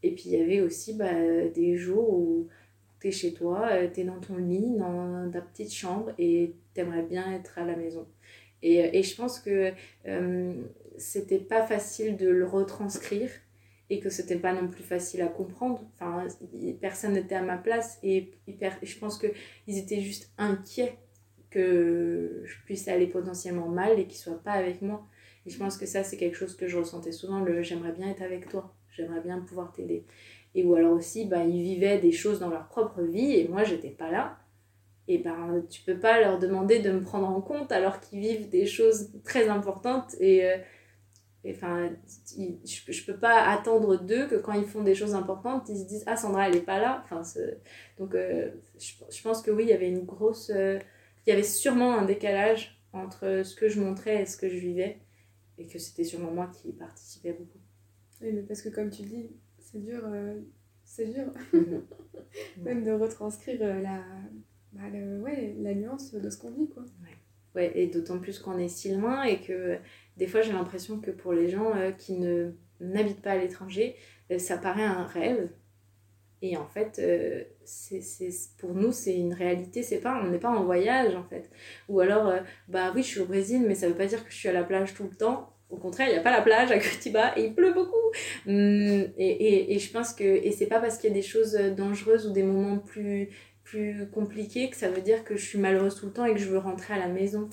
Et 0.03 0.11
puis, 0.11 0.25
il 0.27 0.31
y 0.33 0.41
avait 0.41 0.61
aussi 0.61 0.93
bah, 0.93 1.13
des 1.53 1.77
jours 1.77 2.09
où 2.13 2.47
t'es 2.99 3.11
chez 3.11 3.33
toi, 3.33 3.69
euh, 3.71 3.87
t'es 3.91 4.03
dans 4.03 4.19
ton 4.19 4.35
lit, 4.37 4.75
dans 4.77 5.29
ta 5.31 5.41
petite 5.41 5.73
chambre 5.73 6.11
et 6.17 6.55
t'aimerais 6.73 7.03
bien 7.03 7.33
être 7.33 7.57
à 7.57 7.65
la 7.65 7.75
maison. 7.75 8.05
Et, 8.61 8.99
et 8.99 9.03
je 9.03 9.15
pense 9.15 9.39
que 9.39 9.71
c'était 10.97 11.39
pas 11.39 11.65
facile 11.65 12.17
de 12.17 12.27
le 12.27 12.45
retranscrire 12.45 13.29
et 13.89 13.99
que 13.99 14.09
c'était 14.09 14.37
pas 14.37 14.53
non 14.53 14.67
plus 14.67 14.83
facile 14.83 15.21
à 15.21 15.27
comprendre. 15.27 15.81
Enfin, 15.95 16.25
personne 16.79 17.13
n'était 17.13 17.35
à 17.35 17.41
ma 17.41 17.57
place 17.57 17.99
et, 18.03 18.31
je 18.47 18.97
pense 18.99 19.17
qu'ils 19.17 19.77
étaient 19.77 20.01
juste 20.01 20.31
inquiets 20.37 20.97
que 21.49 22.43
je 22.45 22.55
puisse 22.65 22.87
aller 22.87 23.07
potentiellement 23.07 23.67
mal 23.67 23.99
et 23.99 24.05
qu'ils 24.05 24.19
soient 24.19 24.43
pas 24.43 24.51
avec 24.51 24.81
moi. 24.81 25.07
Et 25.45 25.49
je 25.49 25.57
pense 25.57 25.77
que 25.77 25.85
ça, 25.85 26.03
c'est 26.03 26.17
quelque 26.17 26.35
chose 26.37 26.55
que 26.55 26.67
je 26.67 26.77
ressentais 26.77 27.11
souvent, 27.11 27.39
le 27.39 27.63
j'aimerais 27.63 27.93
bien 27.93 28.09
être 28.09 28.21
avec 28.21 28.49
toi, 28.49 28.75
j'aimerais 28.91 29.21
bien 29.21 29.39
pouvoir 29.39 29.71
t'aider. 29.71 30.05
Et 30.53 30.63
ou 30.63 30.75
alors 30.75 30.93
aussi, 30.93 31.25
bah, 31.25 31.43
ils 31.43 31.63
vivaient 31.63 31.99
des 31.99 32.11
choses 32.11 32.39
dans 32.39 32.49
leur 32.49 32.67
propre 32.67 33.01
vie 33.01 33.33
et 33.33 33.47
moi, 33.47 33.63
j'étais 33.63 33.89
pas 33.89 34.11
là. 34.11 34.37
Et 35.07 35.17
ben, 35.17 35.63
tu 35.69 35.81
peux 35.81 35.97
pas 35.97 36.21
leur 36.21 36.37
demander 36.37 36.79
de 36.79 36.91
me 36.91 37.01
prendre 37.01 37.27
en 37.27 37.41
compte 37.41 37.71
alors 37.71 37.99
qu'ils 37.99 38.19
vivent 38.19 38.49
des 38.49 38.67
choses 38.67 39.09
très 39.23 39.49
importantes. 39.49 40.15
Et 40.19 40.45
euh, 40.45 40.57
enfin, 41.47 41.89
je, 42.37 42.91
je 42.91 43.05
peux 43.05 43.17
pas 43.17 43.47
attendre 43.49 43.97
d'eux 43.97 44.27
que 44.27 44.35
quand 44.35 44.53
ils 44.53 44.65
font 44.65 44.83
des 44.83 44.95
choses 44.95 45.15
importantes, 45.15 45.69
ils 45.69 45.77
se 45.77 45.85
disent 45.85 46.03
Ah, 46.07 46.17
Sandra, 46.17 46.49
elle 46.49 46.57
est 46.57 46.61
pas 46.61 46.79
là. 46.79 47.01
Enfin, 47.05 47.21
donc, 47.97 48.13
euh, 48.15 48.51
je, 48.79 48.93
je 49.09 49.21
pense 49.21 49.41
que 49.41 49.51
oui, 49.51 49.63
il 49.63 49.69
y 49.69 49.73
avait 49.73 49.89
une 49.89 50.05
grosse. 50.05 50.49
euh, 50.53 50.79
il 51.25 51.29
y 51.29 51.33
avait 51.33 51.43
sûrement 51.43 51.97
un 51.97 52.05
décalage 52.05 52.81
entre 52.93 53.43
ce 53.45 53.55
que 53.55 53.69
je 53.69 53.79
montrais 53.79 54.21
et 54.23 54.25
ce 54.25 54.37
que 54.37 54.49
je 54.49 54.57
vivais. 54.57 54.99
Et 55.57 55.67
que 55.67 55.77
c'était 55.79 56.05
sûrement 56.05 56.31
moi 56.31 56.49
qui 56.53 56.71
participais 56.71 57.33
beaucoup. 57.33 57.59
Oui, 58.21 58.31
mais 58.33 58.41
parce 58.43 58.61
que 58.61 58.69
comme 58.69 58.89
tu 58.89 59.03
dis, 59.03 59.29
c'est 59.59 59.83
dur, 59.83 60.01
euh, 60.05 60.39
c'est 60.83 61.05
dur 61.07 61.25
Mhm. 61.53 61.83
même 62.63 62.83
de 62.83 62.91
retranscrire 62.91 63.59
la, 63.59 64.03
bah, 64.73 64.89
le- 64.91 65.19
ouais, 65.21 65.55
la 65.59 65.73
nuance 65.73 66.13
de 66.13 66.29
ce 66.29 66.37
qu'on 66.37 66.51
vit, 66.51 66.69
quoi. 66.69 66.83
Ouais, 67.55 67.71
et 67.75 67.87
d'autant 67.87 68.19
plus 68.19 68.39
qu'on 68.39 68.57
est 68.59 68.67
si 68.67 68.93
loin 68.93 69.23
et 69.23 69.41
que 69.41 69.77
des 70.19 70.27
fois 70.27 70.41
j'ai 70.41 70.51
l'impression 70.51 70.99
que 70.99 71.11
pour 71.11 71.33
les 71.33 71.49
gens 71.49 71.73
euh, 71.75 71.91
qui 71.91 72.13
ne 72.13 72.51
n'habitent 72.81 73.21
pas 73.21 73.31
à 73.31 73.37
l'étranger, 73.37 73.95
euh, 74.31 74.37
ça 74.37 74.57
paraît 74.57 74.83
un 74.83 75.05
rêve. 75.05 75.49
Et 76.41 76.55
en 76.55 76.67
fait, 76.67 76.99
euh, 76.99 77.43
pour 78.59 78.73
nous, 78.73 78.93
c'est 78.93 79.13
une 79.13 79.33
réalité. 79.33 79.83
C'est 79.83 79.99
pas, 79.99 80.21
on 80.23 80.29
n'est 80.29 80.39
pas 80.39 80.49
en 80.49 80.63
voyage 80.63 81.15
en 81.15 81.23
fait. 81.23 81.49
Ou 81.89 81.99
alors, 81.99 82.31
bah 82.69 82.93
oui, 82.95 83.03
je 83.03 83.07
suis 83.07 83.19
au 83.19 83.25
Brésil, 83.25 83.63
mais 83.67 83.75
ça 83.75 83.89
veut 83.89 83.95
pas 83.95 84.05
dire 84.05 84.23
que 84.23 84.31
je 84.31 84.37
suis 84.37 84.47
à 84.47 84.53
la 84.53 84.63
plage 84.63 84.93
tout 84.93 85.03
le 85.03 85.15
temps. 85.15 85.53
Au 85.69 85.75
contraire, 85.75 86.07
il 86.07 86.13
n'y 86.13 86.17
a 86.17 86.21
pas 86.21 86.31
la 86.31 86.41
plage 86.41 86.71
à 86.71 86.79
Curitiba 86.79 87.37
et 87.37 87.47
il 87.47 87.55
pleut 87.55 87.73
beaucoup. 87.73 87.95
Hum, 88.47 88.53
et, 88.55 89.11
et, 89.17 89.75
et 89.75 89.79
je 89.79 89.91
pense 89.91 90.13
que 90.13 90.23
et 90.23 90.51
c'est 90.51 90.67
pas 90.67 90.79
parce 90.79 90.97
qu'il 90.97 91.09
y 91.09 91.13
a 91.13 91.15
des 91.15 91.21
choses 91.21 91.53
dangereuses 91.53 92.25
ou 92.25 92.31
des 92.31 92.43
moments 92.43 92.79
plus 92.79 93.29
plus 93.63 94.09
compliqués 94.09 94.69
que 94.69 94.75
ça 94.75 94.89
veut 94.89 95.01
dire 95.01 95.23
que 95.23 95.35
je 95.37 95.45
suis 95.45 95.59
malheureuse 95.59 95.95
tout 95.95 96.07
le 96.07 96.13
temps 96.13 96.25
et 96.25 96.33
que 96.33 96.39
je 96.39 96.49
veux 96.49 96.57
rentrer 96.57 96.95
à 96.95 96.97
la 96.97 97.07
maison. 97.07 97.49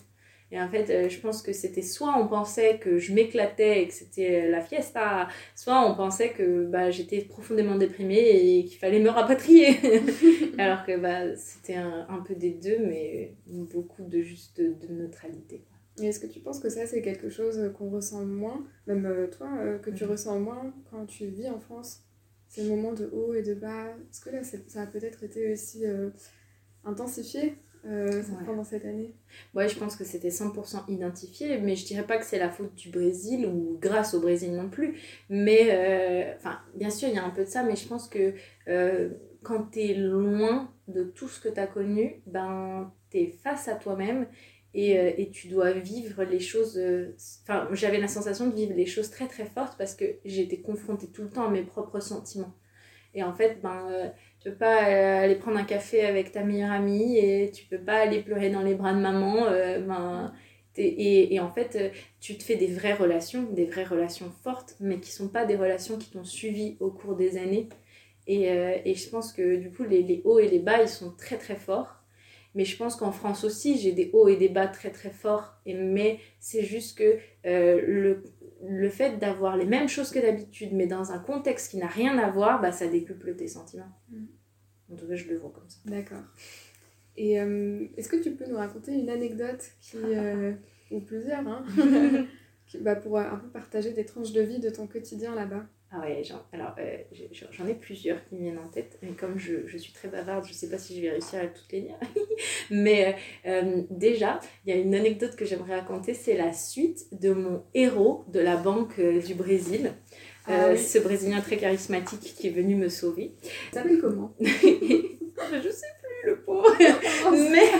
Et 0.52 0.60
en 0.60 0.68
fait, 0.68 0.90
euh, 0.90 1.08
je 1.08 1.18
pense 1.20 1.42
que 1.42 1.52
c'était 1.52 1.82
soit 1.82 2.16
on 2.18 2.28
pensait 2.28 2.78
que 2.78 2.98
je 2.98 3.12
m'éclatais 3.12 3.82
et 3.82 3.88
que 3.88 3.94
c'était 3.94 4.48
la 4.48 4.60
fiesta, 4.60 5.28
soit 5.56 5.84
on 5.90 5.94
pensait 5.96 6.30
que 6.30 6.64
bah, 6.66 6.90
j'étais 6.90 7.22
profondément 7.22 7.76
déprimée 7.76 8.58
et 8.58 8.64
qu'il 8.64 8.78
fallait 8.78 9.00
me 9.00 9.10
rapatrier. 9.10 9.76
Alors 10.58 10.84
que 10.84 10.96
bah, 10.98 11.36
c'était 11.36 11.74
un, 11.74 12.06
un 12.08 12.20
peu 12.20 12.34
des 12.34 12.50
deux, 12.52 12.78
mais 12.78 13.34
beaucoup 13.46 14.04
de 14.04 14.20
juste 14.22 14.60
de 14.60 14.92
neutralité. 14.92 15.64
Et 15.98 16.06
est-ce 16.06 16.20
que 16.20 16.26
tu 16.26 16.40
penses 16.40 16.60
que 16.60 16.68
ça, 16.68 16.86
c'est 16.86 17.00
quelque 17.00 17.30
chose 17.30 17.72
qu'on 17.76 17.88
ressent 17.90 18.24
moins, 18.24 18.64
même 18.86 19.06
euh, 19.06 19.28
toi, 19.28 19.48
euh, 19.58 19.78
que 19.78 19.90
tu 19.90 20.04
ressens 20.04 20.38
moins 20.38 20.74
quand 20.90 21.06
tu 21.06 21.26
vis 21.26 21.48
en 21.48 21.58
France 21.58 22.02
Ces 22.48 22.68
moments 22.68 22.92
de 22.92 23.08
haut 23.12 23.32
et 23.32 23.42
de 23.42 23.54
bas? 23.54 23.88
Est-ce 23.88 24.20
que 24.20 24.30
là, 24.30 24.42
ça 24.42 24.82
a 24.82 24.86
peut-être 24.86 25.22
été 25.22 25.52
aussi 25.52 25.86
euh, 25.86 26.10
intensifié? 26.84 27.56
Euh, 27.86 28.22
pendant 28.44 28.64
cette 28.64 28.84
année 28.84 29.14
Ouais, 29.54 29.68
je 29.68 29.78
pense 29.78 29.96
que 29.96 30.04
c'était 30.04 30.30
100% 30.30 30.84
identifié, 30.88 31.58
mais 31.58 31.76
je 31.76 31.86
dirais 31.86 32.06
pas 32.06 32.18
que 32.18 32.24
c'est 32.24 32.38
la 32.38 32.50
faute 32.50 32.74
du 32.74 32.90
Brésil 32.90 33.46
ou 33.46 33.78
grâce 33.80 34.14
au 34.14 34.20
Brésil 34.20 34.52
non 34.54 34.68
plus. 34.68 34.98
Mais, 35.28 35.68
euh, 35.70 36.34
enfin, 36.36 36.58
bien 36.74 36.90
sûr, 36.90 37.08
il 37.08 37.14
y 37.14 37.18
a 37.18 37.24
un 37.24 37.30
peu 37.30 37.44
de 37.44 37.48
ça, 37.48 37.62
mais 37.62 37.76
je 37.76 37.86
pense 37.86 38.08
que 38.08 38.34
euh, 38.68 39.10
quand 39.42 39.70
t'es 39.70 39.94
loin 39.94 40.72
de 40.88 41.04
tout 41.04 41.28
ce 41.28 41.40
que 41.40 41.48
t'as 41.48 41.66
connu, 41.66 42.22
ben, 42.26 42.92
t'es 43.10 43.28
face 43.42 43.68
à 43.68 43.76
toi-même 43.76 44.26
et, 44.74 44.98
euh, 44.98 45.12
et 45.16 45.30
tu 45.30 45.48
dois 45.48 45.72
vivre 45.72 46.24
les 46.24 46.40
choses. 46.40 46.80
Enfin, 47.42 47.68
j'avais 47.72 47.98
la 47.98 48.08
sensation 48.08 48.48
de 48.48 48.54
vivre 48.54 48.74
les 48.74 48.86
choses 48.86 49.10
très 49.10 49.28
très 49.28 49.46
fortes 49.46 49.78
parce 49.78 49.94
que 49.94 50.04
j'étais 50.24 50.58
confrontée 50.58 51.08
tout 51.08 51.22
le 51.22 51.30
temps 51.30 51.46
à 51.46 51.50
mes 51.50 51.62
propres 51.62 52.00
sentiments. 52.00 52.54
Et 53.14 53.22
en 53.22 53.32
fait, 53.32 53.60
ben, 53.62 54.12
peux 54.50 54.56
pas 54.56 54.88
euh, 54.88 55.24
aller 55.24 55.36
prendre 55.36 55.58
un 55.58 55.64
café 55.64 56.02
avec 56.02 56.32
ta 56.32 56.44
meilleure 56.44 56.70
amie 56.72 57.16
et 57.18 57.50
tu 57.50 57.64
peux 57.66 57.78
pas 57.78 57.98
aller 57.98 58.22
pleurer 58.22 58.50
dans 58.50 58.62
les 58.62 58.74
bras 58.74 58.94
de 58.94 59.00
maman. 59.00 59.46
euh, 59.46 59.80
ben, 59.80 60.32
et, 60.76 61.34
et 61.34 61.40
en 61.40 61.50
fait, 61.50 61.76
euh, 61.76 61.88
tu 62.20 62.36
te 62.36 62.44
fais 62.44 62.56
des 62.56 62.66
vraies 62.66 62.92
relations, 62.94 63.44
des 63.44 63.64
vraies 63.66 63.84
relations 63.84 64.30
fortes, 64.44 64.76
mais 64.80 65.00
qui 65.00 65.10
sont 65.10 65.28
pas 65.28 65.46
des 65.46 65.56
relations 65.56 65.96
qui 65.98 66.10
t'ont 66.10 66.24
suivi 66.24 66.76
au 66.80 66.90
cours 66.90 67.16
des 67.16 67.38
années. 67.38 67.68
Et, 68.26 68.50
euh, 68.50 68.76
et 68.84 68.94
je 68.94 69.08
pense 69.08 69.32
que 69.32 69.56
du 69.56 69.70
coup, 69.72 69.84
les, 69.84 70.02
les 70.02 70.22
hauts 70.24 70.38
et 70.38 70.48
les 70.48 70.58
bas, 70.58 70.82
ils 70.82 70.88
sont 70.88 71.12
très 71.16 71.38
très 71.38 71.56
forts. 71.56 72.02
Mais 72.54 72.64
je 72.64 72.76
pense 72.76 72.96
qu'en 72.96 73.12
France 73.12 73.44
aussi, 73.44 73.78
j'ai 73.78 73.92
des 73.92 74.10
hauts 74.14 74.28
et 74.28 74.36
des 74.36 74.48
bas 74.48 74.66
très 74.66 74.90
très 74.90 75.10
forts. 75.10 75.54
Mais 75.66 76.20
c'est 76.40 76.64
juste 76.64 76.98
que 76.98 77.18
le, 77.44 78.24
le 78.64 78.88
fait 78.88 79.18
d'avoir 79.18 79.56
les 79.56 79.66
mêmes 79.66 79.88
choses 79.88 80.10
que 80.10 80.18
d'habitude, 80.18 80.70
mais 80.72 80.86
dans 80.86 81.12
un 81.12 81.18
contexte 81.18 81.70
qui 81.70 81.76
n'a 81.78 81.86
rien 81.88 82.18
à 82.18 82.30
voir, 82.30 82.60
bah, 82.60 82.72
ça 82.72 82.86
décuple 82.86 83.34
tes 83.36 83.48
sentiments. 83.48 83.90
Mm. 84.10 84.24
En 84.92 84.96
tout 84.96 85.06
cas, 85.06 85.14
je 85.14 85.28
le 85.28 85.36
vois 85.38 85.50
comme 85.50 85.68
ça. 85.68 85.78
D'accord. 85.84 86.22
Et 87.16 87.40
euh, 87.40 87.86
est-ce 87.96 88.08
que 88.08 88.16
tu 88.16 88.32
peux 88.32 88.46
nous 88.46 88.56
raconter 88.56 88.92
une 88.92 89.08
anecdote 89.08 89.62
qui, 89.80 89.98
euh, 90.02 90.52
ou 90.90 91.00
plusieurs, 91.00 91.46
hein, 91.46 91.64
qui- 92.66 92.78
bah, 92.78 92.96
pour 92.96 93.18
euh, 93.18 93.22
un 93.24 93.36
peu 93.36 93.48
partager 93.48 93.92
des 93.92 94.04
tranches 94.04 94.32
de 94.32 94.42
vie 94.42 94.58
de 94.60 94.70
ton 94.70 94.86
quotidien 94.86 95.34
là-bas? 95.34 95.66
Ah 95.92 96.00
ouais, 96.00 96.22
j'en, 96.24 96.42
alors 96.52 96.74
euh, 96.80 96.96
j'en 97.52 97.66
ai 97.66 97.74
plusieurs 97.74 98.22
qui 98.24 98.34
me 98.34 98.40
viennent 98.40 98.58
en 98.58 98.68
tête. 98.68 98.98
Et 99.02 99.12
comme 99.12 99.38
je, 99.38 99.66
je 99.66 99.78
suis 99.78 99.92
très 99.92 100.08
bavarde, 100.08 100.44
je 100.46 100.52
sais 100.52 100.68
pas 100.68 100.78
si 100.78 100.96
je 100.96 101.00
vais 101.02 101.10
réussir 101.10 101.40
à 101.40 101.46
toutes 101.46 101.70
les 101.70 101.82
lire. 101.82 101.94
Mais 102.70 103.16
euh, 103.46 103.50
euh, 103.50 103.82
déjà, 103.90 104.40
il 104.64 104.74
y 104.74 104.76
a 104.76 104.80
une 104.80 104.94
anecdote 104.94 105.36
que 105.36 105.44
j'aimerais 105.44 105.76
raconter, 105.76 106.12
c'est 106.12 106.36
la 106.36 106.52
suite 106.52 107.06
de 107.12 107.32
mon 107.32 107.62
héros 107.72 108.24
de 108.28 108.40
la 108.40 108.56
banque 108.56 109.00
du 109.00 109.34
Brésil. 109.34 109.92
Ah 110.48 110.66
Euh, 110.66 110.72
oui. 110.72 110.78
Ce 110.78 110.98
Brésilien 110.98 111.40
très 111.40 111.56
charismatique 111.56 112.34
qui 112.36 112.48
est 112.48 112.50
venu 112.50 112.74
me 112.74 112.88
sauver. 112.88 113.34
Ça 113.72 113.82
s'appelle 113.82 114.00
comment? 114.00 114.34
Je 114.40 115.68
sais 115.70 115.86
plus 116.02 116.30
le 116.30 116.40
pauvre. 116.42 116.66
mais, 117.30 117.70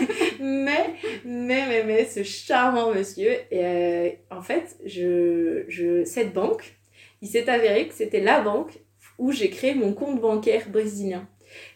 mais, 0.40 0.94
mais, 1.24 1.66
mais, 1.68 1.84
mais, 1.84 2.04
ce 2.04 2.22
charmant 2.22 2.92
monsieur, 2.92 3.32
et, 3.50 4.18
en 4.30 4.42
fait, 4.42 4.76
je, 4.84 5.64
je, 5.68 6.04
cette 6.04 6.32
banque, 6.32 6.75
il 7.22 7.28
s'est 7.28 7.48
avéré 7.48 7.88
que 7.88 7.94
c'était 7.94 8.20
la 8.20 8.40
banque 8.40 8.80
où 9.18 9.32
j'ai 9.32 9.50
créé 9.50 9.74
mon 9.74 9.92
compte 9.94 10.20
bancaire 10.20 10.68
brésilien. 10.68 11.26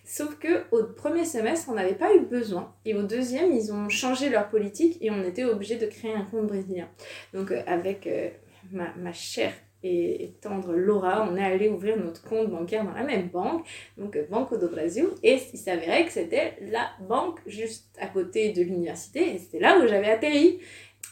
Sauf 0.04 0.38
que 0.38 0.64
au 0.72 0.84
premier 0.84 1.24
semestre, 1.24 1.68
on 1.70 1.74
n'avait 1.74 1.94
pas 1.94 2.14
eu 2.14 2.20
besoin. 2.20 2.74
Et 2.84 2.94
au 2.94 3.02
deuxième, 3.02 3.52
ils 3.52 3.72
ont 3.72 3.88
changé 3.88 4.28
leur 4.28 4.48
politique 4.48 4.98
et 5.00 5.10
on 5.10 5.22
était 5.22 5.44
obligé 5.44 5.76
de 5.76 5.86
créer 5.86 6.12
un 6.12 6.24
compte 6.24 6.48
brésilien. 6.48 6.88
Donc, 7.32 7.50
euh, 7.50 7.62
avec 7.66 8.06
euh, 8.06 8.28
ma, 8.72 8.92
ma 8.96 9.12
chère 9.12 9.52
et, 9.82 10.34
tendre 10.42 10.72
Laura, 10.74 11.26
on 11.30 11.36
est 11.36 11.44
allé 11.44 11.68
ouvrir 11.68 11.96
notre 11.96 12.22
compte 12.22 12.50
bancaire 12.50 12.84
dans 12.84 12.92
la 12.92 13.02
même 13.02 13.28
banque, 13.28 13.66
donc 13.96 14.16
euh, 14.16 14.26
Banco 14.28 14.56
do 14.56 14.68
Brasil. 14.68 15.06
Et 15.22 15.38
il 15.52 15.58
s'avérait 15.58 16.04
que 16.04 16.12
c'était 16.12 16.58
la 16.60 16.90
banque 17.08 17.38
juste 17.46 17.96
à 18.00 18.06
côté 18.08 18.52
de 18.52 18.62
l'université 18.62 19.34
et 19.34 19.38
c'était 19.38 19.60
là 19.60 19.78
où 19.78 19.86
j'avais 19.86 20.10
atterri. 20.10 20.58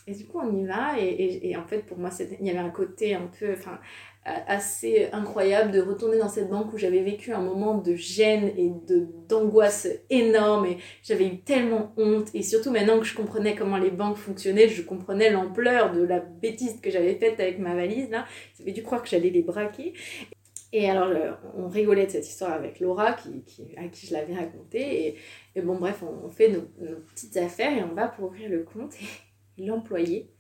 Et 0.07 0.13
du 0.13 0.27
coup, 0.27 0.41
on 0.43 0.55
y 0.57 0.67
va. 0.67 0.99
Et, 0.99 1.05
et, 1.05 1.51
et 1.51 1.57
en 1.57 1.65
fait, 1.67 1.81
pour 1.87 1.99
moi, 1.99 2.11
il 2.41 2.47
y 2.47 2.51
avait 2.51 2.59
un 2.59 2.71
côté 2.71 3.15
un 3.15 3.31
peu. 3.39 3.53
Enfin, 3.53 3.79
assez 4.47 5.09
incroyable 5.13 5.73
de 5.73 5.81
retourner 5.81 6.19
dans 6.19 6.29
cette 6.29 6.49
banque 6.49 6.73
où 6.73 6.79
j'avais 6.79 7.03
vécu 7.03 7.33
un 7.33 7.41
moment 7.41 7.79
de 7.79 7.95
gêne 7.95 8.53
et 8.57 8.71
de 8.87 9.07
d'angoisse 9.29 9.89
énorme 10.11 10.67
et 10.67 10.79
j'avais 11.03 11.27
eu 11.27 11.41
tellement 11.41 11.93
honte. 11.97 12.29
Et 12.35 12.43
surtout 12.43 12.71
maintenant 12.71 12.99
que 12.99 13.07
je 13.07 13.15
comprenais 13.15 13.55
comment 13.55 13.77
les 13.79 13.91
banques 13.91 14.17
fonctionnaient 14.17 14.69
je 14.69 14.83
comprenais 14.83 15.31
l'ampleur 15.31 15.93
de 15.93 16.03
la 16.03 16.21
bêtise 16.21 16.81
que 16.81 16.91
j'avais 16.91 17.15
faite 17.17 17.41
avec 17.41 17.59
ma 17.59 17.75
valise 17.75 18.11
là. 18.11 18.27
J'avais 18.59 18.73
dû 18.73 18.83
croire 18.83 19.03
que 19.03 19.09
j'allais 19.09 19.31
les 19.31 19.43
braquer. 19.43 19.95
Et 20.73 20.89
alors 20.91 21.11
on 21.57 21.69
rigolait 21.69 22.07
de 22.07 22.11
cette 22.11 22.29
histoire 22.29 22.53
avec 22.53 22.81
Laura 22.81 23.15
qui, 23.15 23.43
à 23.77 23.89
qui 23.89 24.07
je 24.07 24.13
l'avais 24.13 24.35
racontée. 24.35 25.17
Et, 25.55 25.63
bon 25.63 25.77
bref 25.77 26.03
on, 26.03 26.31
fait 26.31 26.49
nos, 26.49 26.69
nos 26.81 26.97
petites 27.15 27.37
affaires 27.37 27.77
et 27.77 27.83
on 27.83 27.95
va 27.95 28.09
pour 28.09 28.27
ouvrir 28.27 28.49
le 28.49 28.63
compte. 28.63 28.95
Et 29.57 29.67
l'employé 29.67 30.31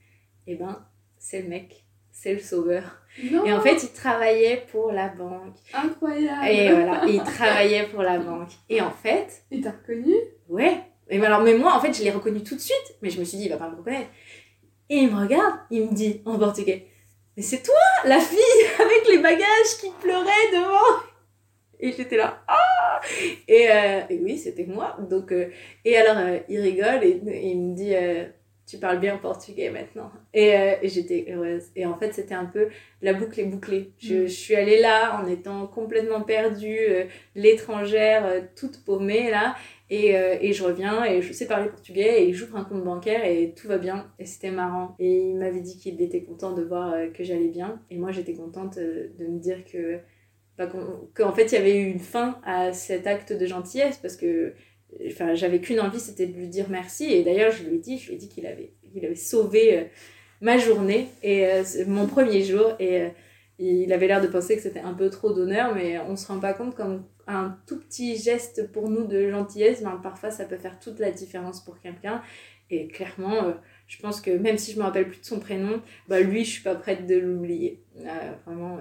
et 0.47 0.55
ben 0.55 0.87
c'est 1.19 1.43
le 1.43 1.49
mec 1.49 1.88
c'est 2.21 2.33
le 2.33 2.41
sauveur 2.41 2.83
Non 3.31 3.45
et 3.45 3.53
en 3.53 3.61
fait, 3.61 3.83
il 3.83 3.93
travaillait 3.93 4.65
pour 4.73 4.91
la 4.91 5.09
banque. 5.09 5.55
Incroyable 5.73 6.47
Et 6.49 6.73
voilà, 6.73 7.03
il 7.07 7.23
travaillait 7.23 7.87
pour 7.87 8.03
la 8.03 8.19
banque. 8.19 8.51
Et 8.69 8.81
en 8.81 8.91
fait, 8.91 9.45
Et 9.51 9.61
t'as 9.61 9.71
reconnu? 9.73 10.15
ouais. 10.49 10.81
Et 11.11 11.25
alors, 11.25 11.41
mais 11.41 11.55
moi, 11.55 11.75
en 11.75 11.81
fait, 11.81 11.93
je 11.97 12.03
l'ai 12.03 12.11
reconnu 12.11 12.43
tout 12.43 12.55
de 12.55 12.61
suite. 12.61 12.97
Mais 13.03 13.09
je 13.11 13.19
me 13.19 13.25
suis 13.25 13.39
dit, 13.39 13.45
il 13.45 13.51
va 13.51 13.57
pas 13.57 13.71
me 13.71 13.77
reconnaître. 13.77 14.11
Et 14.91 14.97
il 14.99 15.11
me 15.15 15.21
regarde, 15.23 15.55
il 15.71 15.87
me 15.87 15.95
dit 15.95 16.23
en 16.25 16.39
portugais 16.39 16.87
Mais 17.37 17.43
c'est 17.43 17.63
toi, 17.63 17.75
la 18.05 18.19
fille 18.19 18.39
avec 18.79 19.09
les 19.11 19.19
bagages 19.19 19.73
qui 19.81 19.91
pleurait 20.01 20.51
devant 20.53 21.03
Et 21.79 21.93
j'étais 21.93 22.17
là, 22.17 22.43
ah 22.49 23.01
et, 23.47 23.71
euh, 23.71 24.01
et 24.11 24.19
oui, 24.23 24.39
c'était 24.39 24.65
moi. 24.67 24.97
Donc, 25.09 25.31
euh, 25.33 25.51
et 25.85 25.97
alors, 25.97 26.19
euh, 26.19 26.39
il 26.49 26.61
rigole 26.61 27.05
et, 27.05 27.21
et 27.27 27.47
il 27.51 27.61
me 27.61 27.75
dit 27.77 27.95
Tu 28.69 28.77
parles 28.77 29.01
bien 29.01 29.17
portugais 29.17 29.71
maintenant. 29.71 30.13
Et, 30.35 30.55
euh, 30.55 30.75
et 30.83 30.89
j'étais 30.89 31.25
heureuse. 31.33 31.63
Et 31.75 31.87
en 31.87 31.97
fait, 31.99 32.13
c'était 32.13 32.35
un 32.35 32.45
peu 32.45 32.69
la 33.01 33.15
boucle 33.15 33.41
est 33.41 33.45
bouclée. 33.45 33.93
Je, 33.99 34.15
Mm. 34.15 34.23
je 34.27 34.33
suis 34.33 34.55
allée 34.55 34.79
là 34.79 35.19
en 35.19 35.27
étant 35.27 35.67
complètement 35.67 36.21
perdue, 36.21 36.79
euh, 36.91 37.05
l'étrangère, 37.35 38.27
euh, 38.27 38.41
toute 38.57 38.85
paumée 38.85 39.31
là. 39.31 39.57
Et, 39.91 40.09
et 40.11 40.53
je 40.53 40.65
reviens 40.65 41.03
et 41.07 41.23
je 41.23 41.33
sais 41.33 41.47
parler 41.47 41.71
portugais 41.71 42.23
et 42.29 42.35
j'ouvre 42.35 42.59
un 42.59 42.65
compte 42.65 42.85
bancaire 42.85 43.25
et 43.25 43.55
tout 43.57 43.69
va 43.69 43.79
bien. 43.79 44.13
Et 44.19 44.27
c'était 44.27 44.51
marrant. 44.51 44.95
Et 44.99 45.31
il 45.31 45.37
m'avait 45.37 45.63
dit 45.63 45.79
qu'il 45.79 46.03
était 46.03 46.23
content 46.23 46.53
de 46.53 46.63
voir 46.63 46.95
que 47.15 47.25
j'allais 47.25 47.49
bien. 47.49 47.81
Et 47.91 47.97
moi, 47.97 48.13
j'étais 48.13 48.35
contente 48.35 48.79
de 48.79 49.27
me 49.27 49.39
dire 49.39 49.65
que 49.65 50.01
bah, 50.59 50.67
qu'en 50.67 51.09
qu'en 51.15 51.33
fait, 51.33 51.47
il 51.47 51.55
y 51.55 51.57
avait 51.57 51.79
eu 51.79 51.87
une 51.91 52.01
fin 52.01 52.39
à 52.45 52.75
cet 52.75 53.07
acte 53.07 53.33
de 53.33 53.47
gentillesse 53.47 53.97
parce 53.97 54.17
que 54.17 54.53
enfin, 55.07 55.35
j'avais 55.35 55.61
qu'une 55.61 55.81
envie, 55.81 56.01
c'était 56.01 56.27
de 56.27 56.37
lui 56.37 56.49
dire 56.49 56.67
merci. 56.69 57.05
Et 57.13 57.23
d'ailleurs, 57.23 57.53
je 57.53 57.65
lui 57.65 57.77
ai 57.77 57.79
dit, 57.79 57.99
je 57.99 58.09
lui 58.09 58.15
ai 58.15 58.19
dit 58.19 58.29
qu'il 58.29 58.47
avait, 58.47 58.73
qu'il 58.93 59.05
avait 59.05 59.15
sauvé 59.15 59.79
euh, 59.79 59.85
ma 60.41 60.59
journée 60.59 61.09
et 61.23 61.47
euh, 61.47 61.63
mon 61.87 62.07
premier 62.07 62.43
jour. 62.43 62.75
Et 62.79 63.03
euh, 63.03 63.09
il 63.59 63.93
avait 63.93 64.07
l'air 64.07 64.21
de 64.21 64.29
penser 64.29 64.57
que 64.57 64.63
c'était 64.63 64.81
un 64.81 64.95
peu 64.95 65.11
trop 65.11 65.33
d'honneur, 65.33 65.75
mais 65.75 65.99
on 65.99 66.17
se 66.17 66.27
rend 66.29 66.39
pas 66.39 66.55
compte 66.55 66.75
comme 66.75 67.05
un 67.27 67.59
tout 67.67 67.79
petit 67.79 68.17
geste 68.17 68.71
pour 68.73 68.89
nous 68.89 69.07
de 69.07 69.31
gentillesse, 69.31 69.83
ben, 69.83 70.01
parfois 70.03 70.31
ça 70.31 70.45
peut 70.45 70.57
faire 70.57 70.79
toute 70.79 70.99
la 70.99 71.11
différence 71.11 71.63
pour 71.65 71.81
quelqu'un. 71.81 72.23
Et 72.71 72.87
clairement, 72.87 73.55
je 73.87 73.99
pense 73.99 74.21
que 74.21 74.31
même 74.31 74.59
si 74.59 74.73
je 74.73 74.79
me 74.79 74.85
rappelle 74.85 75.09
plus 75.09 75.21
de 75.21 75.25
son 75.25 75.41
prénom, 75.41 75.83
bah 76.07 76.21
lui, 76.21 76.45
je 76.45 76.51
suis 76.51 76.63
pas 76.63 76.75
prête 76.75 77.07
de 77.07 77.17
l'oublier. 77.17 77.83
Vraiment. 78.47 78.79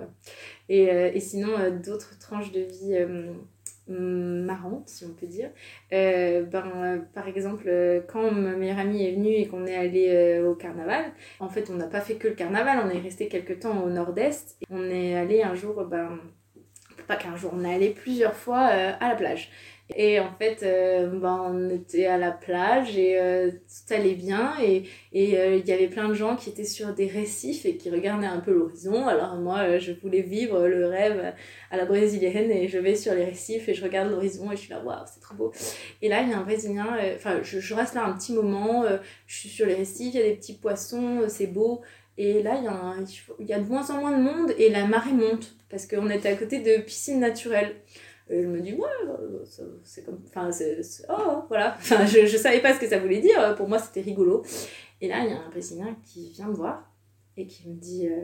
Et, 0.70 0.84
et 0.84 1.20
sinon, 1.22 1.53
d'autres 1.84 2.20
tranches 2.20 2.51
de 2.51 2.60
vie 2.60 2.97
marrantes, 3.93 4.89
si 4.89 5.05
on 5.05 5.14
peut 5.14 5.28
dire. 5.28 5.50
Euh, 5.93 6.43
ben, 6.43 6.72
euh, 6.76 7.00
par 7.14 7.28
exemple, 7.28 7.66
euh, 7.68 8.01
quand 8.08 8.32
ma 8.32 8.55
meilleure 8.55 8.80
amie 8.80 9.05
est 9.05 9.14
venue 9.14 9.34
et 9.34 9.47
qu'on 9.47 9.66
est 9.66 9.76
allé 9.76 10.42
au 10.46 10.55
carnaval, 10.55 11.05
en 11.39 11.50
fait, 11.50 11.70
on 11.70 11.76
n'a 11.76 11.88
pas 11.88 12.01
fait 12.01 12.16
que 12.16 12.28
le 12.28 12.36
carnaval, 12.36 12.80
on 12.86 12.89
est 12.89 13.00
resté 13.00 13.28
quelques 13.28 13.59
temps 13.59 13.84
au 13.84 13.89
nord-est. 13.89 14.58
On 14.70 14.84
est 14.89 15.16
allé 15.16 15.42
un 15.43 15.55
jour, 15.55 15.84
ben, 15.86 16.20
pas 17.08 17.16
qu'un 17.16 17.36
jour, 17.36 17.51
on 17.54 17.63
est 17.63 17.74
allé 17.74 17.89
plusieurs 17.89 18.36
fois 18.36 18.70
euh, 18.71 18.93
à 19.00 19.09
la 19.09 19.16
plage. 19.16 19.50
Et 19.96 20.20
en 20.20 20.34
fait, 20.38 20.63
euh, 20.63 21.08
ben, 21.08 21.50
on 21.50 21.70
était 21.70 22.08
à 22.08 22.17
la 22.17 22.32
plage 22.32 22.97
et 22.97 23.17
euh, 23.17 23.51
tout 23.51 23.93
allait 23.93 24.16
bien. 24.16 24.54
Et 24.62 24.84
et 25.13 25.38
euh, 25.38 25.55
il 25.55 25.66
y 25.66 25.71
avait 25.71 25.88
plein 25.88 26.09
de 26.09 26.13
gens 26.13 26.36
qui 26.36 26.50
étaient 26.50 26.66
sur 26.66 26.93
des 26.93 27.08
récifs 27.08 27.66
et 27.66 27.78
qui 27.78 27.89
regardaient 27.89 28.28
un 28.28 28.42
peu 28.42 28.51
l'horizon. 28.51 29.08
Alors 29.08 29.36
moi, 29.36 29.78
je 29.78 29.93
voulais 29.93 30.21
vivre 30.21 30.67
le 30.67 30.88
rêve 30.88 31.34
à 31.71 31.78
la 31.78 31.86
brésilienne 31.86 32.51
et 32.51 32.67
je 32.67 32.78
vais 32.79 32.96
sur 32.96 33.13
les 33.13 33.24
récifs 33.24 33.70
et 33.70 33.74
je 33.74 33.84
regarde 33.84 34.12
l'horizon 34.12 34.51
et 34.51 34.58
je 34.58 34.62
suis 34.62 34.70
là, 34.71 34.82
waouh, 34.84 35.05
c'est 35.05 35.21
trop 35.21 35.36
beau. 35.36 35.54
Et 36.01 36.09
là, 36.09 36.21
il 36.21 36.29
y 36.29 36.34
a 36.34 36.38
un 36.38 36.43
Brésilien, 36.43 36.97
enfin, 37.16 37.39
je, 37.42 37.59
je 37.59 37.74
reste 37.74 37.96
là 37.96 38.05
un 38.05 38.13
petit 38.13 38.34
moment, 38.34 38.84
je 39.25 39.36
suis 39.36 39.50
sur 39.50 39.66
les 39.66 39.75
récifs, 39.75 40.13
il 40.13 40.20
y 40.20 40.24
a 40.24 40.25
des 40.25 40.36
petits 40.36 40.54
poissons, 40.55 41.21
c'est 41.29 41.47
beau. 41.47 41.82
Et 42.19 42.41
là, 42.41 42.55
il 42.57 42.63
y, 42.63 43.51
a 43.53 43.57
y 43.57 43.61
de 43.61 43.67
moins 43.69 43.87
en 43.91 43.99
moins 43.99 44.17
de 44.17 44.21
monde 44.23 44.51
et 44.57 44.69
la 44.69 44.85
marée 44.87 45.11
monte 45.11 45.55
parce 45.69 45.85
qu'on 45.85 46.09
était 46.09 46.29
à 46.29 46.35
côté 46.35 46.59
de 46.59 46.81
piscines 46.81 47.19
naturelles. 47.19 47.75
Et 48.29 48.41
je 48.41 48.47
me 48.47 48.59
dis, 48.59 48.73
ouais, 48.73 48.89
euh, 49.07 49.43
c'est 49.83 50.03
comme. 50.03 50.19
Enfin, 50.27 50.51
c'est- 50.51 50.81
Oh, 51.09 51.43
voilà. 51.47 51.75
Enfin, 51.79 52.05
je, 52.05 52.25
je 52.25 52.37
savais 52.37 52.59
pas 52.59 52.73
ce 52.73 52.79
que 52.79 52.87
ça 52.87 52.99
voulait 52.99 53.19
dire. 53.21 53.55
Pour 53.55 53.69
moi, 53.69 53.79
c'était 53.79 54.01
rigolo. 54.01 54.43
Et 54.99 55.07
là, 55.07 55.23
il 55.23 55.29
y 55.29 55.33
a 55.33 55.39
un 55.39 55.49
Brésilien 55.49 55.95
qui 56.03 56.29
vient 56.31 56.47
me 56.47 56.55
voir 56.55 56.91
et 57.37 57.45
qui 57.45 57.69
me 57.69 57.75
dit 57.75 58.07
euh, 58.07 58.23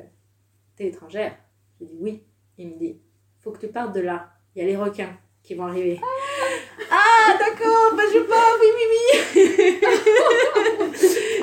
T'es 0.75 0.87
étrangère? 0.87 1.35
Je 1.79 1.85
dis 1.85 1.97
Oui. 1.99 2.23
Il 2.57 2.69
me 2.69 2.77
dit 2.77 2.99
Faut 3.41 3.51
que 3.51 3.59
tu 3.59 3.67
partes 3.67 3.93
de 3.95 4.01
là. 4.01 4.29
Il 4.55 4.61
y 4.61 4.65
a 4.65 4.67
les 4.67 4.75
requins 4.75 5.15
qui 5.43 5.53
vont 5.55 5.67
arriver. 5.67 5.99
Ah, 6.91 7.37
d'accord, 7.37 7.95
bah 7.95 8.03
je 8.13 8.19
pars, 8.19 8.57
oui, 8.59 8.67
oui, 8.75 8.85
oui. 9.35 9.79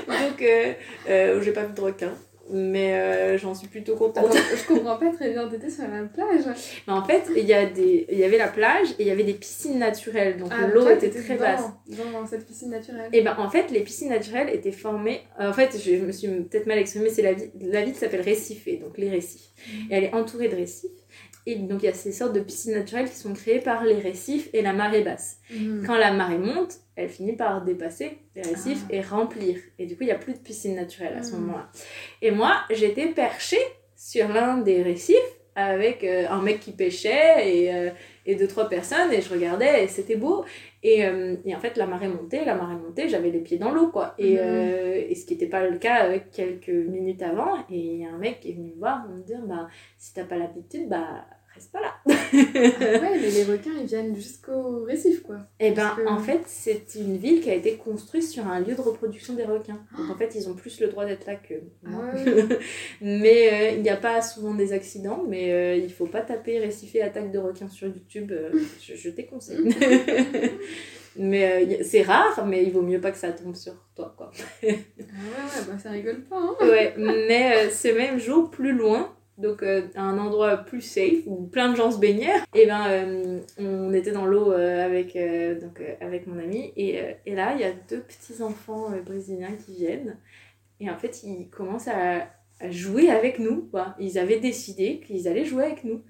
Donc, 0.28 0.42
euh, 0.42 0.72
euh, 1.08 1.40
j'ai 1.42 1.52
pas 1.52 1.64
vu 1.64 1.72
de 1.72 1.80
requins. 1.80 2.14
Mais 2.52 2.94
euh, 2.94 3.38
j'en 3.38 3.54
suis 3.54 3.68
plutôt 3.68 3.96
contente. 3.96 4.32
Je 4.34 4.66
comprends 4.66 4.96
pas 4.96 5.10
très 5.10 5.30
bien, 5.30 5.48
t'étais 5.48 5.70
sur 5.70 5.84
la 5.84 6.02
plage. 6.04 6.44
Mais 6.86 6.92
en 6.92 7.04
fait, 7.04 7.22
il 7.36 7.44
y, 7.44 7.52
a 7.54 7.66
des... 7.66 8.06
il 8.10 8.18
y 8.18 8.24
avait 8.24 8.38
la 8.38 8.48
plage 8.48 8.88
et 8.98 9.02
il 9.02 9.06
y 9.06 9.10
avait 9.10 9.24
des 9.24 9.34
piscines 9.34 9.78
naturelles, 9.78 10.36
donc 10.38 10.48
Ah, 10.52 10.66
l'eau 10.66 10.88
était 10.88 11.10
très 11.10 11.34
dans- 11.34 11.40
basse. 11.40 11.62
Dans 11.88 12.26
cette 12.26 12.46
piscine 12.46 12.70
naturelle. 12.70 13.08
Et 13.12 13.22
ben 13.22 13.34
en 13.38 13.48
fait, 13.50 13.70
les 13.70 13.80
piscines 13.80 14.10
naturelles 14.10 14.50
étaient 14.52 14.72
formées. 14.72 15.20
En 15.38 15.52
fait, 15.52 15.76
je 15.82 15.96
me 15.96 16.12
suis 16.12 16.28
peut-être 16.28 16.66
mal 16.66 16.78
exprimée, 16.78 17.08
c'est 17.10 17.22
la, 17.22 17.32
vi- 17.34 17.50
la 17.60 17.82
ville 17.84 17.94
s'appelle 17.94 18.20
Récifé, 18.22 18.76
donc 18.76 18.98
les 18.98 19.10
récifs. 19.10 19.50
Et 19.90 19.94
elle 19.94 20.04
est 20.04 20.14
entourée 20.14 20.48
de 20.48 20.56
récifs. 20.56 20.90
Et 21.52 21.56
donc 21.56 21.82
il 21.82 21.86
y 21.86 21.88
a 21.88 21.92
ces 21.94 22.12
sortes 22.12 22.32
de 22.32 22.40
piscines 22.40 22.74
naturelles 22.74 23.08
qui 23.10 23.16
sont 23.16 23.32
créées 23.32 23.60
par 23.60 23.84
les 23.84 23.94
récifs 23.98 24.48
et 24.52 24.62
la 24.62 24.72
marée 24.72 25.02
basse. 25.02 25.38
Mhm. 25.50 25.84
Quand 25.86 25.96
la 25.96 26.12
marée 26.12 26.38
monte, 26.38 26.74
elle 26.96 27.08
finit 27.08 27.34
par 27.36 27.64
dépasser 27.64 28.18
les 28.36 28.42
récifs 28.42 28.82
Ah. 28.90 28.94
et 28.94 29.00
remplir. 29.00 29.56
Et 29.78 29.86
du 29.86 29.96
coup, 29.96 30.02
il 30.02 30.06
n'y 30.06 30.12
a 30.12 30.18
plus 30.18 30.34
de 30.34 30.38
piscine 30.38 30.76
naturelle 30.76 31.16
à 31.18 31.22
ce 31.22 31.34
Mm. 31.34 31.40
moment-là. 31.40 31.68
Et 32.22 32.30
moi, 32.30 32.54
j'étais 32.70 33.08
perchée 33.08 33.58
sur 33.96 34.28
l'un 34.28 34.58
des 34.58 34.82
récifs 34.82 35.16
avec 35.56 36.04
euh, 36.04 36.26
un 36.28 36.40
mec 36.40 36.60
qui 36.60 36.70
pêchait 36.72 37.48
et, 37.56 37.74
euh, 37.74 37.90
et 38.24 38.34
deux, 38.36 38.46
trois 38.46 38.68
personnes 38.68 39.12
et 39.12 39.20
je 39.20 39.28
regardais 39.30 39.84
et 39.84 39.88
c'était 39.88 40.16
beau. 40.16 40.44
Et, 40.82 41.04
euh, 41.04 41.36
et 41.44 41.54
en 41.54 41.58
fait, 41.60 41.76
la 41.76 41.86
marée 41.86 42.08
montait, 42.08 42.44
la 42.44 42.54
marée 42.54 42.76
montait, 42.76 43.08
j'avais 43.08 43.30
les 43.30 43.40
pieds 43.40 43.58
dans 43.58 43.70
l'eau, 43.72 43.88
quoi. 43.88 44.14
Et, 44.18 44.36
Mhm. 44.36 45.10
et 45.10 45.14
ce 45.14 45.26
qui 45.26 45.34
n'était 45.34 45.48
pas 45.48 45.66
le 45.68 45.76
cas 45.78 46.18
quelques 46.32 46.68
minutes 46.70 47.20
avant. 47.22 47.56
Et 47.68 47.76
il 47.78 48.00
y 48.00 48.06
a 48.06 48.10
un 48.10 48.18
mec 48.18 48.40
qui 48.40 48.50
est 48.50 48.54
venu 48.54 48.70
me 48.74 48.78
voir 48.78 49.06
me 49.08 49.20
dire, 49.22 49.40
bah, 49.44 49.68
si 49.98 50.14
t'as 50.14 50.24
pas 50.24 50.36
l'habitude, 50.38 50.88
bah, 50.88 51.26
reste 51.60 51.72
pas 51.72 51.80
là. 51.80 51.94
Ah 52.06 52.10
ouais, 52.32 53.18
mais 53.20 53.30
les 53.30 53.44
requins 53.44 53.70
ils 53.80 53.86
viennent 53.86 54.14
jusqu'au 54.16 54.84
récif 54.84 55.22
quoi. 55.22 55.36
Et 55.58 55.72
ben, 55.72 55.92
que- 55.96 56.08
en 56.08 56.18
fait, 56.18 56.40
c'est 56.46 56.82
une 56.96 57.16
ville 57.18 57.40
qui 57.40 57.50
a 57.50 57.54
été 57.54 57.74
construite 57.76 58.22
sur 58.24 58.46
un 58.46 58.60
lieu 58.60 58.74
de 58.74 58.80
reproduction 58.80 59.34
des 59.34 59.44
requins. 59.44 59.80
Donc, 59.96 60.10
en 60.10 60.16
fait, 60.16 60.34
ils 60.34 60.48
ont 60.48 60.54
plus 60.54 60.80
le 60.80 60.88
droit 60.88 61.04
d'être 61.04 61.26
là 61.26 61.34
que 61.36 61.54
moi. 61.82 62.04
Ah 62.12 62.16
ouais. 62.16 62.44
mais 63.00 63.52
euh, 63.52 63.70
il 63.76 63.82
n'y 63.82 63.90
a 63.90 63.96
pas 63.96 64.22
souvent 64.22 64.54
des 64.54 64.72
accidents, 64.72 65.24
mais 65.28 65.52
euh, 65.52 65.76
il 65.76 65.92
faut 65.92 66.06
pas 66.06 66.22
taper 66.22 66.58
récifé 66.58 67.02
attaque 67.02 67.30
de 67.30 67.38
requins 67.38 67.68
sur 67.68 67.88
YouTube. 67.88 68.32
euh, 68.32 68.50
je, 68.82 68.94
je 68.94 69.10
déconseille. 69.10 69.58
mais 71.16 71.64
euh, 71.80 71.82
c'est 71.82 72.02
rare, 72.02 72.46
mais 72.46 72.62
il 72.62 72.72
vaut 72.72 72.82
mieux 72.82 73.00
pas 73.00 73.10
que 73.10 73.18
ça 73.18 73.32
tombe 73.32 73.54
sur 73.56 73.74
toi, 73.94 74.14
quoi. 74.16 74.30
Ah 74.34 74.66
ouais, 74.66 74.70
ouais, 74.72 75.64
bah 75.68 75.78
ça 75.82 75.90
rigole 75.90 76.22
pas 76.24 76.36
hein. 76.38 76.56
Ouais, 76.62 76.94
mais 76.96 77.68
ce 77.70 77.88
même 77.88 78.18
jour, 78.18 78.50
plus 78.50 78.72
loin, 78.72 79.12
donc 79.40 79.62
euh, 79.62 79.82
un 79.96 80.18
endroit 80.18 80.58
plus 80.58 80.82
safe 80.82 81.26
où 81.26 81.46
plein 81.46 81.70
de 81.70 81.76
gens 81.76 81.90
se 81.90 81.98
baignaient, 81.98 82.40
et 82.54 82.66
ben 82.66 82.86
euh, 82.88 83.40
on 83.58 83.92
était 83.92 84.12
dans 84.12 84.26
l'eau 84.26 84.52
euh, 84.52 84.84
avec, 84.84 85.16
donc, 85.60 85.82
avec 86.00 86.26
mon 86.26 86.38
ami, 86.38 86.72
et, 86.76 87.00
et 87.26 87.34
là 87.34 87.54
il 87.54 87.60
y 87.60 87.64
a 87.64 87.72
deux 87.88 88.00
petits 88.00 88.42
enfants 88.42 88.90
brésiliens 89.04 89.52
qui 89.64 89.74
viennent, 89.74 90.16
et 90.80 90.90
en 90.90 90.96
fait 90.96 91.22
ils 91.24 91.48
commencent 91.50 91.88
à 91.88 92.26
jouer 92.68 93.08
avec 93.10 93.38
nous, 93.38 93.68
quoi. 93.70 93.94
Ils 93.98 94.18
avaient 94.18 94.38
décidé 94.40 95.00
qu'ils 95.06 95.28
allaient 95.28 95.44
jouer 95.46 95.64
avec 95.64 95.84
nous. 95.84 96.02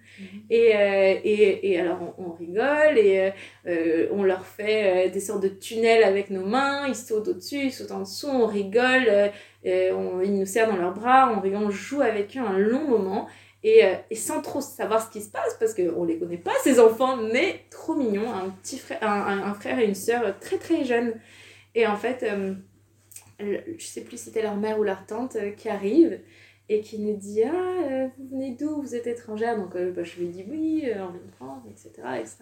Et, 0.51 0.73
euh, 0.75 1.15
et, 1.25 1.71
et 1.71 1.79
alors 1.81 1.99
on, 2.19 2.25
on 2.27 2.33
rigole 2.33 2.99
et 2.99 3.21
euh, 3.21 3.31
euh, 3.67 4.09
on 4.11 4.23
leur 4.25 4.45
fait 4.45 5.09
euh, 5.09 5.11
des 5.11 5.21
sortes 5.21 5.43
de 5.43 5.49
tunnels 5.49 6.03
avec 6.03 6.31
nos 6.31 6.45
mains, 6.45 6.87
ils 6.89 6.97
sautent 6.97 7.29
au-dessus, 7.29 7.67
ils 7.67 7.73
sautent 7.73 7.93
en 7.93 8.01
dessous, 8.01 8.29
on 8.29 8.47
rigole, 8.47 9.31
on- 9.65 10.21
ils 10.23 10.35
nous 10.39 10.47
serrent 10.47 10.71
dans 10.73 10.77
leurs 10.81 10.95
bras, 10.95 11.33
on 11.43 11.71
joue 11.71 12.01
avec 12.01 12.37
eux 12.37 12.41
un 12.41 12.59
long 12.59 12.87
moment. 12.89 13.29
Et, 13.63 13.83
et 14.11 14.15
sans 14.15 14.41
trop 14.41 14.63
savoir 14.63 15.07
ce 15.07 15.11
qui 15.13 15.21
se 15.21 15.31
passe, 15.31 15.55
parce 15.61 15.75
qu'on 15.75 16.05
les 16.05 16.19
connaît 16.19 16.39
pas, 16.39 16.53
ces 16.65 16.81
enfants, 16.81 17.17
mais 17.19 17.61
trop 17.71 17.95
mignons, 17.95 18.33
un 18.33 18.49
petit 18.63 18.79
frère, 18.79 18.99
un, 19.03 19.07
un- 19.21 19.43
un 19.51 19.55
frère 19.55 19.79
et 19.79 19.85
une 19.85 19.95
sœur 19.95 20.39
très 20.41 20.57
très 20.57 20.83
jeunes. 20.85 21.13
Et 21.75 21.87
en 21.87 21.97
fait, 21.97 22.25
je 23.41 23.85
sais 23.85 24.03
plus 24.03 24.17
si 24.17 24.25
c'était 24.25 24.43
leur 24.43 24.57
mère 24.57 24.79
ou 24.79 24.85
leur 24.85 25.07
tante 25.07 25.37
euh, 25.37 25.51
qui 25.51 25.69
arrive 25.69 26.21
et 26.71 26.81
qui 26.83 27.01
nous 27.01 27.17
dit 27.17 27.43
Ah, 27.43 27.91
euh, 27.91 28.07
vous 28.17 28.29
venez 28.31 28.57
d'où? 28.59 28.81
Vous 28.81 28.95
êtes 28.95 29.09
étrangère 29.09 29.59
Donc 29.59 29.75
euh, 29.75 29.91
bah, 29.91 30.05
je 30.05 30.21
lui 30.21 30.29
dis 30.29 30.45
Oui, 30.49 30.85
euh, 30.87 31.05
on 31.05 31.11
vient 31.11 31.27
de 31.27 31.35
France, 31.35 31.63
etc., 31.69 31.91
etc. 32.21 32.37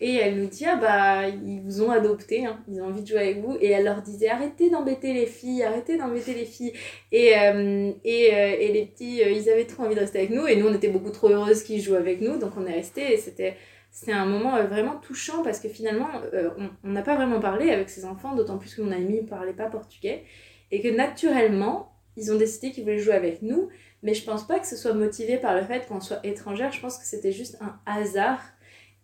Et 0.00 0.14
elle 0.14 0.40
nous 0.40 0.46
dit 0.46 0.64
Ah, 0.64 0.76
bah, 0.76 1.28
ils 1.28 1.60
vous 1.60 1.82
ont 1.82 1.90
adopté, 1.90 2.46
hein, 2.46 2.58
ils 2.68 2.80
ont 2.80 2.86
envie 2.86 3.02
de 3.02 3.06
jouer 3.06 3.18
avec 3.18 3.42
vous. 3.42 3.56
Et 3.60 3.68
elle 3.68 3.84
leur 3.84 4.00
disait 4.00 4.28
Arrêtez 4.28 4.70
d'embêter 4.70 5.12
les 5.12 5.26
filles, 5.26 5.62
arrêtez 5.62 5.98
d'embêter 5.98 6.32
les 6.32 6.46
filles. 6.46 6.72
Et, 7.12 7.32
et, 7.32 8.72
les 8.72 8.86
petits, 8.86 9.18
ils 9.18 9.50
avaient 9.50 9.66
trop 9.66 9.84
envie 9.84 9.94
de 9.94 10.00
rester 10.00 10.18
avec 10.18 10.30
nous. 10.30 10.46
Et 10.46 10.56
nous, 10.56 10.66
on 10.68 10.74
était 10.74 10.88
beaucoup 10.88 11.10
trop 11.10 11.28
heureuses 11.28 11.62
qu'ils 11.62 11.82
jouent 11.82 11.96
avec 11.96 12.22
nous. 12.22 12.38
Donc 12.38 12.52
on 12.56 12.66
est 12.66 12.74
restés 12.74 13.12
et 13.12 13.18
c'était. 13.18 13.56
C'était 13.96 14.12
un 14.12 14.26
moment 14.26 14.56
euh, 14.56 14.66
vraiment 14.66 14.96
touchant 14.96 15.42
parce 15.42 15.58
que 15.58 15.70
finalement, 15.70 16.10
euh, 16.34 16.50
on 16.84 16.90
n'a 16.90 17.00
pas 17.00 17.16
vraiment 17.16 17.40
parlé 17.40 17.70
avec 17.70 17.88
ces 17.88 18.04
enfants, 18.04 18.34
d'autant 18.34 18.58
plus 18.58 18.74
que 18.74 18.82
mon 18.82 18.92
ami 18.92 19.22
ne 19.22 19.26
parlait 19.26 19.54
pas 19.54 19.70
portugais. 19.70 20.24
Et 20.70 20.82
que 20.82 20.88
naturellement, 20.94 21.96
ils 22.18 22.30
ont 22.30 22.36
décidé 22.36 22.72
qu'ils 22.72 22.84
voulaient 22.84 22.98
jouer 22.98 23.14
avec 23.14 23.40
nous, 23.40 23.70
mais 24.02 24.12
je 24.12 24.22
pense 24.22 24.46
pas 24.46 24.58
que 24.58 24.66
ce 24.66 24.76
soit 24.76 24.92
motivé 24.92 25.38
par 25.38 25.56
le 25.56 25.62
fait 25.62 25.86
qu'on 25.88 26.02
soit 26.02 26.20
étrangère, 26.24 26.72
je 26.72 26.80
pense 26.82 26.98
que 26.98 27.06
c'était 27.06 27.32
juste 27.32 27.56
un 27.62 27.80
hasard 27.86 28.42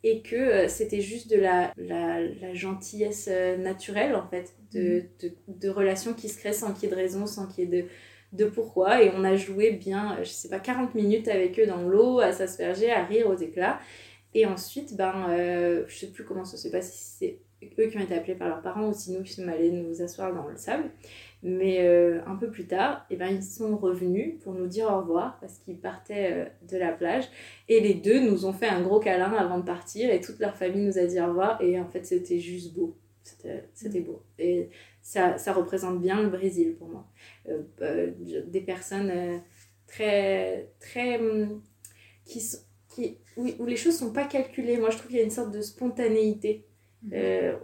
et 0.05 0.20
que 0.20 0.36
euh, 0.36 0.69
c'était 0.69 1.01
juste 1.01 1.31
de 1.31 1.39
la, 1.39 1.73
la, 1.78 2.20
la 2.20 2.52
gentillesse 2.52 3.31
naturelle 3.60 4.14
en 4.14 4.28
fait, 4.28 4.52
de, 4.74 5.05
de, 5.23 5.32
de 5.48 5.70
relations 5.70 6.12
qui 6.12 6.28
se 6.28 6.39
créent 6.39 6.52
sans 6.52 6.74
qu'il 6.74 6.90
y 6.90 6.93
ait 6.93 6.94
de 6.94 7.01
raison, 7.01 7.24
sans 7.24 7.47
qu'il 7.47 7.64
y 7.64 7.66
ait 7.66 7.82
de, 7.82 7.89
de 8.32 8.44
pourquoi. 8.44 9.02
Et 9.02 9.10
on 9.16 9.24
a 9.24 9.36
joué 9.36 9.70
bien, 9.70 10.19
je 10.23 10.28
sais 10.28 10.51
pas, 10.51 10.59
40 10.60 10.94
minutes 10.94 11.28
avec 11.28 11.59
eux 11.59 11.66
dans 11.66 11.81
l'eau, 11.81 12.20
à 12.20 12.32
s'asperger, 12.32 12.90
à 12.90 13.05
rire 13.05 13.28
aux 13.28 13.36
éclats. 13.36 13.81
Et 14.35 14.47
ensuite, 14.47 14.97
ben, 14.97 15.27
euh, 15.31 15.85
je 15.89 15.97
sais 15.97 16.07
plus 16.07 16.25
comment 16.25 16.45
ça 16.45 16.57
s'est 16.57 16.71
passé, 16.71 16.93
si 16.93 17.17
c'est 17.19 17.41
eux 17.79 17.87
qui 17.89 17.97
ont 17.97 18.01
été 18.01 18.15
appelés 18.15 18.35
par 18.35 18.49
leurs 18.49 18.63
parents 18.63 18.89
ou 18.89 18.93
si 18.93 19.13
nous 19.13 19.23
qui 19.23 19.33
sommes 19.33 19.49
allés 19.49 19.71
nous 19.71 20.03
asseoir 20.03 20.35
dans 20.35 20.49
le 20.49 20.57
sable. 20.57 20.91
Mais 21.43 21.87
euh, 21.87 22.21
un 22.27 22.37
peu 22.37 22.51
plus 22.51 22.67
tard, 22.67 23.05
eh 23.11 23.17
ben, 23.17 23.29
ils 23.29 23.43
sont 23.43 23.77
revenus 23.77 24.39
pour 24.43 24.55
nous 24.55 24.67
dire 24.67 24.87
au 24.87 24.99
revoir 24.99 25.39
parce 25.41 25.59
qu'ils 25.59 25.79
partaient 25.79 26.33
euh, 26.33 26.45
de 26.71 26.77
la 26.77 26.93
plage. 26.93 27.25
Et 27.69 27.81
les 27.81 27.95
deux 27.95 28.21
nous 28.21 28.47
ont 28.47 28.53
fait 28.53 28.69
un 28.69 28.83
gros 28.83 29.01
câlin 29.01 29.33
avant 29.33 29.59
de 29.59 29.65
partir 29.65 30.11
et 30.11 30.21
toute 30.21 30.39
leur 30.39 30.57
famille 30.57 30.87
nous 30.87 30.99
a 30.99 31.05
dit 31.05 31.21
au 31.21 31.27
revoir. 31.27 31.61
Et 31.61 31.79
en 31.79 31.87
fait, 31.87 32.07
c'était 32.07 32.39
juste 32.39 32.75
beau. 32.75 32.97
C'était 33.75 34.01
beau. 34.01 34.23
Et 34.39 34.71
ça, 35.01 35.39
ça 35.39 35.53
représente 35.53 36.01
bien 36.01 36.23
le 36.23 36.29
Brésil 36.29 36.75
pour 36.77 36.89
moi. 36.89 37.07
Euh, 37.49 38.13
des 38.47 38.61
personnes 38.61 39.13
très, 39.87 40.73
très. 40.81 41.19
hum, 41.19 41.63
qui 42.25 42.41
sont, 42.41 42.59
qui, 42.94 43.19
où, 43.36 43.47
où 43.59 43.66
les 43.66 43.77
choses 43.77 43.97
sont 43.98 44.12
pas 44.12 44.24
calculées. 44.27 44.78
Moi, 44.78 44.90
je 44.90 44.98
trouve 44.98 45.09
qu'il 45.09 45.19
y 45.19 45.23
a 45.23 45.24
une 45.24 45.31
sorte 45.31 45.52
de 45.52 45.60
spontanéité. 45.62 46.66
Euh, 47.12 47.56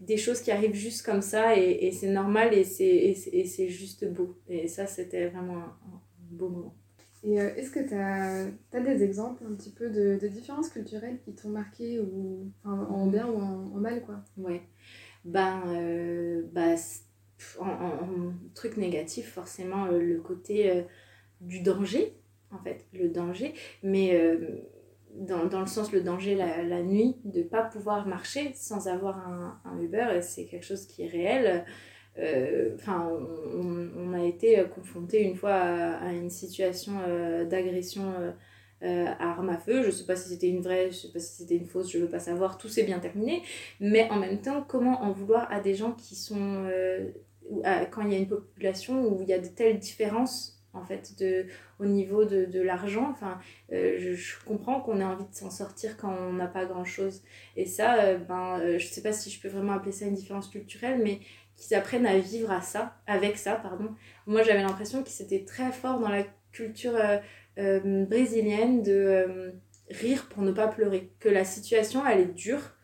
des 0.00 0.16
choses 0.16 0.40
qui 0.40 0.50
arrivent 0.50 0.74
juste 0.74 1.04
comme 1.04 1.22
ça 1.22 1.56
et, 1.56 1.86
et 1.86 1.92
c'est 1.92 2.10
normal 2.10 2.54
et 2.54 2.64
c'est 2.64 2.84
et 2.86 3.14
c'est- 3.14 3.30
et 3.30 3.44
c'est 3.46 3.68
juste 3.68 4.04
beau. 4.12 4.36
Et 4.48 4.68
ça, 4.68 4.86
c'était 4.86 5.28
vraiment 5.28 5.56
un, 5.58 5.76
un 5.92 6.00
beau 6.30 6.48
moment. 6.48 6.74
Et 7.24 7.40
euh, 7.40 7.54
est-ce 7.56 7.70
que 7.70 7.80
tu 7.80 7.94
as, 7.94 8.80
des 8.80 9.02
exemples 9.04 9.44
un 9.48 9.54
petit 9.54 9.70
peu 9.70 9.90
de, 9.90 10.18
de 10.20 10.28
différences 10.28 10.68
culturelles 10.70 11.18
qui 11.24 11.32
t'ont 11.34 11.50
marqué 11.50 12.00
ou, 12.00 12.50
enfin, 12.64 12.84
en 12.90 13.06
bien 13.06 13.26
ou 13.28 13.36
en, 13.40 13.72
en 13.76 13.78
mal 13.80 14.02
quoi? 14.02 14.16
Ouais. 14.36 14.62
Ben, 15.24 15.62
euh, 15.68 16.42
pff, 17.38 17.58
en, 17.60 17.66
en- 17.66 18.28
en 18.28 18.34
truc 18.54 18.76
négatif, 18.76 19.32
forcément, 19.32 19.86
le 19.86 20.20
côté 20.20 20.84
du 21.40 21.60
danger, 21.60 22.14
en 22.52 22.62
fait, 22.62 22.86
le 22.92 23.08
danger, 23.08 23.54
mais 23.82 24.14
euh, 24.14 24.62
dans, 25.14 25.60
le 25.60 25.66
sens 25.66 25.92
le 25.92 26.02
danger 26.02 26.34
la, 26.34 26.82
nuit, 26.82 27.16
de 27.24 27.42
pas 27.42 27.62
pouvoir 27.62 28.06
marcher 28.06 28.52
sans 28.54 28.88
avoir 28.88 29.18
un, 29.28 29.60
un 29.64 29.80
Uber, 29.80 30.20
c'est 30.20 30.46
quelque 30.46 30.64
chose 30.64 30.86
qui 30.86 31.02
est 31.02 31.08
réel. 31.08 31.64
Euh, 32.18 32.74
Enfin, 32.74 33.10
on, 33.54 34.12
a 34.12 34.22
été 34.22 34.62
confronté 34.74 35.22
une 35.22 35.34
fois 35.34 35.54
à, 35.54 36.12
une 36.12 36.28
situation 36.28 36.92
euh, 37.08 37.46
d'agression 37.46 38.12
à 38.82 39.30
arme 39.30 39.48
à 39.48 39.58
feu. 39.58 39.82
Je 39.82 39.90
sais 39.90 40.04
pas 40.04 40.16
si 40.16 40.28
c'était 40.28 40.48
une 40.48 40.60
vraie, 40.60 40.90
je 40.90 40.96
sais 40.96 41.12
pas 41.12 41.20
si 41.20 41.36
c'était 41.36 41.56
une 41.56 41.66
fausse, 41.66 41.90
je 41.90 41.98
veux 41.98 42.10
pas 42.10 42.18
savoir. 42.18 42.58
Tout 42.58 42.68
s'est 42.68 42.82
bien 42.82 42.98
terminé. 42.98 43.42
Mais 43.80 44.10
en 44.10 44.18
même 44.18 44.42
temps, 44.42 44.62
comment 44.66 45.02
en 45.02 45.12
vouloir 45.12 45.50
à 45.50 45.60
des 45.60 45.74
gens 45.74 45.92
qui 45.92 46.14
sont. 46.16 46.68
quand 47.90 48.02
il 48.02 48.12
y 48.12 48.14
a 48.14 48.18
une 48.18 48.28
population 48.28 49.06
où 49.08 49.22
il 49.22 49.28
y 49.28 49.32
a 49.32 49.38
de 49.38 49.46
telles 49.46 49.78
différences, 49.78 50.61
en 50.74 50.84
fait, 50.84 51.18
de, 51.18 51.46
au 51.78 51.86
niveau 51.86 52.24
de, 52.24 52.44
de 52.44 52.60
l'argent. 52.60 53.08
Enfin, 53.10 53.38
euh, 53.72 54.14
je, 54.14 54.44
comprends 54.44 54.80
qu'on 54.80 55.00
ait 55.00 55.04
envie 55.04 55.24
de 55.24 55.34
s'en 55.34 55.50
sortir 55.50 55.96
quand 55.96 56.12
on 56.12 56.32
n'a 56.32 56.46
pas 56.46 56.64
grand-chose. 56.64 57.22
Et 57.56 57.66
ça, 57.66 58.02
euh, 58.02 58.18
ben, 58.18 58.58
euh, 58.60 58.78
je 58.78 58.86
sais 58.86 59.02
pas 59.02 59.12
si 59.12 59.30
je 59.30 59.40
peux 59.40 59.48
vraiment 59.48 59.72
appeler 59.72 59.92
ça 59.92 60.06
une 60.06 60.14
différence 60.14 60.48
culturelle, 60.48 61.00
mais 61.02 61.20
qu'ils 61.56 61.76
apprennent 61.76 62.06
à 62.06 62.18
vivre 62.18 62.50
à 62.50 62.62
ça, 62.62 62.96
avec 63.06 63.36
ça, 63.36 63.56
pardon. 63.56 63.94
Moi, 64.26 64.42
j'avais 64.42 64.62
l'impression 64.62 65.02
que 65.02 65.10
c'était 65.10 65.44
très 65.44 65.70
fort 65.72 66.00
dans 66.00 66.08
la 66.08 66.24
culture 66.52 66.98
brésilienne 67.56 68.82
de 68.82 69.52
rire 69.90 70.26
pour 70.30 70.42
ne 70.42 70.52
pas 70.52 70.68
pleurer. 70.68 71.12
Que 71.20 71.28
la 71.28 71.44
situation, 71.44 72.06
elle 72.06 72.20
est 72.20 72.34
dure, 72.34 72.74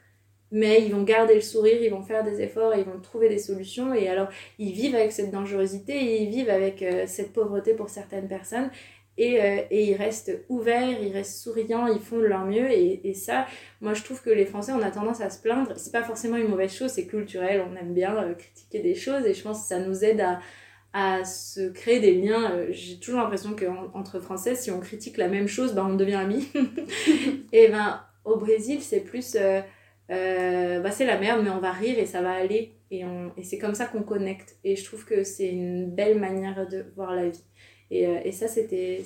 mais 0.50 0.82
ils 0.82 0.92
vont 0.92 1.02
garder 1.02 1.34
le 1.34 1.40
sourire, 1.40 1.82
ils 1.82 1.90
vont 1.90 2.02
faire 2.02 2.24
des 2.24 2.40
efforts, 2.40 2.74
ils 2.74 2.84
vont 2.84 2.98
trouver 3.00 3.28
des 3.28 3.38
solutions. 3.38 3.92
Et 3.94 4.08
alors, 4.08 4.28
ils 4.58 4.72
vivent 4.72 4.94
avec 4.94 5.12
cette 5.12 5.30
dangerosité, 5.30 6.22
ils 6.22 6.30
vivent 6.30 6.50
avec 6.50 6.82
euh, 6.82 7.04
cette 7.06 7.32
pauvreté 7.32 7.74
pour 7.74 7.90
certaines 7.90 8.28
personnes. 8.28 8.70
Et, 9.18 9.42
euh, 9.42 9.62
et 9.70 9.90
ils 9.90 9.96
restent 9.96 10.44
ouverts, 10.48 11.02
ils 11.02 11.12
restent 11.12 11.42
souriants, 11.42 11.88
ils 11.88 12.00
font 12.00 12.18
de 12.18 12.24
leur 12.24 12.46
mieux. 12.46 12.70
Et, 12.70 13.08
et 13.08 13.14
ça, 13.14 13.46
moi, 13.80 13.92
je 13.92 14.02
trouve 14.04 14.22
que 14.22 14.30
les 14.30 14.46
Français, 14.46 14.72
on 14.72 14.80
a 14.80 14.90
tendance 14.90 15.20
à 15.20 15.28
se 15.28 15.42
plaindre. 15.42 15.72
C'est 15.76 15.92
pas 15.92 16.04
forcément 16.04 16.36
une 16.36 16.48
mauvaise 16.48 16.72
chose, 16.72 16.92
c'est 16.92 17.06
culturel, 17.06 17.62
on 17.70 17.76
aime 17.76 17.92
bien 17.92 18.16
euh, 18.16 18.34
critiquer 18.34 18.80
des 18.80 18.94
choses. 18.94 19.26
Et 19.26 19.34
je 19.34 19.42
pense 19.42 19.62
que 19.62 19.68
ça 19.68 19.80
nous 19.80 20.04
aide 20.04 20.20
à, 20.20 20.40
à 20.94 21.24
se 21.24 21.68
créer 21.68 22.00
des 22.00 22.14
liens. 22.14 22.66
J'ai 22.70 22.98
toujours 23.00 23.20
l'impression 23.20 23.54
qu'entre 23.54 24.20
Français, 24.20 24.54
si 24.54 24.70
on 24.70 24.80
critique 24.80 25.18
la 25.18 25.28
même 25.28 25.48
chose, 25.48 25.74
ben, 25.74 25.84
on 25.84 25.94
devient 25.94 26.14
amis. 26.14 26.48
et 27.52 27.68
ben, 27.68 28.00
au 28.24 28.36
Brésil, 28.36 28.80
c'est 28.80 29.00
plus. 29.00 29.36
Euh, 30.10 30.78
euh, 30.78 30.80
bah, 30.80 30.90
c'est 30.90 31.06
la 31.06 31.18
merde, 31.18 31.42
mais 31.42 31.50
on 31.50 31.60
va 31.60 31.72
rire 31.72 31.98
et 31.98 32.06
ça 32.06 32.22
va 32.22 32.32
aller. 32.32 32.74
Et, 32.90 33.04
on, 33.04 33.32
et 33.36 33.42
c'est 33.42 33.58
comme 33.58 33.74
ça 33.74 33.86
qu'on 33.86 34.02
connecte. 34.02 34.56
Et 34.64 34.76
je 34.76 34.84
trouve 34.84 35.04
que 35.04 35.24
c'est 35.24 35.48
une 35.48 35.90
belle 35.90 36.18
manière 36.18 36.68
de 36.68 36.86
voir 36.96 37.14
la 37.14 37.28
vie. 37.28 37.44
Et, 37.90 38.02
et 38.02 38.32
ça, 38.32 38.48
c'était, 38.48 39.02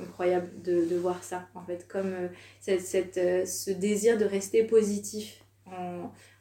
incroyable 0.00 0.50
de, 0.62 0.84
de, 0.86 0.96
voir 0.96 1.22
ça, 1.22 1.48
en 1.54 1.64
fait, 1.64 1.86
comme 1.86 2.14
cette, 2.60 2.80
cette, 2.80 3.46
ce 3.46 3.70
désir 3.70 4.18
de 4.18 4.24
rester 4.24 4.64
positif 4.64 5.44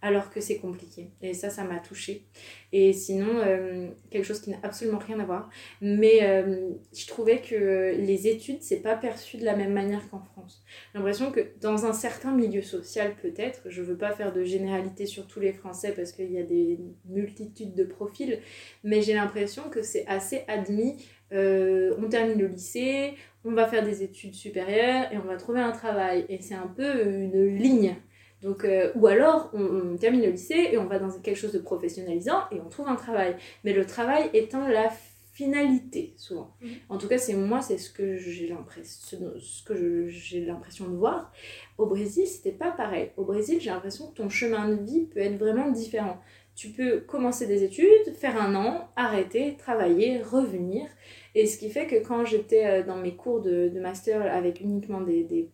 alors 0.03 0.29
que 0.29 0.41
c'est 0.41 0.57
compliqué. 0.57 1.11
Et 1.21 1.33
ça, 1.33 1.49
ça 1.49 1.63
m'a 1.63 1.79
touchée. 1.79 2.25
Et 2.73 2.91
sinon, 2.91 3.37
euh, 3.37 3.87
quelque 4.11 4.25
chose 4.25 4.41
qui 4.41 4.49
n'a 4.49 4.57
absolument 4.61 4.99
rien 4.99 5.17
à 5.21 5.25
voir. 5.25 5.49
Mais 5.79 6.23
euh, 6.23 6.71
je 6.93 7.07
trouvais 7.07 7.39
que 7.39 7.95
les 7.97 8.27
études, 8.27 8.61
c'est 8.61 8.81
pas 8.81 8.97
perçu 8.97 9.37
de 9.37 9.45
la 9.45 9.55
même 9.55 9.71
manière 9.71 10.09
qu'en 10.09 10.19
France. 10.19 10.61
J'ai 10.91 10.99
l'impression 10.99 11.31
que 11.31 11.39
dans 11.61 11.85
un 11.85 11.93
certain 11.93 12.35
milieu 12.35 12.61
social, 12.61 13.15
peut-être, 13.21 13.61
je 13.67 13.81
veux 13.81 13.97
pas 13.97 14.11
faire 14.11 14.33
de 14.33 14.43
généralité 14.43 15.05
sur 15.05 15.25
tous 15.25 15.39
les 15.39 15.53
Français 15.53 15.93
parce 15.95 16.11
qu'il 16.11 16.33
y 16.33 16.37
a 16.37 16.43
des 16.43 16.79
multitudes 17.05 17.73
de 17.73 17.85
profils, 17.85 18.39
mais 18.83 19.01
j'ai 19.01 19.13
l'impression 19.13 19.69
que 19.69 19.81
c'est 19.81 20.05
assez 20.07 20.43
admis. 20.49 20.97
Euh, 21.31 21.95
on 21.97 22.09
termine 22.09 22.37
le 22.37 22.47
lycée, 22.47 23.13
on 23.45 23.53
va 23.53 23.67
faire 23.67 23.85
des 23.85 24.03
études 24.03 24.35
supérieures 24.35 25.09
et 25.13 25.17
on 25.17 25.25
va 25.25 25.37
trouver 25.37 25.61
un 25.61 25.71
travail. 25.71 26.25
Et 26.27 26.41
c'est 26.41 26.55
un 26.55 26.67
peu 26.67 27.05
une 27.05 27.55
ligne 27.55 27.95
donc, 28.43 28.65
euh, 28.65 28.91
ou 28.95 29.07
alors, 29.07 29.49
on, 29.53 29.95
termine 29.95 30.21
le 30.21 30.31
lycée 30.31 30.69
et 30.71 30.77
on 30.77 30.85
va 30.85 30.99
dans 30.99 31.09
quelque 31.21 31.37
chose 31.37 31.53
de 31.53 31.59
professionnalisant 31.59 32.41
et 32.51 32.59
on 32.59 32.67
trouve 32.69 32.89
un 32.89 32.95
travail. 32.95 33.37
Mais 33.63 33.73
le 33.73 33.85
travail 33.85 34.29
étant 34.33 34.67
la 34.67 34.91
finalité, 35.31 36.13
souvent. 36.17 36.53
Mhm. 36.61 36.69
En 36.89 36.97
tout 36.97 37.07
cas, 37.07 37.17
c'est 37.17 37.33
moi, 37.33 37.61
c'est 37.61 37.77
ce 37.77 37.89
que 37.89 38.17
j'ai 38.17 38.47
l'impression, 38.47 39.17
ce 39.39 39.63
que 39.63 40.07
j'ai 40.09 40.45
l'impression 40.45 40.87
de 40.89 40.95
voir. 40.95 41.31
Au 41.77 41.85
Brésil, 41.85 42.27
c'était 42.27 42.51
pas 42.51 42.71
pareil. 42.71 43.11
Au 43.17 43.23
Brésil, 43.23 43.59
j'ai 43.59 43.69
l'impression 43.69 44.07
que 44.07 44.15
ton 44.15 44.29
chemin 44.29 44.67
de 44.67 44.83
vie 44.83 45.05
peut 45.05 45.21
être 45.21 45.37
vraiment 45.37 45.71
différent. 45.71 46.19
Tu 46.55 46.69
peux 46.69 46.99
commencer 46.99 47.47
des 47.47 47.63
études, 47.63 48.13
faire 48.15 48.39
un 48.39 48.53
an, 48.53 48.89
arrêter, 48.95 49.55
travailler, 49.57 50.21
revenir. 50.21 50.85
Et 51.33 51.47
ce 51.47 51.57
qui 51.57 51.69
fait 51.69 51.87
que 51.87 52.05
quand 52.05 52.25
j'étais 52.25 52.65
euh, 52.65 52.83
dans 52.83 52.97
mes 52.97 53.15
cours 53.15 53.41
de, 53.41 53.69
de 53.69 53.79
master 53.79 54.21
avec 54.21 54.61
uniquement 54.61 55.01
des, 55.01 55.23
des, 55.23 55.49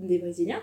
des 0.00 0.18
Brésiliens, 0.18 0.60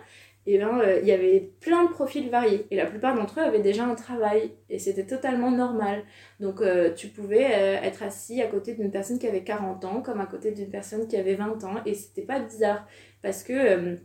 et 0.50 0.58
ben, 0.58 0.80
euh, 0.80 1.00
il 1.02 1.08
y 1.08 1.12
avait 1.12 1.52
plein 1.60 1.84
de 1.84 1.90
profils 1.90 2.30
variés. 2.30 2.66
Et 2.72 2.78
la 2.78 2.86
plupart 2.86 3.14
d'entre 3.14 3.42
eux 3.42 3.44
avaient 3.44 3.62
déjà 3.62 3.84
un 3.84 3.96
travail. 3.96 4.54
Et 4.70 4.80
c'était 4.80 5.06
totalement 5.06 5.52
normal. 5.52 6.04
Donc 6.40 6.62
euh, 6.62 6.94
tu 6.94 7.10
pouvais 7.10 7.48
euh, 7.52 7.82
être 7.82 8.02
assis 8.02 8.42
à 8.42 8.48
côté 8.48 8.74
d'une 8.74 8.90
personne 8.90 9.20
qui 9.20 9.28
avait 9.28 9.44
40 9.44 9.84
ans, 9.84 10.02
comme 10.02 10.22
à 10.22 10.26
côté 10.26 10.52
d'une 10.52 10.70
personne 10.70 11.06
qui 11.10 11.18
avait 11.18 11.36
20 11.36 11.66
ans. 11.66 11.76
Et 11.86 11.94
c'était 11.94 12.22
pas 12.22 12.40
bizarre. 12.40 12.88
Parce 13.22 13.44
que 13.44 13.98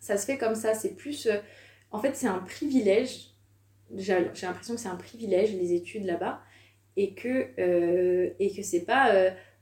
ça 0.00 0.16
se 0.16 0.24
fait 0.24 0.38
comme 0.38 0.54
ça. 0.54 0.72
C'est 0.72 0.96
plus. 0.96 1.28
en 1.90 2.00
fait, 2.00 2.16
c'est 2.16 2.28
un 2.28 2.38
privilège. 2.38 3.34
J'ai 3.94 4.14
l'impression 4.42 4.74
que 4.74 4.80
c'est 4.80 4.88
un 4.88 4.96
privilège, 4.96 5.54
les 5.54 5.74
études 5.74 6.06
là-bas. 6.06 6.40
Et 6.96 7.14
que, 7.14 7.50
et 8.38 8.52
que 8.56 8.62
c'est 8.62 8.86
pas 8.86 9.12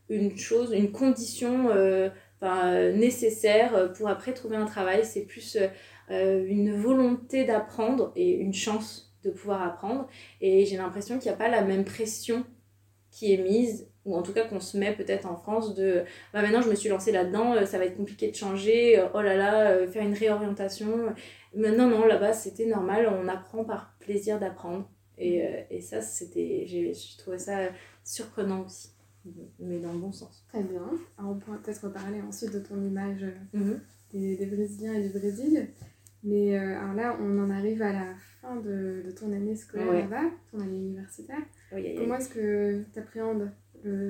une 0.09 0.39
chose, 0.39 0.73
une 0.73 0.93
condition. 0.93 1.69
nécessaire 2.95 3.93
pour 3.95 4.09
après 4.09 4.33
trouver 4.35 4.57
un 4.57 4.67
travail, 4.67 5.05
c'est 5.05 5.23
plus 5.23 5.59
une 6.11 6.73
volonté 6.73 7.45
d'apprendre 7.45 8.13
et 8.17 8.33
une 8.33 8.55
chance 8.55 9.07
de 9.25 9.31
pouvoir 9.31 9.63
apprendre. 9.63 10.09
Et 10.41 10.65
j'ai 10.67 10.77
l'impression 10.77 11.19
qu'il 11.19 11.31
n'y 11.31 11.35
a 11.35 11.39
pas 11.39 11.49
la 11.49 11.63
même 11.63 11.85
pression 11.85 12.45
qui 13.11 13.33
est 13.33 13.39
mise, 13.39 13.89
ou 14.05 14.15
en 14.15 14.23
tout 14.23 14.33
cas 14.33 14.47
qu'on 14.47 14.61
se 14.61 14.77
met 14.77 14.95
peut-être 14.95 15.27
en 15.27 15.37
France 15.37 15.75
de 15.75 16.05
bah 16.35 16.43
maintenant 16.43 16.61
je 16.61 16.69
me 16.69 16.75
suis 16.75 16.91
lancée 16.91 17.13
là-dedans, 17.13 17.55
euh, 17.55 17.65
ça 17.65 17.79
va 17.79 17.87
être 17.87 17.97
compliqué 17.97 18.31
de 18.31 18.37
changer, 18.37 18.99
euh, 18.99 19.09
oh 19.15 19.23
là 19.23 19.37
là, 19.37 19.87
faire 19.89 20.05
une 20.05 20.13
réorientation. 20.13 21.15
Mais 21.55 21.75
non, 21.75 21.89
non, 21.89 22.05
là-bas 22.05 22.35
c'était 22.35 22.67
normal, 22.67 23.09
on 23.09 23.27
apprend 23.29 23.65
par 23.65 23.97
plaisir 24.01 24.39
d'apprendre. 24.39 24.91
Et, 25.19 25.43
et 25.71 25.81
ça, 25.81 26.03
c'était, 26.03 26.65
j'ai 26.67 26.93
trouvé 27.17 27.39
ça 27.39 27.71
surprenant 28.05 28.67
aussi, 28.67 28.91
mais 29.59 29.79
dans 29.79 29.95
le 29.95 29.99
bon 29.99 30.13
sens. 30.13 30.45
Très 30.53 30.63
bien. 30.63 30.83
Alors 31.17 31.31
on 31.33 31.39
pourra 31.39 31.57
peut-être 31.57 31.85
reparler 31.85 32.21
ensuite 32.21 32.53
de 32.53 32.59
ton 32.59 32.83
image 32.83 33.25
mhm. 33.55 33.81
des, 34.13 34.37
des, 34.37 34.45
Brésiliens 34.45 34.93
et 34.93 35.09
du 35.09 35.19
Brésil. 35.19 35.71
Mais 36.27 36.59
euh, 36.59 36.77
alors 36.77 36.95
là, 36.95 37.17
on 37.21 37.39
en 37.39 37.51
arrive 37.51 37.83
à 37.83 37.93
la 37.93 38.15
fin 38.41 38.57
de, 38.57 39.05
de 39.07 39.11
ton 39.13 39.33
année 39.33 39.55
scolaire 39.55 39.93
là-bas, 39.93 40.25
ton 40.51 40.59
année 40.59 40.77
universitaire. 40.77 41.39
Comment 41.71 42.17
est-ce 42.17 42.29
que 42.29 42.85
tu 42.93 42.99
appréhendes 42.99 43.53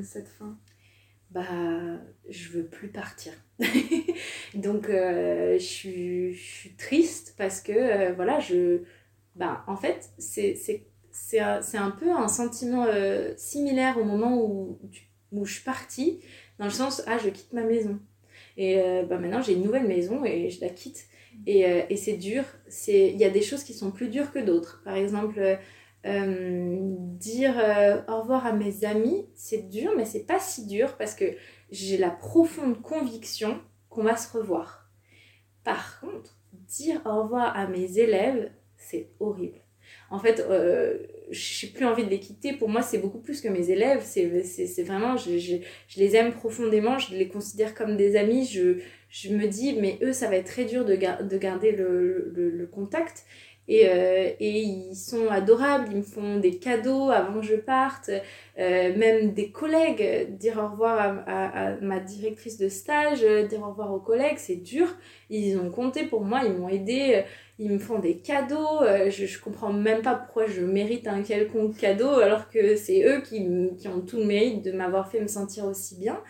cette 0.02 0.28
fin? 0.28 0.56
Bah, 1.30 1.44
je 2.30 2.48
veux 2.52 2.64
plus 2.64 2.88
partir. 2.88 3.34
Donc, 4.54 4.88
euh, 4.88 5.58
je, 5.58 5.64
suis, 5.64 6.32
je, 6.32 6.42
suis, 6.42 6.76
triste 6.76 7.34
parce 7.36 7.60
que, 7.60 7.72
euh, 7.72 8.12
voilà, 8.14 8.40
je. 8.40 8.80
Bah, 9.34 9.62
en 9.66 9.76
fait, 9.76 10.08
c'est 10.16 10.58
un, 11.38 11.60
un 11.74 11.90
peu 11.90 12.10
un 12.10 12.28
sentiment 12.28 12.86
similaire 13.36 13.98
au 13.98 14.04
moment 14.04 14.42
où, 14.42 14.78
où 15.32 15.44
je 15.44 15.52
suis 15.52 15.64
partie, 15.64 16.20
dans 16.58 16.64
le 16.64 16.70
sens, 16.70 17.02
ah, 17.06 17.18
je 17.18 17.28
quitte 17.28 17.52
ma 17.52 17.64
maison. 17.64 17.98
Et 18.56 18.76
bah, 19.06 19.18
maintenant, 19.18 19.42
j'ai 19.42 19.52
une 19.52 19.64
nouvelle 19.64 19.86
maison 19.86 20.24
et 20.24 20.48
je 20.48 20.62
la 20.62 20.70
quitte. 20.70 21.06
Et, 21.46 21.66
euh, 21.66 21.82
et 21.90 21.96
c'est 21.96 22.16
dur. 22.16 22.44
Il 22.88 23.16
y 23.16 23.24
a 23.24 23.30
des 23.30 23.42
choses 23.42 23.64
qui 23.64 23.74
sont 23.74 23.90
plus 23.90 24.08
dures 24.08 24.32
que 24.32 24.38
d'autres. 24.38 24.82
Par 24.84 24.94
exemple, 24.94 25.58
euh, 26.06 26.78
dire 27.18 27.58
euh, 27.58 28.00
au 28.08 28.20
revoir 28.20 28.46
à 28.46 28.52
mes 28.52 28.84
amis, 28.84 29.26
c'est 29.34 29.68
dur, 29.68 29.92
mais 29.96 30.04
c'est 30.04 30.24
pas 30.24 30.38
si 30.38 30.66
dur 30.66 30.96
parce 30.96 31.14
que 31.14 31.24
j'ai 31.70 31.98
la 31.98 32.10
profonde 32.10 32.80
conviction 32.80 33.60
qu'on 33.88 34.04
va 34.04 34.16
se 34.16 34.36
revoir. 34.36 34.88
Par 35.64 36.00
contre, 36.00 36.38
dire 36.52 37.00
au 37.04 37.22
revoir 37.22 37.56
à 37.56 37.66
mes 37.66 37.98
élèves, 37.98 38.52
c'est 38.76 39.10
horrible. 39.18 39.60
En 40.10 40.20
fait, 40.20 40.44
j'ai 41.30 41.68
plus 41.68 41.84
envie 41.84 42.04
de 42.04 42.10
les 42.10 42.20
quitter. 42.20 42.52
Pour 42.52 42.68
moi, 42.68 42.82
c'est 42.82 42.98
beaucoup 42.98 43.18
plus 43.18 43.40
que 43.40 43.48
mes 43.48 43.70
élèves. 43.70 44.02
C'est 44.04 44.82
vraiment, 44.82 45.16
je, 45.16 45.38
je, 45.38 45.56
je, 45.88 46.00
les 46.00 46.16
aime 46.16 46.32
profondément, 46.32 46.98
je 46.98 47.14
les 47.14 47.28
considère 47.28 47.74
comme 47.74 47.96
des 47.96 48.16
amis. 48.16 48.46
Je, 48.46 48.78
je 49.08 49.30
me 49.30 49.46
dis, 49.46 49.74
mais 49.74 49.98
eux, 50.02 50.12
ça 50.12 50.28
va 50.28 50.36
être 50.36 50.46
très 50.46 50.64
dur 50.64 50.84
de, 50.84 50.94
de 50.96 51.38
garder 51.38 51.72
le, 51.72 52.32
le, 52.34 52.50
le 52.50 52.66
contact. 52.66 53.24
Et, 53.68 53.88
euh, 53.88 54.30
et, 54.38 54.60
ils 54.60 54.94
sont 54.94 55.28
adorables, 55.28 55.88
ils 55.90 55.98
me 55.98 56.02
font 56.02 56.38
des 56.38 56.58
cadeaux 56.58 57.10
avant 57.10 57.40
que 57.40 57.46
je 57.46 57.56
parte, 57.56 58.10
euh, 58.58 58.96
même 58.96 59.34
des 59.34 59.50
collègues, 59.50 60.36
dire 60.36 60.58
au 60.58 60.68
revoir 60.68 61.24
à, 61.26 61.72
ma 61.80 61.98
directrice 61.98 62.58
de 62.58 62.68
stage, 62.68 63.22
dire 63.48 63.62
au 63.62 63.70
revoir 63.70 63.92
aux 63.92 64.00
collègues, 64.00 64.38
c'est 64.38 64.56
dur. 64.56 64.86
Ils 65.30 65.58
ont 65.58 65.70
compté 65.70 66.04
pour 66.04 66.22
moi, 66.24 66.42
ils 66.44 66.52
m'ont 66.52 66.68
aidé, 66.68 67.24
ils 67.58 67.70
me 67.70 67.78
font 67.78 67.98
des 67.98 68.18
cadeaux, 68.18 68.82
euh, 68.82 69.10
je, 69.10 69.26
je 69.26 69.40
comprends 69.40 69.72
même 69.72 70.02
pas 70.02 70.14
pourquoi 70.14 70.46
je 70.46 70.60
mérite 70.60 71.06
un 71.08 71.22
quelconque 71.22 71.76
cadeau 71.76 72.08
alors 72.20 72.50
que 72.50 72.76
c'est 72.76 73.02
eux 73.04 73.22
qui, 73.22 73.48
qui 73.78 73.88
ont 73.88 74.00
tout 74.00 74.18
le 74.18 74.26
mérite 74.26 74.62
de 74.62 74.72
m'avoir 74.72 75.10
fait 75.10 75.20
me 75.20 75.26
sentir 75.26 75.64
aussi 75.64 75.96
bien. 75.98 76.22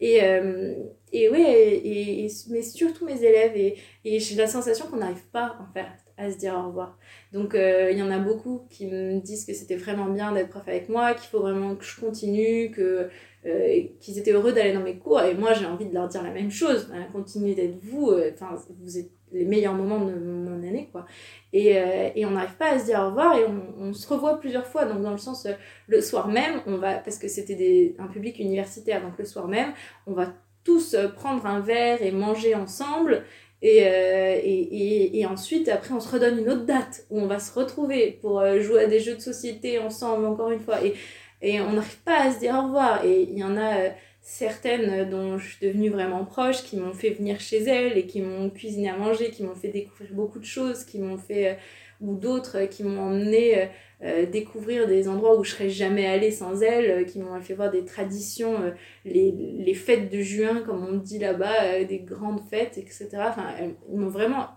Et, 0.00 0.22
euh, 0.22 0.74
et 1.12 1.30
oui, 1.30 1.42
et, 1.42 2.28
mais 2.50 2.62
surtout 2.62 3.06
mes 3.06 3.22
élèves. 3.24 3.56
Et, 3.56 3.76
et 4.04 4.20
j'ai 4.20 4.36
la 4.36 4.46
sensation 4.46 4.86
qu'on 4.88 4.98
n'arrive 4.98 5.24
pas 5.32 5.56
en 5.60 5.72
fait 5.72 6.05
à 6.18 6.30
se 6.30 6.38
dire 6.38 6.54
au 6.54 6.68
revoir. 6.68 6.98
Donc 7.32 7.54
euh, 7.54 7.90
il 7.90 7.98
y 7.98 8.02
en 8.02 8.10
a 8.10 8.18
beaucoup 8.18 8.66
qui 8.70 8.86
me 8.86 9.20
disent 9.20 9.44
que 9.44 9.52
c'était 9.52 9.76
vraiment 9.76 10.06
bien 10.06 10.32
d'être 10.32 10.50
prof 10.50 10.66
avec 10.66 10.88
moi, 10.88 11.14
qu'il 11.14 11.28
faut 11.28 11.40
vraiment 11.40 11.74
que 11.76 11.84
je 11.84 12.00
continue, 12.00 12.70
que 12.70 13.08
euh, 13.44 13.82
qu'ils 14.00 14.18
étaient 14.18 14.32
heureux 14.32 14.52
d'aller 14.52 14.72
dans 14.72 14.80
mes 14.80 14.96
cours. 14.96 15.20
Et 15.20 15.34
moi 15.34 15.52
j'ai 15.52 15.66
envie 15.66 15.86
de 15.86 15.94
leur 15.94 16.08
dire 16.08 16.22
la 16.22 16.30
même 16.30 16.50
chose. 16.50 16.88
Ben, 16.90 17.06
continuez 17.12 17.54
d'être 17.54 17.78
vous. 17.82 18.12
Enfin 18.32 18.56
vous 18.80 18.98
êtes 18.98 19.10
les 19.32 19.44
meilleurs 19.44 19.74
moments 19.74 20.04
de 20.04 20.14
mon 20.14 20.62
année 20.62 20.88
quoi. 20.92 21.04
Et, 21.52 21.76
et 22.14 22.24
on 22.24 22.30
n'arrive 22.30 22.56
pas 22.56 22.72
à 22.72 22.78
se 22.78 22.86
dire 22.86 23.00
au 23.00 23.06
revoir 23.06 23.36
et 23.36 23.44
on, 23.78 23.92
se 23.92 24.08
revoit 24.08 24.38
plusieurs 24.40 24.66
fois. 24.66 24.86
Donc 24.86 25.02
dans 25.02 25.10
le 25.10 25.18
sens 25.18 25.46
le 25.88 26.00
soir 26.00 26.28
même 26.28 26.60
on 26.66 26.76
va 26.76 26.94
parce 26.94 27.18
que 27.18 27.28
c'était 27.28 27.94
un 27.98 28.06
public 28.06 28.38
universitaire 28.38 29.02
donc 29.02 29.18
le 29.18 29.24
soir 29.24 29.48
même 29.48 29.72
on 30.06 30.12
va 30.12 30.32
tous 30.66 30.94
euh, 30.94 31.08
prendre 31.08 31.46
un 31.46 31.60
verre 31.60 32.02
et 32.02 32.10
manger 32.10 32.54
ensemble. 32.54 33.24
Et, 33.62 33.86
euh, 33.86 34.38
et, 34.42 34.60
et, 34.60 35.20
et, 35.20 35.26
ensuite, 35.26 35.68
après, 35.68 35.94
on 35.94 36.00
se 36.00 36.10
redonne 36.10 36.38
une 36.38 36.50
autre 36.50 36.66
date 36.66 37.06
où 37.10 37.20
on 37.20 37.26
va 37.26 37.38
se 37.38 37.52
retrouver 37.58 38.18
pour 38.20 38.40
euh, 38.40 38.60
jouer 38.60 38.84
à 38.84 38.86
des 38.86 39.00
jeux 39.00 39.14
de 39.16 39.20
société 39.20 39.78
ensemble, 39.78 40.26
encore 40.26 40.50
une 40.50 40.60
fois. 40.60 40.84
Et, 40.84 40.94
et 41.42 41.60
on 41.60 41.72
n'arrive 41.72 41.98
pas 42.04 42.22
à 42.22 42.32
se 42.32 42.38
dire 42.38 42.54
au 42.54 42.66
revoir. 42.66 43.04
Et 43.04 43.22
il 43.22 43.38
y 43.38 43.44
en 43.44 43.56
a 43.56 43.90
certaines 44.20 45.08
dont 45.08 45.38
je 45.38 45.48
suis 45.48 45.66
devenue 45.66 45.88
vraiment 45.88 46.24
proche, 46.24 46.64
qui 46.64 46.76
m'ont 46.76 46.92
fait 46.92 47.10
venir 47.10 47.40
chez 47.40 47.62
elles 47.62 47.96
et 47.96 48.06
qui 48.06 48.20
m'ont 48.20 48.50
cuisiné 48.50 48.90
à 48.90 48.96
manger, 48.96 49.30
qui 49.30 49.42
m'ont 49.42 49.54
fait 49.54 49.68
découvrir 49.68 50.12
beaucoup 50.12 50.38
de 50.38 50.44
choses, 50.44 50.84
qui 50.84 50.98
m'ont 50.98 51.18
fait 51.18 51.58
ou 52.00 52.16
d'autres 52.16 52.64
qui 52.66 52.82
m'ont 52.84 53.00
emmené 53.00 53.58
euh, 53.58 53.66
euh, 54.02 54.26
découvrir 54.26 54.86
des 54.86 55.08
endroits 55.08 55.38
où 55.38 55.44
je 55.44 55.52
serais 55.52 55.70
jamais 55.70 56.06
allée 56.06 56.30
sans 56.30 56.62
elles, 56.62 56.90
euh, 56.90 57.04
qui 57.04 57.18
m'ont 57.18 57.40
fait 57.40 57.54
voir 57.54 57.70
des 57.70 57.84
traditions, 57.84 58.72
les, 59.04 59.32
les 59.32 59.74
fêtes 59.74 60.10
de 60.10 60.20
juin, 60.20 60.62
comme 60.62 60.84
on 60.84 60.96
dit 60.96 61.18
là-bas, 61.18 61.84
des 61.84 62.00
grandes 62.00 62.40
fêtes, 62.48 62.78
etc. 62.78 63.08
Enfin, 63.14 63.54
elles 63.58 63.74
m'ont 63.92 64.08
vraiment 64.08 64.48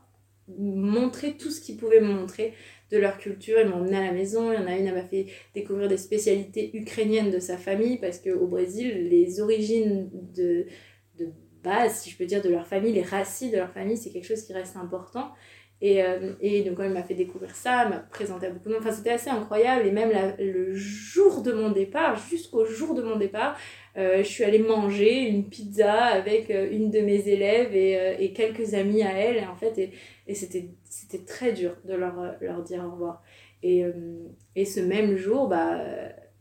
montré 0.57 1.37
tout 1.37 1.51
ce 1.51 1.61
qu'ils 1.61 1.77
pouvaient 1.77 2.01
me 2.01 2.11
montrer 2.11 2.53
de 2.91 2.97
leur 2.97 3.17
culture. 3.17 3.59
Ils 3.59 3.67
m'ont 3.67 3.77
emmené 3.77 3.97
à 3.97 4.05
la 4.05 4.11
maison. 4.11 4.51
Il 4.51 4.59
y 4.59 4.63
en 4.63 4.67
a 4.67 4.75
une, 4.75 4.87
elle 4.87 4.95
m'a 4.95 5.05
fait 5.05 5.27
découvrir 5.53 5.87
des 5.87 5.97
spécialités 5.97 6.75
ukrainiennes 6.75 7.31
de 7.31 7.39
sa 7.39 7.57
famille 7.57 7.97
parce 7.97 8.19
qu'au 8.19 8.47
Brésil, 8.47 9.09
les 9.09 9.41
origines 9.41 10.09
de, 10.35 10.65
de 11.17 11.27
base, 11.63 12.01
si 12.01 12.09
je 12.09 12.17
peux 12.17 12.25
dire, 12.25 12.41
de 12.41 12.49
leur 12.49 12.67
famille, 12.67 12.93
les 12.93 13.03
racines 13.03 13.51
de 13.51 13.57
leur 13.57 13.71
famille, 13.71 13.97
c'est 13.97 14.09
quelque 14.09 14.27
chose 14.27 14.43
qui 14.43 14.53
reste 14.53 14.75
important. 14.75 15.31
Et, 15.81 16.03
euh, 16.03 16.33
et 16.41 16.63
donc, 16.63 16.75
quand 16.75 16.83
il 16.83 16.91
m'a 16.91 17.03
fait 17.03 17.13
découvrir 17.13 17.55
ça, 17.55 17.87
m'a 17.87 17.99
présenté 17.99 18.47
à 18.47 18.49
beaucoup 18.49 18.67
de 18.67 18.73
monde. 18.73 18.81
Enfin, 18.81 18.91
c'était 18.91 19.11
assez 19.11 19.29
incroyable. 19.29 19.87
Et 19.87 19.91
même 19.91 20.11
le 20.37 20.73
jour 20.73 21.41
de 21.41 21.53
mon 21.53 21.71
départ, 21.71 22.17
jusqu'au 22.29 22.65
jour 22.65 22.93
de 22.95 23.01
mon 23.01 23.15
départ, 23.15 23.57
euh, 23.97 24.17
je 24.17 24.27
suis 24.27 24.43
allée 24.43 24.59
manger 24.59 25.21
une 25.21 25.49
pizza 25.49 25.93
avec 25.93 26.51
euh, 26.51 26.69
une 26.71 26.91
de 26.91 26.99
mes 26.99 27.29
élèves 27.29 27.75
et, 27.75 28.23
et, 28.23 28.33
quelques 28.33 28.73
amis 28.73 29.03
à 29.03 29.13
elle. 29.13 29.37
Et 29.37 29.45
en 29.45 29.55
fait, 29.55 29.77
et, 29.77 29.91
et 30.27 30.35
c'était 30.35 30.69
très 31.25 31.53
dur 31.53 31.75
de 31.85 31.93
leur, 31.93 32.35
leur 32.41 32.61
dire 32.63 32.83
au 32.85 32.91
revoir. 32.91 33.23
Et, 33.63 33.83
et 34.55 34.63
ce 34.63 34.79
même 34.79 35.17
jour, 35.17 35.49
bah, 35.49 35.81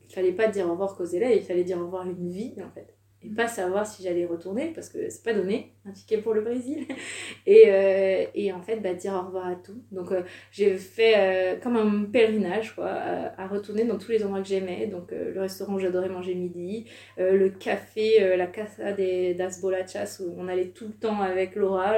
il 0.09 0.15
fallait 0.15 0.33
pas 0.33 0.47
dire 0.47 0.67
au 0.67 0.73
revoir 0.73 0.97
qu'aux 0.97 1.05
élèves, 1.05 1.37
il 1.37 1.43
fallait 1.43 1.65
dire 1.65 1.79
au 1.79 1.85
revoir 1.87 2.07
à 2.07 2.11
une 2.11 2.31
vie, 2.31 2.55
en 2.65 2.71
fait 2.71 2.98
et 3.25 3.31
pas 3.31 3.49
savoir 3.49 3.85
si 3.85 4.05
j'allais 4.05 4.27
retourner 4.27 4.73
parce 4.73 4.89
que 4.89 5.11
c'est 5.11 5.25
pas 5.25 5.35
donné 5.35 5.73
un 5.85 5.91
ticket 5.91 6.19
pour 6.19 6.35
le 6.35 6.43
Brésil. 6.43 6.87
Et, 7.47 7.65
euh, 7.69 8.27
et 8.35 8.53
en 8.53 8.61
fait 8.61 8.77
bah, 8.81 8.93
dire 8.93 9.15
au 9.15 9.27
revoir 9.27 9.47
à 9.47 9.55
tout. 9.55 9.83
Donc 9.91 10.13
euh, 10.13 10.23
j'ai 10.53 10.77
fait 10.77 11.15
euh, 11.17 11.57
comme 11.59 11.77
un 11.77 12.05
pèlerinage 12.05 12.75
quoi 12.75 12.91
à, 12.91 13.47
retourner 13.49 13.85
dans 13.85 13.97
tous 13.97 14.11
les 14.11 14.23
endroits 14.23 14.43
que 14.43 14.49
j'aimais. 14.49 14.87
Donc 14.87 15.13
le 15.13 15.41
restaurant 15.41 15.75
où 15.75 15.79
j'adorais 15.79 16.11
manger 16.11 16.35
midi. 16.35 16.87
Le 17.17 17.49
café 17.49 18.37
la 18.37 18.47
casa 18.47 18.93
des 18.93 19.35
das 19.35 19.61
bolachas 19.61 20.21
où 20.21 20.35
on 20.37 20.47
allait 20.49 20.69
tout 20.69 20.87
le 20.87 20.93
temps 20.93 21.23
avec 21.23 21.57
Laura 21.57 21.95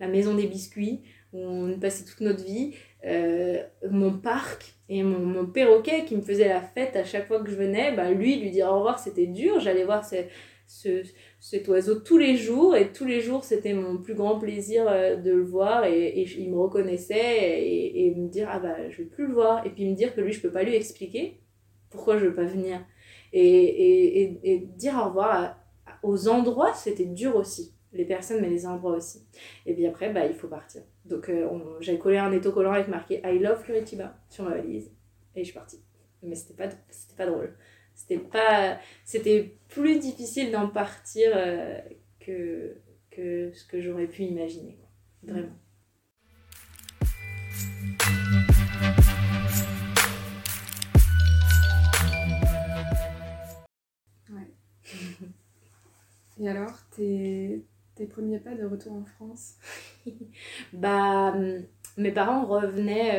la 0.00 0.08
maison 0.08 0.34
des 0.34 0.48
biscuits 0.48 1.02
où 1.32 1.38
on 1.38 1.78
passait 1.78 2.04
toute 2.04 2.20
notre 2.20 2.44
vie. 2.44 2.74
Mon 3.88 4.18
parc 4.18 4.74
et 4.94 5.02
mon, 5.02 5.18
mon, 5.20 5.46
perroquet 5.46 6.04
qui 6.04 6.16
me 6.16 6.20
faisait 6.20 6.48
la 6.48 6.60
fête 6.60 6.96
à 6.96 7.04
chaque 7.04 7.26
fois 7.26 7.40
que 7.42 7.50
je 7.50 7.56
venais, 7.56 7.92
bah 7.92 8.10
lui, 8.10 8.36
lui 8.36 8.50
dire 8.50 8.68
au 8.68 8.76
revoir, 8.76 8.98
c'était 8.98 9.26
dur. 9.26 9.58
J'allais 9.58 9.84
voir 9.84 10.04
ce, 10.04 10.16
ce, 10.66 11.02
cet 11.40 11.66
oiseau 11.68 12.00
tous 12.00 12.18
les 12.18 12.36
jours 12.36 12.76
et 12.76 12.92
tous 12.92 13.06
les 13.06 13.20
jours, 13.22 13.42
c'était 13.42 13.72
mon 13.72 13.96
plus 13.96 14.14
grand 14.14 14.38
plaisir 14.38 14.84
euh, 14.88 15.16
de 15.16 15.32
le 15.32 15.44
voir 15.44 15.86
et, 15.86 16.08
et 16.08 16.28
il 16.38 16.50
me 16.50 16.58
reconnaissait 16.58 17.16
et, 17.16 18.06
et, 18.06 18.14
me 18.14 18.28
dire 18.28 18.48
ah 18.50 18.58
bah 18.58 18.90
je 18.90 18.98
vais 18.98 19.08
plus 19.08 19.26
le 19.26 19.32
voir 19.32 19.66
et 19.66 19.70
puis 19.70 19.88
me 19.88 19.94
dire 19.94 20.14
que 20.14 20.20
lui, 20.20 20.32
je 20.32 20.40
peux 20.40 20.52
pas 20.52 20.62
lui 20.62 20.74
expliquer 20.74 21.40
pourquoi 21.88 22.18
je 22.18 22.26
veux 22.26 22.34
pas 22.34 22.44
venir. 22.44 22.84
Et, 23.32 24.22
et 24.44 24.58
dire 24.76 24.94
au 25.02 25.08
revoir 25.08 25.56
aux 26.02 26.28
endroits, 26.28 26.74
c'était 26.74 27.06
dur 27.06 27.34
aussi 27.36 27.74
les 27.92 28.04
personnes, 28.04 28.40
mais 28.40 28.50
les 28.50 28.66
endroits 28.66 28.96
aussi. 28.96 29.26
Et 29.66 29.74
puis 29.74 29.86
après, 29.86 30.12
bah, 30.12 30.26
il 30.26 30.34
faut 30.34 30.48
partir. 30.48 30.82
Donc 31.04 31.28
euh, 31.28 31.48
j'ai 31.80 31.98
collé 31.98 32.18
un 32.18 32.32
autocollant 32.32 32.72
avec 32.72 32.88
marqué 32.88 33.20
I 33.24 33.38
love 33.38 33.64
Curitiba 33.64 34.16
sur 34.28 34.44
ma 34.44 34.56
valise 34.56 34.90
et 35.34 35.40
je 35.40 35.44
suis 35.44 35.54
partie. 35.54 35.80
Mais 36.22 36.34
c'était 36.34 36.54
pas, 36.54 36.72
c'était 36.90 37.16
pas 37.16 37.26
drôle. 37.26 37.56
C'était 37.94 38.18
pas, 38.18 38.78
c'était 39.04 39.56
plus 39.68 39.98
difficile 39.98 40.50
d'en 40.52 40.68
partir 40.68 41.30
euh, 41.34 41.78
que, 42.20 42.76
que 43.10 43.52
ce 43.52 43.64
que 43.66 43.80
j'aurais 43.80 44.06
pu 44.06 44.22
imaginer. 44.22 44.78
Vraiment. 45.22 45.58
Ouais. 54.30 54.50
Et 56.40 56.48
alors, 56.48 56.78
t'es 56.96 57.62
tes 57.94 58.06
premiers 58.06 58.38
pas 58.38 58.54
de 58.54 58.64
retour 58.64 58.92
en 58.94 59.04
France? 59.04 59.56
Bah, 60.72 61.34
mes 61.98 62.10
parents 62.10 62.46
revenaient 62.46 63.10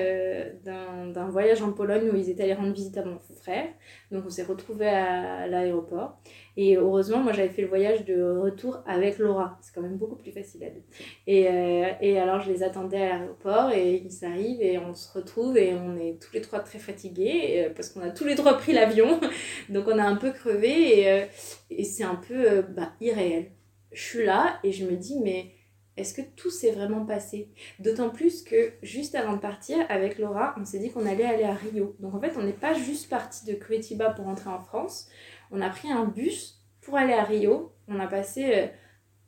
euh, 0.66 1.12
d'un 1.14 1.30
voyage 1.30 1.62
en 1.62 1.72
Pologne 1.74 2.10
où 2.12 2.16
ils 2.16 2.30
étaient 2.30 2.44
allés 2.44 2.56
rendre 2.56 2.74
visite 2.74 2.98
à 2.98 3.06
mon 3.06 3.20
frère. 3.20 3.68
Donc 4.12 4.24
on 4.26 4.30
s'est 4.30 4.44
retrouvés 4.44 4.90
à, 4.90 5.48
l'aéroport. 5.48 6.18
Et 6.58 6.78
heureusement, 6.78 7.20
moi 7.20 7.34
j'avais 7.34 7.50
fait 7.50 7.62
le 7.62 7.68
voyage 7.68 8.04
de 8.06 8.22
retour 8.40 8.80
avec 8.88 9.20
Laura. 9.20 9.60
C'est 9.62 9.76
quand 9.76 9.82
même 9.82 9.98
beaucoup 9.98 10.16
plus 10.16 10.32
facile 10.32 10.64
à 10.64 10.70
deux. 10.72 10.82
Et, 11.28 11.48
euh, 11.48 11.92
et 12.02 12.18
alors 12.18 12.42
je 12.42 12.52
les 12.52 12.64
attendais 12.64 13.02
à 13.02 13.20
l'aéroport 13.20 13.72
et 13.72 13.96
ils 13.96 14.26
arrivent 14.26 14.62
et 14.62 14.80
on 14.80 14.96
se 14.96 15.12
retrouve 15.14 15.58
et 15.58 15.74
on 15.76 15.96
est 15.96 16.20
tous 16.20 16.34
les 16.34 16.42
trois 16.42 16.60
très 16.60 16.80
fatigués 16.80 17.66
euh, 17.68 17.74
parce 17.76 17.90
qu'on 17.90 18.02
a 18.02 18.10
tous 18.10 18.26
les 18.26 18.36
trois 18.36 18.58
pris 18.58 18.74
l'avion. 18.74 19.20
Donc 19.70 19.88
on 19.88 20.00
a 20.00 20.04
un 20.04 20.16
peu 20.16 20.32
crevé 20.32 21.00
et, 21.00 21.26
et 21.70 21.84
c'est 21.84 22.04
un 22.04 22.16
peu 22.16 22.64
bah, 22.76 22.94
irréel 23.02 23.52
je 23.94 24.02
suis 24.02 24.26
là 24.26 24.60
et 24.64 24.72
je 24.72 24.86
me 24.86 24.96
dis, 24.96 25.20
mais 25.20 25.52
est-ce 25.96 26.14
que 26.14 26.22
tout 26.36 26.50
s'est 26.50 26.72
vraiment 26.72 27.06
passé? 27.06 27.50
D'autant 27.80 28.10
plus 28.10 28.42
que 28.42 28.74
juste 28.82 29.14
avant 29.14 29.34
de 29.34 29.42
partir, 29.42 29.78
avec 29.90 30.18
Laura, 30.18 30.56
on 30.60 30.66
s'est 30.66 30.80
dit 30.80 30.92
qu'on 30.92 31.06
allait 31.06 31.26
aller 31.26 31.44
à 31.44 31.54
Rio. 31.54 31.96
Donc 32.00 32.16
en 32.16 32.20
fait, 32.20 32.34
on 32.38 32.44
n'est 32.44 32.52
pas 32.52 32.74
juste 32.74 33.10
parti 33.10 33.46
de 33.46 33.54
Curitiba 33.54 34.10
pour 34.10 34.26
rentrer 34.26 34.50
en 34.50 34.60
France. 34.60 35.08
On 35.52 35.62
a 35.62 35.70
pris 35.70 35.92
un 35.92 36.06
bus 36.06 36.64
pour 36.82 36.98
aller 36.98 37.14
à 37.14 37.24
Rio. 37.24 37.74
On 37.88 38.00
a 38.00 38.08
passé 38.08 38.54
euh, 38.56 38.68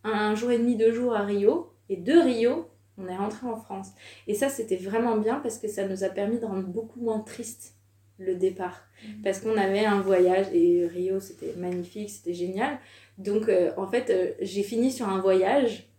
un 0.04 0.34
jour 0.34 0.52
et 0.52 0.58
demi, 0.58 0.76
deux 0.76 0.92
jours 0.92 1.16
à 1.16 1.22
Rio. 1.22 1.72
Et 1.88 1.98
de 1.98 2.14
Rio, 2.14 2.68
on 2.98 3.08
est 3.08 3.16
rentré 3.16 3.46
en 3.46 3.58
France. 3.58 3.90
Et 4.28 4.34
ça, 4.34 4.50
c'était 4.50 4.78
vraiment 4.78 5.18
bien 5.18 5.36
parce 5.36 5.60
que 5.60 5.68
ça 5.68 5.88
nous 5.88 6.04
a 6.04 6.10
permis 6.10 6.40
de 6.40 6.46
rendre 6.46 6.68
beaucoup 6.68 7.00
moins 7.00 7.20
triste 7.20 7.76
le 8.18 8.36
départ. 8.36 8.88
Mmh. 9.04 9.22
Parce 9.24 9.40
qu'on 9.40 9.58
avait 9.58 9.86
un 9.86 10.02
voyage 10.02 10.48
et 10.52 10.88
Rio, 10.88 11.20
c'était 11.20 11.54
magnifique, 11.58 12.10
c'était 12.10 12.34
génial. 12.34 12.80
Donc, 13.20 13.50
euh, 13.50 13.72
en 13.78 13.86
fait, 13.86 14.10
euh, 14.10 14.32
j'ai 14.42 14.64
fini 14.64 14.92
sur 14.92 15.08
un 15.10 15.20
voyage 15.20 15.90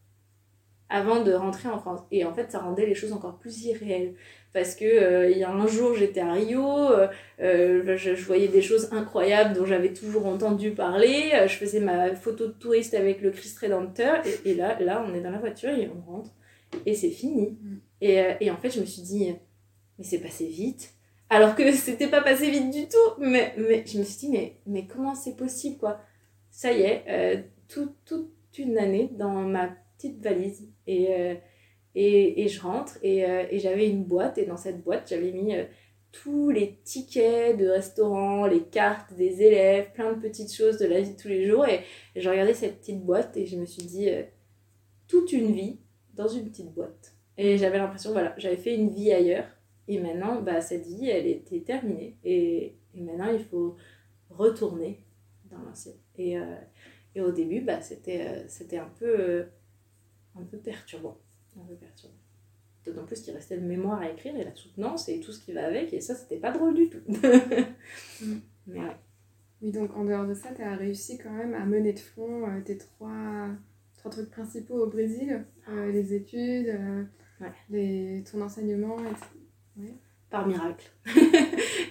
avant 0.88 1.22
de 1.22 1.32
rentrer 1.32 1.68
en 1.68 1.78
France. 1.78 2.00
Et 2.10 2.24
en 2.24 2.32
fait, 2.32 2.50
ça 2.52 2.60
rendait 2.60 2.86
les 2.86 2.94
choses 2.94 3.12
encore 3.12 3.38
plus 3.38 3.64
irréelles. 3.64 4.14
Parce 4.52 4.74
que 4.74 4.84
euh, 4.84 5.30
il 5.30 5.36
y 5.36 5.44
a 5.44 5.50
un 5.50 5.66
jour, 5.66 5.94
j'étais 5.94 6.20
à 6.20 6.32
Rio, 6.32 6.90
je, 7.38 7.96
je, 7.96 8.24
voyais 8.24 8.48
des 8.48 8.62
choses 8.62 8.88
incroyables 8.92 9.54
dont 9.54 9.66
j'avais 9.66 9.92
toujours 9.92 10.26
entendu 10.26 10.70
parler. 10.70 11.32
je 11.46 11.54
faisais 11.54 11.80
ma 11.80 12.14
photo 12.14 12.46
de 12.46 12.52
touriste 12.52 12.94
avec 12.94 13.20
le 13.20 13.30
Christ 13.30 13.58
Rédempteur. 13.58 14.22
Et, 14.26 14.50
et, 14.50 14.54
là, 14.54 14.78
là, 14.80 15.04
on 15.06 15.14
est 15.14 15.20
dans 15.20 15.30
la 15.30 15.38
voiture 15.38 15.70
et 15.70 15.88
on 15.88 16.10
rentre. 16.10 16.30
Et 16.86 16.94
c'est 16.94 17.10
fini. 17.10 17.58
Mm. 17.60 17.76
Et, 18.00 18.24
et 18.40 18.50
en 18.50 18.56
fait, 18.56 18.70
je 18.70 18.80
me 18.80 18.86
suis 18.86 19.02
dit, 19.02 19.34
mais 19.98 20.04
c'est 20.04 20.20
passé 20.20 20.46
vite. 20.46 20.94
Alors 21.28 21.54
que 21.54 21.72
c'était 21.74 22.08
pas 22.08 22.22
passé 22.22 22.50
vite 22.50 22.70
du 22.70 22.88
tout. 22.88 23.20
Mais, 23.20 23.54
mais 23.58 23.84
je 23.86 23.98
me 23.98 24.04
suis 24.04 24.18
dit, 24.18 24.30
mais, 24.30 24.56
mais 24.66 24.86
comment 24.86 25.14
c'est 25.14 25.36
possible, 25.36 25.78
quoi? 25.78 26.00
Ça 26.50 26.72
y 26.72 26.82
est, 26.82 27.04
euh, 27.08 27.42
toute 27.68 28.58
une 28.58 28.78
année 28.78 29.10
dans 29.12 29.34
ma 29.34 29.68
petite 29.96 30.22
valise. 30.22 30.68
Et, 30.86 31.14
euh, 31.14 31.34
et, 31.94 32.44
et, 32.44 32.48
je 32.48 32.60
rentre 32.60 32.98
et, 33.02 33.24
euh, 33.24 33.44
et 33.50 33.58
j'avais 33.58 33.88
une 33.88 34.04
boîte 34.04 34.38
et 34.38 34.44
dans 34.44 34.56
cette 34.56 34.82
boîte, 34.82 35.08
j'avais 35.08 35.32
mis 35.32 35.54
tous 36.12 36.50
les 36.50 36.78
tickets 36.84 37.56
de 37.56 37.68
restaurant, 37.68 38.46
les 38.46 38.62
cartes 38.62 39.14
des 39.14 39.42
élèves, 39.42 39.92
plein 39.92 40.12
de 40.12 40.20
petites 40.20 40.54
choses 40.54 40.78
de 40.78 40.86
la 40.86 41.00
vie 41.00 41.12
de 41.12 41.16
tous 41.16 41.28
les 41.28 41.46
jours. 41.46 41.66
Et, 41.66 41.80
j'ai 42.14 42.28
regardé 42.28 42.54
cette 42.54 42.80
petite 42.80 43.02
boîte 43.02 43.36
et 43.36 43.46
je 43.46 43.56
me 43.56 43.64
suis 43.64 43.82
dit, 43.82 44.08
toute 45.08 45.32
une 45.32 45.52
vie 45.52 45.80
dans 46.14 46.28
une 46.28 46.48
petite 46.48 46.72
boîte. 46.72 47.14
Et 47.38 47.58
j'avais 47.58 47.78
l'impression, 47.78 48.12
voilà, 48.12 48.34
j'avais 48.38 48.56
fait 48.56 48.74
une 48.74 48.88
vie 48.88 49.12
ailleurs. 49.12 49.46
Et 49.88 50.00
maintenant, 50.00 50.40
bah, 50.40 50.60
cette 50.60 50.86
vie, 50.86 51.08
elle 51.08 51.26
était 51.26 51.60
terminée. 51.60 52.16
Et, 52.24 52.76
et 52.94 53.00
maintenant, 53.00 53.30
il 53.30 53.44
faut 53.44 53.76
retourner 54.30 55.04
dans 55.50 55.58
l'ancienne. 55.58 55.98
Et, 56.16 56.38
euh, 56.38 56.56
et 57.14 57.20
au 57.20 57.30
début, 57.30 57.60
bah, 57.60 57.80
c'était, 57.80 58.26
euh, 58.26 58.44
c'était 58.48 58.78
un 58.78 58.90
peu, 58.98 59.20
euh, 59.20 59.44
un 60.38 60.44
peu 60.44 60.58
perturbant. 60.58 61.18
Un 61.58 61.64
peu 61.64 61.74
perturbant. 61.74 62.14
D'autant 62.84 63.04
plus 63.04 63.20
qu'il 63.20 63.34
restait 63.34 63.56
le 63.56 63.66
mémoire 63.66 64.00
à 64.00 64.10
écrire 64.10 64.36
et 64.36 64.44
la 64.44 64.54
soutenance 64.54 65.08
et 65.08 65.20
tout 65.20 65.32
ce 65.32 65.40
qui 65.40 65.52
va 65.52 65.66
avec, 65.66 65.92
et 65.92 66.00
ça, 66.00 66.14
c'était 66.14 66.38
pas 66.38 66.52
drôle 66.52 66.74
du 66.74 66.88
tout. 66.88 67.00
Mm. 68.20 68.38
Mais 68.66 68.80
ouais. 68.80 68.96
Oui, 69.60 69.70
donc 69.70 69.94
en 69.94 70.04
dehors 70.04 70.26
de 70.26 70.32
ça, 70.32 70.48
tu 70.54 70.62
as 70.62 70.74
réussi 70.74 71.18
quand 71.18 71.30
même 71.30 71.54
à 71.54 71.66
mener 71.66 71.92
de 71.92 71.98
front 71.98 72.46
tes 72.64 72.78
trois, 72.78 73.50
trois 73.98 74.10
trucs 74.10 74.30
principaux 74.30 74.82
au 74.82 74.86
Brésil 74.86 75.44
les 75.68 76.14
études, 76.14 76.76
les, 77.68 78.24
ton 78.30 78.40
enseignement, 78.40 78.96
etc 78.98 79.92
par 80.30 80.46
miracle. 80.46 80.90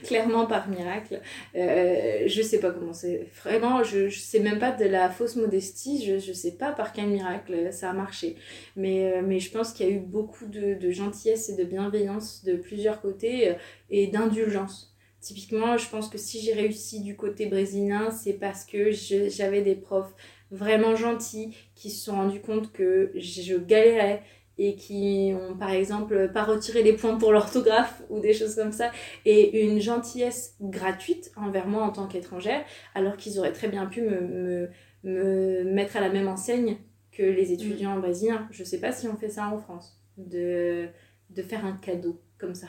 Clairement 0.06 0.46
par 0.46 0.68
miracle. 0.70 1.22
Euh, 1.56 2.24
je 2.28 2.42
sais 2.42 2.60
pas 2.60 2.72
comment 2.72 2.94
c'est. 2.94 3.28
Vraiment, 3.44 3.84
je, 3.84 4.10
sais 4.10 4.40
même 4.40 4.60
pas 4.60 4.72
de 4.72 4.86
la 4.86 5.10
fausse 5.10 5.36
modestie. 5.36 6.06
Je, 6.06 6.20
je 6.20 6.34
sais 6.34 6.54
pas 6.54 6.72
par 6.72 6.94
quel 6.94 7.08
miracle 7.08 7.74
ça 7.74 7.90
a 7.90 7.94
marché. 7.94 8.36
Mais, 8.76 9.14
euh, 9.14 9.22
mais 9.24 9.40
je 9.40 9.52
pense 9.52 9.74
qu'il 9.74 9.88
y 9.88 9.90
a 9.90 9.92
eu 9.94 10.00
beaucoup 10.00 10.46
de, 10.46 10.76
de, 10.76 10.92
gentillesse 10.92 11.50
et 11.50 11.56
de 11.56 11.64
bienveillance 11.64 12.44
de 12.44 12.56
plusieurs 12.56 13.02
côtés 13.02 13.50
euh, 13.50 13.54
et 13.90 14.08
d'indulgence. 14.08 14.96
Typiquement, 15.22 15.78
je 15.78 15.90
pense 15.90 16.08
que 16.08 16.20
si 16.20 16.40
j'ai 16.40 16.54
réussi 16.54 17.02
du 17.02 17.16
côté 17.16 17.48
brésilien, 17.48 18.12
c'est 18.12 18.34
parce 18.34 18.64
que 18.64 18.92
j'avais 18.92 19.64
des 19.64 19.74
profs 19.74 20.14
vraiment 20.52 20.96
gentils 20.96 21.56
qui 21.74 21.90
se 21.90 22.06
sont 22.06 22.14
rendus 22.14 22.42
compte 22.42 22.72
que 22.72 23.12
je 23.16 23.58
galérais 23.58 24.22
et 24.58 24.76
qui 24.76 25.34
ont 25.36 25.56
par 25.56 25.72
exemple 25.72 26.32
pas 26.34 26.44
retiré 26.44 26.84
les 26.84 26.94
points 26.94 27.18
pour 27.18 27.32
l'orthographe 27.32 28.02
ou 28.10 28.20
des 28.20 28.34
choses 28.34 28.56
comme 28.56 28.72
ça 28.72 28.92
et 29.26 29.66
une 29.66 29.82
gentillesse 29.82 30.56
gratuite 30.62 31.32
envers 31.36 31.68
moi 31.68 31.84
en 31.84 31.90
tant 31.90 32.08
qu'étrangère 32.08 32.64
alors 32.94 33.18
qu'ils 33.18 33.38
auraient 33.40 33.54
très 33.54 33.68
bien 33.68 33.86
pu 33.86 34.02
me, 34.02 34.22
me, 34.22 34.70
me, 35.04 35.64
mettre 35.64 35.98
à 35.98 36.02
la 36.02 36.10
même 36.10 36.28
enseigne 36.28 36.78
que 37.12 37.24
les 37.24 37.52
étudiants 37.54 37.98
brésiliens. 38.00 38.48
Je 38.52 38.64
sais 38.64 38.80
pas 38.80 38.92
si 38.92 39.08
on 39.08 39.16
fait 39.16 39.30
ça 39.30 39.48
en 39.48 39.58
France. 39.58 39.98
de, 40.18 40.88
de 41.30 41.42
faire 41.42 41.66
un 41.66 41.74
cadeau 41.74 42.22
comme 42.38 42.56
ça. 42.56 42.68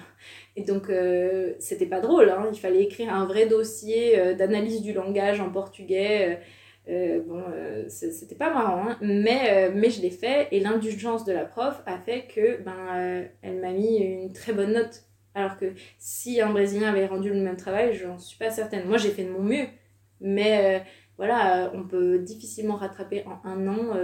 Et 0.54 0.62
donc, 0.62 0.88
euh, 0.88 1.54
c'était 1.58 1.86
pas 1.86 2.00
drôle, 2.00 2.30
hein. 2.30 2.48
il 2.52 2.58
fallait 2.58 2.82
écrire 2.82 3.12
un 3.12 3.26
vrai 3.26 3.46
dossier 3.46 4.18
euh, 4.18 4.34
d'analyse 4.34 4.82
du 4.82 4.92
langage 4.92 5.40
en 5.40 5.50
portugais. 5.50 6.34
Euh, 6.34 6.36
bon, 6.86 7.42
c'était 7.88 8.34
pas 8.34 8.52
marrant, 8.52 8.88
hein. 8.88 8.98
mais, 9.00 9.70
mais 9.74 9.90
je 9.90 10.00
l'ai 10.02 10.10
fait 10.10 10.48
et 10.52 10.60
l'indulgence 10.60 11.24
de 11.24 11.32
la 11.32 11.44
prof 11.44 11.82
a 11.86 11.98
fait 11.98 12.26
que 12.32 12.62
ben, 12.62 13.28
elle 13.42 13.60
m'a 13.60 13.72
mis 13.72 13.98
une 13.98 14.32
très 14.32 14.52
bonne 14.52 14.72
note. 14.72 15.02
Alors 15.34 15.58
que 15.58 15.74
si 15.98 16.40
un 16.40 16.50
Brésilien 16.50 16.88
avait 16.88 17.06
rendu 17.06 17.28
le 17.28 17.40
même 17.40 17.56
travail, 17.56 17.94
j'en 17.94 18.18
suis 18.18 18.38
pas 18.38 18.50
certaine. 18.50 18.86
Moi, 18.86 18.96
j'ai 18.96 19.10
fait 19.10 19.24
de 19.24 19.30
mon 19.30 19.42
mieux, 19.42 19.66
mais 20.20 20.82
voilà, 21.18 21.70
on 21.74 21.82
peut 21.82 22.18
difficilement 22.20 22.76
rattraper 22.76 23.24
en 23.26 23.46
un 23.48 23.68
an 23.68 23.96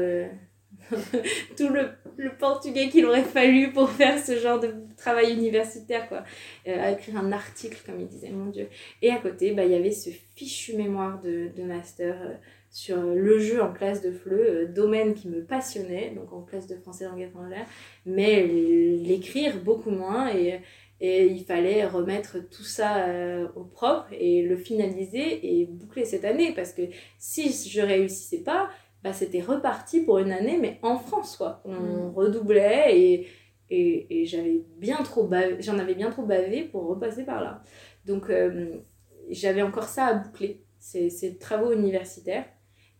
tout 1.57 1.69
le, 1.69 1.91
le 2.17 2.37
portugais 2.37 2.89
qu'il 2.89 3.05
aurait 3.07 3.23
fallu 3.23 3.73
pour 3.73 3.91
faire 3.91 4.19
ce 4.19 4.39
genre 4.39 4.61
de 4.61 4.75
travail 4.97 5.33
universitaire, 5.33 6.09
quoi. 6.09 6.25
Euh, 6.67 6.93
écrire 6.93 7.17
un 7.17 7.33
article, 7.33 7.79
comme 7.85 8.01
il 8.01 8.07
disait, 8.07 8.31
mon 8.31 8.47
Dieu. 8.47 8.69
Et 9.01 9.11
à 9.11 9.19
côté, 9.19 9.53
bah, 9.53 9.65
il 9.65 9.73
y 9.73 9.75
avait 9.75 9.93
ce 9.93 10.11
fichu 10.35 10.77
mémoire 10.77 11.21
de, 11.21 11.51
de 11.57 11.63
master 11.63 12.17
euh, 12.23 12.35
sur 12.73 13.01
le 13.01 13.39
jeu 13.39 13.63
en 13.63 13.73
classe 13.73 14.03
de 14.03 14.11
FLE, 14.11 14.33
euh, 14.33 14.67
domaine 14.67 15.15
qui 15.15 15.29
me 15.29 15.45
passionnait, 15.45 16.11
donc 16.17 16.33
en 16.33 16.43
classe 16.43 16.67
de 16.67 16.75
français 16.75 17.05
langue 17.05 17.21
étrangère, 17.21 17.67
mais 18.05 18.45
l'écrire 18.45 19.63
beaucoup 19.63 19.91
moins 19.91 20.35
et, 20.35 20.61
et 21.01 21.27
il 21.27 21.45
fallait 21.45 21.87
remettre 21.87 22.39
tout 22.51 22.65
ça 22.65 23.07
au 23.57 23.65
propre 23.65 24.07
et 24.13 24.43
le 24.43 24.57
finaliser 24.57 25.61
et 25.61 25.67
boucler 25.67 26.05
cette 26.05 26.25
année 26.25 26.53
parce 26.55 26.73
que 26.73 26.83
si 27.19 27.53
je 27.69 27.81
réussissais 27.81 28.43
pas, 28.43 28.71
bah, 29.03 29.13
c'était 29.13 29.41
reparti 29.41 30.01
pour 30.01 30.19
une 30.19 30.31
année, 30.31 30.59
mais 30.61 30.79
en 30.83 30.97
France, 30.97 31.37
quoi. 31.37 31.61
On 31.65 31.75
mm. 31.75 32.15
redoublait 32.15 32.99
et, 32.99 33.27
et, 33.71 34.23
et 34.23 34.27
j'avais 34.27 34.65
bien 34.77 35.03
trop 35.03 35.29
j'en 35.61 35.79
avais 35.79 35.95
bien 35.95 36.11
trop 36.11 36.23
bavé 36.23 36.65
pour 36.65 36.87
repasser 36.87 37.25
par 37.25 37.43
là. 37.43 37.63
Donc, 38.07 38.31
euh, 38.31 38.77
j'avais 39.31 39.63
encore 39.63 39.85
ça 39.89 40.07
à 40.07 40.15
boucler, 40.15 40.65
ces, 40.79 41.11
ces 41.11 41.39
travaux 41.39 41.73
universitaires. 41.73 42.45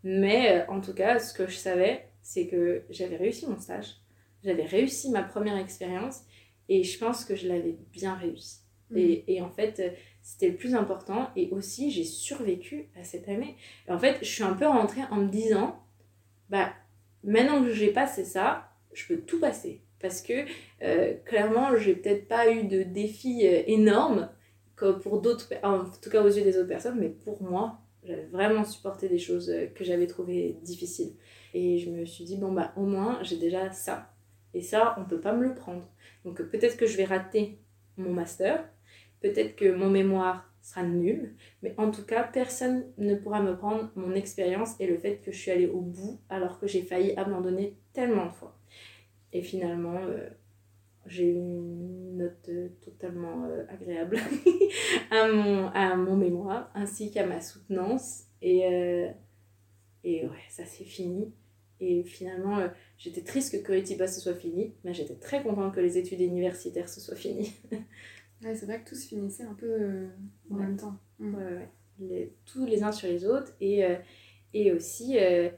Mais 0.05 0.61
euh, 0.61 0.73
en 0.73 0.81
tout 0.81 0.95
cas, 0.95 1.19
ce 1.19 1.33
que 1.33 1.47
je 1.47 1.57
savais, 1.57 2.09
c'est 2.23 2.47
que 2.47 2.83
j'avais 2.91 3.17
réussi 3.17 3.47
mon 3.47 3.59
stage, 3.59 3.97
j'avais 4.45 4.65
réussi 4.65 5.11
ma 5.11 5.23
première 5.23 5.57
expérience 5.57 6.23
et 6.69 6.83
je 6.83 6.99
pense 6.99 7.25
que 7.25 7.37
je 7.37 7.49
l'avais 7.49 7.77
bien 7.93 8.15
réussi. 8.15 8.61
Mm. 8.91 8.99
Et, 8.99 9.25
et, 9.29 9.43
en 9.43 9.51
fait, 9.51 9.97
c'était 10.23 10.49
le 10.49 10.57
plus 10.57 10.75
important. 10.75 11.31
Et 11.37 11.51
aussi, 11.51 11.91
j'ai 11.91 12.05
survécu 12.05 12.89
à 12.99 13.05
cette 13.05 13.29
année. 13.29 13.57
en 13.89 13.99
fait, 13.99 14.19
je 14.21 14.27
suis 14.27 14.45
un 14.45 14.55
peu 14.55 14.67
rentrée 14.67 15.03
en 15.11 15.17
me 15.17 15.29
disant, 15.29 15.83
bah, 16.49 16.73
maintenant 17.25 17.63
que 17.63 17.73
j'ai 17.73 17.93
passé 17.93 18.25
ça, 18.25 18.69
je 18.93 19.07
peux 19.07 19.21
tout 19.21 19.41
passer. 19.41 19.83
Parce 20.01 20.21
que 20.21 20.45
euh, 20.83 21.15
clairement, 21.25 21.77
j'ai 21.77 21.95
peut-être 21.95 22.27
pas 22.29 22.51
eu 22.51 22.65
de 22.65 22.83
défis 22.83 23.47
euh, 23.47 23.63
énormes 23.67 24.29
comme 24.75 24.99
pour 25.01 25.21
d'autres, 25.21 25.49
en 25.63 25.85
tout 25.85 26.11
cas 26.11 26.23
aux 26.23 26.29
yeux 26.29 26.43
des 26.43 26.57
autres 26.57 26.69
personnes, 26.69 26.99
mais 26.99 27.09
pour 27.09 27.41
moi, 27.43 27.79
j'avais 28.03 28.27
vraiment 28.27 28.65
supporté 28.65 29.09
des 29.09 29.19
choses 29.19 29.51
euh, 29.51 29.67
que 29.67 29.85
j'avais 29.85 30.07
trouvées 30.07 30.59
difficiles. 30.63 31.15
Et 31.55 31.79
je 31.79 31.91
me 31.91 32.05
suis 32.05 32.25
dit, 32.25 32.37
bon, 32.37 32.53
bah 32.53 32.73
au 32.77 32.85
moins, 32.85 33.23
j'ai 33.23 33.37
déjà 33.37 33.71
ça. 33.71 34.13
Et 34.55 34.63
ça, 34.63 34.97
on 34.99 35.05
peut 35.05 35.21
pas 35.21 35.33
me 35.33 35.45
le 35.45 35.55
prendre. 35.55 35.89
Donc 36.25 36.43
peut-être 36.43 36.77
que 36.77 36.87
je 36.87 36.97
vais 36.97 37.05
rater 37.05 37.59
mon 37.97 38.13
master, 38.13 38.69
peut-être 39.21 39.57
que 39.57 39.73
mon 39.73 39.91
mémoire 39.91 40.53
sera 40.63 40.83
nul. 40.83 41.35
Mais 41.63 41.75
en 41.79 41.91
tout 41.91 42.05
cas, 42.05 42.23
personne 42.23 42.85
ne 42.99 43.15
pourra 43.15 43.43
me 43.43 43.57
prendre 43.57 43.91
mon 43.97 44.15
expérience 44.15 44.75
et 44.81 44.87
le 44.87 44.97
fait 44.97 45.19
que 45.19 45.33
je 45.33 45.39
suis 45.39 45.51
allée 45.51 45.67
au 45.67 45.81
bout 45.81 46.21
alors 46.29 46.59
que 46.59 46.67
j'ai 46.67 46.83
failli 46.83 47.15
abandonner 47.17 47.77
tellement 47.93 48.27
de 48.27 48.33
fois. 48.33 48.59
Et 49.33 49.43
finalement, 49.43 49.99
euh, 49.99 50.29
j'ai 51.07 51.29
eu 51.31 51.35
une 51.35 52.17
note 52.17 52.49
euh, 52.49 52.69
totalement 52.85 53.45
euh, 53.45 53.65
agréable 53.69 54.19
à, 55.11 55.29
mon, 55.29 55.69
à 55.69 55.97
mon 55.97 56.17
mémoire 56.17 56.71
ainsi 56.75 57.11
qu'à 57.11 57.27
ma 57.27 57.41
soutenance. 57.41 58.25
Et, 58.41 58.63
et 60.03 60.25
ouais, 60.27 60.45
ça 60.49 60.65
c'est 60.65 60.85
fini. 60.85 61.33
Et 61.79 62.03
finalement, 62.05 62.59
j'étais 62.99 63.23
triste 63.23 63.53
que 63.53 63.65
Curitiba 63.65 64.07
se 64.07 64.21
soit 64.21 64.35
fini, 64.35 64.75
mais 64.85 64.95
j'étais 64.95 65.15
très 65.15 65.43
contente 65.43 65.75
que 65.75 65.81
les 65.81 65.97
études 65.99 66.21
universitaires 66.21 66.89
se 66.89 67.01
soient 67.01 67.17
finies. 67.17 67.53
Ouais, 68.45 68.55
c'est 68.57 68.67
vrai 68.67 68.83
que 68.83 68.89
tout 68.89 68.97
se 68.97 69.07
finissait 69.07 69.45
un 69.45 69.55
peu 69.55 69.67
euh, 69.67 70.09
en 70.51 70.57
même 70.57 70.77
temps. 70.77 70.97
Mm. 71.19 71.37
Les, 72.01 72.35
tous 72.45 72.67
les 72.67 72.83
uns 72.83 72.93
sur 72.93 73.09
les 73.09 73.25
autres. 73.25 73.53
Et, 73.61 73.85
euh, 73.85 73.97
et 74.53 74.73
aussi, 74.73 75.17
euh, 75.19 75.51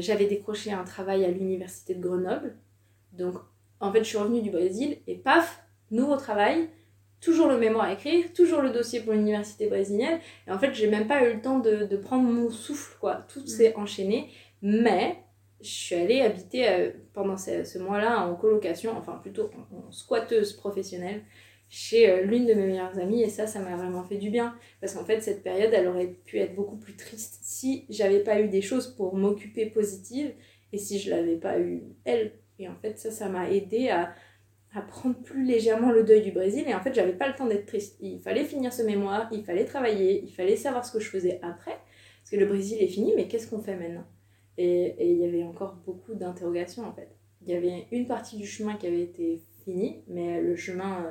j'avais 0.00 0.26
décroché 0.26 0.72
un 0.72 0.84
travail 0.84 1.24
à 1.24 1.30
l'université 1.30 1.94
de 1.94 2.00
Grenoble. 2.00 2.56
Donc, 3.12 3.36
en 3.80 3.92
fait, 3.92 4.00
je 4.00 4.08
suis 4.08 4.18
revenue 4.18 4.42
du 4.42 4.50
Brésil 4.50 4.98
et 5.06 5.16
paf, 5.16 5.62
nouveau 5.90 6.16
travail. 6.16 6.68
Toujours 7.20 7.48
le 7.48 7.58
mémoire 7.58 7.86
à 7.86 7.92
écrire, 7.94 8.32
toujours 8.34 8.60
le 8.60 8.70
dossier 8.70 9.00
pour 9.00 9.12
l'université 9.14 9.68
brésilienne. 9.68 10.20
Et 10.46 10.52
en 10.52 10.58
fait, 10.58 10.74
j'ai 10.74 10.86
même 10.86 11.08
pas 11.08 11.26
eu 11.26 11.34
le 11.34 11.40
temps 11.40 11.58
de, 11.58 11.86
de 11.86 11.96
prendre 11.96 12.28
mon 12.28 12.50
souffle, 12.50 12.96
quoi. 13.00 13.24
Tout 13.32 13.40
mm. 13.40 13.46
s'est 13.46 13.74
enchaîné. 13.76 14.28
Mais 14.60 15.16
je 15.60 15.70
suis 15.70 15.94
allée 15.94 16.20
habiter 16.20 16.92
pendant 17.14 17.38
ce, 17.38 17.64
ce 17.64 17.78
mois-là 17.78 18.20
en 18.20 18.34
colocation, 18.34 18.96
enfin 18.96 19.18
plutôt 19.22 19.50
en, 19.72 19.88
en 19.88 19.92
squatteuse 19.92 20.52
professionnelle 20.52 21.22
chez 21.68 22.08
euh, 22.08 22.22
l'une 22.22 22.46
de 22.46 22.54
mes 22.54 22.66
meilleures 22.66 22.98
amies 22.98 23.22
et 23.22 23.28
ça 23.28 23.46
ça 23.46 23.60
m'a 23.60 23.76
vraiment 23.76 24.04
fait 24.04 24.18
du 24.18 24.30
bien 24.30 24.54
parce 24.80 24.94
qu'en 24.94 25.04
fait 25.04 25.20
cette 25.20 25.42
période 25.42 25.72
elle 25.72 25.88
aurait 25.88 26.14
pu 26.24 26.38
être 26.38 26.54
beaucoup 26.54 26.76
plus 26.76 26.94
triste 26.94 27.38
si 27.42 27.86
j'avais 27.88 28.20
pas 28.20 28.40
eu 28.40 28.48
des 28.48 28.62
choses 28.62 28.86
pour 28.88 29.16
m'occuper 29.16 29.66
positive 29.66 30.32
et 30.72 30.78
si 30.78 30.98
je 30.98 31.10
l'avais 31.10 31.36
pas 31.36 31.58
eu 31.58 31.82
elle 32.04 32.32
et 32.58 32.68
en 32.68 32.74
fait 32.76 32.98
ça 32.98 33.10
ça 33.10 33.28
m'a 33.28 33.50
aidé 33.50 33.88
à, 33.90 34.12
à 34.74 34.82
prendre 34.82 35.16
plus 35.22 35.44
légèrement 35.44 35.90
le 35.90 36.04
deuil 36.04 36.22
du 36.22 36.32
Brésil. 36.32 36.64
Et 36.66 36.74
en 36.74 36.80
fait 36.80 36.94
j'avais 36.94 37.12
pas 37.12 37.28
le 37.28 37.34
temps 37.34 37.46
d'être 37.46 37.66
triste. 37.66 37.96
Il 38.00 38.20
fallait 38.20 38.44
finir 38.44 38.72
ce 38.72 38.82
mémoire 38.82 39.28
il 39.32 39.44
fallait 39.44 39.64
travailler 39.64 40.22
il 40.22 40.32
fallait 40.32 40.56
savoir 40.56 40.84
ce 40.84 40.92
que 40.92 41.00
je 41.00 41.08
faisais 41.08 41.40
après. 41.42 41.76
Parce 42.22 42.30
que 42.30 42.36
le 42.36 42.46
Brésil 42.46 42.78
est 42.80 42.88
fini 42.88 43.12
mais 43.16 43.28
qu'est-ce 43.28 43.48
qu'on 43.48 43.60
fait 43.60 43.76
maintenant? 43.76 44.06
Et 44.58 45.12
il 45.12 45.18
y 45.18 45.24
avait 45.24 45.44
encore 45.44 45.76
beaucoup 45.86 46.14
d'interrogations 46.14 46.84
en 46.86 46.92
fait. 46.92 47.10
Il 47.42 47.48
y 47.48 47.54
avait 47.54 47.86
une 47.92 48.06
partie 48.06 48.36
du 48.36 48.46
chemin 48.46 48.74
qui 48.76 48.86
avait 48.86 49.02
été 49.02 49.40
fini 49.64 50.02
mais 50.08 50.40
le 50.40 50.56
chemin 50.56 51.04
euh, 51.04 51.10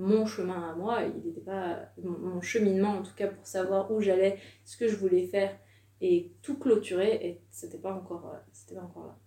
mon 0.00 0.24
chemin 0.24 0.70
à 0.70 0.74
moi, 0.74 1.00
il 1.02 1.26
n'était 1.26 1.42
pas 1.42 1.80
mon 2.02 2.40
cheminement 2.40 2.90
en 2.90 3.02
tout 3.02 3.14
cas 3.14 3.28
pour 3.28 3.46
savoir 3.46 3.90
où 3.92 4.00
j'allais, 4.00 4.38
ce 4.64 4.76
que 4.78 4.88
je 4.88 4.96
voulais 4.96 5.26
faire 5.26 5.54
et 6.00 6.32
tout 6.42 6.58
clôturer 6.58 7.14
et 7.22 7.42
c'était 7.50 7.78
pas 7.78 7.92
encore 7.94 8.30
euh, 8.32 8.38
c'était 8.52 8.74
pas 8.74 8.82
encore 8.82 9.06
là. 9.06 9.18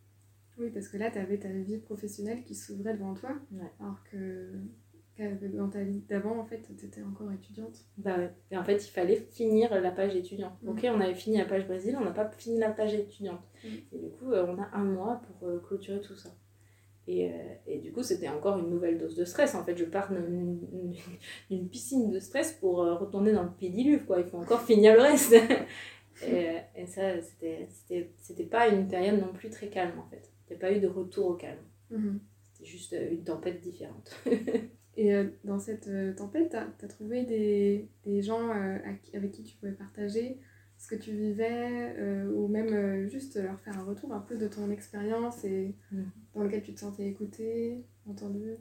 Oui, 0.57 0.69
parce 0.69 0.87
que 0.87 0.97
là 0.97 1.09
tu 1.11 1.17
avais 1.17 1.37
ta 1.37 1.49
vie 1.49 1.77
professionnelle 1.77 2.43
qui 2.43 2.55
s'ouvrait 2.55 2.93
devant 2.93 3.13
toi 3.13 3.31
alors 3.79 4.03
que 4.11 4.51
dans 5.19 5.69
ta 5.69 5.83
vie 5.83 6.01
d'avant 6.09 6.39
en 6.39 6.45
fait 6.45 6.61
tu 6.61 6.85
étais 6.85 7.03
encore 7.03 7.31
étudiante. 7.31 7.85
Bah 7.97 8.17
ouais. 8.17 8.31
Et 8.51 8.57
en 8.57 8.63
fait, 8.63 8.85
il 8.85 8.89
fallait 8.89 9.27
finir 9.31 9.79
la 9.79 9.91
page 9.91 10.15
étudiante. 10.15 10.53
Mm. 10.63 10.69
OK, 10.69 10.85
on 10.85 10.99
avait 11.01 11.13
fini 11.13 11.37
la 11.37 11.45
page 11.45 11.67
Brésil, 11.67 11.95
on 11.99 12.03
n'a 12.03 12.11
pas 12.11 12.29
fini 12.37 12.59
la 12.59 12.71
page 12.71 12.93
étudiante. 12.93 13.41
Mm. 13.63 13.67
Et 13.91 13.97
du 13.99 14.09
coup, 14.09 14.31
euh, 14.31 14.45
on 14.47 14.59
a 14.59 14.69
un 14.73 14.83
mois 14.83 15.21
pour 15.27 15.49
euh, 15.49 15.59
clôturer 15.59 16.01
tout 16.01 16.15
ça. 16.15 16.29
Et, 17.05 17.29
euh, 17.29 17.33
et, 17.67 17.79
du 17.79 17.91
coup, 17.91 18.01
c'était 18.01 18.29
encore 18.29 18.57
une 18.57 18.69
nouvelle 18.69 18.97
dose 18.97 19.15
de 19.15 19.25
stress. 19.25 19.55
En 19.55 19.63
fait, 19.63 19.75
je 19.75 19.83
pars 19.83 20.09
d'une 21.49 21.69
piscine 21.69 22.09
de 22.09 22.19
stress 22.19 22.53
pour 22.53 22.77
retourner 22.77 23.33
dans 23.33 23.43
le 23.43 23.51
pédiluve, 23.51 24.05
quoi. 24.05 24.19
Il 24.19 24.25
faut 24.25 24.37
encore 24.37 24.61
finir 24.61 24.95
le 24.95 25.01
reste. 25.01 25.33
et, 26.25 26.55
et, 26.75 26.85
ça, 26.87 27.21
c'était 27.21 28.45
pas 28.45 28.69
une 28.69 28.87
période 28.87 29.19
non 29.19 29.33
plus 29.33 29.49
très 29.49 29.67
calme, 29.67 29.99
en 29.99 30.09
fait. 30.09 30.32
Il 30.47 30.53
n'y 30.53 30.57
a 30.57 30.59
pas 30.59 30.71
eu 30.71 30.79
de 30.79 30.87
retour 30.87 31.27
au 31.27 31.33
calme. 31.35 31.63
Mhm. 31.89 32.19
C'était 32.43 32.65
juste 32.65 32.95
une 33.11 33.23
tempête 33.23 33.61
différente. 33.61 34.15
et 34.97 35.13
dans 35.43 35.59
cette 35.59 35.89
tempête, 36.15 36.55
tu 36.79 36.85
as, 36.85 36.87
trouvé 36.87 37.23
des, 37.25 37.89
des 38.05 38.21
gens 38.21 38.49
avec 38.49 39.31
qui 39.31 39.43
tu 39.43 39.55
pouvais 39.57 39.71
partager 39.71 40.39
ce 40.83 40.87
que 40.87 40.95
tu 40.95 41.11
vivais 41.11 41.95
euh, 41.97 42.29
ou 42.33 42.49
même 42.49 42.73
euh, 42.73 43.07
juste 43.07 43.41
leur 43.41 43.57
faire 43.61 43.79
un 43.79 43.85
retour 43.85 44.13
un 44.13 44.19
peu 44.19 44.37
de 44.37 44.49
ton 44.49 44.69
expérience 44.69 45.45
et 45.45 45.75
mm. 45.91 46.03
dans 46.35 46.43
lequel 46.43 46.61
tu 46.61 46.73
te 46.73 46.81
sentais 46.81 47.07
écouté, 47.07 47.85
entendu 48.05 48.57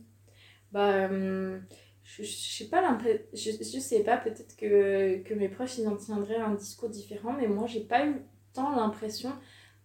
Bah, 0.71 1.11
euh, 1.11 1.59
je, 2.05 2.23
je 2.23 2.31
sais 2.31 2.69
pas 2.69 2.97
je, 3.33 3.51
je 3.51 3.81
sais 3.81 4.05
pas, 4.05 4.19
peut-être 4.19 4.57
que, 4.57 5.21
que 5.23 5.35
mes 5.35 5.49
proches 5.49 5.79
ils 5.79 5.89
en 5.89 5.97
tiendraient 5.97 6.37
un 6.37 6.55
discours 6.55 6.91
différent, 6.91 7.33
mais 7.33 7.49
moi 7.49 7.67
j'ai 7.67 7.85
pas 7.85 8.07
eu 8.07 8.15
tant 8.53 8.71
l'impression 8.77 9.33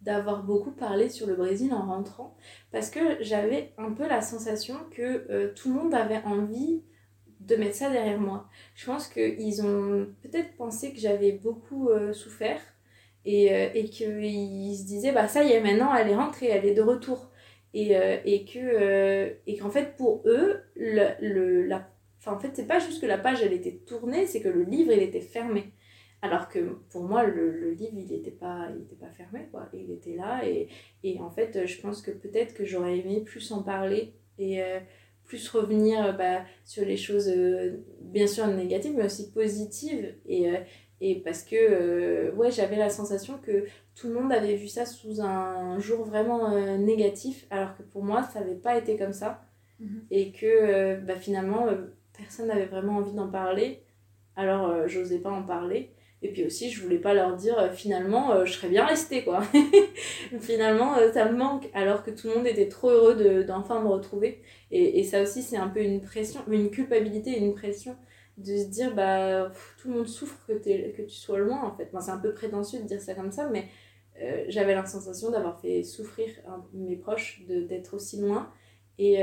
d'avoir 0.02 0.44
beaucoup 0.44 0.72
parlé 0.72 1.10
sur 1.10 1.28
le 1.28 1.36
Brésil 1.36 1.74
en 1.74 1.86
rentrant 1.86 2.36
parce 2.72 2.90
que 2.90 3.00
j'avais 3.22 3.74
un 3.78 3.92
peu 3.92 4.08
la 4.08 4.22
sensation 4.22 4.76
que 4.92 5.48
tout 5.54 5.70
le 5.70 5.76
monde 5.76 5.94
avait 5.94 6.22
envie 6.24 6.84
de 7.40 7.56
mettre 7.56 7.76
ça 7.76 7.90
derrière 7.90 8.20
moi. 8.20 8.48
Je 8.76 8.86
pense 8.86 9.08
qu'ils 9.08 9.62
ont 9.64 10.08
peut-être 10.22 10.56
pensé 10.58 10.92
que 10.92 11.00
j'avais 11.00 11.32
beaucoup 11.32 11.90
euh, 11.90 12.14
souffert 12.14 12.60
et, 13.26 13.54
euh, 13.54 13.70
et 13.74 13.86
qu'ils 13.86 14.76
se 14.78 14.86
disaient, 14.86 15.12
bah 15.12 15.28
ça 15.28 15.44
y 15.44 15.52
est, 15.52 15.62
maintenant 15.62 15.94
elle 15.96 16.10
est 16.10 16.16
rentrée, 16.16 16.48
elle 16.48 16.66
est 16.66 16.74
de 16.74 16.82
retour. 16.82 17.32
Et, 17.74 17.96
euh, 17.98 18.18
et 18.26 18.46
que 18.46 19.36
et 19.46 19.58
qu'en 19.58 19.70
fait 19.70 19.96
pour 19.98 20.24
eux, 20.26 20.62
le, 20.76 21.10
le, 21.22 21.66
la... 21.68 21.90
en 22.26 22.40
fait 22.40 22.52
c'est 22.54 22.66
pas 22.66 22.80
juste 22.80 23.02
que 23.02 23.06
la 23.06 23.18
page 23.18 23.44
elle 23.44 23.54
était 23.54 23.82
tournée, 23.86 24.26
c'est 24.26 24.42
que 24.42 24.50
le 24.50 24.64
livre 24.64 24.92
il 24.92 25.02
était 25.04 25.22
fermé. 25.22 25.74
Alors 26.28 26.50
que 26.50 26.60
pour 26.90 27.04
moi, 27.04 27.24
le, 27.26 27.52
le 27.52 27.72
livre, 27.72 27.94
il 27.98 28.08
n'était 28.08 28.32
pas, 28.32 28.70
il 28.76 28.84
était 28.84 28.96
pas 28.96 29.12
fermé, 29.12 29.48
quoi. 29.52 29.68
Il 29.74 29.92
était 29.92 30.16
là. 30.16 30.46
Et, 30.48 30.68
et 31.04 31.20
en 31.20 31.30
fait, 31.30 31.66
je 31.66 31.82
pense 31.82 32.02
que 32.02 32.12
peut-être 32.12 32.54
que 32.54 32.66
j'aurais 32.66 33.00
aimé 33.00 33.22
plus 33.22 33.52
en 33.52 33.64
parler 33.64 34.14
et 34.40 34.62
plus 35.26 35.50
revenir 35.50 36.16
bah, 36.18 36.42
sur 36.64 36.86
les 36.86 36.98
choses, 36.98 37.32
bien 38.02 38.28
sûr 38.28 38.48
négatives, 38.48 38.94
mais 38.96 39.06
aussi 39.06 39.32
positives. 39.32 40.16
Et, 40.28 40.48
et 41.02 41.16
parce 41.22 41.44
que, 41.44 42.32
ouais, 42.36 42.52
j'avais 42.52 42.78
la 42.78 42.90
sensation 42.90 43.38
que 43.40 43.66
tout 43.96 44.08
le 44.08 44.14
monde 44.14 44.32
avait 44.32 44.56
vu 44.56 44.68
ça 44.68 44.86
sous 44.86 45.22
un 45.22 45.80
jour 45.80 46.06
vraiment 46.06 46.78
négatif, 46.78 47.46
alors 47.50 47.76
que 47.76 47.84
pour 47.84 48.04
moi, 48.04 48.24
ça 48.24 48.40
n'avait 48.40 48.56
pas 48.56 48.78
été 48.78 48.98
comme 48.98 49.14
ça. 49.14 49.44
Mhm. 49.80 50.06
Et 50.12 50.32
que 50.32 51.00
bah, 51.02 51.16
finalement, 51.16 51.68
personne 52.18 52.48
n'avait 52.48 52.66
vraiment 52.66 52.98
envie 52.98 53.14
d'en 53.14 53.30
parler. 53.30 53.84
Alors, 54.36 54.88
j'osais 54.88 55.20
pas 55.20 55.32
en 55.32 55.44
parler. 55.44 55.92
Et 56.24 56.32
puis 56.32 56.46
aussi, 56.46 56.72
je 56.72 56.82
voulais 56.82 56.98
pas 56.98 57.14
leur 57.14 57.36
dire 57.36 57.60
euh, 57.60 57.70
finalement, 57.70 58.32
euh, 58.32 58.46
je 58.46 58.54
serais 58.54 58.70
bien 58.70 58.86
restée 58.86 59.24
quoi. 59.24 59.44
finalement, 60.40 60.98
euh, 60.98 61.12
ça 61.12 61.30
me 61.30 61.38
manque. 61.38 61.70
Alors 61.74 62.04
que 62.04 62.10
tout 62.12 62.28
le 62.28 62.36
monde 62.36 62.48
était 62.48 62.68
trop 62.68 62.90
heureux 62.90 63.44
d'enfin 63.44 63.82
me 63.82 63.88
retrouver. 63.88 64.42
Et, 64.72 65.00
et 65.00 65.04
ça 65.04 65.22
aussi, 65.22 65.44
c'est 65.44 65.58
un 65.58 65.68
peu 65.68 65.82
une 65.82 66.02
pression, 66.02 66.42
une 66.50 66.72
culpabilité 66.72 67.38
une 67.38 67.54
pression 67.54 67.96
de 68.38 68.56
se 68.58 68.66
dire, 68.66 68.94
bah, 68.96 69.52
tout 69.80 69.90
le 69.90 69.96
monde 69.96 70.08
souffre 70.08 70.38
que, 70.48 70.54
es, 70.70 70.92
que 70.92 71.02
tu 71.04 71.16
sois 71.16 71.40
loin 71.40 71.64
en 71.64 71.76
fait. 71.76 71.90
c'est 72.00 72.12
un 72.12 72.20
peu 72.20 72.34
prétentieux 72.34 72.80
de 72.80 72.86
dire 72.86 73.02
ça 73.02 73.16
comme 73.16 73.32
ça, 73.32 73.50
mais 73.50 73.66
j'avais 74.48 74.76
la 74.76 74.86
sensation 74.86 75.32
d'avoir 75.32 75.60
fait 75.60 75.84
souffrir 75.84 76.30
mes 76.74 76.96
proches 76.96 77.42
d'être 77.48 77.96
aussi 77.96 78.20
loin. 78.22 78.52
Et, 79.00 79.14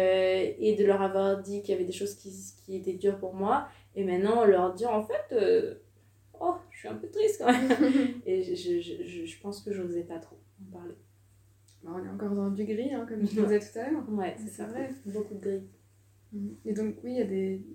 et 0.61 0.77
de 0.77 0.85
leur 0.85 1.03
avoir 1.03 1.43
dit 1.43 1.61
qu'il 1.63 1.73
y 1.73 1.75
avait 1.77 1.85
des 1.85 1.93
choses 1.93 2.15
qui, 2.15 2.33
qui 2.65 2.77
étaient 2.77 2.93
dures 2.93 3.19
pour 3.19 3.35
moi. 3.35 3.69
Et 3.97 4.05
maintenant, 4.05 4.45
leur 4.45 4.73
dire 4.73 4.91
en 4.91 5.03
fait 5.05 5.35
oh, 6.41 6.55
je 6.71 6.79
suis 6.79 6.89
un 6.89 6.95
peu 6.95 7.09
triste 7.09 7.41
quand 7.41 7.53
même. 7.53 7.71
et 8.27 8.43
je, 8.43 8.55
je, 8.55 9.03
je, 9.05 9.25
je, 9.25 9.41
pense 9.41 9.63
que 9.63 9.73
je 9.73 9.83
n'osais 9.83 10.05
pas 10.05 10.19
trop 10.19 10.37
en 10.61 10.73
parler. 10.77 10.95
Bah, 11.83 11.91
on 11.95 12.05
est 12.05 12.09
encore 12.09 12.35
dans 12.35 12.51
du 12.51 12.65
gris, 12.65 12.93
hein, 12.93 13.07
comme 13.09 13.21
je 13.27 13.41
disais 13.43 13.61
tout 13.61 13.79
à 13.79 13.91
l'heure. 13.91 14.09
Ouais, 14.11 14.37
c'est 14.49 14.65
vrai. 14.65 14.91
Beaucoup 15.07 15.35
de 15.35 15.41
gris. 15.41 15.63
Mhm. 16.33 16.57
Et 16.65 16.73
donc, 16.73 16.97
oui, 17.05 17.13
il 17.13 17.19
y 17.19 17.23
a 17.23 17.27
des, 17.27 17.67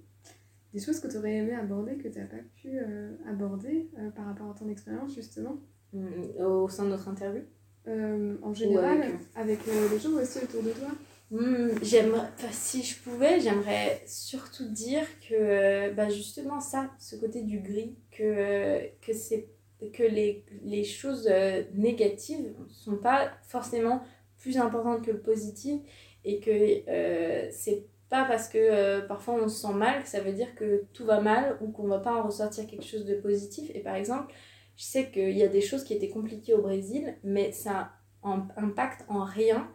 des 0.73 0.79
choses 0.79 0.99
que 0.99 1.07
tu 1.07 1.17
aurais 1.17 1.35
aimé 1.35 1.53
aborder 1.53 1.97
que 1.97 2.07
tu 2.07 2.19
n'as 2.19 2.25
pas 2.25 2.37
pu 2.55 2.69
euh, 2.73 3.15
aborder 3.27 3.89
euh, 3.97 4.09
par 4.11 4.25
rapport 4.25 4.49
à 4.49 4.53
ton 4.53 4.69
expérience, 4.69 5.13
justement? 5.13 5.57
Mm, 5.93 6.41
Au 6.43 6.67
sein 6.69 6.85
de 6.85 6.89
notre 6.89 7.07
interview? 7.07 7.43
Euh, 7.87 8.35
En 8.43 8.53
général, 8.53 9.01
avec, 9.35 9.59
avec 9.59 9.65
les 9.65 9.99
gens 9.99 10.13
aussi 10.13 10.39
autour 10.43 10.63
de 10.63 10.71
toi? 10.71 10.89
Hmm, 11.31 11.69
j'aimerais, 11.83 12.27
si 12.51 12.81
je 12.81 12.97
pouvais, 13.03 13.39
j'aimerais 13.39 14.01
surtout 14.07 14.67
dire 14.67 15.05
que 15.27 15.93
bah 15.93 16.09
justement 16.09 16.59
ça, 16.59 16.89
ce 16.97 17.15
côté 17.17 17.43
du 17.43 17.59
gris, 17.59 17.95
que, 18.11 18.87
que, 18.99 19.13
c'est, 19.13 19.47
que 19.93 20.01
les, 20.01 20.43
les 20.63 20.83
choses 20.83 21.27
euh, 21.31 21.63
négatives 21.75 22.39
ne 22.59 22.67
sont 22.69 22.97
pas 22.97 23.31
forcément 23.43 24.01
plus 24.39 24.57
importantes 24.57 25.05
que 25.05 25.11
le 25.11 25.19
positif 25.19 25.79
et 26.25 26.39
que 26.39 26.49
euh, 26.89 27.47
c'est 27.51 27.85
pas 28.09 28.25
parce 28.25 28.49
que 28.49 28.57
euh, 28.57 29.01
parfois 29.01 29.35
on 29.35 29.47
se 29.47 29.61
sent 29.61 29.73
mal 29.73 30.01
que 30.01 30.09
ça 30.09 30.21
veut 30.21 30.33
dire 30.33 30.55
que 30.55 30.85
tout 30.93 31.05
va 31.05 31.21
mal 31.21 31.59
ou 31.61 31.67
qu'on 31.69 31.87
va 31.87 31.99
pas 31.99 32.15
en 32.15 32.23
ressortir 32.23 32.65
quelque 32.65 32.85
chose 32.85 33.05
de 33.05 33.13
positif. 33.13 33.69
Et 33.75 33.81
par 33.81 33.93
exemple, 33.93 34.33
je 34.77 34.83
sais 34.83 35.11
qu'il 35.11 35.37
y 35.37 35.43
a 35.43 35.47
des 35.47 35.61
choses 35.61 35.83
qui 35.83 35.93
étaient 35.93 36.09
compliquées 36.09 36.55
au 36.55 36.63
Brésil, 36.63 37.17
mais 37.23 37.51
ça 37.51 37.91
impacte 38.23 39.05
en 39.09 39.23
rien 39.23 39.69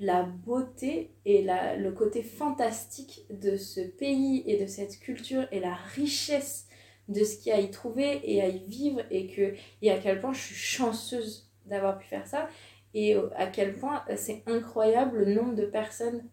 la 0.00 0.22
beauté 0.22 1.12
et 1.24 1.42
la, 1.42 1.76
le 1.76 1.92
côté 1.92 2.22
fantastique 2.22 3.26
de 3.30 3.56
ce 3.56 3.80
pays 3.80 4.42
et 4.46 4.56
de 4.60 4.66
cette 4.66 4.98
culture 4.98 5.46
et 5.52 5.60
la 5.60 5.74
richesse 5.74 6.66
de 7.08 7.22
ce 7.22 7.36
qu'il 7.36 7.50
y 7.50 7.52
a 7.52 7.58
à 7.58 7.60
y 7.60 7.70
trouver 7.70 8.20
et 8.24 8.40
à 8.40 8.48
y 8.48 8.64
vivre 8.66 9.02
et, 9.10 9.26
que, 9.26 9.54
et 9.82 9.90
à 9.90 9.98
quel 9.98 10.20
point 10.20 10.32
je 10.32 10.40
suis 10.40 10.54
chanceuse 10.54 11.50
d'avoir 11.66 11.98
pu 11.98 12.06
faire 12.06 12.26
ça 12.26 12.48
et 12.94 13.14
à 13.36 13.46
quel 13.46 13.74
point 13.74 14.02
c'est 14.16 14.42
incroyable 14.46 15.18
le 15.18 15.34
nombre 15.34 15.54
de 15.54 15.66
personnes 15.66 16.24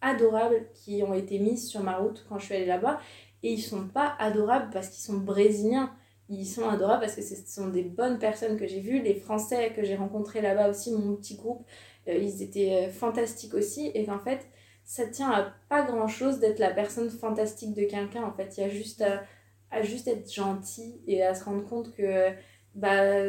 adorables 0.00 0.66
qui 0.74 1.02
ont 1.02 1.14
été 1.14 1.38
mises 1.38 1.66
sur 1.66 1.82
ma 1.82 1.96
route 1.96 2.24
quand 2.28 2.38
je 2.38 2.44
suis 2.46 2.54
allée 2.54 2.66
là-bas 2.66 3.00
et 3.42 3.52
ils 3.52 3.62
sont 3.62 3.88
pas 3.88 4.14
adorables 4.18 4.70
parce 4.72 4.88
qu'ils 4.88 5.04
sont 5.04 5.18
brésiliens. 5.18 5.92
Ils 6.30 6.46
sont 6.46 6.66
adorables 6.66 7.02
parce 7.02 7.16
que 7.16 7.22
ce 7.22 7.36
sont 7.46 7.68
des 7.68 7.82
bonnes 7.82 8.18
personnes 8.18 8.56
que 8.56 8.66
j'ai 8.66 8.80
vues. 8.80 9.02
Les 9.02 9.14
français 9.14 9.72
que 9.76 9.84
j'ai 9.84 9.96
rencontrés 9.96 10.40
là-bas 10.40 10.70
aussi 10.70 10.92
mon 10.92 11.14
petit 11.16 11.36
groupe 11.36 11.62
euh, 11.62 11.68
ils 12.06 12.42
étaient 12.42 12.86
euh, 12.86 12.90
fantastiques 12.90 13.54
aussi, 13.54 13.90
et 13.94 14.04
qu'en 14.04 14.18
fait, 14.18 14.46
ça 14.84 15.06
tient 15.06 15.30
à 15.30 15.54
pas 15.68 15.82
grand 15.82 16.08
chose 16.08 16.38
d'être 16.40 16.58
la 16.58 16.70
personne 16.70 17.10
fantastique 17.10 17.74
de 17.74 17.84
quelqu'un, 17.84 18.24
en 18.24 18.32
fait. 18.32 18.56
Il 18.56 18.60
y 18.60 18.64
a 18.64 18.68
juste 18.68 19.02
à, 19.02 19.82
juste 19.82 20.08
être 20.08 20.32
gentil 20.32 21.00
et 21.06 21.22
à 21.22 21.34
se 21.34 21.44
rendre 21.44 21.64
compte 21.66 21.92
que, 21.94 22.30
bah, 22.74 23.24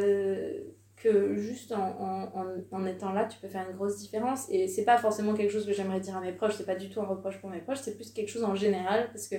que 0.96 1.36
juste 1.36 1.72
en, 1.72 2.30
en, 2.34 2.46
en, 2.72 2.86
étant 2.86 3.12
là, 3.12 3.26
tu 3.26 3.38
peux 3.38 3.48
faire 3.48 3.68
une 3.68 3.76
grosse 3.76 3.98
différence. 3.98 4.46
Et 4.50 4.66
c'est 4.66 4.84
pas 4.84 4.96
forcément 4.96 5.34
quelque 5.34 5.52
chose 5.52 5.66
que 5.66 5.72
j'aimerais 5.72 6.00
dire 6.00 6.16
à 6.16 6.20
mes 6.20 6.32
proches, 6.32 6.54
c'est 6.56 6.66
pas 6.66 6.74
du 6.74 6.88
tout 6.88 7.00
un 7.00 7.04
reproche 7.04 7.38
pour 7.38 7.50
mes 7.50 7.60
proches, 7.60 7.80
c'est 7.82 7.96
plus 7.96 8.10
quelque 8.10 8.28
chose 8.30 8.44
en 8.44 8.54
général, 8.54 9.08
parce 9.12 9.28
que 9.28 9.36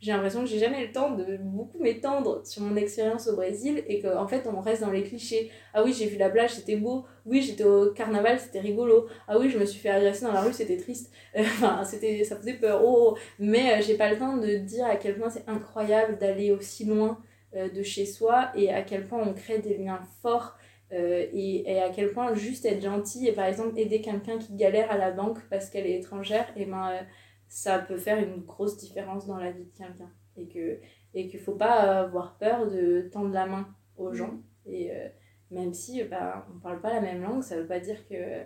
j'ai 0.00 0.12
l'impression 0.12 0.40
que 0.40 0.46
j'ai 0.46 0.58
jamais 0.58 0.86
le 0.86 0.92
temps 0.92 1.10
de 1.14 1.36
beaucoup 1.38 1.78
m'étendre 1.78 2.46
sur 2.46 2.62
mon 2.62 2.74
expérience 2.76 3.28
au 3.28 3.36
Brésil 3.36 3.84
et 3.86 4.00
qu'en 4.00 4.22
en 4.22 4.26
fait 4.26 4.46
on 4.46 4.60
reste 4.60 4.80
dans 4.80 4.90
les 4.90 5.02
clichés. 5.02 5.50
Ah 5.74 5.84
oui, 5.84 5.92
j'ai 5.92 6.06
vu 6.06 6.16
la 6.16 6.30
plage, 6.30 6.54
c'était 6.54 6.76
beau. 6.76 7.04
Oui, 7.26 7.42
j'étais 7.42 7.64
au 7.64 7.90
carnaval, 7.92 8.40
c'était 8.40 8.60
rigolo. 8.60 9.08
Ah 9.28 9.38
oui, 9.38 9.50
je 9.50 9.58
me 9.58 9.66
suis 9.66 9.78
fait 9.78 9.90
agresser 9.90 10.24
dans 10.24 10.32
la 10.32 10.40
rue, 10.40 10.54
c'était 10.54 10.78
triste. 10.78 11.12
enfin, 11.38 11.84
c'était 11.84 12.24
ça 12.24 12.36
faisait 12.36 12.54
peur. 12.54 12.80
Oh, 12.82 13.16
mais 13.38 13.74
euh, 13.74 13.82
j'ai 13.82 13.96
pas 13.96 14.10
le 14.10 14.18
temps 14.18 14.38
de 14.38 14.56
dire 14.56 14.86
à 14.86 14.96
quel 14.96 15.18
point 15.18 15.28
c'est 15.28 15.46
incroyable 15.46 16.16
d'aller 16.16 16.50
aussi 16.50 16.86
loin 16.86 17.18
euh, 17.54 17.68
de 17.68 17.82
chez 17.82 18.06
soi 18.06 18.50
et 18.54 18.72
à 18.72 18.80
quel 18.82 19.06
point 19.06 19.20
on 19.22 19.34
crée 19.34 19.58
des 19.58 19.76
liens 19.76 20.00
forts. 20.22 20.56
Euh, 20.92 21.26
et, 21.32 21.70
et, 21.70 21.80
à 21.80 21.90
quel 21.90 22.12
point 22.12 22.34
juste 22.34 22.64
être 22.64 22.82
gentil 22.82 23.28
et 23.28 23.32
par 23.32 23.44
exemple 23.44 23.78
aider 23.78 24.00
quelqu'un 24.00 24.38
qui 24.38 24.56
galère 24.56 24.90
à 24.90 24.98
la 24.98 25.12
banque 25.12 25.38
parce 25.48 25.70
qu'elle 25.70 25.86
est 25.86 25.98
étrangère, 25.98 26.46
et 26.56 26.66
ben 26.66 26.90
ça 27.48 27.78
peut 27.78 27.96
faire 27.96 28.18
une 28.18 28.42
grosse 28.42 28.76
différence 28.76 29.26
dans 29.26 29.36
la 29.36 29.52
vie 29.52 29.64
de 29.64 29.76
quelqu'un. 29.76 30.10
Et 30.36 30.48
que 30.48 30.78
et 31.14 31.28
qu'il 31.28 31.40
faut 31.40 31.54
pas 31.54 32.00
avoir 32.00 32.38
peur 32.38 32.68
de 32.68 33.08
tendre 33.12 33.32
la 33.32 33.46
main 33.46 33.68
aux 33.96 34.12
gens. 34.12 34.32
Mm. 34.32 34.70
Et 34.72 34.90
euh, 34.92 35.08
même 35.50 35.74
si 35.74 36.02
bah, 36.04 36.46
on 36.54 36.58
parle 36.58 36.80
pas 36.80 36.92
la 36.92 37.00
même 37.00 37.22
langue, 37.22 37.42
ça 37.42 37.56
veut 37.56 37.66
pas 37.66 37.80
dire 37.80 38.06
que 38.08 38.42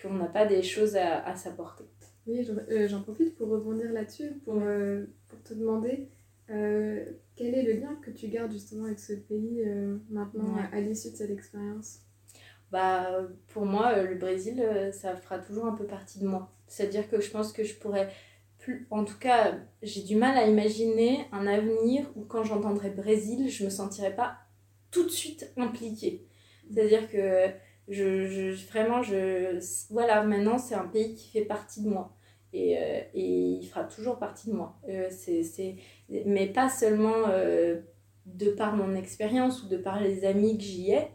qu'on 0.00 0.14
n'a 0.14 0.26
pas 0.26 0.46
des 0.46 0.62
choses 0.62 0.96
à, 0.96 1.24
à 1.24 1.36
s'apporter. 1.36 1.84
Oui, 2.26 2.46
euh, 2.70 2.86
j'en 2.88 3.02
profite 3.02 3.36
pour 3.36 3.48
rebondir 3.48 3.90
là-dessus, 3.92 4.34
pour, 4.44 4.60
euh, 4.60 5.06
pour 5.28 5.42
te 5.42 5.54
demander 5.54 6.08
quel 6.48 7.54
est 7.54 7.62
le 7.62 7.80
lien 7.80 7.94
que 8.02 8.10
tu 8.10 8.28
gardes 8.28 8.52
justement 8.52 8.86
avec 8.86 8.98
ce 8.98 9.12
pays 9.12 9.64
maintenant 10.10 10.56
à, 10.72 10.80
l'issue 10.80 11.10
de 11.10 11.16
cette 11.16 11.30
expérience? 11.30 12.00
Bah, 12.72 13.28
Pour 13.48 13.64
moi, 13.64 14.02
le 14.02 14.14
Brésil, 14.16 14.62
ça 14.92 15.16
fera 15.16 15.38
toujours 15.38 15.66
un 15.66 15.74
peu 15.74 15.84
partie 15.84 16.18
de 16.18 16.26
moi. 16.26 16.52
C'est-à-dire 16.66 17.08
que 17.08 17.20
je 17.20 17.30
pense 17.30 17.52
que 17.52 17.64
je 17.64 17.74
pourrais 17.74 18.08
en 18.90 19.04
tout 19.04 19.18
cas, 19.18 19.58
j'ai 19.82 20.02
du 20.02 20.16
mal 20.16 20.36
à 20.36 20.46
imaginer 20.46 21.26
un 21.32 21.46
avenir 21.46 22.06
où 22.16 22.24
quand 22.24 22.44
j'entendrai 22.44 22.90
Brésil, 22.90 23.48
je 23.48 23.64
me 23.64 23.70
sentirais 23.70 24.14
pas 24.14 24.38
tout 24.90 25.04
de 25.04 25.10
suite 25.10 25.52
impliquée. 25.56 26.26
C'est-à-dire 26.70 27.10
que 27.10 27.46
je, 27.88 28.26
je, 28.26 28.66
vraiment, 28.66 29.02
je, 29.02 29.58
voilà, 29.90 30.22
maintenant 30.22 30.58
c'est 30.58 30.74
un 30.74 30.86
pays 30.86 31.14
qui 31.14 31.30
fait 31.30 31.44
partie 31.44 31.82
de 31.82 31.88
moi. 31.88 32.14
Et, 32.52 32.78
euh, 32.78 33.00
et 33.14 33.58
il 33.60 33.66
fera 33.66 33.84
toujours 33.84 34.18
partie 34.18 34.48
de 34.48 34.54
moi. 34.54 34.78
Euh, 34.88 35.08
c'est, 35.10 35.42
c'est, 35.42 35.76
mais 36.08 36.46
pas 36.46 36.68
seulement 36.68 37.28
euh, 37.28 37.80
de 38.26 38.50
par 38.50 38.74
mon 38.74 38.94
expérience 38.94 39.62
ou 39.62 39.68
de 39.68 39.76
par 39.76 40.00
les 40.00 40.24
amis 40.24 40.56
que 40.56 40.64
j'y 40.64 40.92
ai, 40.92 41.08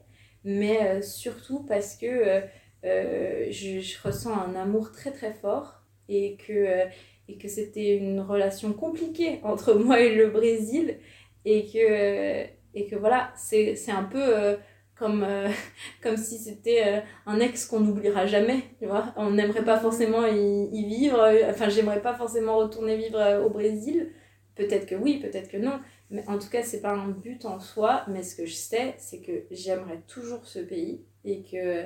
mais 0.43 1.01
surtout 1.01 1.63
parce 1.63 1.95
que 1.95 2.41
je, 2.83 3.79
je, 3.79 4.01
ressens 4.03 4.33
un 4.33 4.55
amour 4.55 4.91
très 4.91 5.11
très 5.11 5.33
fort 5.33 5.83
et 6.09 6.35
que 6.35 6.85
et 7.29 7.37
que 7.37 7.47
c'était 7.47 7.95
une 7.95 8.19
relation 8.19 8.73
compliquée 8.73 9.39
entre 9.43 9.73
moi 9.73 10.01
et 10.01 10.13
le 10.15 10.27
Brésil 10.27 10.97
et 11.45 11.65
que, 11.65 12.45
et 12.77 12.87
que 12.87 12.95
voilà, 12.95 13.31
c'est 13.35 13.77
un 13.89 14.03
peu 14.03 14.57
comme, 14.95 15.23
euh, 15.23 15.49
comme 16.03 16.17
si 16.17 16.37
c'était 16.37 16.83
euh, 16.87 16.99
un 17.25 17.39
ex 17.39 17.65
qu'on 17.65 17.79
n'oubliera 17.79 18.25
jamais, 18.25 18.63
tu 18.79 18.85
vois. 18.85 19.13
On 19.17 19.31
n'aimerait 19.31 19.65
pas 19.65 19.79
forcément 19.79 20.25
y, 20.27 20.69
y 20.71 20.85
vivre, 20.85 21.19
enfin 21.49 21.69
j'aimerais 21.69 22.01
pas 22.01 22.13
forcément 22.13 22.57
retourner 22.57 22.97
vivre 22.97 23.43
au 23.45 23.49
Brésil, 23.49 24.11
peut-être 24.55 24.85
que 24.85 24.95
oui, 24.95 25.19
peut-être 25.19 25.49
que 25.49 25.57
non, 25.57 25.79
mais 26.09 26.23
en 26.27 26.37
tout 26.37 26.49
cas 26.49 26.63
c'est 26.63 26.81
pas 26.81 26.93
un 26.93 27.09
but 27.09 27.45
en 27.45 27.59
soi, 27.59 28.03
mais 28.07 28.23
ce 28.23 28.35
que 28.35 28.45
je 28.45 28.53
sais 28.53 28.95
c'est 28.97 29.21
que 29.21 29.45
j'aimerais 29.51 30.01
toujours 30.07 30.45
ce 30.45 30.59
pays 30.59 31.03
et 31.25 31.43
que, 31.43 31.83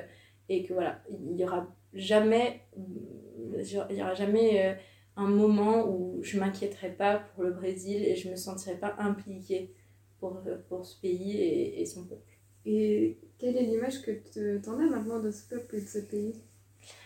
et 0.48 0.64
que 0.64 0.74
voilà, 0.74 1.02
il 1.10 1.36
y 1.38 1.44
aura 1.44 1.66
jamais, 1.94 2.62
il 2.76 3.96
y 3.96 4.02
aura 4.02 4.14
jamais 4.14 4.76
un 5.16 5.28
moment 5.28 5.88
où 5.88 6.20
je 6.22 6.38
m'inquiéterais 6.38 6.92
pas 6.92 7.16
pour 7.18 7.42
le 7.42 7.50
Brésil 7.50 8.04
et 8.04 8.14
je 8.14 8.30
me 8.30 8.36
sentirais 8.36 8.78
pas 8.78 8.94
impliquée 8.98 9.74
pour, 10.20 10.40
pour 10.68 10.86
ce 10.86 11.00
pays 11.00 11.36
et, 11.36 11.80
et 11.80 11.86
son 11.86 12.04
peuple. 12.04 12.37
Et 12.66 13.18
quelle 13.38 13.56
est 13.56 13.62
l'image 13.62 14.02
que 14.02 14.10
tu 14.10 14.68
en 14.68 14.78
as 14.78 14.90
maintenant 14.90 15.20
de 15.20 15.30
ce 15.30 15.48
peuple 15.48 15.76
et 15.76 15.80
de 15.80 15.86
ce 15.86 15.98
pays? 15.98 16.34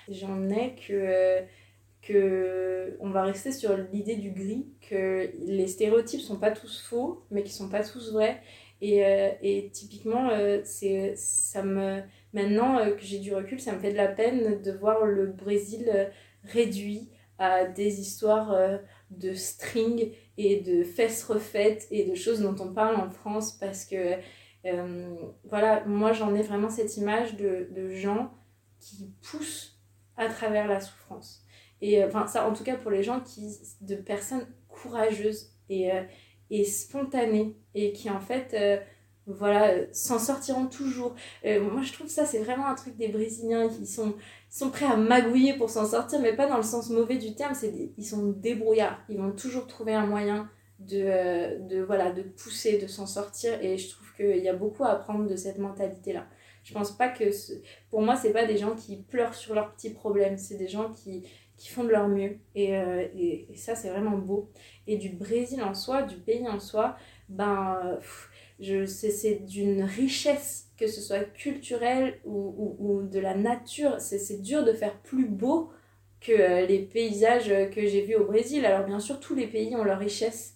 J'en 0.09 0.49
ai 0.49 0.74
que, 0.74 1.43
que 2.03 2.97
on 3.01 3.11
va 3.11 3.23
rester 3.23 3.53
sur 3.53 3.77
l'idée 3.93 4.16
du 4.16 4.31
gris, 4.31 4.66
que 4.89 5.31
les 5.47 5.66
stéréotypes 5.69 6.20
sont 6.20 6.39
pas 6.39 6.51
tous 6.51 6.81
faux, 6.83 7.24
mais 7.31 7.43
qui 7.43 7.53
sont 7.53 7.69
pas 7.69 7.85
tous 7.85 8.12
vrais. 8.12 8.41
Et, 8.83 9.07
euh, 9.07 9.31
et 9.43 9.70
typiquement, 9.73 10.31
euh, 10.31 10.61
c'est, 10.65 11.15
ça 11.16 11.62
me, 11.62 12.01
maintenant 12.33 12.79
euh, 12.79 12.91
que 12.91 13.03
j'ai 13.03 13.20
du 13.20 13.33
recul, 13.33 13.61
ça 13.61 13.73
me 13.73 13.79
fait 13.79 13.93
de 13.93 13.97
la 13.97 14.09
peine 14.09 14.61
de 14.61 14.73
voir 14.73 15.07
le 15.07 15.27
Brésil 15.27 16.11
réduit 16.45 17.09
à 17.39 17.65
des 17.65 18.01
histoires 18.01 18.55
de 19.11 19.35
string 19.35 20.12
et 20.37 20.61
de 20.61 20.85
fesses 20.85 21.24
refaites 21.24 21.87
et 21.91 22.05
de 22.05 22.15
choses 22.15 22.41
dont 22.41 22.57
on 22.61 22.73
parle 22.73 22.97
en 22.97 23.11
France 23.11 23.53
parce 23.53 23.85
que 23.85 24.16
euh, 24.66 25.14
voilà, 25.44 25.84
moi 25.86 26.12
j'en 26.12 26.34
ai 26.34 26.43
vraiment 26.43 26.70
cette 26.70 26.97
image 26.97 27.36
de, 27.36 27.68
de, 27.72 27.90
gens 27.90 28.32
qui 28.78 29.12
poussent 29.22 29.80
à 30.16 30.28
travers 30.28 30.68
la 30.68 30.80
souffrance. 30.80 31.44
Et 31.80 32.05
enfin, 32.05 32.26
ça 32.26 32.48
en 32.48 32.52
tout 32.52 32.64
cas 32.64 32.76
pour 32.76 32.90
les 32.90 33.02
gens 33.02 33.20
qui, 33.20 33.59
de 33.80 33.97
personnes 33.97 34.47
courageuses 34.68 35.51
et, 35.68 35.90
et 36.51 36.64
spontanées 36.64 37.56
et 37.74 37.93
qui 37.93 38.09
en 38.09 38.20
fait 38.20 38.55
voilà, 39.26 39.70
euh, 39.70 39.86
s'en 39.93 40.18
sortiront 40.18 40.66
toujours. 40.66 41.14
Euh, 41.44 41.60
moi, 41.60 41.82
je 41.82 41.93
trouve 41.93 42.09
ça, 42.09 42.26
c'est 42.26 42.39
vraiment 42.39 42.66
un 42.66 42.74
truc 42.74 42.97
des 42.97 43.09
Brésiliens 43.09 43.68
qui 43.68 43.86
sont, 43.86 44.14
sont 44.51 44.70
prêts 44.70 44.86
à 44.86 44.97
magouiller 44.97 45.55
pour 45.55 45.70
s'en 45.70 45.86
sortir, 45.86 46.20
mais 46.20 46.34
pas 46.34 46.47
dans 46.47 46.56
le 46.56 46.62
sens 46.62 46.90
mauvais 46.90 47.16
du 47.16 47.34
terme, 47.34 47.55
c'est 47.55 47.72
ils 47.97 48.05
sont 48.05 48.30
débrouillards. 48.30 49.01
Ils 49.09 49.18
vont 49.18 49.32
toujours 49.32 49.66
trouver 49.66 49.94
un 49.94 50.06
moyen 50.06 50.51
de, 50.80 51.02
euh, 51.05 51.59
de, 51.60 51.82
voilà, 51.82 52.10
de 52.10 52.22
pousser, 52.22 52.78
de 52.78 52.86
s'en 52.86 53.06
sortir, 53.06 53.62
et 53.62 53.78
je 53.78 53.90
trouve 53.90 54.02
qu'il 54.16 54.39
y 54.39 54.48
a 54.48 54.55
beaucoup 54.55 54.84
à 54.84 54.90
apprendre 54.90 55.28
de 55.28 55.36
cette 55.36 55.59
mentalité-là. 55.59 56.26
Je 56.64 56.72
pense 56.72 56.97
pas 56.97 57.09
que, 57.09 57.24
pour 57.90 58.02
moi, 58.02 58.16
c'est 58.16 58.32
pas 58.32 58.47
des 58.47 58.56
gens 58.56 58.74
qui 58.74 58.97
pleurent 58.97 59.34
sur 59.34 59.55
leurs 59.55 59.72
petits 59.72 59.90
problèmes, 59.90 60.39
c'est 60.39 60.56
des 60.56 60.68
gens 60.68 60.93
qui, 60.93 61.24
qui 61.56 61.68
font 61.70 61.84
de 61.84 61.90
leur 61.90 62.09
mieux, 62.09 62.39
et, 62.55 62.70
et, 62.70 63.56
ça, 63.56 63.74
c'est 63.74 63.90
vraiment 63.90 64.16
beau. 64.16 64.51
Et 64.86 64.97
du 64.97 65.10
Brésil 65.10 65.62
en 65.62 65.74
soi, 65.74 66.02
du 66.02 66.16
pays 66.16 66.48
en 66.48 66.60
soi, 66.60 66.97
ben 67.28 67.98
c'est 68.86 69.44
d'une 69.44 69.82
richesse, 69.82 70.70
que 70.76 70.86
ce 70.86 71.01
soit 71.01 71.24
culturelle 71.24 72.20
ou, 72.24 72.76
ou, 72.78 73.02
de 73.02 73.18
la 73.18 73.34
nature. 73.34 74.01
C'est 74.01 74.40
dur 74.40 74.64
de 74.64 74.72
faire 74.72 75.01
plus 75.02 75.26
beau 75.26 75.70
que 76.20 76.32
euh, 76.32 76.66
les 76.66 76.78
paysages 76.80 77.52
que 77.70 77.86
j'ai 77.86 78.02
vus 78.02 78.14
au 78.14 78.24
Brésil. 78.24 78.64
Alors 78.64 78.86
bien 78.86 79.01
sûr, 79.01 79.18
tous 79.18 79.34
les 79.34 79.47
pays 79.47 79.74
ont 79.74 79.84
leur 79.84 79.98
richesse 79.98 80.55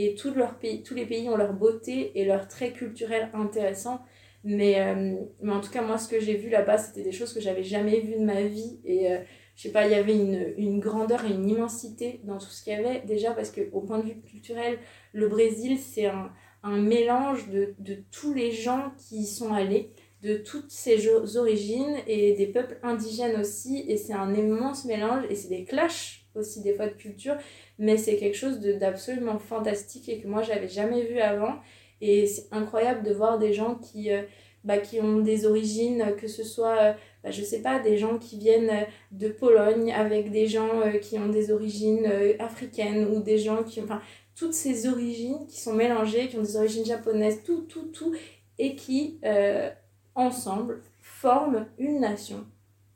et 0.00 0.14
tous, 0.14 0.32
pays, 0.60 0.84
tous 0.84 0.94
les 0.94 1.06
pays 1.06 1.28
ont 1.28 1.36
leur 1.36 1.52
beauté 1.52 2.12
et 2.14 2.24
leur 2.24 2.46
trait 2.46 2.72
culturel 2.72 3.30
intéressant. 3.34 4.00
Mais, 4.44 4.80
euh, 4.80 5.16
mais 5.42 5.52
en 5.52 5.60
tout 5.60 5.72
cas, 5.72 5.82
moi, 5.82 5.98
ce 5.98 6.08
que 6.08 6.20
j'ai 6.20 6.36
vu 6.36 6.50
là-bas, 6.50 6.78
c'était 6.78 7.02
des 7.02 7.10
choses 7.10 7.34
que 7.34 7.40
j'avais 7.40 7.64
jamais 7.64 7.98
vues 7.98 8.14
de 8.14 8.24
ma 8.24 8.42
vie. 8.42 8.78
Et 8.84 9.10
euh, 9.10 9.18
je 9.56 9.62
sais 9.62 9.72
pas, 9.72 9.86
il 9.86 9.90
y 9.90 9.96
avait 9.96 10.14
une, 10.14 10.54
une, 10.56 10.78
grandeur 10.78 11.24
et 11.24 11.32
une 11.32 11.48
immensité 11.48 12.20
dans 12.22 12.38
tout 12.38 12.46
ce 12.46 12.62
qu'il 12.62 12.74
y 12.74 12.76
avait. 12.76 13.00
Déjà 13.06 13.32
parce 13.32 13.50
qu'au 13.50 13.80
point 13.80 13.98
de 13.98 14.04
vue 14.04 14.20
culturel, 14.20 14.78
le 15.12 15.26
Brésil, 15.26 15.78
c'est 15.78 16.06
un, 16.06 16.30
un 16.62 16.78
mélange 16.78 17.48
de, 17.48 17.74
de, 17.80 17.98
tous 18.12 18.32
les 18.32 18.52
gens 18.52 18.92
qui 18.98 19.22
y 19.22 19.26
sont 19.26 19.52
allés, 19.52 19.90
de 20.22 20.36
toutes 20.36 20.70
ces 20.70 21.08
origines 21.36 21.96
et 22.06 22.34
des 22.34 22.46
peuples 22.46 22.78
indigènes 22.84 23.40
aussi. 23.40 23.84
Et 23.88 23.96
c'est 23.96 24.14
un 24.14 24.32
immense 24.32 24.84
mélange 24.84 25.24
et 25.28 25.34
c'est 25.34 25.48
des 25.48 25.64
clashs 25.64 26.28
aussi 26.38 26.62
des 26.62 26.74
fois 26.74 26.86
de 26.86 26.94
culture, 26.94 27.36
mais 27.78 27.96
c'est 27.96 28.16
quelque 28.16 28.36
chose 28.36 28.60
d'absolument 28.60 29.38
fantastique 29.38 30.08
et 30.08 30.20
que 30.20 30.28
moi 30.28 30.42
j'avais 30.42 30.68
jamais 30.68 31.02
vu 31.02 31.20
avant. 31.20 31.54
Et 32.00 32.26
c'est 32.26 32.46
incroyable 32.52 33.02
de 33.02 33.12
voir 33.12 33.38
des 33.38 33.52
gens 33.52 33.74
qui, 33.74 34.12
euh, 34.12 34.22
bah, 34.64 34.78
qui 34.78 35.00
ont 35.00 35.18
des 35.18 35.46
origines, 35.46 36.14
que 36.16 36.28
ce 36.28 36.44
soit, 36.44 36.78
euh, 36.80 36.92
bah, 37.24 37.30
je 37.30 37.42
sais 37.42 37.60
pas, 37.60 37.80
des 37.80 37.98
gens 37.98 38.18
qui 38.18 38.38
viennent 38.38 38.86
de 39.10 39.28
Pologne 39.28 39.92
avec 39.92 40.30
des 40.30 40.46
gens 40.46 40.80
euh, 40.80 40.98
qui 40.98 41.18
ont 41.18 41.28
des 41.28 41.50
origines 41.50 42.10
africaines 42.38 43.06
ou 43.06 43.20
des 43.20 43.38
gens 43.38 43.62
qui... 43.64 43.80
Enfin, 43.80 44.00
toutes 44.38 44.54
ces 44.54 44.86
origines 44.86 45.46
qui 45.48 45.60
sont 45.60 45.74
mélangées, 45.74 46.28
qui 46.28 46.36
ont 46.36 46.42
des 46.42 46.56
origines 46.56 46.84
japonaises, 46.84 47.42
tout, 47.44 47.62
tout, 47.62 47.88
tout, 47.92 48.14
et 48.58 48.76
qui, 48.76 49.18
euh, 49.24 49.70
ensemble, 50.14 50.82
forment 51.00 51.66
une 51.78 52.00
nation 52.00 52.46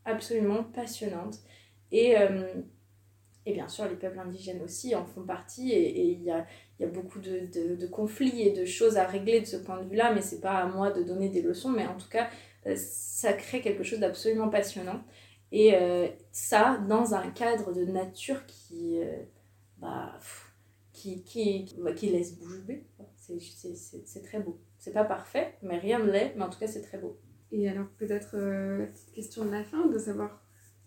absolument 0.05 0.63
passionnante. 0.63 1.39
Et, 1.91 2.17
euh, 2.17 2.55
et 3.47 3.53
bien 3.53 3.69
sûr, 3.69 3.89
les 3.89 3.97
peuples 3.97 4.19
indigènes 4.19 4.63
aussi 4.63 4.95
en 4.95 5.05
font 5.05 5.23
partie, 5.23 5.73
et 5.73 6.13
il 6.13 6.23
y 6.23 6.31
a, 6.31 6.47
y 6.81 6.85
a, 6.85 6.89
beaucoup 6.89 7.19
de, 7.19 7.77
de, 7.77 7.87
conflits 7.87 8.43
et 8.43 8.53
de 8.53 8.65
choses 8.65 8.97
à 8.97 9.05
régler 9.05 9.41
de 9.41 9.47
ce 9.47 9.57
point 9.57 9.83
de 9.83 9.89
vue-là, 9.89 10.13
mais 10.15 10.23
c'est 10.23 10.41
pas 10.41 10.59
à 10.59 10.67
moi 10.67 10.91
de 10.91 11.03
donner 11.03 11.29
des 11.29 11.43
leçons, 11.43 11.71
mais 11.71 11.87
en 11.87 11.97
tout 11.97 12.09
cas, 12.09 12.29
euh, 12.67 12.75
ça 12.77 13.33
crée 13.33 13.61
quelque 13.61 13.83
chose 13.83 14.01
d'absolument 14.01 14.49
passionnant. 14.49 15.03
Et 15.55 15.75
ça, 16.31 16.79
dans 16.89 17.15
un 17.15 17.31
cadre 17.31 17.75
de 17.75 17.85
nature 17.85 18.47
qui... 18.47 18.99
bah, 19.79 20.19
qui, 20.93 21.23
qui, 21.25 21.65
qui 21.97 22.09
laisse 22.11 22.39
bouche 22.39 22.61
bée. 22.61 22.85
C'est 23.17 24.23
très 24.23 24.41
beau. 24.41 24.61
C'est 24.79 24.93
pas 24.93 25.05
parfait, 25.05 25.55
mais 25.63 25.79
rien 25.79 25.99
ne 25.99 26.11
l'est, 26.11 26.35
mais 26.37 26.43
en 26.45 26.51
tout 26.51 26.59
cas, 26.59 26.67
c'est 26.67 26.83
très 26.83 26.99
beau. 26.99 27.19
Et 27.51 27.69
alors, 27.69 27.87
peut-être 27.99 28.35
euh, 28.35 28.87
petite 28.87 29.13
question 29.13 29.45
de 29.45 29.51
la 29.51 29.65
fin, 29.65 29.87
de 29.87 29.99
savoir 29.99 30.42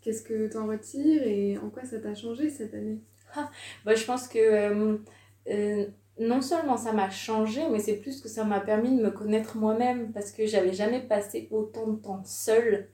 qu'est-ce 0.06 0.24
que 0.24 0.48
tu 0.48 0.58
en 0.58 0.68
retires 0.68 1.24
et 1.24 1.58
en 1.58 1.70
quoi 1.70 1.84
ça 1.84 2.00
t'a 2.00 2.16
changé 2.16 2.50
cette 2.50 2.74
année? 2.74 3.00
Ah, 3.36 3.50
bah, 3.84 3.96
Je 3.96 4.06
pense 4.06 4.28
que 4.28 4.40
euh, 4.40 4.98
euh, 5.50 5.86
non 6.20 6.42
seulement 6.42 6.78
ça 6.78 6.94
m'a 6.94 7.10
changé, 7.10 7.62
mais 7.70 7.80
c'est 7.80 7.98
plus 7.98 8.22
que 8.22 8.30
ça 8.30 8.46
m'a 8.46 8.62
permis 8.62 8.96
de 8.96 9.02
me 9.04 9.12
connaître 9.12 9.58
moi-même 9.58 10.14
parce 10.14 10.32
que 10.32 10.46
j'avais 10.46 10.74
jamais 10.74 11.02
passé 11.02 11.48
autant 11.52 11.88
de 11.88 11.98
temps 11.98 12.24
seule 12.24 12.90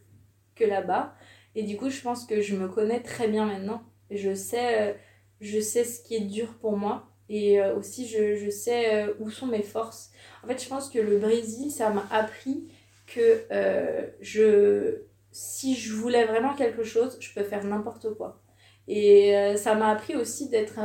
que 0.55 0.63
là-bas. 0.63 1.13
Et 1.53 1.63
du 1.63 1.77
coup, 1.77 1.89
je 1.89 2.01
pense 2.01 2.25
que 2.25 2.41
je 2.41 2.55
me 2.55 2.69
connais 2.69 3.01
très 3.01 3.27
bien 3.27 3.45
maintenant. 3.45 3.83
Je 4.09 4.33
sais 4.33 4.95
je 5.41 5.59
sais 5.59 5.83
ce 5.83 6.01
qui 6.01 6.15
est 6.15 6.21
dur 6.21 6.53
pour 6.59 6.77
moi 6.77 7.11
et 7.27 7.59
euh, 7.59 7.75
aussi 7.75 8.07
je, 8.07 8.35
je 8.35 8.49
sais 8.49 8.93
euh, 8.93 9.13
où 9.19 9.29
sont 9.29 9.47
mes 9.47 9.63
forces. 9.63 10.11
En 10.43 10.47
fait, 10.47 10.61
je 10.61 10.69
pense 10.69 10.89
que 10.89 10.99
le 10.99 11.17
Brésil, 11.17 11.71
ça 11.71 11.89
m'a 11.89 12.05
appris 12.11 12.67
que 13.07 13.43
euh, 13.51 14.07
je, 14.21 15.01
si 15.31 15.75
je 15.75 15.93
voulais 15.93 16.25
vraiment 16.25 16.53
quelque 16.53 16.83
chose, 16.83 17.17
je 17.19 17.33
peux 17.33 17.43
faire 17.43 17.63
n'importe 17.63 18.13
quoi. 18.15 18.41
Et 18.87 19.33
ça 19.57 19.75
m'a 19.75 19.89
appris 19.89 20.15
aussi 20.15 20.49
d'être 20.49 20.79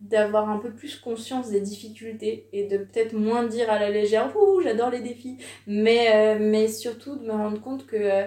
d'avoir 0.00 0.48
un 0.48 0.58
peu 0.58 0.72
plus 0.72 0.96
conscience 0.96 1.50
des 1.50 1.60
difficultés 1.60 2.48
et 2.52 2.66
de 2.66 2.78
peut-être 2.78 3.14
moins 3.14 3.44
dire 3.44 3.70
à 3.70 3.78
la 3.78 3.90
légère 3.90 4.34
ouh 4.36 4.60
j'adore 4.60 4.90
les 4.90 5.00
défis 5.00 5.38
mais 5.66 6.38
mais 6.38 6.68
surtout 6.68 7.16
de 7.16 7.24
me 7.24 7.32
rendre 7.32 7.60
compte 7.62 7.86
que 7.86 8.26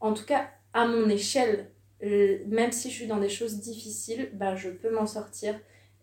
en 0.00 0.14
tout 0.14 0.24
cas 0.24 0.48
à 0.72 0.86
mon 0.86 1.08
échelle 1.08 1.70
euh, 2.02 2.38
même 2.46 2.72
si 2.72 2.90
je 2.90 2.94
suis 2.94 3.06
dans 3.06 3.18
des 3.18 3.28
choses 3.28 3.60
difficiles, 3.60 4.30
bah, 4.34 4.54
je 4.56 4.70
peux 4.70 4.90
m'en 4.90 5.06
sortir. 5.06 5.54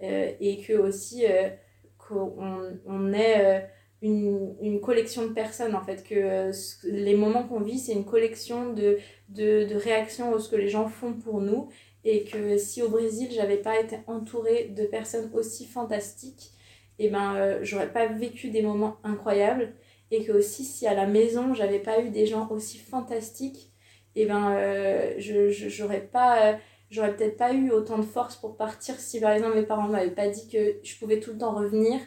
Euh, 0.02 0.32
et 0.42 0.62
que 0.62 0.74
aussi, 0.74 1.26
euh, 1.26 1.50
qu'on 1.98 2.80
on 2.86 3.14
est 3.14 3.66
une, 4.02 4.56
une, 4.62 4.82
collection 4.82 5.24
de 5.28 5.34
personnes, 5.34 5.76
en 5.76 5.82
fait. 5.82 6.04
Que 6.04 6.52
les 6.84 7.16
moments 7.16 7.44
qu'on 7.44 7.62
vit, 7.62 7.80
c'est 7.80 7.94
une 7.94 8.06
collection 8.06 8.74
de, 8.74 8.98
de, 9.30 9.66
de 9.66 9.76
réactions 9.76 10.36
à 10.36 10.40
ce 10.40 10.50
que 10.50 10.56
les 10.56 10.70
gens 10.70 10.88
font 10.88 11.14
pour 11.14 11.42
nous. 11.42 11.70
Et 12.04 12.24
que 12.24 12.58
si 12.58 12.84
au 12.84 12.90
Brésil, 12.90 13.30
j'avais 13.32 13.58
pas 13.58 13.80
été 13.80 13.98
entourée 14.08 14.66
de 14.76 14.86
personnes 14.86 15.32
aussi 15.34 15.66
fantastiques, 15.66 16.52
et 16.98 17.08
eh 17.08 17.10
ben, 17.10 17.60
j'aurais 17.62 17.92
pas 17.92 18.06
vécu 18.06 18.50
des 18.50 18.62
moments 18.62 18.98
incroyables. 19.04 19.74
Et 20.12 20.24
que 20.24 20.32
aussi, 20.32 20.64
si 20.64 20.88
à 20.88 20.94
la 20.94 21.08
maison, 21.08 21.54
j'avais 21.54 21.80
pas 21.80 22.02
eu 22.02 22.10
des 22.12 22.28
gens 22.28 22.48
aussi 22.52 22.78
fantastiques, 22.78 23.74
et 24.16 24.22
eh 24.22 24.26
ben 24.26 24.54
euh, 24.56 25.14
je 25.18 25.50
j'aurais 25.50 26.02
pas 26.02 26.54
euh, 26.54 26.54
j'aurais 26.90 27.16
peut-être 27.16 27.36
pas 27.36 27.54
eu 27.54 27.72
autant 27.72 27.98
de 27.98 28.06
force 28.06 28.38
pour 28.38 28.56
partir 28.56 28.96
si 28.98 29.20
par 29.20 29.32
exemple 29.32 29.56
mes 29.56 29.64
parents 29.66 29.88
m'avaient 29.90 30.10
pas 30.10 30.30
dit 30.30 30.48
que 30.48 30.78
je 30.84 30.98
pouvais 30.98 31.20
tout 31.20 31.34
le 31.34 31.38
temps 31.40 31.54
revenir 31.54 32.00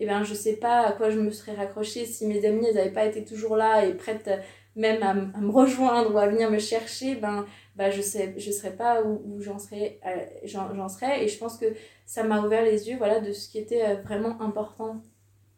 eh 0.00 0.06
ben 0.06 0.24
je 0.24 0.34
sais 0.34 0.56
pas 0.56 0.80
à 0.86 0.92
quoi 0.92 1.10
je 1.10 1.18
me 1.20 1.30
serais 1.30 1.54
raccrochée 1.54 2.06
si 2.06 2.26
mes 2.26 2.44
amis 2.44 2.66
elles 2.66 2.78
avaient 2.78 2.92
pas 2.92 3.04
été 3.06 3.24
toujours 3.24 3.56
là 3.56 3.84
et 3.86 3.94
prêtes 3.94 4.30
même 4.76 5.02
à, 5.02 5.14
me 5.14 5.50
rejoindre 5.52 6.14
ou 6.14 6.18
à 6.18 6.26
venir 6.26 6.50
me 6.50 6.58
chercher 6.58 7.14
ben 7.16 7.46
bah 7.76 7.90
je 7.90 8.02
sais 8.02 8.34
je 8.36 8.50
serais 8.50 8.74
pas 8.74 9.02
où, 9.02 9.22
où 9.24 9.40
j'en 9.40 9.58
serais 9.58 10.00
euh, 10.06 10.88
serais 10.88 11.24
et 11.24 11.28
je 11.28 11.38
pense 11.38 11.58
que 11.58 11.66
ça 12.06 12.24
m'a 12.24 12.40
ouvert 12.44 12.64
les 12.64 12.88
yeux 12.88 12.96
voilà 12.96 13.20
de 13.20 13.32
ce 13.32 13.48
qui 13.48 13.58
était 13.58 13.94
vraiment 13.96 14.40
important 14.40 15.00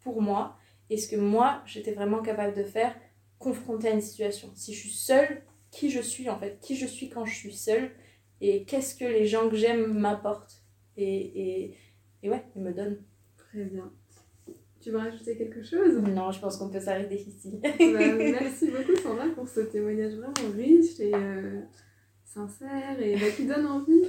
pour 0.01 0.21
moi 0.23 0.57
et 0.91 0.99
ce 0.99 1.09
que 1.09 1.17
moi 1.17 1.63
j'étais 1.67 1.93
vraiment 1.93 2.23
capable 2.23 2.55
de 2.55 2.65
faire 2.65 2.95
confronté 3.39 3.89
à 3.89 3.93
une 3.93 4.01
situation 4.01 4.51
si 4.55 4.75
je 4.75 4.81
suis 4.81 4.91
seule 4.91 5.43
qui 5.77 5.91
je 5.91 6.01
suis 6.01 6.31
en 6.31 6.39
fait, 6.39 6.59
qui 6.61 6.77
je 6.77 6.87
suis 6.87 7.09
quand 7.11 7.25
je 7.25 7.35
suis 7.35 7.53
seule? 7.53 7.91
Et 8.41 8.65
qu'est-ce 8.65 8.95
que 8.95 9.05
les 9.05 9.27
gens 9.27 9.49
que 9.49 9.57
j'aime 9.57 9.93
m'apportent? 9.99 10.63
Et, 10.97 11.05
et, 11.07 11.77
et, 12.23 12.31
ouais, 12.31 12.45
ils 12.55 12.63
me 12.63 12.73
donnent. 12.73 13.03
Très 13.37 13.65
bien. 13.65 13.93
Tu 14.87 14.93
veux 14.93 14.99
rajouter 14.99 15.37
quelque 15.37 15.65
chose? 15.65 15.97
Non, 15.97 16.31
je 16.31 16.39
pense 16.39 16.59
qu'on 16.59 16.69
peut 16.69 16.79
s'arrêter 16.79 17.17
ici. 17.17 17.59
bah, 17.61 17.69
merci 17.81 18.71
beaucoup 18.71 18.95
Sandra 19.03 19.25
pour 19.35 19.49
ce 19.49 19.59
témoignage 19.59 20.13
vraiment 20.13 20.55
riche 20.57 21.01
et 21.01 21.11
euh, 21.13 21.63
sincère 22.25 22.97
et 23.01 23.17
bah, 23.17 23.27
qui 23.37 23.47
donne 23.47 23.67
envie. 23.67 24.05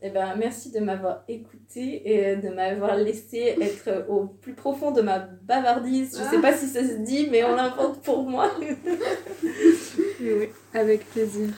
Eh 0.00 0.08
ben, 0.08 0.34
merci 0.36 0.72
de 0.72 0.80
m'avoir 0.80 1.24
écouté 1.28 2.10
et 2.10 2.36
de 2.36 2.48
m'avoir 2.48 2.96
laissé 2.96 3.54
être 3.60 4.06
au 4.08 4.28
plus 4.28 4.54
profond 4.54 4.92
de 4.92 5.02
ma 5.02 5.18
bavardise. 5.18 6.18
Je 6.18 6.24
sais 6.24 6.40
pas 6.40 6.54
si 6.54 6.68
ça 6.68 6.82
se 6.82 6.94
dit, 7.04 7.28
mais 7.30 7.44
on 7.44 7.54
l'invente 7.54 8.00
pour 8.00 8.22
moi. 8.22 8.50
oui, 10.22 10.48
avec 10.72 11.04
plaisir. 11.10 11.50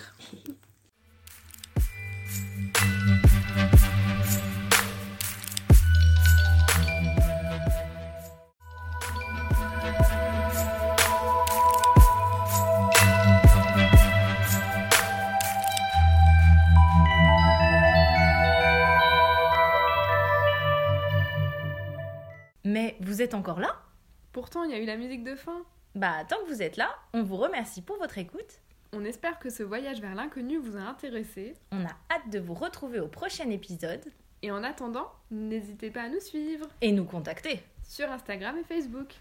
Vous 23.15 23.23
êtes 23.23 23.35
encore 23.35 23.61
là 23.61 23.77
Pourtant, 24.33 24.65
il 24.65 24.73
y 24.73 24.75
a 24.75 24.81
eu 24.81 24.87
la 24.87 24.97
musique 24.97 25.23
de 25.23 25.37
fin. 25.37 25.63
Bah, 25.95 26.25
tant 26.29 26.37
que 26.39 26.49
vous 26.49 26.63
êtes 26.63 26.77
là, 26.77 26.93
on 27.13 27.23
vous 27.23 27.37
remercie 27.37 27.81
pour 27.81 27.97
votre 27.97 28.19
écoute. 28.19 28.59
On 28.93 29.05
espère 29.05 29.39
que 29.39 29.51
ce 29.51 29.63
voyage 29.63 30.01
vers 30.01 30.17
l'inconnu 30.17 30.59
vous 30.59 30.77
a 30.77 30.81
intéressé. 30.81 31.55
On 31.71 31.85
a 31.85 31.97
hâte 32.11 32.29
de 32.33 32.41
vous 32.41 32.55
retrouver 32.55 32.99
au 32.99 33.07
prochain 33.07 33.49
épisode. 33.51 34.05
Et 34.43 34.51
en 34.51 34.65
attendant, 34.65 35.13
n'hésitez 35.31 35.93
pas 35.93 36.03
à 36.03 36.09
nous 36.09 36.19
suivre 36.19 36.67
Et 36.81 36.91
nous 36.91 37.05
contacter 37.05 37.61
sur 37.85 38.11
Instagram 38.11 38.57
et 38.59 38.65
Facebook. 38.65 39.15